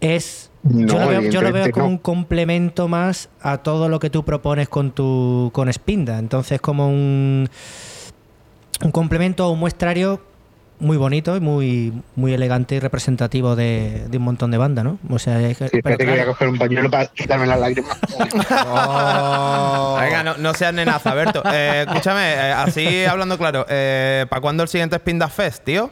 es 0.00 0.50
Yo 0.62 0.98
lo 0.98 1.08
veo, 1.08 1.20
yo 1.22 1.40
lo 1.42 1.52
veo 1.52 1.64
evidentemente 1.64 1.72
como 1.72 1.86
no. 1.86 1.90
un 1.92 1.98
complemento 1.98 2.88
más 2.88 3.28
a 3.40 3.58
todo 3.58 3.88
lo 3.88 3.98
que 4.00 4.10
tú 4.10 4.24
propones 4.24 4.68
con 4.68 4.92
tu 4.92 5.50
con 5.52 5.72
Spinda. 5.72 6.18
Entonces, 6.18 6.60
como 6.60 6.88
un, 6.88 7.48
un 8.82 8.90
complemento 8.90 9.46
o 9.48 9.50
un 9.52 9.58
muestrario 9.60 10.20
muy 10.80 10.96
bonito 10.96 11.36
y 11.36 11.40
muy, 11.40 11.92
muy 12.16 12.34
elegante 12.34 12.74
y 12.74 12.80
representativo 12.80 13.54
de, 13.54 14.06
de 14.08 14.18
un 14.18 14.24
montón 14.24 14.50
de 14.50 14.58
bandas, 14.58 14.84
¿no? 14.84 14.98
O 15.08 15.18
sea, 15.20 15.40
es 15.40 15.56
que- 15.56 15.68
Sí, 15.68 15.80
pero 15.82 15.94
espérate 15.94 16.04
que 16.04 16.10
voy 16.10 16.20
a 16.20 16.26
coger 16.26 16.48
un 16.48 16.58
pañuelo 16.58 16.90
para 16.90 17.06
quitarme 17.06 17.46
las 17.46 17.60
lágrimas. 17.60 17.96
Oh. 18.66 19.96
Venga, 20.00 20.22
no, 20.24 20.36
no 20.36 20.52
seas 20.54 20.74
nenaza, 20.74 21.14
Berto. 21.14 21.42
Eh, 21.52 21.84
escúchame, 21.86 22.32
eh, 22.34 22.52
así 22.52 23.04
hablando 23.04 23.38
claro, 23.38 23.64
eh, 23.68 24.26
¿para 24.28 24.40
cuándo 24.42 24.62
el 24.64 24.68
siguiente 24.68 24.96
Spinda 24.96 25.28
Fest, 25.28 25.64
tío? 25.64 25.90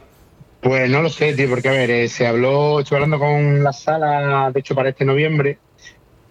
Pues 0.61 0.89
no 0.89 1.01
lo 1.01 1.09
sé, 1.09 1.33
tío, 1.33 1.49
porque 1.49 1.69
a 1.69 1.71
ver, 1.71 1.89
eh, 1.89 2.07
se 2.09 2.27
habló, 2.27 2.79
estuve 2.79 2.97
hablando 2.97 3.19
con 3.19 3.63
la 3.63 3.73
sala, 3.73 4.51
de 4.53 4.59
hecho, 4.59 4.75
para 4.75 4.89
este 4.89 5.03
noviembre, 5.05 5.57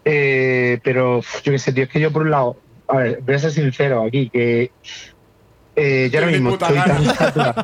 eh, 0.05 0.79
pero 0.83 1.21
yo 1.43 1.53
qué 1.53 1.59
sé, 1.59 1.73
tío, 1.73 1.85
es 1.85 1.91
que 1.91 2.01
yo 2.01 2.11
por 2.13 2.23
un 2.23 2.31
lado, 2.31 2.57
a 2.89 2.97
ver, 2.97 3.21
voy 3.23 3.35
a 3.35 3.39
ser 3.39 3.51
sincero 3.53 4.05
aquí, 4.05 4.31
que 4.31 4.71
eh, 5.75 6.11
yo 6.13 6.19
ahora 6.21 6.31
mismo 6.31 6.51
estoy 6.51 6.77
tan 6.77 7.05
saturado. 7.05 7.55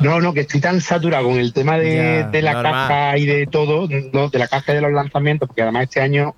No, 0.00 0.20
no, 0.20 0.32
que 0.34 0.40
estoy 0.40 0.60
tan 0.60 0.80
saturado 0.80 1.24
con 1.24 1.38
el 1.38 1.52
tema 1.52 1.78
de, 1.78 1.94
Ya, 2.22 2.28
de 2.28 2.42
la 2.42 2.52
normal. 2.54 2.72
caja 2.88 3.18
y 3.18 3.26
de 3.26 3.46
todo, 3.46 3.88
¿no? 4.12 4.28
de 4.28 4.38
la 4.38 4.48
caja 4.48 4.72
y 4.72 4.74
de 4.76 4.80
los 4.82 4.92
lanzamientos, 4.92 5.48
porque 5.48 5.62
además 5.62 5.84
este 5.84 6.00
año, 6.00 6.34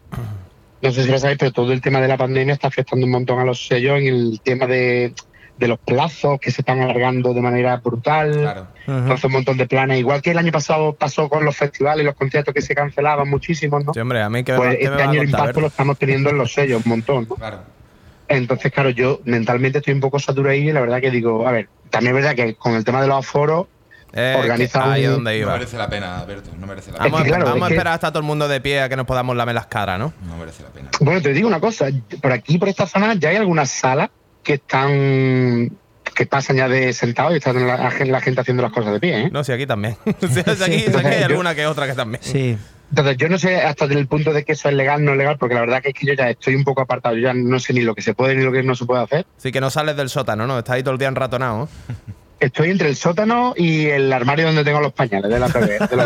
no 0.82 0.92
sé 0.92 1.02
si 1.04 1.10
lo 1.10 1.18
sabéis, 1.18 1.38
pero 1.38 1.52
todo 1.52 1.72
el 1.72 1.80
tema 1.80 2.00
de 2.00 2.08
la 2.08 2.16
pandemia 2.16 2.54
está 2.54 2.68
afectando 2.68 3.04
un 3.06 3.12
montón 3.12 3.38
a 3.40 3.44
los 3.44 3.66
sellos 3.66 3.98
en 3.98 4.06
el 4.06 4.40
tema 4.44 4.66
de, 4.66 5.12
de 5.58 5.68
los 5.68 5.78
plazos 5.78 6.38
que 6.38 6.50
se 6.50 6.60
están 6.62 6.80
alargando 6.80 7.34
de 7.34 7.40
manera 7.40 7.76
brutal. 7.78 8.32
Claro. 8.32 8.66
Entonces 8.86 9.24
un 9.24 9.32
montón 9.32 9.56
de 9.56 9.66
planes, 9.66 9.98
igual 9.98 10.22
que 10.22 10.30
el 10.30 10.38
año 10.38 10.52
pasado 10.52 10.92
pasó 10.94 11.28
con 11.28 11.44
los 11.44 11.56
festivales 11.56 12.04
y 12.04 12.06
los 12.06 12.14
conciertos 12.14 12.54
que 12.54 12.62
se 12.62 12.74
cancelaban 12.74 13.28
muchísimos, 13.28 13.84
¿no? 13.84 13.92
Sí, 13.92 13.98
hombre, 14.00 14.22
a 14.22 14.30
mí 14.30 14.44
que 14.44 14.52
me, 14.52 14.58
Pues 14.58 14.78
que 14.78 14.84
me 14.84 14.90
este 14.90 15.02
año 15.02 15.22
el 15.22 15.28
impacto 15.30 15.60
lo 15.62 15.66
estamos 15.66 15.98
teniendo 15.98 16.30
en 16.30 16.38
los 16.38 16.52
sellos, 16.52 16.82
un 16.84 16.90
montón, 16.90 17.26
¿no? 17.28 17.34
Claro. 17.34 17.58
Entonces, 18.28 18.72
claro, 18.72 18.90
yo 18.90 19.20
mentalmente 19.24 19.78
estoy 19.78 19.94
un 19.94 20.00
poco 20.00 20.18
saturado 20.18 20.54
y 20.54 20.72
la 20.72 20.80
verdad 20.80 21.00
que 21.00 21.10
digo, 21.10 21.46
a 21.46 21.52
ver, 21.52 21.68
también 21.90 22.16
es 22.16 22.22
verdad 22.24 22.36
que 22.36 22.54
con 22.54 22.74
el 22.74 22.84
tema 22.84 23.00
de 23.00 23.06
los 23.08 23.18
aforos, 23.18 23.66
Eh, 24.12 24.34
organiza 24.38 24.92
ahí 24.92 25.02
es 25.02 25.08
un- 25.08 25.16
donde 25.16 25.32
No 25.32 25.36
iba. 25.38 25.52
merece 25.52 25.76
la 25.76 25.88
pena, 25.90 26.24
Berto. 26.24 26.50
No 26.58 26.66
merece 26.66 26.90
la 26.90 26.98
Vamos, 26.98 27.12
pena. 27.12 27.24
que 27.24 27.28
claro, 27.30 27.44
vamos 27.46 27.62
a 27.64 27.68
que- 27.68 27.74
esperar 27.74 27.92
hasta 27.94 28.08
todo 28.10 28.20
el 28.20 28.24
mundo 28.24 28.48
de 28.48 28.60
pie 28.60 28.80
a 28.80 28.88
que 28.88 28.96
nos 28.96 29.04
podamos 29.06 29.36
lamer 29.36 29.54
las 29.54 29.66
caras, 29.66 29.98
¿no? 29.98 30.12
No 30.26 30.36
merece 30.38 30.62
la 30.62 30.70
pena. 30.70 30.88
bueno, 31.00 31.20
te 31.20 31.32
digo 31.32 31.46
una 31.48 31.60
cosa, 31.60 31.86
por 32.22 32.32
aquí, 32.32 32.56
por 32.58 32.68
esta 32.68 32.86
zona, 32.86 33.14
ya 33.14 33.28
hay 33.30 33.36
algunas 33.36 33.70
salas 33.70 34.08
que 34.42 34.54
están, 34.54 35.70
que 36.14 36.24
pasan 36.26 36.56
ya 36.56 36.68
de 36.68 36.92
sentados 36.92 37.32
y 37.34 37.36
están 37.36 37.66
la, 37.66 37.76
la 38.06 38.20
gente 38.20 38.40
haciendo 38.40 38.62
las 38.62 38.72
cosas 38.72 38.92
de 38.92 39.00
pie, 39.00 39.22
¿eh? 39.24 39.30
No, 39.30 39.44
sí, 39.44 39.52
aquí 39.52 39.66
también. 39.66 39.96
Sí, 40.20 40.40
aquí 40.40 40.88
hay 41.06 41.22
alguna 41.24 41.54
que 41.54 41.66
otra 41.66 41.86
que 41.86 41.92
también. 41.94 42.22
Sí. 42.22 42.56
Entonces, 42.90 43.16
yo 43.16 43.28
no 43.28 43.36
sé 43.38 43.56
hasta 43.62 43.84
el 43.86 44.06
punto 44.06 44.32
de 44.32 44.44
que 44.44 44.52
eso 44.52 44.68
es 44.68 44.74
legal 44.74 45.00
o 45.00 45.04
no 45.04 45.14
legal, 45.16 45.36
porque 45.38 45.54
la 45.54 45.60
verdad 45.62 45.82
que 45.82 45.88
es 45.88 45.94
que 45.94 46.06
yo 46.06 46.14
ya 46.14 46.30
estoy 46.30 46.54
un 46.54 46.64
poco 46.64 46.82
apartado, 46.82 47.16
yo 47.16 47.22
ya 47.22 47.34
no 47.34 47.58
sé 47.58 47.72
ni 47.72 47.80
lo 47.80 47.94
que 47.94 48.02
se 48.02 48.14
puede 48.14 48.34
ni 48.36 48.44
lo 48.44 48.52
que 48.52 48.62
no 48.62 48.74
se 48.76 48.84
puede 48.84 49.02
hacer. 49.02 49.26
Sí, 49.38 49.50
que 49.50 49.60
no 49.60 49.70
sales 49.70 49.96
del 49.96 50.08
sótano, 50.08 50.46
¿no? 50.46 50.58
Estás 50.58 50.74
ahí 50.76 50.82
todo 50.82 50.92
el 50.92 50.98
día 50.98 51.08
enratonado. 51.08 51.68
Estoy 52.38 52.70
entre 52.70 52.88
el 52.88 52.96
sótano 52.96 53.54
y 53.56 53.86
el 53.86 54.12
armario 54.12 54.46
donde 54.46 54.62
tengo 54.62 54.80
los 54.80 54.92
pañales 54.92 55.30
de 55.30 55.38
la 55.38 55.48
TV. 55.48 55.78
de 55.90 55.96
la- 55.96 56.04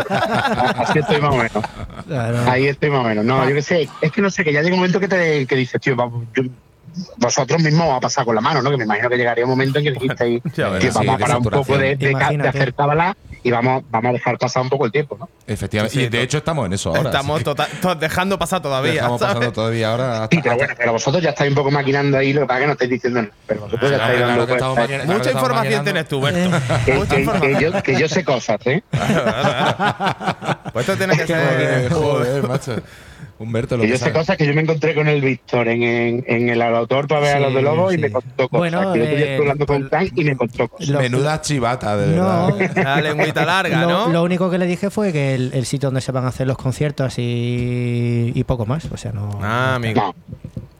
Así 0.77 0.99
estoy 0.99 1.19
más 1.21 1.33
o 1.33 1.37
menos. 1.37 1.63
Claro. 2.07 2.37
Ahí 2.49 2.67
estoy 2.67 2.89
más 2.89 3.01
o 3.01 3.07
menos. 3.07 3.25
No, 3.25 3.47
yo 3.47 3.53
qué 3.53 3.61
sé. 3.61 3.89
Es 4.01 4.11
que 4.11 4.21
no 4.21 4.29
sé, 4.29 4.43
que 4.43 4.53
ya 4.53 4.61
llega 4.61 4.73
un 4.73 4.79
momento 4.79 4.99
que 4.99 5.07
te 5.09 5.45
que 5.45 5.55
dices, 5.57 5.79
tío, 5.81 5.95
vamos, 5.95 6.23
yo- 6.33 6.43
vosotros 7.17 7.61
mismos 7.61 7.87
va 7.89 7.97
a 7.97 7.99
pasar 8.01 8.25
con 8.25 8.35
la 8.35 8.41
mano, 8.41 8.61
¿no? 8.61 8.69
Que 8.71 8.77
me 8.77 8.83
imagino 8.85 9.07
que 9.09 9.17
llegaría 9.17 9.43
un 9.45 9.51
momento 9.51 9.79
en 9.79 9.85
que 9.85 9.91
dijisteis, 9.91 10.41
tío, 10.53 10.65
vamos 10.71 11.15
a 11.15 11.17
parar 11.17 11.37
un 11.37 11.43
poco 11.43 11.77
de, 11.77 11.95
de, 11.95 12.13
de 12.15 12.47
hacer 12.47 12.73
y 13.43 13.49
vamos, 13.51 13.83
vamos 13.89 14.09
a 14.09 14.13
dejar 14.13 14.37
pasar 14.37 14.61
un 14.63 14.69
poco 14.69 14.85
el 14.85 14.91
tiempo, 14.91 15.17
¿no? 15.19 15.27
Efectivamente. 15.47 15.93
Sí, 15.97 16.05
y 16.05 16.09
de 16.09 16.21
hecho 16.21 16.37
estamos 16.37 16.65
en 16.67 16.73
eso 16.73 16.89
ahora. 16.89 17.09
Estamos 17.09 17.35
así 17.35 17.43
que 17.43 17.49
tota- 17.49 17.67
to- 17.81 17.95
dejando 17.95 18.37
pasar 18.37 18.61
todavía. 18.61 18.93
Estamos 18.93 19.19
¿sabes? 19.19 19.35
pasando 19.35 19.53
todavía 19.53 19.91
ahora 19.91 20.23
hasta, 20.23 20.35
Sí, 20.35 20.41
pero 20.43 20.55
bueno, 20.57 20.73
pero 20.77 20.91
vosotros 20.93 21.23
ya 21.23 21.29
estáis 21.31 21.49
un 21.49 21.55
poco 21.55 21.71
maquinando 21.71 22.17
ahí, 22.17 22.33
lo 22.33 22.41
que 22.41 22.47
pasa 22.47 22.59
que 22.59 22.65
no 22.67 22.71
estáis 22.73 22.91
diciendo 22.91 23.21
nada. 23.21 23.33
Pero 23.47 23.61
vosotros 23.61 23.89
ya 23.91 23.97
Claro, 23.97 24.13
estáis 24.13 24.25
claro 24.35 24.45
dando. 24.75 24.75
Claro, 24.87 25.13
Mucha 25.17 25.31
información 25.31 25.83
tienes 25.83 26.07
tú, 26.07 26.21
Berto. 26.21 26.57
Que, 26.85 26.93
Mucha 26.93 27.15
que- 27.15 27.21
información. 27.21 27.53
que 27.57 27.61
yo, 27.71 27.83
que 27.83 27.99
yo 27.99 28.07
sé 28.07 28.23
cosas, 28.23 28.59
¿eh? 28.65 28.83
Pues 30.73 30.87
esto 30.87 30.97
tiene 30.97 31.17
que 31.17 31.27
ser. 31.27 31.91
Joder, 31.91 32.47
macho. 32.47 32.75
Humberto, 33.41 33.77
lo 33.77 33.81
Que 33.83 33.87
que 33.89 33.93
yo 33.97 34.05
sé 34.05 34.11
cosas 34.11 34.37
que 34.37 34.45
yo 34.45 34.53
me 34.53 34.61
encontré 34.61 34.93
con 34.95 35.07
el 35.07 35.21
Víctor 35.21 35.67
en, 35.67 35.83
en, 35.83 36.23
en 36.27 36.49
el 36.49 36.61
autor 36.61 37.07
para 37.07 37.21
ver 37.21 37.35
a 37.37 37.39
los 37.39 37.53
de 37.53 37.61
Lobo 37.61 37.91
y 37.91 37.97
me 37.97 38.11
contó 38.11 38.47
cosas. 38.49 38.57
Bueno, 38.59 38.93
que 38.93 38.99
yo 38.99 39.05
estoy 39.05 39.21
eh, 39.23 39.37
hablando 39.37 39.65
con 39.65 39.77
pues- 39.79 39.89
Frank 39.89 40.11
y 40.15 40.23
me 40.23 40.35
contó 40.37 40.67
cosas. 40.67 40.89
Menuda 40.89 41.41
chivata, 41.41 41.97
de 41.97 42.15
No, 42.15 42.55
verdad. 42.55 42.75
La 42.83 43.01
lengüita 43.01 43.45
larga, 43.45 43.81
lo, 43.81 43.89
¿no? 43.89 44.07
lo 44.09 44.23
único 44.23 44.49
que 44.49 44.57
le 44.57 44.65
dije 44.67 44.89
fue 44.89 45.11
que 45.11 45.35
el, 45.35 45.51
el 45.53 45.65
sitio 45.65 45.87
donde 45.87 46.01
se 46.01 46.11
van 46.11 46.25
a 46.25 46.29
hacer 46.29 46.47
los 46.47 46.57
conciertos 46.57 47.15
y 47.17 48.43
poco 48.45 48.65
más. 48.65 48.85
O 48.91 48.97
sea, 48.97 49.11
no. 49.11 49.39
Ah, 49.41 49.75
amigo. 49.75 50.01
No. 50.01 50.15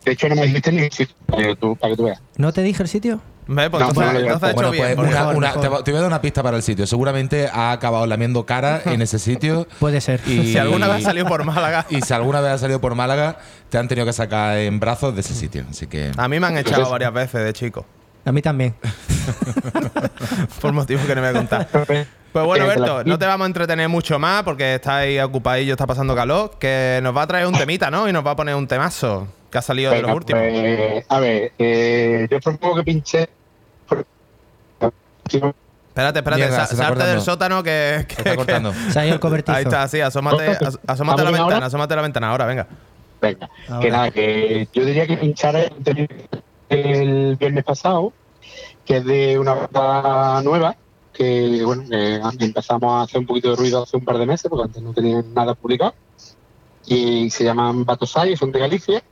De 0.05 0.13
hecho, 0.13 0.27
no 0.29 0.35
me 0.35 0.43
dijiste 0.47 0.71
ni 0.71 0.89
si 0.89 1.07
para 1.27 1.43
que 1.43 1.55
tú, 1.55 1.75
para 1.75 1.91
que 1.91 1.97
tú 1.97 2.03
veas. 2.05 2.21
¿No 2.37 2.51
te 2.51 2.63
dije 2.63 2.81
el 2.81 2.89
sitio? 2.89 3.21
Ve, 3.47 3.69
pues 3.69 3.81
No, 3.81 3.89
entonces, 3.89 3.95
bueno, 4.13 4.19
entonces 4.19 4.43
ha 4.43 4.51
hecho 4.51 4.55
Bueno, 4.55 4.71
bien. 4.71 4.83
pues 4.83 4.95
porque- 4.95 5.09
una- 5.11 5.19
mejor, 5.19 5.35
una- 5.35 5.47
mejor. 5.47 5.61
te, 5.61 5.67
voy- 5.67 5.83
te 5.83 5.91
voy 5.91 5.97
a 5.97 6.01
dar 6.01 6.07
una 6.09 6.21
pista 6.21 6.43
para 6.43 6.57
el 6.57 6.63
sitio. 6.63 6.87
Seguramente 6.87 7.49
ha 7.51 7.71
acabado 7.71 8.05
lamiendo 8.05 8.45
cara 8.45 8.81
en 8.85 9.01
ese 9.01 9.19
sitio. 9.19 9.67
Puede 9.79 9.99
ser. 9.99 10.21
Y, 10.27 10.45
Si 10.53 10.57
alguna 10.57 10.87
vez 10.87 10.97
ha 10.97 11.09
salido 11.09 11.25
por 11.27 11.43
Málaga. 11.43 11.85
Y 11.89 12.01
si 12.01 12.13
alguna 12.13 12.39
vez 12.41 12.51
ha 12.53 12.57
salido 12.59 12.79
por 12.79 12.95
Málaga, 12.95 13.39
te 13.69 13.77
han 13.77 13.87
tenido 13.87 14.05
que 14.05 14.13
sacar 14.13 14.57
en 14.57 14.79
brazos 14.79 15.13
de 15.15 15.21
ese 15.21 15.33
sitio. 15.33 15.65
Así 15.69 15.87
que. 15.87 16.11
A 16.15 16.27
mí 16.27 16.39
me 16.39 16.47
han 16.47 16.57
echado 16.57 16.89
varias 16.89 17.11
veces 17.13 17.43
de 17.43 17.53
chico. 17.53 17.85
A 18.23 18.31
mí 18.31 18.41
también. 18.41 18.75
Por 20.61 20.71
motivos 20.73 21.05
que 21.05 21.15
no 21.15 21.21
me 21.21 21.31
voy 21.31 21.37
a 21.37 21.39
contar. 21.39 21.67
Pues 22.31 22.45
bueno, 22.45 22.65
Eh, 22.65 22.67
Berto, 22.67 23.03
no 23.03 23.17
te 23.19 23.25
vamos 23.25 23.45
a 23.45 23.47
entretener 23.47 23.89
mucho 23.89 24.17
más 24.19 24.43
porque 24.43 24.75
estáis 24.75 25.21
ocupadillo, 25.21 25.73
está 25.73 25.87
pasando 25.87 26.15
calor. 26.15 26.51
Que 26.59 26.99
nos 27.03 27.15
va 27.15 27.23
a 27.23 27.27
traer 27.27 27.47
un 27.47 27.53
temita, 27.53 27.89
¿no? 27.91 28.07
Y 28.07 28.13
nos 28.13 28.25
va 28.25 28.31
a 28.31 28.35
poner 28.35 28.55
un 28.55 28.67
temazo 28.67 29.27
que 29.49 29.57
ha 29.57 29.61
salido 29.61 29.91
de 29.91 30.01
los 30.01 30.11
últimos. 30.15 30.41
pues, 30.41 31.05
a 31.09 31.19
ver, 31.19 31.51
eh, 31.59 32.27
yo 32.29 32.39
propongo 32.39 32.75
que 32.77 32.83
pinche. 32.83 33.29
Espérate, 35.37 36.19
espérate, 36.19 36.41
Llega, 36.43 36.65
sa- 36.67 36.75
salte 36.75 37.03
del 37.03 37.21
sótano 37.21 37.61
que. 37.63 38.05
que- 38.07 38.15
Se 38.15 38.21
está 38.21 38.29
que- 38.31 38.35
cortando. 38.37 38.73
Se 38.91 38.99
ha 38.99 39.05
ido 39.05 39.15
el 39.15 39.19
cobertizo. 39.19 39.57
Ahí 39.57 39.63
está, 39.63 39.87
sí, 39.87 39.99
asómate, 40.01 40.47
as- 40.51 40.79
asómate 40.87 40.87
a 40.87 40.87
la 40.87 40.91
¿Estamos 40.93 41.15
bien 41.15 41.25
ventana, 41.33 41.53
ahora? 41.55 41.65
asómate 41.65 41.93
a 41.93 41.95
la 41.97 42.01
ventana 42.03 42.29
ahora, 42.29 42.45
venga. 42.45 42.67
Venga, 43.21 43.49
Ahora. 43.69 43.79
que 43.81 43.91
nada, 43.91 44.11
que 44.11 44.67
yo 44.73 44.83
diría 44.85 45.05
que 45.05 45.15
pinchar 45.17 45.55
el, 45.55 46.09
el 46.69 47.35
viernes 47.35 47.63
pasado, 47.63 48.13
que 48.85 48.97
es 48.97 49.05
de 49.05 49.37
una 49.37 49.53
banda 49.53 50.41
nueva, 50.41 50.75
que 51.13 51.61
bueno, 51.63 51.83
que 51.89 52.45
empezamos 52.45 52.91
a 52.93 53.01
hacer 53.03 53.19
un 53.19 53.27
poquito 53.27 53.51
de 53.51 53.57
ruido 53.57 53.83
hace 53.83 53.97
un 53.97 54.05
par 54.05 54.17
de 54.17 54.25
meses, 54.25 54.49
porque 54.49 54.63
antes 54.63 54.81
no 54.81 54.93
tenían 54.93 55.33
nada 55.35 55.53
publicado. 55.53 55.93
Y 56.87 57.29
se 57.29 57.43
llaman 57.43 57.85
Batosai, 57.85 58.35
son 58.35 58.51
de 58.51 58.59
Galicia, 58.59 59.03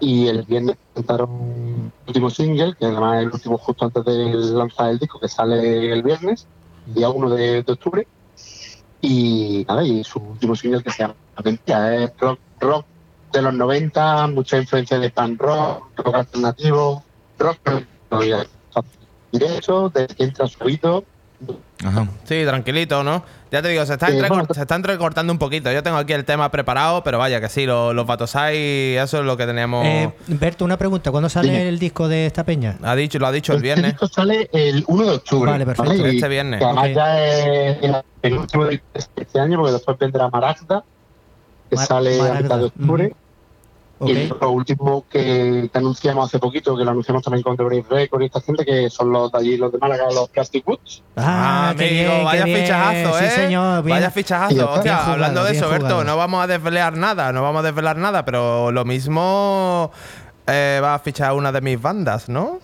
Y 0.00 0.28
el 0.28 0.42
viernes 0.42 0.76
presentaron 0.92 1.30
un 1.30 1.92
último 2.06 2.30
single, 2.30 2.74
que 2.78 2.86
además 2.86 3.18
es 3.18 3.22
el 3.26 3.32
último 3.32 3.58
justo 3.58 3.84
antes 3.84 4.04
de 4.04 4.34
lanzar 4.34 4.90
el 4.90 4.98
disco, 4.98 5.20
que 5.20 5.28
sale 5.28 5.92
el 5.92 6.02
viernes, 6.02 6.46
día 6.86 7.10
1 7.10 7.30
de, 7.30 7.62
de 7.62 7.72
octubre. 7.72 8.06
Y 9.00 9.64
nada, 9.68 9.84
y 9.84 10.02
su 10.02 10.18
último 10.18 10.56
single 10.56 10.82
que 10.82 10.90
se 10.90 11.02
llama 11.02 11.14
es 11.44 12.10
rock, 12.18 12.38
rock 12.60 12.86
de 13.32 13.42
los 13.42 13.54
90, 13.54 14.26
mucha 14.28 14.58
influencia 14.58 14.98
de 14.98 15.10
pan 15.10 15.38
rock, 15.38 15.84
rock 15.96 16.14
alternativo, 16.14 17.04
rock 17.38 17.58
directo, 19.30 19.90
de 19.90 20.06
que 20.06 20.24
entra 20.24 20.46
subido. 20.46 21.04
Ajá. 21.84 22.08
Sí, 22.24 22.42
tranquilito, 22.44 23.04
¿no? 23.04 23.22
Ya 23.52 23.62
te 23.62 23.68
digo, 23.68 23.86
se 23.86 23.92
está, 23.94 24.08
Sí, 24.08 24.18
bueno, 24.28 24.46
se 24.52 24.60
está 24.60 24.74
entrecortando 24.74 25.32
un 25.32 25.38
poquito. 25.38 25.70
Yo 25.72 25.82
tengo 25.82 25.96
aquí 25.96 26.12
el 26.12 26.24
tema 26.24 26.50
preparado, 26.50 27.02
pero 27.04 27.18
vaya 27.18 27.40
que 27.40 27.48
sí, 27.48 27.64
lo- 27.66 27.94
los 27.94 28.06
Batosai, 28.06 28.96
eso 28.96 29.18
es 29.20 29.24
lo 29.24 29.36
que 29.36 29.46
teníamos. 29.46 29.86
Eh, 29.86 30.12
Berto, 30.26 30.64
una 30.64 30.76
pregunta. 30.76 31.10
¿Cuándo 31.10 31.28
sale 31.28 31.50
Dime. 31.52 31.68
el 31.68 31.78
disco 31.78 32.08
de 32.08 32.26
esta 32.26 32.44
peña? 32.44 32.76
ha 32.82 32.94
dicho, 32.96 33.18
lo 33.18 33.26
ha 33.26 33.32
dicho 33.32 33.52
el 33.52 33.58
Este 33.58 33.62
viernes. 33.66 33.92
disco 33.92 34.08
sale 34.08 34.50
el 34.52 34.84
1 34.88 35.04
de 35.04 35.10
octubre. 35.12 35.50
Vale, 35.52 35.64
perfecto. 35.64 36.04
Este 36.06 36.28
viernes. 36.28 36.62
además 36.62 36.90
ya 36.94 37.24
es 37.24 37.78
el 37.82 37.96
penúltimo 38.20 38.64
de 38.66 38.82
este 39.16 39.40
año, 39.40 39.56
porque 39.58 39.72
después 39.72 39.96
vendrá 39.98 40.28
Maragda, 40.28 40.84
que 41.70 41.76
Mar- 41.76 41.86
sale 41.86 42.14
a 42.16 42.22
Maragda, 42.22 42.42
mitad 42.42 42.58
de 42.58 42.64
octubre. 42.64 43.14
Y 44.00 44.26
lo 44.28 44.50
último 44.52 45.04
que, 45.10 45.68
que 45.72 45.78
anunciamos 45.78 46.26
hace 46.28 46.38
poquito, 46.38 46.76
que 46.76 46.84
lo 46.84 46.90
anunciamos 46.92 47.22
también 47.22 47.42
con 47.42 47.56
The 47.56 47.64
Brave 47.64 47.84
Record 47.90 48.22
y 48.22 48.26
esta 48.26 48.40
gente, 48.40 48.64
que 48.64 48.88
son 48.90 49.10
los 49.12 49.32
de 49.32 49.38
allí, 49.38 49.56
los 49.56 49.72
de 49.72 49.78
Málaga, 49.78 50.04
los 50.12 50.28
Plastic 50.28 50.66
Woods. 50.68 51.02
Ah, 51.16 51.74
qué 51.76 51.88
amigo, 51.88 52.12
bien, 52.12 52.24
vaya 52.24 52.44
fichajazo, 52.44 53.18
¿eh? 53.18 53.28
Sí, 53.30 53.34
señor. 53.34 53.82
bien. 53.82 53.96
Vaya 53.96 54.10
fichajazo. 54.10 54.54
Bien 54.54 54.66
jugado, 54.68 55.12
hablando 55.12 55.42
de 55.44 55.52
eso, 55.52 55.68
Berto, 55.68 55.86
jugado. 55.86 56.04
no 56.04 56.16
vamos 56.16 56.44
a 56.44 56.46
desvelar 56.46 56.96
nada, 56.96 57.32
no 57.32 57.42
vamos 57.42 57.60
a 57.60 57.62
desvelar 57.66 57.96
nada, 57.96 58.24
pero 58.24 58.70
lo 58.70 58.84
mismo 58.84 59.90
eh, 60.46 60.80
va 60.82 60.94
a 60.94 60.98
fichar 61.00 61.32
una 61.34 61.50
de 61.50 61.60
mis 61.60 61.80
bandas, 61.82 62.28
¿no? 62.28 62.60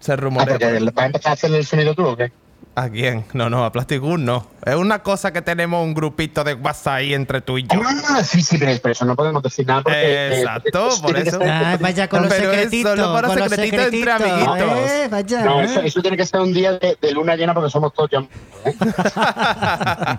Se 0.00 0.12
Ah, 0.12 0.16
rumorea. 0.16 0.58
por- 0.58 0.92
¿Vas 0.92 1.02
a 1.02 1.06
empezar 1.06 1.30
a 1.30 1.32
hacer 1.32 1.52
el 1.54 1.64
sonido 1.64 1.94
tú 1.94 2.06
o 2.06 2.16
qué? 2.16 2.30
¿A 2.78 2.88
quién? 2.90 3.24
No, 3.32 3.50
no, 3.50 3.64
a 3.64 3.72
Plastic 3.72 4.00
Gun 4.00 4.24
no. 4.24 4.46
Es 4.64 4.74
una 4.76 5.00
cosa 5.02 5.32
que 5.32 5.42
tenemos 5.42 5.82
un 5.84 5.94
grupito 5.94 6.44
de 6.44 6.54
WhatsApp 6.54 6.94
ahí 6.94 7.14
entre 7.14 7.40
tú 7.40 7.58
y 7.58 7.62
yo. 7.66 7.80
Ah, 8.08 8.22
sí, 8.22 8.40
sí, 8.42 8.56
pero 8.58 8.92
eso 8.92 9.04
no 9.04 9.16
podemos 9.16 9.42
decir 9.42 9.66
nada. 9.66 9.82
Porque, 9.82 9.98
eh, 10.00 10.38
Exacto, 10.40 10.88
por 11.02 11.16
eso. 11.16 11.40
Ah, 11.48 11.76
vaya 11.80 12.08
con 12.08 12.22
los 12.22 12.32
Pero 12.32 12.50
secretitos. 12.52 12.96
solo 12.96 13.12
para 13.14 13.28
los 13.28 13.48
secretitos 13.48 13.86
entre 13.92 14.12
amiguitos. 14.12 14.60
Eh, 14.90 15.08
vaya. 15.10 15.44
No, 15.44 15.60
eh. 15.60 15.64
eso, 15.64 15.80
eso 15.80 16.02
tiene 16.02 16.16
que 16.16 16.24
ser 16.26 16.40
un 16.40 16.52
día 16.52 16.72
de, 16.74 16.96
de 17.00 17.12
luna 17.12 17.34
llena 17.34 17.52
porque 17.54 17.70
somos 17.70 17.92
todos 17.94 18.10
ya. 18.10 18.18
¿eh? 18.64 18.76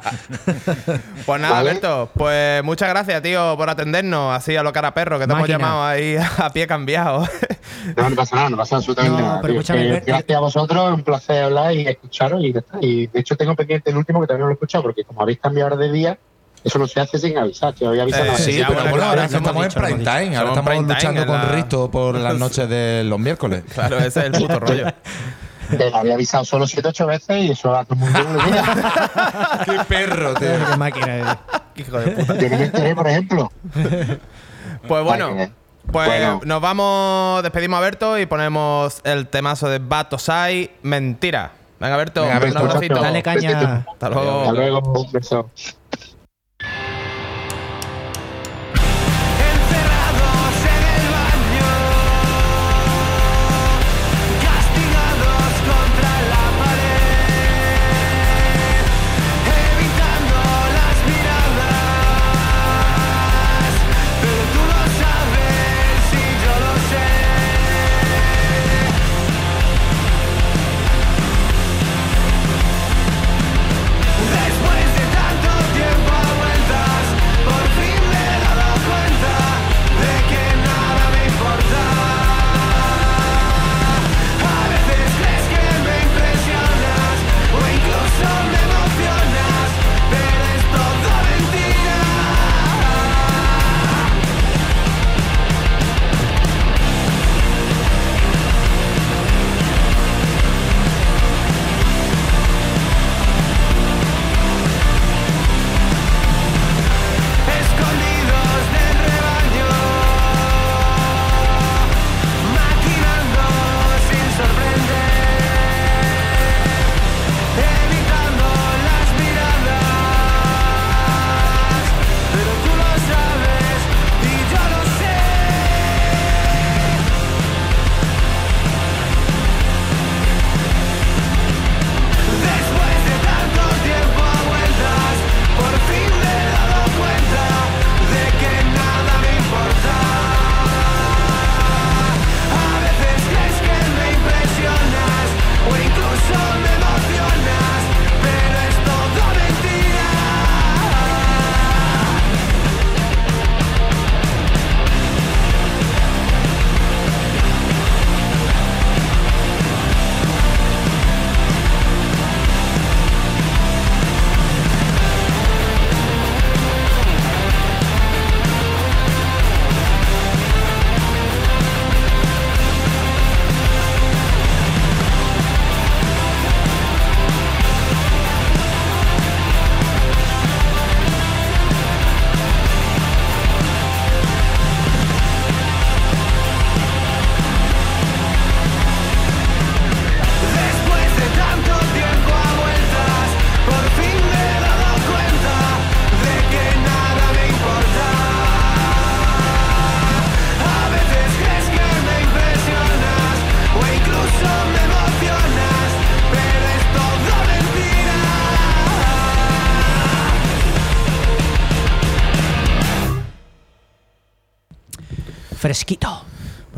Pues 1.26 1.42
nada, 1.42 1.56
Vale. 1.56 1.70
Alberto, 1.70 2.10
pues 2.16 2.64
muchas 2.64 2.90
gracias, 2.90 3.22
tío, 3.22 3.56
por 3.56 3.70
atendernos 3.70 4.36
así 4.36 4.56
a 4.56 4.64
lo 4.64 4.74
cara 4.74 4.94
perro, 4.94 5.20
que 5.20 5.28
te 5.28 5.34
Máquina. 5.34 5.56
hemos 5.56 5.62
llamado 5.68 5.84
ahí 5.86 6.18
a 6.38 6.50
pie 6.50 6.66
cambiado. 6.68 7.28
No, 7.96 8.10
no 8.10 8.16
pasa 8.16 8.36
nada, 8.36 8.50
no 8.50 8.58
pasa 8.58 8.78
absolutamente 8.78 9.22
No, 9.22 9.28
nada. 9.28 9.42
pero 9.42 9.62
tío. 9.64 9.76
Eh, 9.76 10.04
gracias 10.06 10.38
a 10.38 10.40
vosotros, 10.40 10.94
un 10.94 11.04
placer 11.04 11.44
hablar 11.44 11.74
y 11.74 11.88
escucharos 11.88 12.44
y 12.44 12.49
ya 12.54 12.60
está. 12.60 12.78
Y 12.82 13.08
de 13.08 13.20
hecho 13.20 13.36
tengo 13.36 13.56
pendiente 13.56 13.90
el 13.90 13.98
último 13.98 14.22
que 14.22 14.28
también 14.28 14.42
no 14.42 14.46
lo 14.48 14.52
he 14.52 14.54
escuchado 14.54 14.84
porque 14.84 15.04
como 15.04 15.22
habéis 15.22 15.40
cambiado 15.40 15.72
ahora 15.72 15.82
de 15.86 15.92
día, 15.92 16.18
eso 16.64 16.78
no 16.78 16.88
se 16.88 17.00
hace 17.00 17.18
sin 17.20 17.38
avisar, 17.38 17.74
que 17.74 17.86
había 17.86 18.04
avisado. 18.04 18.26
Eh. 18.26 18.38
Sí, 18.38 18.58
ya, 18.58 18.68
pero 18.68 18.90
bueno, 18.90 19.06
ahora 19.06 19.26
estamos 19.26 19.56
en 19.66 19.72
prime 19.72 20.00
time. 20.04 20.36
Ahora 20.38 20.50
estamos 20.50 20.86
luchando 20.88 21.26
con 21.26 21.36
la- 21.36 21.46
Risto 21.54 21.90
por 21.92 22.16
las 22.16 22.36
noches 22.40 22.68
de 22.70 23.04
los 23.06 23.18
miércoles. 23.20 23.64
claro, 23.74 23.98
ese 24.00 24.20
es 24.20 24.26
el 24.26 24.32
puto 24.34 24.60
rollo. 24.60 24.86
Te 25.70 25.90
lo 25.92 25.96
había 25.98 26.16
avisado 26.16 26.44
solo 26.46 26.66
7-8 26.66 27.06
veces 27.06 27.44
y 27.44 27.52
eso 27.52 27.76
a 27.76 27.86
todo 27.86 27.94
el 27.94 28.00
mundo 28.00 28.20
le 28.20 28.44
llega. 28.52 29.62
¡Qué 29.66 29.78
perro, 29.88 30.34
tío! 30.34 30.50
Qué 30.72 30.78
máquina 30.78 31.16
eres. 31.16 31.38
Hijo 31.76 32.00
de 32.00 32.12
puta. 32.12 32.96
Por 32.96 33.08
ejemplo. 33.08 33.52
Pues 34.88 35.04
bueno, 35.04 35.36
pues 35.92 36.08
Bueno. 36.08 36.42
nos 36.44 36.60
vamos, 36.62 37.44
despedimos 37.44 37.78
a 37.78 37.82
Berto 37.82 38.18
y 38.18 38.26
ponemos 38.26 39.00
el 39.04 39.28
temazo 39.28 39.70
de 39.70 39.78
Batosai, 39.80 40.72
Mentira. 40.82 41.52
Venga, 41.80 41.98
Berto, 41.98 42.22
Venga, 42.22 42.38
un 42.40 42.58
abracito. 42.58 42.96
Dale 42.96 43.24
caña. 43.24 43.86
Hasta 43.90 44.10
luego. 44.10 44.42
Hasta 44.42 44.54
luego, 44.54 45.02
un 45.02 45.12
beso. 45.12 45.50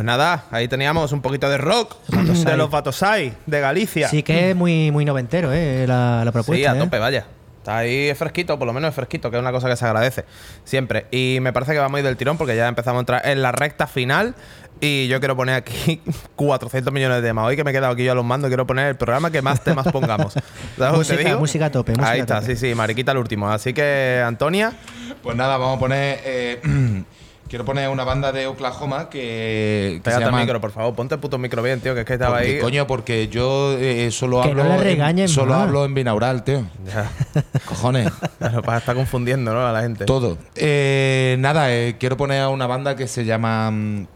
Pues 0.02 0.08
nada, 0.08 0.46
ahí 0.50 0.68
teníamos 0.68 1.12
un 1.12 1.22
poquito 1.22 1.48
de 1.48 1.60
rock 1.60 1.96
de 2.08 2.58
los 2.58 2.72
Batosai, 2.72 3.34
de 3.46 3.60
Galicia. 3.60 4.08
Sí 4.08 4.24
que 4.24 4.50
es 4.50 4.56
muy, 4.56 4.90
muy 4.90 5.06
noventero, 5.06 5.54
¿eh? 5.54 5.86
La, 5.88 6.24
la 6.26 6.32
propuesta. 6.32 6.56
Sí, 6.56 6.66
a 6.66 6.76
¿eh? 6.76 6.84
tope, 6.84 6.98
vaya. 6.98 7.28
Está 7.60 7.78
ahí 7.78 8.12
fresquito, 8.16 8.58
por 8.58 8.66
lo 8.66 8.74
menos 8.74 8.90
es 8.90 8.96
fresquito, 8.96 9.30
que 9.30 9.38
es 9.38 9.42
una 9.42 9.52
cosa 9.52 9.70
que 9.70 9.76
se 9.76 9.86
agradece 9.86 10.26
siempre. 10.64 11.06
Y 11.12 11.38
me 11.42 11.54
parece 11.54 11.74
que 11.74 11.78
vamos 11.78 11.98
a 11.98 12.00
ir 12.00 12.06
del 12.06 12.18
tirón 12.18 12.36
porque 12.40 12.56
ya 12.56 12.68
empezamos 12.68 12.98
a 12.98 13.02
entrar 13.02 13.22
en 13.28 13.44
la 13.44 13.52
recta 13.52 13.86
final. 13.86 14.34
Y 14.80 15.08
yo 15.08 15.20
quiero 15.20 15.36
poner 15.36 15.54
aquí 15.54 16.02
400 16.36 16.92
millones 16.92 17.22
de 17.22 17.28
temas. 17.30 17.46
Hoy 17.46 17.56
que 17.56 17.64
me 17.64 17.70
he 17.70 17.74
quedado 17.76 17.94
aquí 17.94 18.04
yo 18.04 18.14
a 18.14 18.16
los 18.16 18.26
mandos, 18.26 18.48
quiero 18.48 18.66
poner 18.66 18.88
el 18.88 18.96
programa 18.96 19.30
que 19.30 19.44
más 19.44 19.64
temas 19.64 19.86
pongamos. 19.92 20.34
¿Sabes 20.80 21.08
te 21.08 21.14
Música- 21.14 21.24
digo? 21.30 21.40
música 21.40 21.66
a 21.68 21.72
tope, 21.72 21.92
música 21.92 22.10
Ahí 22.10 22.22
está, 22.22 22.40
tope. 22.42 22.56
sí, 22.56 22.70
sí, 22.70 22.74
Mariquita 22.74 23.12
el 23.12 23.20
último. 23.20 23.52
Así 23.52 23.72
que, 23.72 24.24
Antonia, 24.26 24.74
Pues 25.22 25.38
nada, 25.38 25.58
vamos 25.58 25.78
a 25.78 25.80
poner. 25.80 26.20
eh, 26.26 27.04
quiero 27.52 27.66
poner 27.66 27.90
una 27.90 28.04
banda 28.06 28.32
de 28.32 28.48
Oklahoma 28.48 29.10
que. 29.10 29.92
que 29.98 30.02
pégate 30.04 30.24
llama- 30.26 30.40
al 30.40 30.44
micro, 30.46 30.60
por 30.62 30.72
favor. 30.72 30.96
Ponte 30.96 31.14
el 31.16 31.22
puto 31.22 31.38
micro 31.38 31.62
bien, 31.62 31.80
tío, 31.82 31.94
que 31.94 32.00
es 32.00 32.06
que 32.08 32.14
estaba 32.14 32.38
Porque, 32.38 32.48
ahí. 32.56 32.60
Coño, 32.60 32.88
porque 32.88 33.28
yo 33.28 33.74
eh, 33.78 34.10
solo 34.10 34.42
Que 34.42 34.50
hablo. 34.50 34.64
no 34.64 34.70
le 34.70 34.76
en- 34.78 34.82
regañen 34.84 35.28
solo 35.30 35.54
hablo 35.54 35.86
en 35.86 35.94
binaural, 35.94 36.44
tío. 36.44 36.64
Ya. 36.86 37.12
Cojones. 37.66 38.10
Claro, 38.40 38.64
para 38.64 38.80
estar 38.80 38.96
confundiendo, 38.96 39.54
¿no? 39.54 39.68
A 39.68 39.72
la 39.72 39.82
gente. 39.84 40.06
Todo. 40.06 40.38
Eh, 40.56 41.36
nada, 41.40 41.72
eh, 41.72 41.98
quiero 42.00 42.18
poner 42.18 42.42
a 42.42 42.50
una 42.50 42.66
banda 42.66 42.96
que 42.96 43.08
se 43.08 43.24
llama 43.26 43.70
mm, 43.70 44.08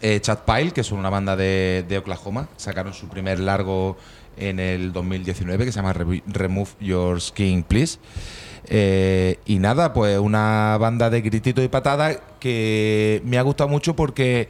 eh, 0.00 0.20
Chad 0.20 0.38
Pile, 0.46 0.70
que 0.70 0.82
son 0.84 0.98
una 0.98 1.10
banda 1.10 1.36
de, 1.36 1.84
de 1.86 1.98
Oklahoma. 1.98 2.48
Sacaron 2.56 2.94
su 2.94 3.08
primer 3.08 3.40
largo 3.40 3.98
en 4.38 4.58
el 4.60 4.92
2019 4.92 5.66
que 5.66 5.72
se 5.72 5.76
llama 5.82 5.92
Remove 5.92 6.70
Your 6.80 7.20
Skin, 7.20 7.62
Please. 7.64 7.98
Eh, 8.68 9.38
y 9.44 9.58
nada, 9.58 9.92
pues 9.92 10.18
una 10.18 10.78
banda 10.80 11.10
de 11.10 11.20
gritito 11.20 11.62
y 11.62 11.68
patada 11.68 12.16
que 12.42 13.22
me 13.24 13.38
ha 13.38 13.42
gustado 13.42 13.68
mucho 13.68 13.94
porque 13.94 14.48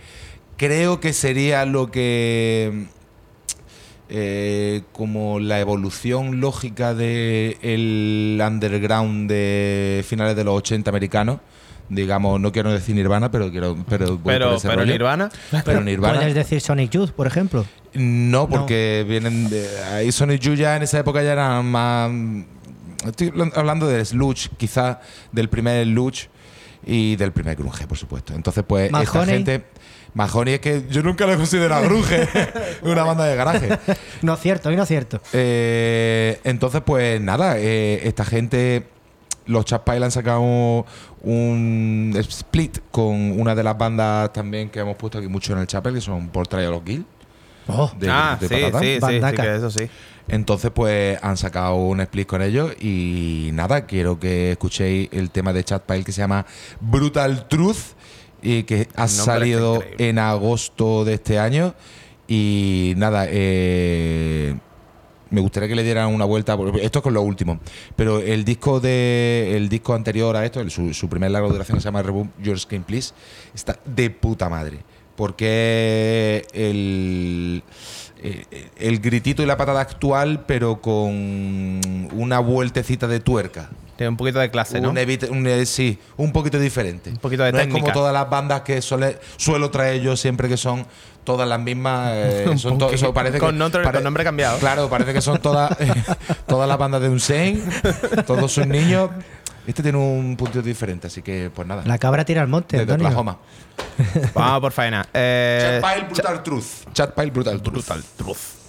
creo 0.56 0.98
que 0.98 1.12
sería 1.12 1.66
lo 1.66 1.90
que 1.90 2.86
eh, 4.09 4.82
como 4.93 5.39
la 5.40 5.60
evolución 5.60 6.40
lógica 6.40 6.94
de 6.94 7.59
el 7.62 8.40
underground 8.44 9.28
de 9.31 10.02
finales 10.06 10.35
de 10.36 10.44
los 10.44 10.55
80 10.59 10.90
americanos. 10.90 11.39
Digamos, 11.90 12.40
no 12.40 12.52
quiero 12.52 12.73
decir 12.73 12.94
Nirvana, 12.94 13.31
pero 13.31 13.51
quiero. 13.51 13.77
Pero, 13.86 14.19
Pero, 14.24 14.56
ese 14.56 14.69
pero 14.69 14.81
rollo. 14.81 14.93
Nirvana. 14.93 15.31
Pero 15.64 15.81
Nirvana. 15.85 16.14
¿Puedes 16.20 16.35
decir 16.35 16.60
Sonic 16.62 16.90
Youth, 16.90 17.10
por 17.10 17.27
ejemplo? 17.27 17.66
No, 17.93 18.48
porque 18.48 19.05
vienen 19.06 19.51
de. 19.51 19.69
Ahí 19.93 20.10
Sonic 20.10 20.40
Youth 20.40 20.56
ya 20.56 20.77
en 20.77 20.85
esa 20.85 20.98
época 21.01 21.23
ya 21.23 21.32
eran 21.32 21.66
más. 21.66 22.10
Estoy 23.06 23.28
hablan- 23.28 23.52
hablando 23.56 23.86
del 23.89 24.06
Sludge, 24.06 24.48
quizás 24.56 24.98
del 25.32 25.51
primer 25.51 25.85
Sludge 25.85 26.28
y 26.84 27.16
del 27.16 27.32
primer 27.32 27.56
Grunge, 27.56 27.86
por 27.86 27.98
supuesto. 27.98 28.34
Entonces, 28.34 28.64
pues, 28.66 28.86
esta 28.86 28.98
Mahoney. 28.98 29.34
gente. 29.34 29.64
Mahoney 30.14 30.54
es 30.54 30.60
que 30.60 30.84
yo 30.90 31.02
nunca 31.02 31.26
lo 31.26 31.32
he 31.32 31.36
considerado 31.36 31.84
Grunge, 31.84 32.28
una 32.82 33.04
banda 33.04 33.24
de 33.24 33.36
garaje. 33.36 33.78
No 34.20 34.34
es 34.34 34.40
cierto, 34.40 34.68
hoy 34.68 34.76
no 34.76 34.82
es 34.82 34.88
cierto. 34.88 35.20
Eh, 35.32 36.40
entonces, 36.44 36.82
pues 36.84 37.20
nada, 37.20 37.59
eh, 37.59 38.00
esta 38.04 38.24
gente, 38.24 38.86
los 39.46 39.64
Chat 39.64 39.84
Pile 39.84 40.04
han 40.04 40.10
sacado 40.10 40.84
un 41.22 42.14
split 42.18 42.78
con 42.90 43.40
una 43.40 43.54
de 43.54 43.62
las 43.62 43.78
bandas 43.78 44.32
también 44.32 44.68
que 44.68 44.80
hemos 44.80 44.96
puesto 44.96 45.18
aquí 45.18 45.28
mucho 45.28 45.52
en 45.52 45.60
el 45.60 45.66
Chapel, 45.66 45.94
que 45.94 46.00
son 46.00 46.28
Por 46.28 46.46
Trial 46.46 46.74
of 46.74 46.84
Guild. 46.84 47.06
Oh, 47.68 47.90
de- 47.98 48.09
ah, 48.10 48.36
de 48.40 48.48
sí, 48.48 48.55
sí, 48.55 48.60
sí, 48.80 48.94
sí, 48.94 48.98
Bandaca. 49.01 49.43
que 49.43 49.56
eso 49.56 49.70
sí. 49.70 49.89
Entonces, 50.28 50.70
pues 50.72 51.18
han 51.22 51.36
sacado 51.36 51.74
un 51.76 52.01
split 52.01 52.26
con 52.28 52.43
ellos 52.43 52.72
y 52.80 53.51
nada, 53.55 53.86
quiero 53.86 54.18
que 54.20 54.52
escuchéis 54.52 55.09
el 55.12 55.30
tema 55.30 55.52
de 55.52 55.64
Chat 55.64 55.82
Pile 55.84 56.05
que 56.05 56.12
se 56.12 56.20
llama 56.20 56.47
Brutal 56.80 57.48
Truth 57.48 57.94
y 58.40 58.62
que 58.64 58.89
ha 58.97 59.09
salido 59.09 59.82
en 59.98 60.18
agosto 60.18 61.05
de 61.05 61.14
este 61.14 61.39
año. 61.39 61.74
Y 62.28 62.94
nada, 62.97 63.26
eh, 63.28 64.56
me 65.30 65.40
gustaría 65.40 65.68
que 65.68 65.74
le 65.74 65.82
dieran 65.82 66.09
una 66.14 66.24
vuelta. 66.24 66.56
Esto 66.80 66.98
es 67.01 67.02
con 67.02 67.14
lo 67.14 67.22
último. 67.22 67.59
Pero 67.97 68.20
el 68.20 68.44
disco 68.44 68.80
de 68.80 69.55
el 69.56 69.68
disco 69.68 69.94
anterior 69.94 70.36
a 70.36 70.44
esto, 70.44 70.60
el- 70.60 70.70
su, 70.70 70.94
su 70.94 71.09
primer 71.09 71.30
larga 71.30 71.48
duración 71.48 71.76
que 71.78 71.82
se 71.82 71.86
llama 71.86 72.02
Reboot 72.02 72.28
Your 72.43 72.59
Skin 72.59 72.84
Please, 72.84 73.12
está 73.55 73.78
de 73.84 74.09
puta 74.10 74.48
madre. 74.48 74.78
Porque 75.16 76.47
el, 76.52 77.62
eh, 78.22 78.44
el 78.78 78.98
gritito 79.01 79.43
y 79.43 79.47
la 79.47 79.56
patada 79.56 79.80
actual, 79.80 80.44
pero 80.47 80.80
con 80.80 81.80
una 82.12 82.39
vueltecita 82.40 83.06
de 83.06 83.20
tuerca. 83.20 83.68
Tiene 83.97 84.09
un 84.09 84.16
poquito 84.16 84.39
de 84.39 84.51
clase, 84.51 84.80
¿no? 84.80 84.90
Un 84.90 84.97
evite- 84.97 85.28
un, 85.30 85.47
eh, 85.47 85.66
sí, 85.66 85.98
un 86.16 86.32
poquito 86.32 86.59
diferente. 86.59 87.10
Un 87.10 87.18
poquito 87.18 87.43
de 87.44 87.52
no 87.52 87.59
es 87.59 87.66
como 87.68 87.84
todas 87.93 88.12
las 88.12 88.28
bandas 88.30 88.62
que 88.62 88.80
suele- 88.80 89.18
suelo 89.36 89.70
traer 89.70 90.01
yo 90.01 90.16
siempre 90.16 90.48
que 90.48 90.56
son 90.56 90.86
todas 91.24 91.47
las 91.48 91.60
mismas. 91.60 92.10
eh, 92.14 92.44
son 92.56 92.78
to- 92.78 92.90
eso 92.90 93.12
parece 93.12 93.34
que- 93.34 93.40
Con 93.40 93.59
nombre- 93.59 93.82
pare- 93.84 93.98
con 93.98 94.05
nombre 94.05 94.24
cambiado. 94.24 94.59
Claro, 94.59 94.89
parece 94.89 95.12
que 95.12 95.20
son 95.20 95.40
todas, 95.40 95.76
todas 96.47 96.68
las 96.68 96.78
bandas 96.78 97.02
de 97.02 97.10
un 97.10 97.20
Sein, 97.20 97.62
todos 98.26 98.51
sus 98.51 98.66
niños. 98.66 99.10
Este 99.66 99.82
tiene 99.82 99.98
un 99.98 100.36
punto 100.36 100.60
diferente, 100.60 101.06
así 101.06 101.22
que 101.22 101.51
pues 101.55 101.66
nada. 101.68 101.82
La 101.86 101.98
cabra 101.98 102.24
tira 102.24 102.43
al 102.43 102.48
monte, 102.48 102.78
Desde 102.78 102.93
Antonio. 102.93 103.06
Oklahoma. 103.09 103.39
Vamos 104.34 104.60
por 104.60 104.72
faena. 104.72 105.06
Eh, 105.14 105.80
Chat 105.80 105.93
Pile 105.94 106.06
Brutal 106.09 106.43
Truth. 106.43 106.64
Chat 106.93 107.14
Pile 107.14 107.30
Brutal 107.30 107.62
Truth. 107.62 107.74
Brutal 107.74 108.05
Truth. 108.16 108.61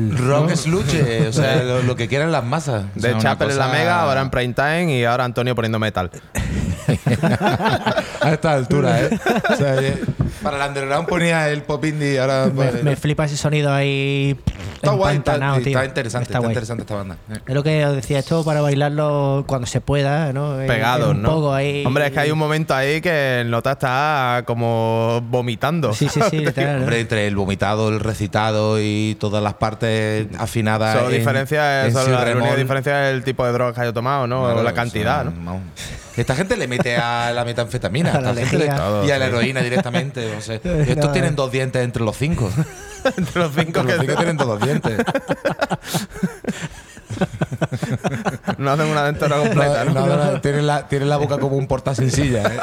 Vaya 0.00 0.10
lo 0.10 0.12
de 0.12 0.14
azal. 0.14 0.28
Rock 0.28 0.50
¿no? 0.50 0.56
sluche, 0.56 1.28
o 1.28 1.32
sea, 1.32 1.62
lo, 1.62 1.82
lo 1.82 1.96
que 1.96 2.08
quieran 2.08 2.32
las 2.32 2.44
masas. 2.44 2.84
O 2.96 3.00
sea, 3.00 3.14
De 3.14 3.18
Chapel 3.18 3.50
en 3.50 3.58
la 3.58 3.68
Mega, 3.68 4.02
ahora 4.02 4.20
en 4.20 4.30
Prime 4.30 4.54
Time 4.54 4.98
y 4.98 5.04
ahora 5.04 5.24
Antonio 5.24 5.54
poniendo 5.54 5.78
metal. 5.78 6.10
A 8.22 8.32
esta 8.32 8.52
altura, 8.52 9.00
¿eh? 9.02 9.10
O 9.50 9.56
sea, 9.56 9.74
eh, 9.80 9.98
para 10.42 10.62
el 10.62 10.68
underground 10.68 11.08
ponía 11.08 11.48
el 11.50 11.62
pop 11.62 11.84
indie, 11.84 12.20
ahora. 12.20 12.46
Me, 12.46 12.50
pues, 12.52 12.82
me 12.84 12.96
flipa 12.96 13.24
ese 13.24 13.36
sonido 13.36 13.72
ahí. 13.72 14.36
está 14.76 14.90
guay, 14.92 15.16
está, 15.16 15.32
empantanado, 15.32 15.56
tío. 15.60 15.66
está 15.68 15.84
interesante, 15.84 16.24
está, 16.28 16.38
guay. 16.38 16.50
interesante 16.50 16.82
esta 16.82 16.94
banda. 16.94 17.16
Eh. 17.30 17.38
Es 17.46 17.54
lo 17.54 17.62
que 17.62 17.84
os 17.86 17.94
decía, 17.96 18.18
esto 18.20 18.44
para 18.44 18.60
bailarlo 18.60 19.44
cuando 19.46 19.66
se 19.66 19.80
pueda, 19.80 20.32
¿no? 20.32 20.60
Eh, 20.60 20.66
Pegados, 20.66 21.10
un 21.10 21.22
¿no? 21.22 21.30
poco 21.30 21.52
ahí. 21.54 21.84
Hombre, 21.84 22.06
es 22.06 22.12
que 22.12 22.20
hay 22.20 22.30
un 22.30 22.38
momento 22.38 22.74
ahí 22.74 23.00
que 23.00 23.40
el 23.40 23.50
nota 23.50 23.72
está 23.72 24.42
como 24.46 25.20
vomitando. 25.28 25.92
Sí, 25.92 26.08
sí, 26.08 26.20
sí, 26.30 26.38
literal. 26.44 26.76
¿no? 26.76 26.80
Hombre, 26.82 27.00
entre 27.00 27.26
el 27.26 27.36
vomitado, 27.36 27.88
el 27.88 28.00
recitado 28.00 28.80
y 28.80 29.16
todas 29.20 29.42
las 29.42 29.54
partes 29.54 30.26
afinadas. 30.38 30.96
Solo 30.96 31.10
en- 31.10 31.18
diferencia, 31.18 31.86
en 31.86 31.92
solo 31.92 32.12
la 32.12 32.36
única 32.36 32.56
diferencia 32.56 33.08
es 33.08 33.14
el 33.14 33.24
tipo 33.24 33.44
de 33.46 33.52
droga 33.52 33.72
que 33.74 33.80
haya 33.80 33.92
tomado, 33.92 34.26
¿no? 34.26 34.42
Claro, 34.44 34.60
o 34.60 34.62
la 34.62 34.70
o 34.70 34.74
cantidad, 34.74 35.22
sea, 35.22 35.30
¿no? 35.30 35.44
vamos. 35.44 35.62
Esta 36.14 36.34
gente 36.36 36.58
le 36.58 36.68
mete 36.68 36.94
a 36.98 37.32
la 37.32 37.42
metanfetamina 37.42 38.11
A 38.18 38.20
la 38.20 38.30
esta 38.30 38.40
gente 38.42 38.58
le- 38.58 38.64
lejía. 38.66 38.76
Todo, 38.76 39.04
y 39.06 39.10
a 39.10 39.18
la 39.18 39.26
heroína 39.26 39.60
directamente. 39.62 40.36
o 40.36 40.40
sea, 40.40 40.60
No, 40.64 40.72
estos 40.72 41.12
tienen 41.12 41.34
dos 41.36 41.50
dientes 41.52 41.82
entre 41.82 42.02
los 42.04 42.16
cinco. 42.16 42.50
Entre 43.16 43.40
los 43.40 43.52
cinco 43.52 43.80
Entre 43.80 43.82
los 43.82 43.94
que 43.94 44.06
cinco 44.06 44.14
tienen 44.16 44.36
dos 44.36 44.60
dientes. 44.60 44.98
no 48.58 48.70
hacen 48.72 48.86
una 48.86 49.04
dentora 49.04 49.36
completa, 49.38 49.84
No, 49.86 49.92
¿no? 49.94 50.06
no, 50.06 50.32
no, 50.32 50.40
tienen, 50.40 50.66
la, 50.68 50.86
tienen 50.88 51.08
la 51.08 51.16
boca 51.16 51.38
como 51.38 51.56
un 51.56 51.66
porta 51.66 51.94
sin 51.96 52.10
silla. 52.12 52.42
¿eh? 52.44 52.60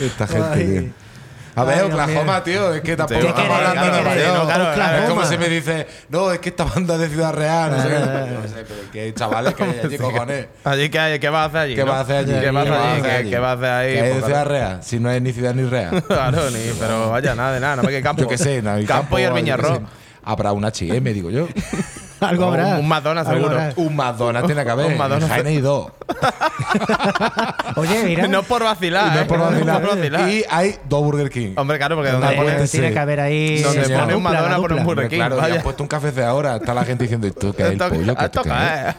Esta 0.00 0.26
gente. 0.26 0.92
A 1.54 1.64
ver, 1.64 1.84
Oklahoma, 1.84 2.42
tío, 2.42 2.72
es 2.74 2.80
que 2.80 2.96
tampoco 2.96 3.20
estamos 3.20 3.46
¿qué 3.46 3.52
hablando 3.66 3.84
de 3.84 4.02
¿Qué 4.02 4.26
Nueva? 4.26 4.74
York. 4.74 5.02
Es 5.02 5.08
como 5.10 5.24
si 5.26 5.38
me 5.38 5.48
dice, 5.50 5.86
no, 6.08 6.32
es 6.32 6.38
que 6.38 6.48
esta 6.48 6.64
banda 6.64 6.94
es 6.94 7.00
de 7.00 7.08
Ciudad 7.10 7.34
Real. 7.34 7.70
No 7.70 7.82
sé, 7.82 7.88
qué. 7.88 7.94
No 8.42 8.48
sé, 8.48 8.64
pero 8.66 8.90
que 8.92 9.14
chavales 9.14 9.54
que 9.54 9.62
hay 9.64 9.80
allí, 9.84 9.98
cojones. 9.98 10.46
Allí, 10.64 10.88
¿qué, 10.88 10.98
hay? 10.98 11.18
¿qué 11.18 11.28
vas 11.28 11.42
a 11.42 11.44
hacer 11.46 11.60
allí? 11.60 11.74
¿Qué 11.74 11.82
vas 11.84 11.96
a 11.96 12.00
hacer 12.00 12.16
allí? 12.16 12.40
¿Qué 12.40 12.50
vas 12.50 12.66
a 12.66 12.70
hacer 12.92 13.06
allí? 13.06 13.24
¿Qué- 13.24 13.30
¿Qué 13.30 13.38
vas 13.38 13.50
a 13.50 13.52
hacer 13.52 13.70
ahí? 13.70 13.94
¿Qué 13.94 14.00
hay 14.00 14.14
de 14.14 14.22
Ciudad. 14.22 14.46
Real? 14.46 14.78
Si 14.82 14.98
no 14.98 15.10
es 15.10 15.20
ni 15.22 15.32
ciudad 15.32 15.54
ni 15.54 15.64
real. 15.64 16.02
Claro, 16.08 16.50
ni, 16.50 16.58
pero 16.78 17.10
vaya, 17.10 17.34
nada 17.34 17.52
de 17.52 17.60
nada, 17.60 17.76
no 17.76 17.82
me 17.82 17.90
que 17.90 18.02
campo. 18.02 18.22
Yo 18.22 18.28
qué 18.28 18.38
sé, 18.38 18.62
no, 18.62 18.74
campo, 18.86 19.18
y 19.18 19.22
el 19.22 19.32
Viñarro. 19.32 19.82
Habrá 20.24 20.52
un 20.52 20.64
H&M, 20.64 21.12
digo 21.12 21.30
yo. 21.30 21.48
Algo 22.28 22.44
habrá. 22.46 22.78
un 22.78 22.92
Algo 22.92 23.24
seguro. 23.24 23.50
habrá. 23.50 23.72
Un 23.76 23.96
McDonald's 23.96 24.46
tiene 24.46 24.64
que 24.64 24.70
haber. 24.70 24.86
Un 24.86 24.98
McDonald's. 24.98 25.28
Jaén 25.28 25.46
hay 25.46 25.60
dos. 25.60 25.86
Oye, 27.76 28.02
mira. 28.04 28.28
No 28.28 28.42
por 28.42 28.62
vacilar, 28.62 29.14
No 29.14 29.20
¿eh? 29.20 29.24
por 29.24 29.38
vacilar. 29.40 29.82
vacilar. 29.82 30.28
Y 30.28 30.44
hay 30.50 30.76
dos 30.88 31.02
Burger 31.02 31.30
King. 31.30 31.54
Hombre, 31.56 31.78
claro, 31.78 31.96
porque 31.96 32.10
donde 32.10 32.26
Hombre, 32.28 32.52
pone, 32.54 32.66
sí. 32.66 32.78
tiene 32.78 32.92
que 32.92 32.98
haber 32.98 33.20
ahí. 33.20 33.62
donde 33.62 33.84
señor. 33.84 34.00
pone 34.00 34.14
un 34.16 34.22
Madonna, 34.22 34.56
pone 34.56 34.74
un. 34.74 34.84
Burger 34.84 35.08
King. 35.08 35.16
claro, 35.16 35.48
y 35.48 35.52
han 35.52 35.62
puesto 35.62 35.82
un 35.82 35.88
café 35.88 36.12
de 36.12 36.24
ahora. 36.24 36.56
Está 36.56 36.74
la 36.74 36.84
gente 36.84 37.04
diciendo, 37.04 37.26
¿esto 37.26 37.54
qué 37.54 37.62
es 37.62 37.68
el 37.70 37.78
pollo? 37.78 37.90
¿Qué 37.90 38.00
es? 38.00 38.94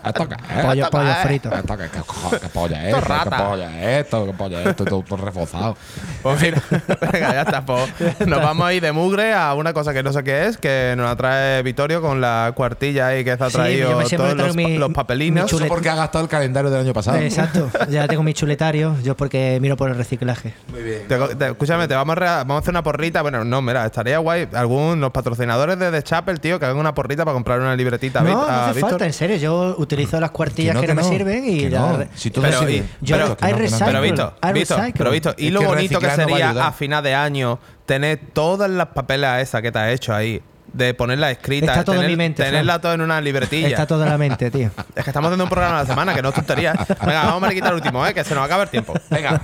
Pollo, 0.64 0.90
pollo 0.90 0.90
toca, 0.90 1.16
frito. 1.24 1.54
¿Esto 1.54 1.78
qué, 1.78 1.90
qué, 1.90 2.50
polla 2.50 2.90
es? 2.90 2.96
¿Qué 2.96 3.02
polla 3.02 3.82
es 3.82 4.06
esto? 4.06 4.26
¿Qué 4.26 4.34
polla 4.34 4.62
es 4.62 4.68
esto? 4.68 4.86
Todo, 4.86 5.04
reforzado. 5.18 5.78
Pues 6.22 6.42
mira, 6.42 6.62
venga, 7.12 7.34
ya 7.34 7.42
está. 7.42 7.66
Pues 7.66 7.90
nos 8.26 8.42
vamos 8.42 8.68
a 8.68 8.74
ir 8.74 8.82
de 8.82 8.92
mugre 8.92 9.34
a 9.34 9.54
una 9.54 9.74
cosa 9.74 9.94
que 9.94 10.04
no 10.04 10.12
sé 10.14 10.24
qué 10.24 10.48
es, 10.48 10.58
que 10.58 10.94
nos 10.98 11.06
la 11.08 11.16
trae 11.16 11.62
Vittorio 11.64 12.02
con 12.02 12.22
la 12.22 12.52
cuartilla 12.56 13.13
ahí 13.14 13.24
que 13.24 13.32
está 13.32 13.50
Sí, 13.50 13.56
traído 13.56 13.92
yo 13.92 13.98
me 13.98 14.06
siempre 14.06 14.30
todos 14.32 14.38
los, 14.48 14.54
traigo 14.56 14.70
mi- 14.70 14.78
los 14.78 14.92
papelinos. 14.94 15.52
Eso 15.52 15.66
porque 15.68 15.90
ha 15.90 15.96
gastado 15.96 16.24
el 16.24 16.30
calendario 16.30 16.70
del 16.70 16.82
año 16.82 16.94
pasado. 16.94 17.18
Exacto. 17.18 17.70
Ya 17.90 18.08
tengo 18.08 18.24
mi 18.24 18.34
chuletario. 18.34 18.96
Yo 19.04 19.16
porque 19.16 19.58
miro 19.62 19.78
por 19.78 19.90
el 19.90 19.96
reciclaje. 19.96 20.54
Muy 20.72 20.84
bien. 20.84 21.08
Te- 21.08 21.36
te- 21.36 21.46
escúchame, 21.48 21.88
te 21.88 21.96
vamos 21.96 22.18
a, 22.18 22.20
vamos 22.44 22.56
a 22.56 22.60
hacer 22.60 22.72
una 22.72 22.84
porrita. 22.84 23.22
Bueno, 23.22 23.44
no, 23.44 23.62
mira, 23.62 23.86
estaría 23.86 24.18
guay. 24.18 24.48
Algún, 24.54 25.00
los 25.02 25.12
patrocinadores 25.12 25.80
de 25.80 25.92
The 25.92 26.04
Chapel, 26.04 26.40
tío, 26.40 26.60
que 26.60 26.66
hagan 26.66 26.78
una 26.78 26.94
porrita 26.94 27.24
para 27.26 27.34
comprar 27.34 27.60
una 27.60 27.76
libretita. 27.76 28.20
a 28.20 28.24
No, 28.24 28.30
no 28.34 28.42
a 28.44 28.66
hace 28.66 28.74
Víctor. 28.74 28.90
falta, 28.92 29.06
en 29.06 29.14
serio. 29.14 29.38
Yo 29.38 29.76
utilizo 29.78 30.20
las 30.20 30.32
cuartillas 30.32 30.76
no, 30.76 30.82
que, 30.82 30.88
no, 30.88 30.96
me 30.96 31.04
sirven 31.04 31.46
y 31.46 31.70
re- 31.70 32.08
Si 32.16 32.30
todo 32.32 32.44
Pero, 32.46 32.60
sirve. 32.60 32.74
y- 32.78 32.84
Yo- 33.02 33.16
pero- 33.18 33.38
hay 33.42 33.54
recycle. 33.54 33.86
Pero 33.86 34.02
visto, 34.02 34.34
hay 34.42 34.54
visto, 34.54 34.76
pero 34.98 35.12
visto, 35.12 35.36
y 35.38 35.48
Es 35.48 35.54
lo 35.54 35.60
que 35.62 35.66
bonito 35.68 36.00
que 36.00 36.10
sería 36.10 36.50
a 36.52 36.72
final 36.72 37.04
de 37.04 37.14
año 37.16 37.60
tener 37.86 38.20
todas 38.34 38.70
las 38.70 38.88
papelas 38.88 39.42
esas 39.42 39.62
que 39.62 39.72
te 39.72 39.80
has 39.80 39.92
hecho 39.92 40.14
ahí, 40.14 40.42
de 40.74 40.94
ponerlas 40.94 41.32
escritas, 41.32 41.70
Está 41.70 41.84
todo 41.84 41.96
en 41.96 42.02
tener- 42.02 42.12
mi 42.12 42.18
mente, 42.18 42.44
tenerla 42.44 42.82
todo 42.82 42.94
en 42.94 43.02
una 43.02 43.22
libretilla. 43.22 43.68
Está 43.70 43.86
todo 43.88 44.04
en 44.04 44.10
la 44.10 44.18
mente, 44.18 44.50
tío. 44.52 44.72
Es 44.96 45.04
que 45.04 45.10
estamos 45.12 45.28
haciendo 45.30 45.44
un 45.46 45.50
programa 45.50 45.80
a 45.80 45.84
la 45.84 45.88
semana, 45.88 46.14
que 46.16 46.22
no 46.22 46.30
es 46.30 46.36
tontería. 46.36 46.74
Venga, 47.06 47.26
vamos 47.26 47.50
a 47.50 47.54
quitar 47.54 47.70
el 47.70 47.76
último, 47.76 48.06
¿eh? 48.06 48.14
que 48.14 48.24
se 48.24 48.34
nos 48.36 48.44
acaba 48.44 48.64
el 48.64 48.70
tiempo. 48.70 48.94
Venga. 49.10 49.42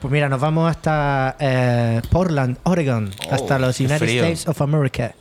Pues 0.00 0.12
mira, 0.12 0.28
nos 0.28 0.40
vamos 0.40 0.70
hasta 0.70 1.36
eh, 1.40 2.02
Portland, 2.10 2.58
Oregon, 2.64 3.10
Oh, 3.30 3.34
hasta 3.34 3.58
los 3.58 3.80
United 3.80 3.98
frío. 3.98 4.22
States 4.24 4.46
of 4.46 4.60
America. 4.60 5.14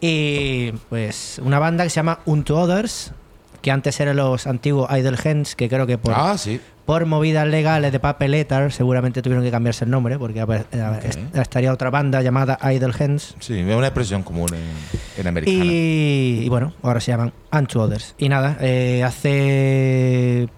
Y 0.00 0.72
pues 0.88 1.38
una 1.44 1.58
banda 1.58 1.84
que 1.84 1.90
se 1.90 1.96
llama 1.96 2.20
Unto 2.24 2.58
Others, 2.58 3.12
que 3.60 3.70
antes 3.70 4.00
eran 4.00 4.16
los 4.16 4.46
antiguos 4.46 4.90
Idle 4.90 5.18
Hands, 5.22 5.54
que 5.54 5.68
creo 5.68 5.86
que 5.86 5.98
por, 5.98 6.14
Ah, 6.16 6.38
sí. 6.38 6.58
Por 6.90 7.06
movidas 7.06 7.46
legales 7.46 7.92
de 7.92 8.00
papeletas 8.00 8.74
seguramente 8.74 9.22
tuvieron 9.22 9.44
que 9.44 9.50
cambiarse 9.52 9.84
el 9.84 9.92
nombre, 9.92 10.18
porque 10.18 10.40
est- 10.40 11.36
estaría 11.36 11.72
otra 11.72 11.88
banda 11.88 12.20
llamada 12.20 12.58
Idle 12.72 12.92
Hands. 12.98 13.36
Sí, 13.38 13.60
es 13.60 13.76
una 13.76 13.86
expresión 13.86 14.24
común 14.24 14.48
en, 14.52 15.20
en 15.20 15.26
americana. 15.28 15.64
Y, 15.64 16.40
y 16.42 16.48
bueno, 16.48 16.72
ahora 16.82 16.98
se 16.98 17.12
llaman 17.12 17.32
Unto 17.52 17.80
Others. 17.82 18.16
Y 18.18 18.28
nada, 18.28 18.56
eh, 18.60 19.04
hace 19.04 20.48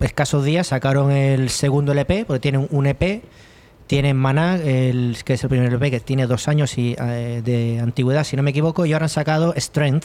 escasos 0.00 0.44
días 0.44 0.66
sacaron 0.66 1.10
el 1.12 1.48
segundo 1.48 1.92
LP, 1.92 2.26
porque 2.26 2.40
tienen 2.40 2.68
un 2.70 2.86
EP. 2.86 3.22
Tienen 3.86 4.18
Maná, 4.18 4.56
el, 4.56 5.16
que 5.24 5.32
es 5.32 5.42
el 5.44 5.48
primer 5.48 5.68
LP, 5.68 5.90
que 5.90 6.00
tiene 6.00 6.26
dos 6.26 6.46
años 6.48 6.76
y, 6.76 6.94
eh, 7.00 7.40
de 7.42 7.80
antigüedad, 7.80 8.24
si 8.24 8.36
no 8.36 8.42
me 8.42 8.50
equivoco. 8.50 8.84
Y 8.84 8.92
ahora 8.92 9.06
han 9.06 9.08
sacado 9.08 9.54
Strength, 9.56 10.04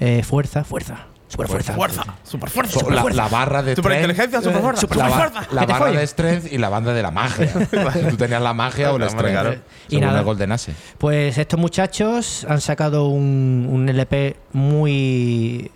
eh, 0.00 0.22
fuerza, 0.22 0.64
fuerza, 0.64 1.06
super 1.28 1.48
fuerza. 1.48 1.72
Fuerza, 1.74 2.04
super 2.22 2.50
fuerza. 2.50 2.80
La, 2.90 3.02
la 3.04 3.28
barra 3.28 3.62
de 3.62 3.74
Super 3.74 3.92
inteligencia, 3.92 4.40
super 4.40 4.60
fuerza. 4.60 4.80
super 4.82 4.96
la, 4.98 5.08
fuerza. 5.10 5.46
barra 5.66 5.90
de 5.92 6.06
Strength 6.06 6.52
y 6.52 6.58
la 6.58 6.68
banda 6.68 6.92
de 6.92 7.02
la 7.02 7.10
magia. 7.10 7.52
Tú 8.10 8.16
tenías 8.16 8.40
la 8.42 8.54
magia 8.54 8.92
o 8.92 8.96
el 8.96 9.08
Strength. 9.08 9.30
claro. 9.32 9.54
Y 9.88 10.00
nada. 10.00 10.18
el 10.20 10.24
Golden 10.24 10.52
Ace. 10.52 10.72
Pues 10.98 11.36
estos 11.38 11.58
muchachos 11.58 12.46
han 12.48 12.60
sacado 12.60 13.08
un, 13.08 13.68
un 13.70 13.88
LP 13.88 14.36
muy 14.52 15.70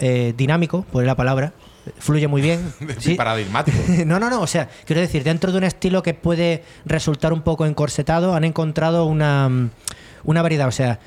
eh, 0.00 0.34
dinámico, 0.36 0.82
por 0.90 1.04
la 1.04 1.14
palabra. 1.14 1.52
Fluye 1.98 2.26
muy 2.28 2.40
bien. 2.40 2.72
Sí. 2.98 3.14
Paradigmático. 3.14 3.76
No, 4.06 4.18
no, 4.18 4.30
no. 4.30 4.40
O 4.40 4.46
sea, 4.46 4.68
quiero 4.86 5.00
decir, 5.02 5.22
dentro 5.22 5.52
de 5.52 5.58
un 5.58 5.64
estilo 5.64 6.02
que 6.02 6.14
puede 6.14 6.64
resultar 6.86 7.32
un 7.32 7.42
poco 7.42 7.66
encorsetado, 7.66 8.34
han 8.34 8.44
encontrado 8.44 9.04
una, 9.04 9.68
una 10.24 10.42
variedad. 10.42 10.66
O 10.66 10.72
sea, 10.72 10.98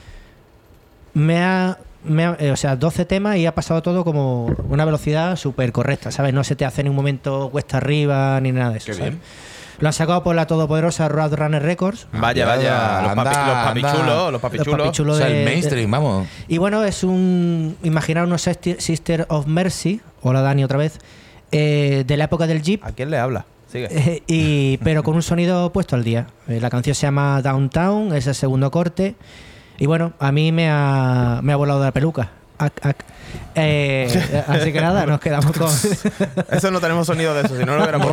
me 1.14 1.40
ha. 1.44 1.80
Me 2.08 2.26
ha- 2.26 2.38
eh, 2.40 2.52
o 2.52 2.56
sea, 2.56 2.76
12 2.76 3.06
temas 3.06 3.38
y 3.38 3.46
ha 3.46 3.54
pasado 3.56 3.82
todo 3.82 4.04
como 4.04 4.46
una 4.70 4.86
velocidad 4.86 5.36
súper 5.36 5.72
correcta, 5.72 6.12
¿sabes? 6.12 6.34
No 6.34 6.44
se 6.44 6.56
te 6.56 6.66
hace 6.66 6.82
en 6.82 6.90
un 6.90 6.96
momento 6.96 7.50
cuesta 7.52 7.78
arriba 7.78 8.40
ni 8.42 8.52
nada 8.52 8.72
de 8.72 8.78
eso. 8.78 8.88
Qué 8.88 8.94
¿sabes? 8.94 9.10
bien. 9.12 9.22
Lo 9.80 9.88
han 9.90 9.94
sacado 9.94 10.24
por 10.24 10.36
la 10.36 10.48
todopoderosa 10.48 11.08
Roadrunner 11.08 11.62
Records. 11.62 12.08
Vaya, 12.12 12.52
Anda, 12.52 12.56
vaya. 12.56 13.02
Los, 13.04 13.16
papi, 13.16 13.36
los 13.48 13.56
papichulos, 13.64 14.08
los 14.08 14.32
Los 14.32 14.42
papichulos. 14.42 14.78
papichulos 14.80 15.16
O 15.16 15.18
sea, 15.20 15.28
de- 15.28 15.40
el 15.40 15.46
de- 15.46 15.52
mainstream, 15.52 15.92
vamos. 15.92 16.28
Y 16.48 16.58
bueno, 16.58 16.84
es 16.84 17.04
un. 17.04 17.78
Imaginar 17.84 18.24
unos 18.26 18.42
Sister- 18.42 18.82
Sister 18.82 19.26
of 19.30 19.46
Mercy. 19.46 20.02
Hola 20.24 20.42
Dani 20.42 20.64
otra 20.64 20.78
vez. 20.80 21.00
eh, 21.52 22.04
de 22.08 22.18
la 22.18 22.24
época 22.26 22.46
del 22.48 22.62
Jeep. 22.64 22.84
¿A 22.84 22.92
quién 22.92 23.10
le 23.12 23.18
habla? 23.20 23.46
Sigue. 23.72 23.88
Eh, 23.92 24.24
y, 24.28 24.78
pero 24.78 25.04
con 25.04 25.16
un 25.16 25.22
sonido 25.22 25.72
puesto 25.72 25.96
al 25.96 26.04
día. 26.04 26.28
Eh, 26.48 26.60
la 26.60 26.70
canción 26.70 26.96
se 26.96 27.04
llama 27.08 27.42
Downtown, 27.42 28.14
es 28.16 28.26
el 28.28 28.36
segundo 28.36 28.72
corte. 28.72 29.16
Y 29.78 29.86
bueno, 29.86 30.14
a 30.20 30.32
mí 30.32 30.52
me 30.52 30.70
ha, 30.70 31.40
me 31.44 31.54
ha 31.54 31.56
volado 31.56 31.80
de 31.80 31.86
la 31.86 31.92
peluca. 31.92 32.30
Ac, 32.58 32.74
ac. 32.86 33.06
Eh, 33.56 34.44
así 34.48 34.74
que 34.74 34.82
nada, 34.82 35.06
nos 35.06 35.20
quedamos 35.20 35.52
con. 35.52 35.70
Eso 36.52 36.72
no 36.72 36.80
tenemos 36.80 37.06
sonido 37.08 37.34
de 37.34 37.42
eso, 37.46 37.56
si 37.58 37.64
no 37.66 37.76
lo 37.76 37.82
hubiéramos. 37.84 38.12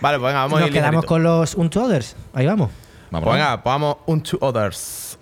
Vale, 0.00 0.18
pues 0.18 0.20
venga, 0.20 0.40
vamos 0.40 0.58
a 0.58 0.60
nos 0.60 0.68
ir 0.68 0.72
quedamos 0.74 1.02
ligerito. 1.04 1.06
con 1.06 1.22
los 1.22 1.54
Unto 1.54 1.82
Others. 1.84 2.16
Ahí 2.34 2.46
vamos. 2.46 2.70
Vamos. 3.10 3.24
Pues 3.26 3.36
venga, 3.38 3.62
pues 3.62 3.64
vamos 3.72 3.96
un 4.06 4.22
to 4.22 4.38
others. 4.40 5.17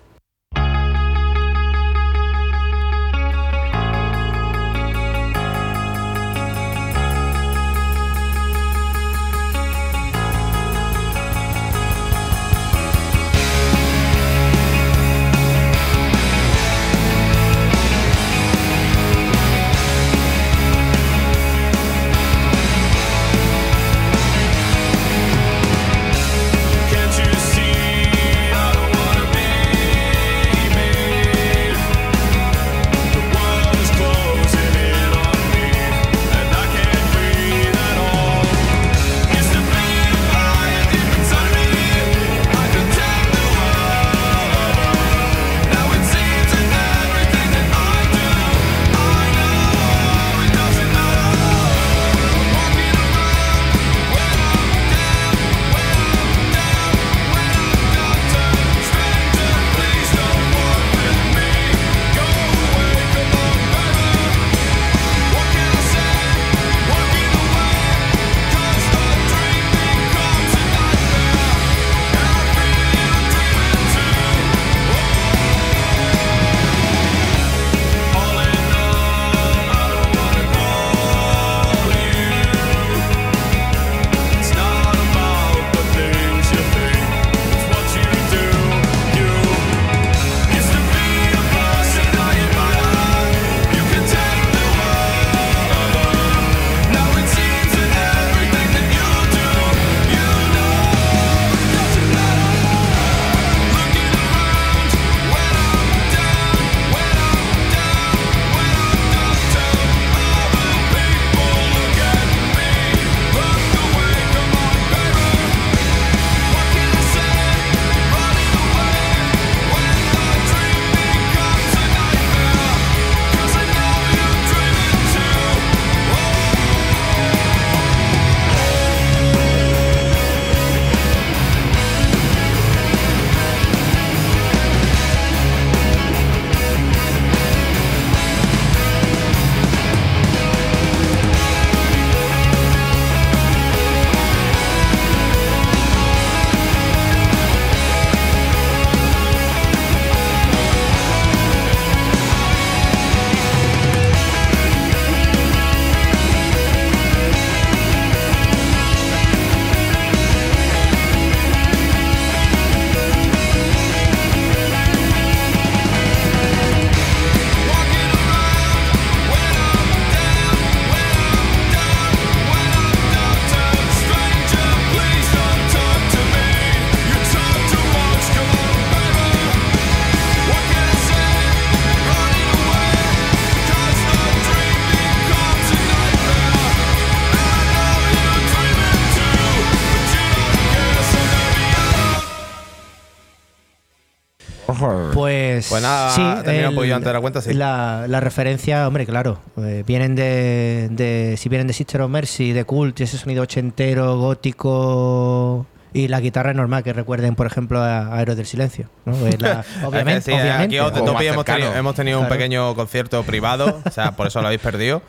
Pues, 195.69 195.81
Pues 195.81 195.81
nada, 195.83 196.11
sí, 196.11 196.21
un 196.21 196.49
el- 196.49 196.93
antes 196.93 197.07
de 197.07 197.13
la 197.13 197.19
cuenta, 197.21 197.41
sí. 197.41 197.53
La, 197.53 198.05
la 198.07 198.19
referencia, 198.19 198.87
hombre, 198.87 199.05
claro, 199.05 199.39
eh, 199.57 199.83
vienen 199.85 200.15
de, 200.15 200.87
de- 200.91 201.35
si 201.37 201.49
vienen 201.49 201.67
de 201.67 201.73
Sister 201.73 202.01
of 202.01 202.09
Mercy, 202.09 202.53
de 202.53 202.63
Cult, 202.63 202.99
y 202.99 203.03
ese 203.03 203.17
sonido 203.17 203.43
ochentero, 203.43 204.17
gótico 204.17 205.65
y 205.93 206.07
la 206.09 206.19
guitarra 206.19 206.51
es 206.51 206.57
normal 206.57 206.83
que 206.83 206.93
recuerden, 206.93 207.35
por 207.35 207.47
ejemplo, 207.47 207.81
a, 207.81 208.13
a 208.15 208.21
Héroes 208.21 208.37
del 208.37 208.45
Silencio, 208.45 208.89
¿no? 209.05 209.13
Eh, 209.25 209.35
la- 209.39 209.63
obviamente, 209.85 210.21
sí, 210.21 210.31
obviamente. 210.31 210.79
aquí 210.79 210.95
más 211.13 211.23
hemos 211.23 211.45
tenido, 211.45 211.75
hemos 211.75 211.95
tenido 211.95 212.19
un 212.19 212.25
Claro. 212.25 212.35
pequeño 212.39 212.75
concierto 212.75 213.23
privado, 213.23 213.81
o 213.85 213.91
sea, 213.91 214.11
por 214.11 214.27
eso 214.27 214.41
lo 214.41 214.47
habéis 214.47 214.61
perdido. 214.61 215.01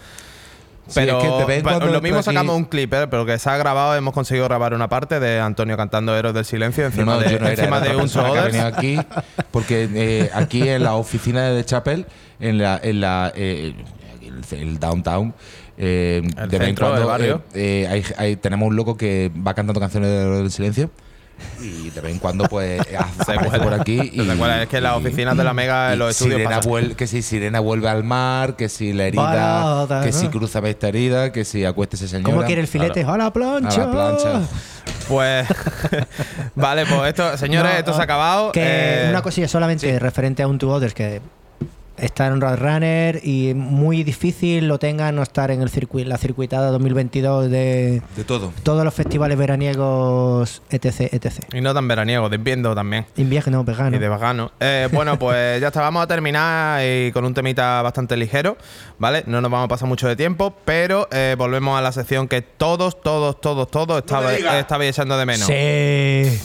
Sí, 0.89 0.95
Pero 0.95 1.19
es 1.19 1.25
que 1.25 1.31
de 1.31 1.45
vez 1.45 1.59
en 1.59 1.65
pero 1.65 1.77
cuando 1.79 1.87
lo 1.95 2.01
mismo 2.01 2.19
aquí- 2.19 2.25
sacamos 2.25 2.57
un 2.57 2.65
clip, 2.65 2.93
¿eh? 2.95 3.07
pero 3.09 3.27
que 3.27 3.39
se 3.39 3.51
ha 3.51 3.57
grabado, 3.59 3.95
hemos 3.95 4.15
conseguido 4.15 4.47
grabar 4.47 4.73
una 4.73 4.89
parte 4.89 5.21
de 5.21 5.39
Antonio 5.39 5.77
cantando 5.77 6.17
Héroes 6.17 6.35
del 6.35 6.45
Silencio 6.47 6.87
encima 6.87 7.15
no, 7.17 7.21
de, 7.21 7.39
no 7.39 7.47
encima 7.47 7.77
era 7.79 7.81
de 7.91 7.97
un 7.97 8.09
venido 8.45 8.67
aquí, 8.67 8.99
porque 9.51 9.89
eh, 9.95 10.31
aquí 10.35 10.67
en 10.69 10.83
la 10.83 10.95
oficina 10.95 11.45
de 11.45 11.59
The 11.63 11.67
Chapel, 11.67 12.07
en 12.41 12.59
la, 12.59 12.81
en 12.83 13.01
la 13.03 13.31
eh, 13.37 13.75
el, 14.23 14.59
el 14.59 14.79
downtown, 14.81 15.35
eh, 15.77 16.23
El 16.39 16.49
de 16.49 16.59
vez 16.59 16.69
en 16.71 16.75
cuando 16.77 16.97
del 16.99 17.07
barrio. 17.07 17.43
eh, 17.55 17.83
eh, 17.85 17.89
hay- 17.89 18.05
hay- 18.17 18.37
tenemos 18.37 18.67
un 18.69 18.75
loco 18.77 18.97
que 18.97 19.31
va 19.47 19.53
cantando 19.55 19.81
canciones 19.81 20.09
de 20.11 20.17
Héroes 20.23 20.39
del 20.41 20.51
Silencio 20.51 20.91
y 21.61 21.91
de 21.91 22.01
vez 22.01 22.13
en 22.13 22.19
cuando 22.19 22.45
pues 22.49 22.81
aparece 23.19 23.59
por 23.61 23.75
aquí 23.75 24.11
y 24.13 24.25
cuela. 24.37 24.63
Es 24.63 24.69
que 24.69 24.81
las 24.81 24.97
oficinas 24.97 25.37
de 25.37 25.45
la 25.45 25.53
Mega 25.53 25.89
en 25.89 25.95
y 25.95 25.99
los 25.99 26.11
estudios 26.11 26.37
Sirena 26.39 26.57
pasa. 26.57 26.69
vuel- 26.69 26.95
que 26.95 27.07
si 27.07 27.23
Sirena 27.23 27.61
vuelve 27.61 27.89
al 27.89 28.05
mar, 28.05 28.57
que 28.57 28.69
si 28.69 28.93
la 28.93 29.07
herida, 29.07 29.87
que 30.03 30.13
si 30.13 30.29
cruza 30.29 30.61
esta 30.61 30.89
herida, 30.89 31.33
que 31.33 31.45
si 31.45 31.65
acuéstese 31.65 32.09
señora. 32.09 32.33
¿Cómo 32.35 32.45
quiere 32.47 32.61
el 32.61 32.69
filete? 32.69 33.05
¡A 33.05 33.17
la 33.17 33.33
plancha! 33.33 33.83
A 33.83 33.87
la 33.87 33.91
plancha. 33.93 34.41
Pues 35.09 35.47
vale, 36.55 36.85
pues 36.87 37.09
esto, 37.09 37.37
señores, 37.37 37.73
No, 37.73 37.79
esto 37.79 37.93
se 37.93 37.99
ah, 37.99 38.01
ha 38.01 38.05
acabado. 38.05 38.53
Que 38.53 39.07
Eh, 39.07 39.11
una 39.11 39.23
cosilla 39.23 39.49
solamente 39.49 39.99
referente 39.99 40.43
a 40.43 40.49
un 40.49 40.59
Two 40.59 40.71
Others 40.71 40.95
que 40.95 41.21
está 41.99 42.27
en 42.27 42.41
Roadrunner 42.41 43.21
y 43.25 43.55
muy 43.55 44.03
difícil 44.05 44.69
lo 44.69 44.79
tenga 44.79 45.11
no 45.13 45.23
estar 45.23 45.51
en 45.51 45.63
el 45.63 45.69
circuit, 45.71 46.07
la 46.07 46.19
circuitada 46.19 46.71
2022 46.71 47.51
de 47.51 48.03
De 48.17 48.25
todo. 48.25 48.53
todos 48.63 48.85
los 48.85 48.95
festivales 48.95 49.37
veraniegos, 49.39 50.63
etc, 50.71 51.13
etc. 51.13 51.33
Y 51.53 51.61
no 51.61 51.75
tan 51.75 51.89
veraniego, 51.89 52.29
de 52.29 52.37
invierno 52.37 52.75
también. 52.75 53.07
Invierno, 53.17 53.65
vegano. 53.65 53.97
Y 53.97 53.99
de 53.99 54.09
vegano. 54.09 54.53
Eh, 54.61 54.89
bueno, 54.93 55.19
pues 55.19 55.61
ya 55.61 55.69
está, 55.69 55.81
vamos 55.81 56.03
a 56.03 56.07
terminar 56.07 56.83
y 56.85 57.13
con 57.13 57.25
un 57.25 57.35
temita 57.35 57.83
bastante 57.83 58.17
ligero, 58.17 58.57
¿vale? 58.99 59.25
No 59.27 59.41
nos 59.41 59.51
vamos 59.51 59.67
a 59.67 59.69
pasar 59.69 59.89
mucho 59.89 60.09
de 60.09 60.17
tiempo, 60.17 60.55
pero 60.65 61.09
eh, 61.11 61.35
volvemos 61.39 61.79
a 61.79 61.83
la 61.83 61.93
sección 61.93 62.29
que 62.29 62.43
todos, 62.43 63.01
todos, 63.01 63.41
todos, 63.41 63.71
todos 63.71 63.99
estaba- 63.99 64.35
estabais 64.59 64.91
echando 64.91 65.17
de 65.19 65.27
menos. 65.27 65.47
Sí. 65.47 66.41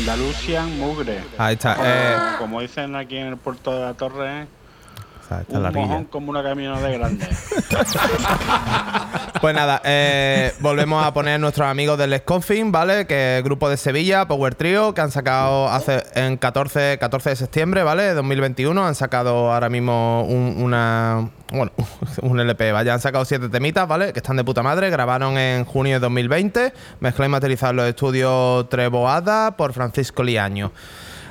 Andalusian 0.00 0.78
Mugre. 0.78 1.20
Ahí 1.36 1.54
está. 1.54 1.76
eh, 1.82 2.16
Como 2.38 2.60
dicen 2.60 2.96
aquí 2.96 3.16
en 3.18 3.26
el 3.28 3.36
puerto 3.36 3.72
de 3.74 3.80
la 3.80 3.94
Torre, 3.94 4.46
o 5.30 5.34
sea, 5.34 5.40
esta 5.42 5.56
es 5.56 5.62
la 5.62 5.68
un 5.68 5.74
mojón 5.74 6.04
como 6.06 6.30
una 6.30 6.42
camioneta 6.42 6.88
de 6.88 6.98
grande. 6.98 7.28
Pues 9.40 9.54
nada, 9.54 9.80
eh, 9.84 10.52
volvemos 10.60 11.02
a 11.02 11.14
poner 11.14 11.40
nuestros 11.40 11.66
amigos 11.66 11.96
del 11.96 12.14
Sconfin, 12.18 12.70
¿vale? 12.72 13.06
Que 13.06 13.14
es 13.14 13.38
el 13.38 13.42
grupo 13.42 13.70
de 13.70 13.78
Sevilla, 13.78 14.28
Power 14.28 14.54
Trio, 14.54 14.92
que 14.92 15.00
han 15.00 15.10
sacado 15.10 15.66
hace 15.70 16.02
en 16.14 16.36
14, 16.36 16.98
14 17.00 17.30
de 17.30 17.36
septiembre, 17.36 17.82
¿vale? 17.82 18.02
De 18.02 18.12
2021. 18.12 18.86
Han 18.86 18.94
sacado 18.94 19.50
ahora 19.50 19.70
mismo 19.70 20.24
un, 20.24 20.56
una. 20.62 21.30
Bueno, 21.50 21.72
un 22.22 22.38
LP, 22.38 22.72
vaya, 22.72 22.92
han 22.92 23.00
sacado 23.00 23.24
siete 23.24 23.48
temitas, 23.48 23.88
¿vale? 23.88 24.12
Que 24.12 24.18
están 24.18 24.36
de 24.36 24.44
puta 24.44 24.62
madre. 24.62 24.90
Grabaron 24.90 25.38
en 25.38 25.64
junio 25.64 25.94
de 25.94 26.00
2020. 26.00 26.74
Mezcla 27.00 27.24
y 27.24 27.28
materializar 27.30 27.74
los 27.74 27.86
estudios 27.86 28.68
Treboada 28.68 29.56
por 29.56 29.72
Francisco 29.72 30.22
Liaño. 30.22 30.70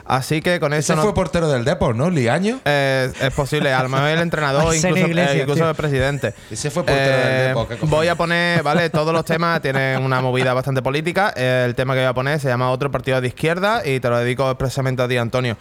Así 0.10 0.41
que 0.41 0.60
con 0.60 0.73
eso. 0.73 0.94
Ese 0.94 1.02
fue 1.03 1.14
portero 1.14 1.48
del 1.49 1.64
Depor, 1.64 1.95
¿no? 1.95 2.10
Liaño. 2.10 2.60
eh, 2.65 3.11
es 3.22 3.31
posible, 3.34 3.72
a 3.72 3.84
lo 3.84 3.90
mejor 3.90 4.07
el 4.10 4.19
entrenador, 4.19 4.64
incluso, 4.76 4.98
Iglesias, 4.98 5.36
eh, 5.36 5.41
incluso 5.41 5.69
el 5.69 5.76
presidente. 5.76 6.34
Ese 6.49 6.72
fue 6.72 6.84
portero 6.84 7.18
del 7.18 7.27
Eh, 7.27 7.48
Depor, 7.49 7.68
voy 7.84 8.07
a 8.07 8.15
poner, 8.15 8.64
¿vale? 8.64 8.90
Todos 8.90 9.14
los 9.14 9.23
temas 9.23 9.61
tienen 9.61 10.02
una 10.03 10.19
movida 10.19 10.53
bastante 10.56 10.81
política. 10.81 11.31
Eh, 11.38 11.64
el 11.68 11.76
tema 11.76 11.94
que 11.94 11.99
voy 11.99 12.10
a 12.10 12.14
poner 12.14 12.40
se 12.40 12.48
llama 12.48 12.72
Otro 12.72 12.90
partido 12.90 13.22
de 13.22 13.27
izquierda 13.27 13.84
y 13.86 13.99
te 13.99 14.10
lo 14.10 14.18
dedico 14.18 14.49
expresamente 14.49 15.03
a 15.03 15.07
ti, 15.07 15.15
Antonio. 15.18 15.56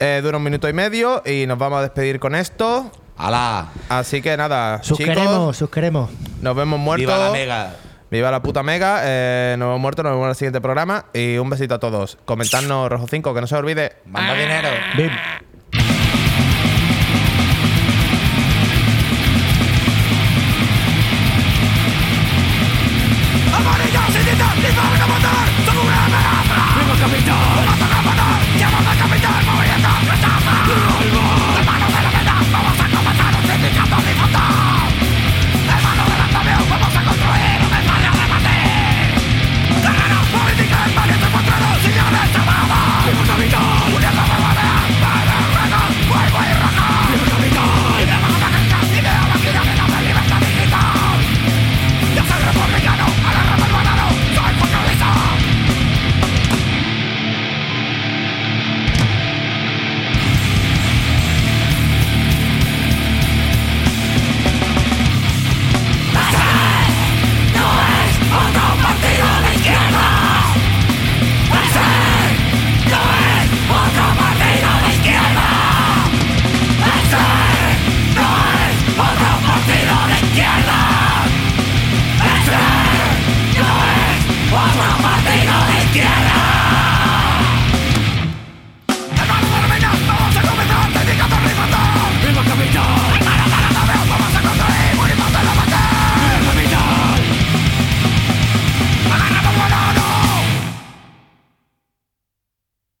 Eh, 0.00 0.20
dura 0.22 0.38
un 0.38 0.44
minuto 0.44 0.66
y 0.66 0.72
medio 0.72 1.22
y 1.26 1.46
nos 1.46 1.58
vamos 1.58 1.80
a 1.80 1.82
despedir 1.82 2.18
con 2.18 2.34
esto. 2.34 2.90
¡Hala! 3.18 3.66
Así 3.90 4.22
que 4.22 4.34
nada, 4.34 4.82
Sus 4.82 4.96
chicos, 4.96 5.14
queremos, 5.14 5.56
sus 5.58 5.68
queremos. 5.68 6.08
nos 6.40 6.56
vemos 6.56 6.80
muertos. 6.80 7.06
¡Viva 7.06 7.18
la 7.26 7.32
mega! 7.32 7.74
Viva 8.10 8.30
la 8.30 8.42
puta 8.42 8.62
mega. 8.62 9.02
Eh, 9.04 9.56
nos 9.58 9.68
vemos 9.68 9.80
muertos, 9.80 10.02
nos 10.04 10.12
vemos 10.12 10.24
en 10.24 10.30
el 10.30 10.36
siguiente 10.36 10.60
programa. 10.60 11.06
Y 11.12 11.38
un 11.38 11.48
besito 11.48 11.74
a 11.74 11.78
todos. 11.78 12.18
Comentadnos 12.24 12.90
Rojo 12.90 13.06
5, 13.08 13.34
que 13.34 13.40
no 13.40 13.46
se 13.46 13.56
olvide. 13.56 13.92
¡Manda 14.06 14.34
dinero! 14.34 14.68
Bim. 14.96 15.10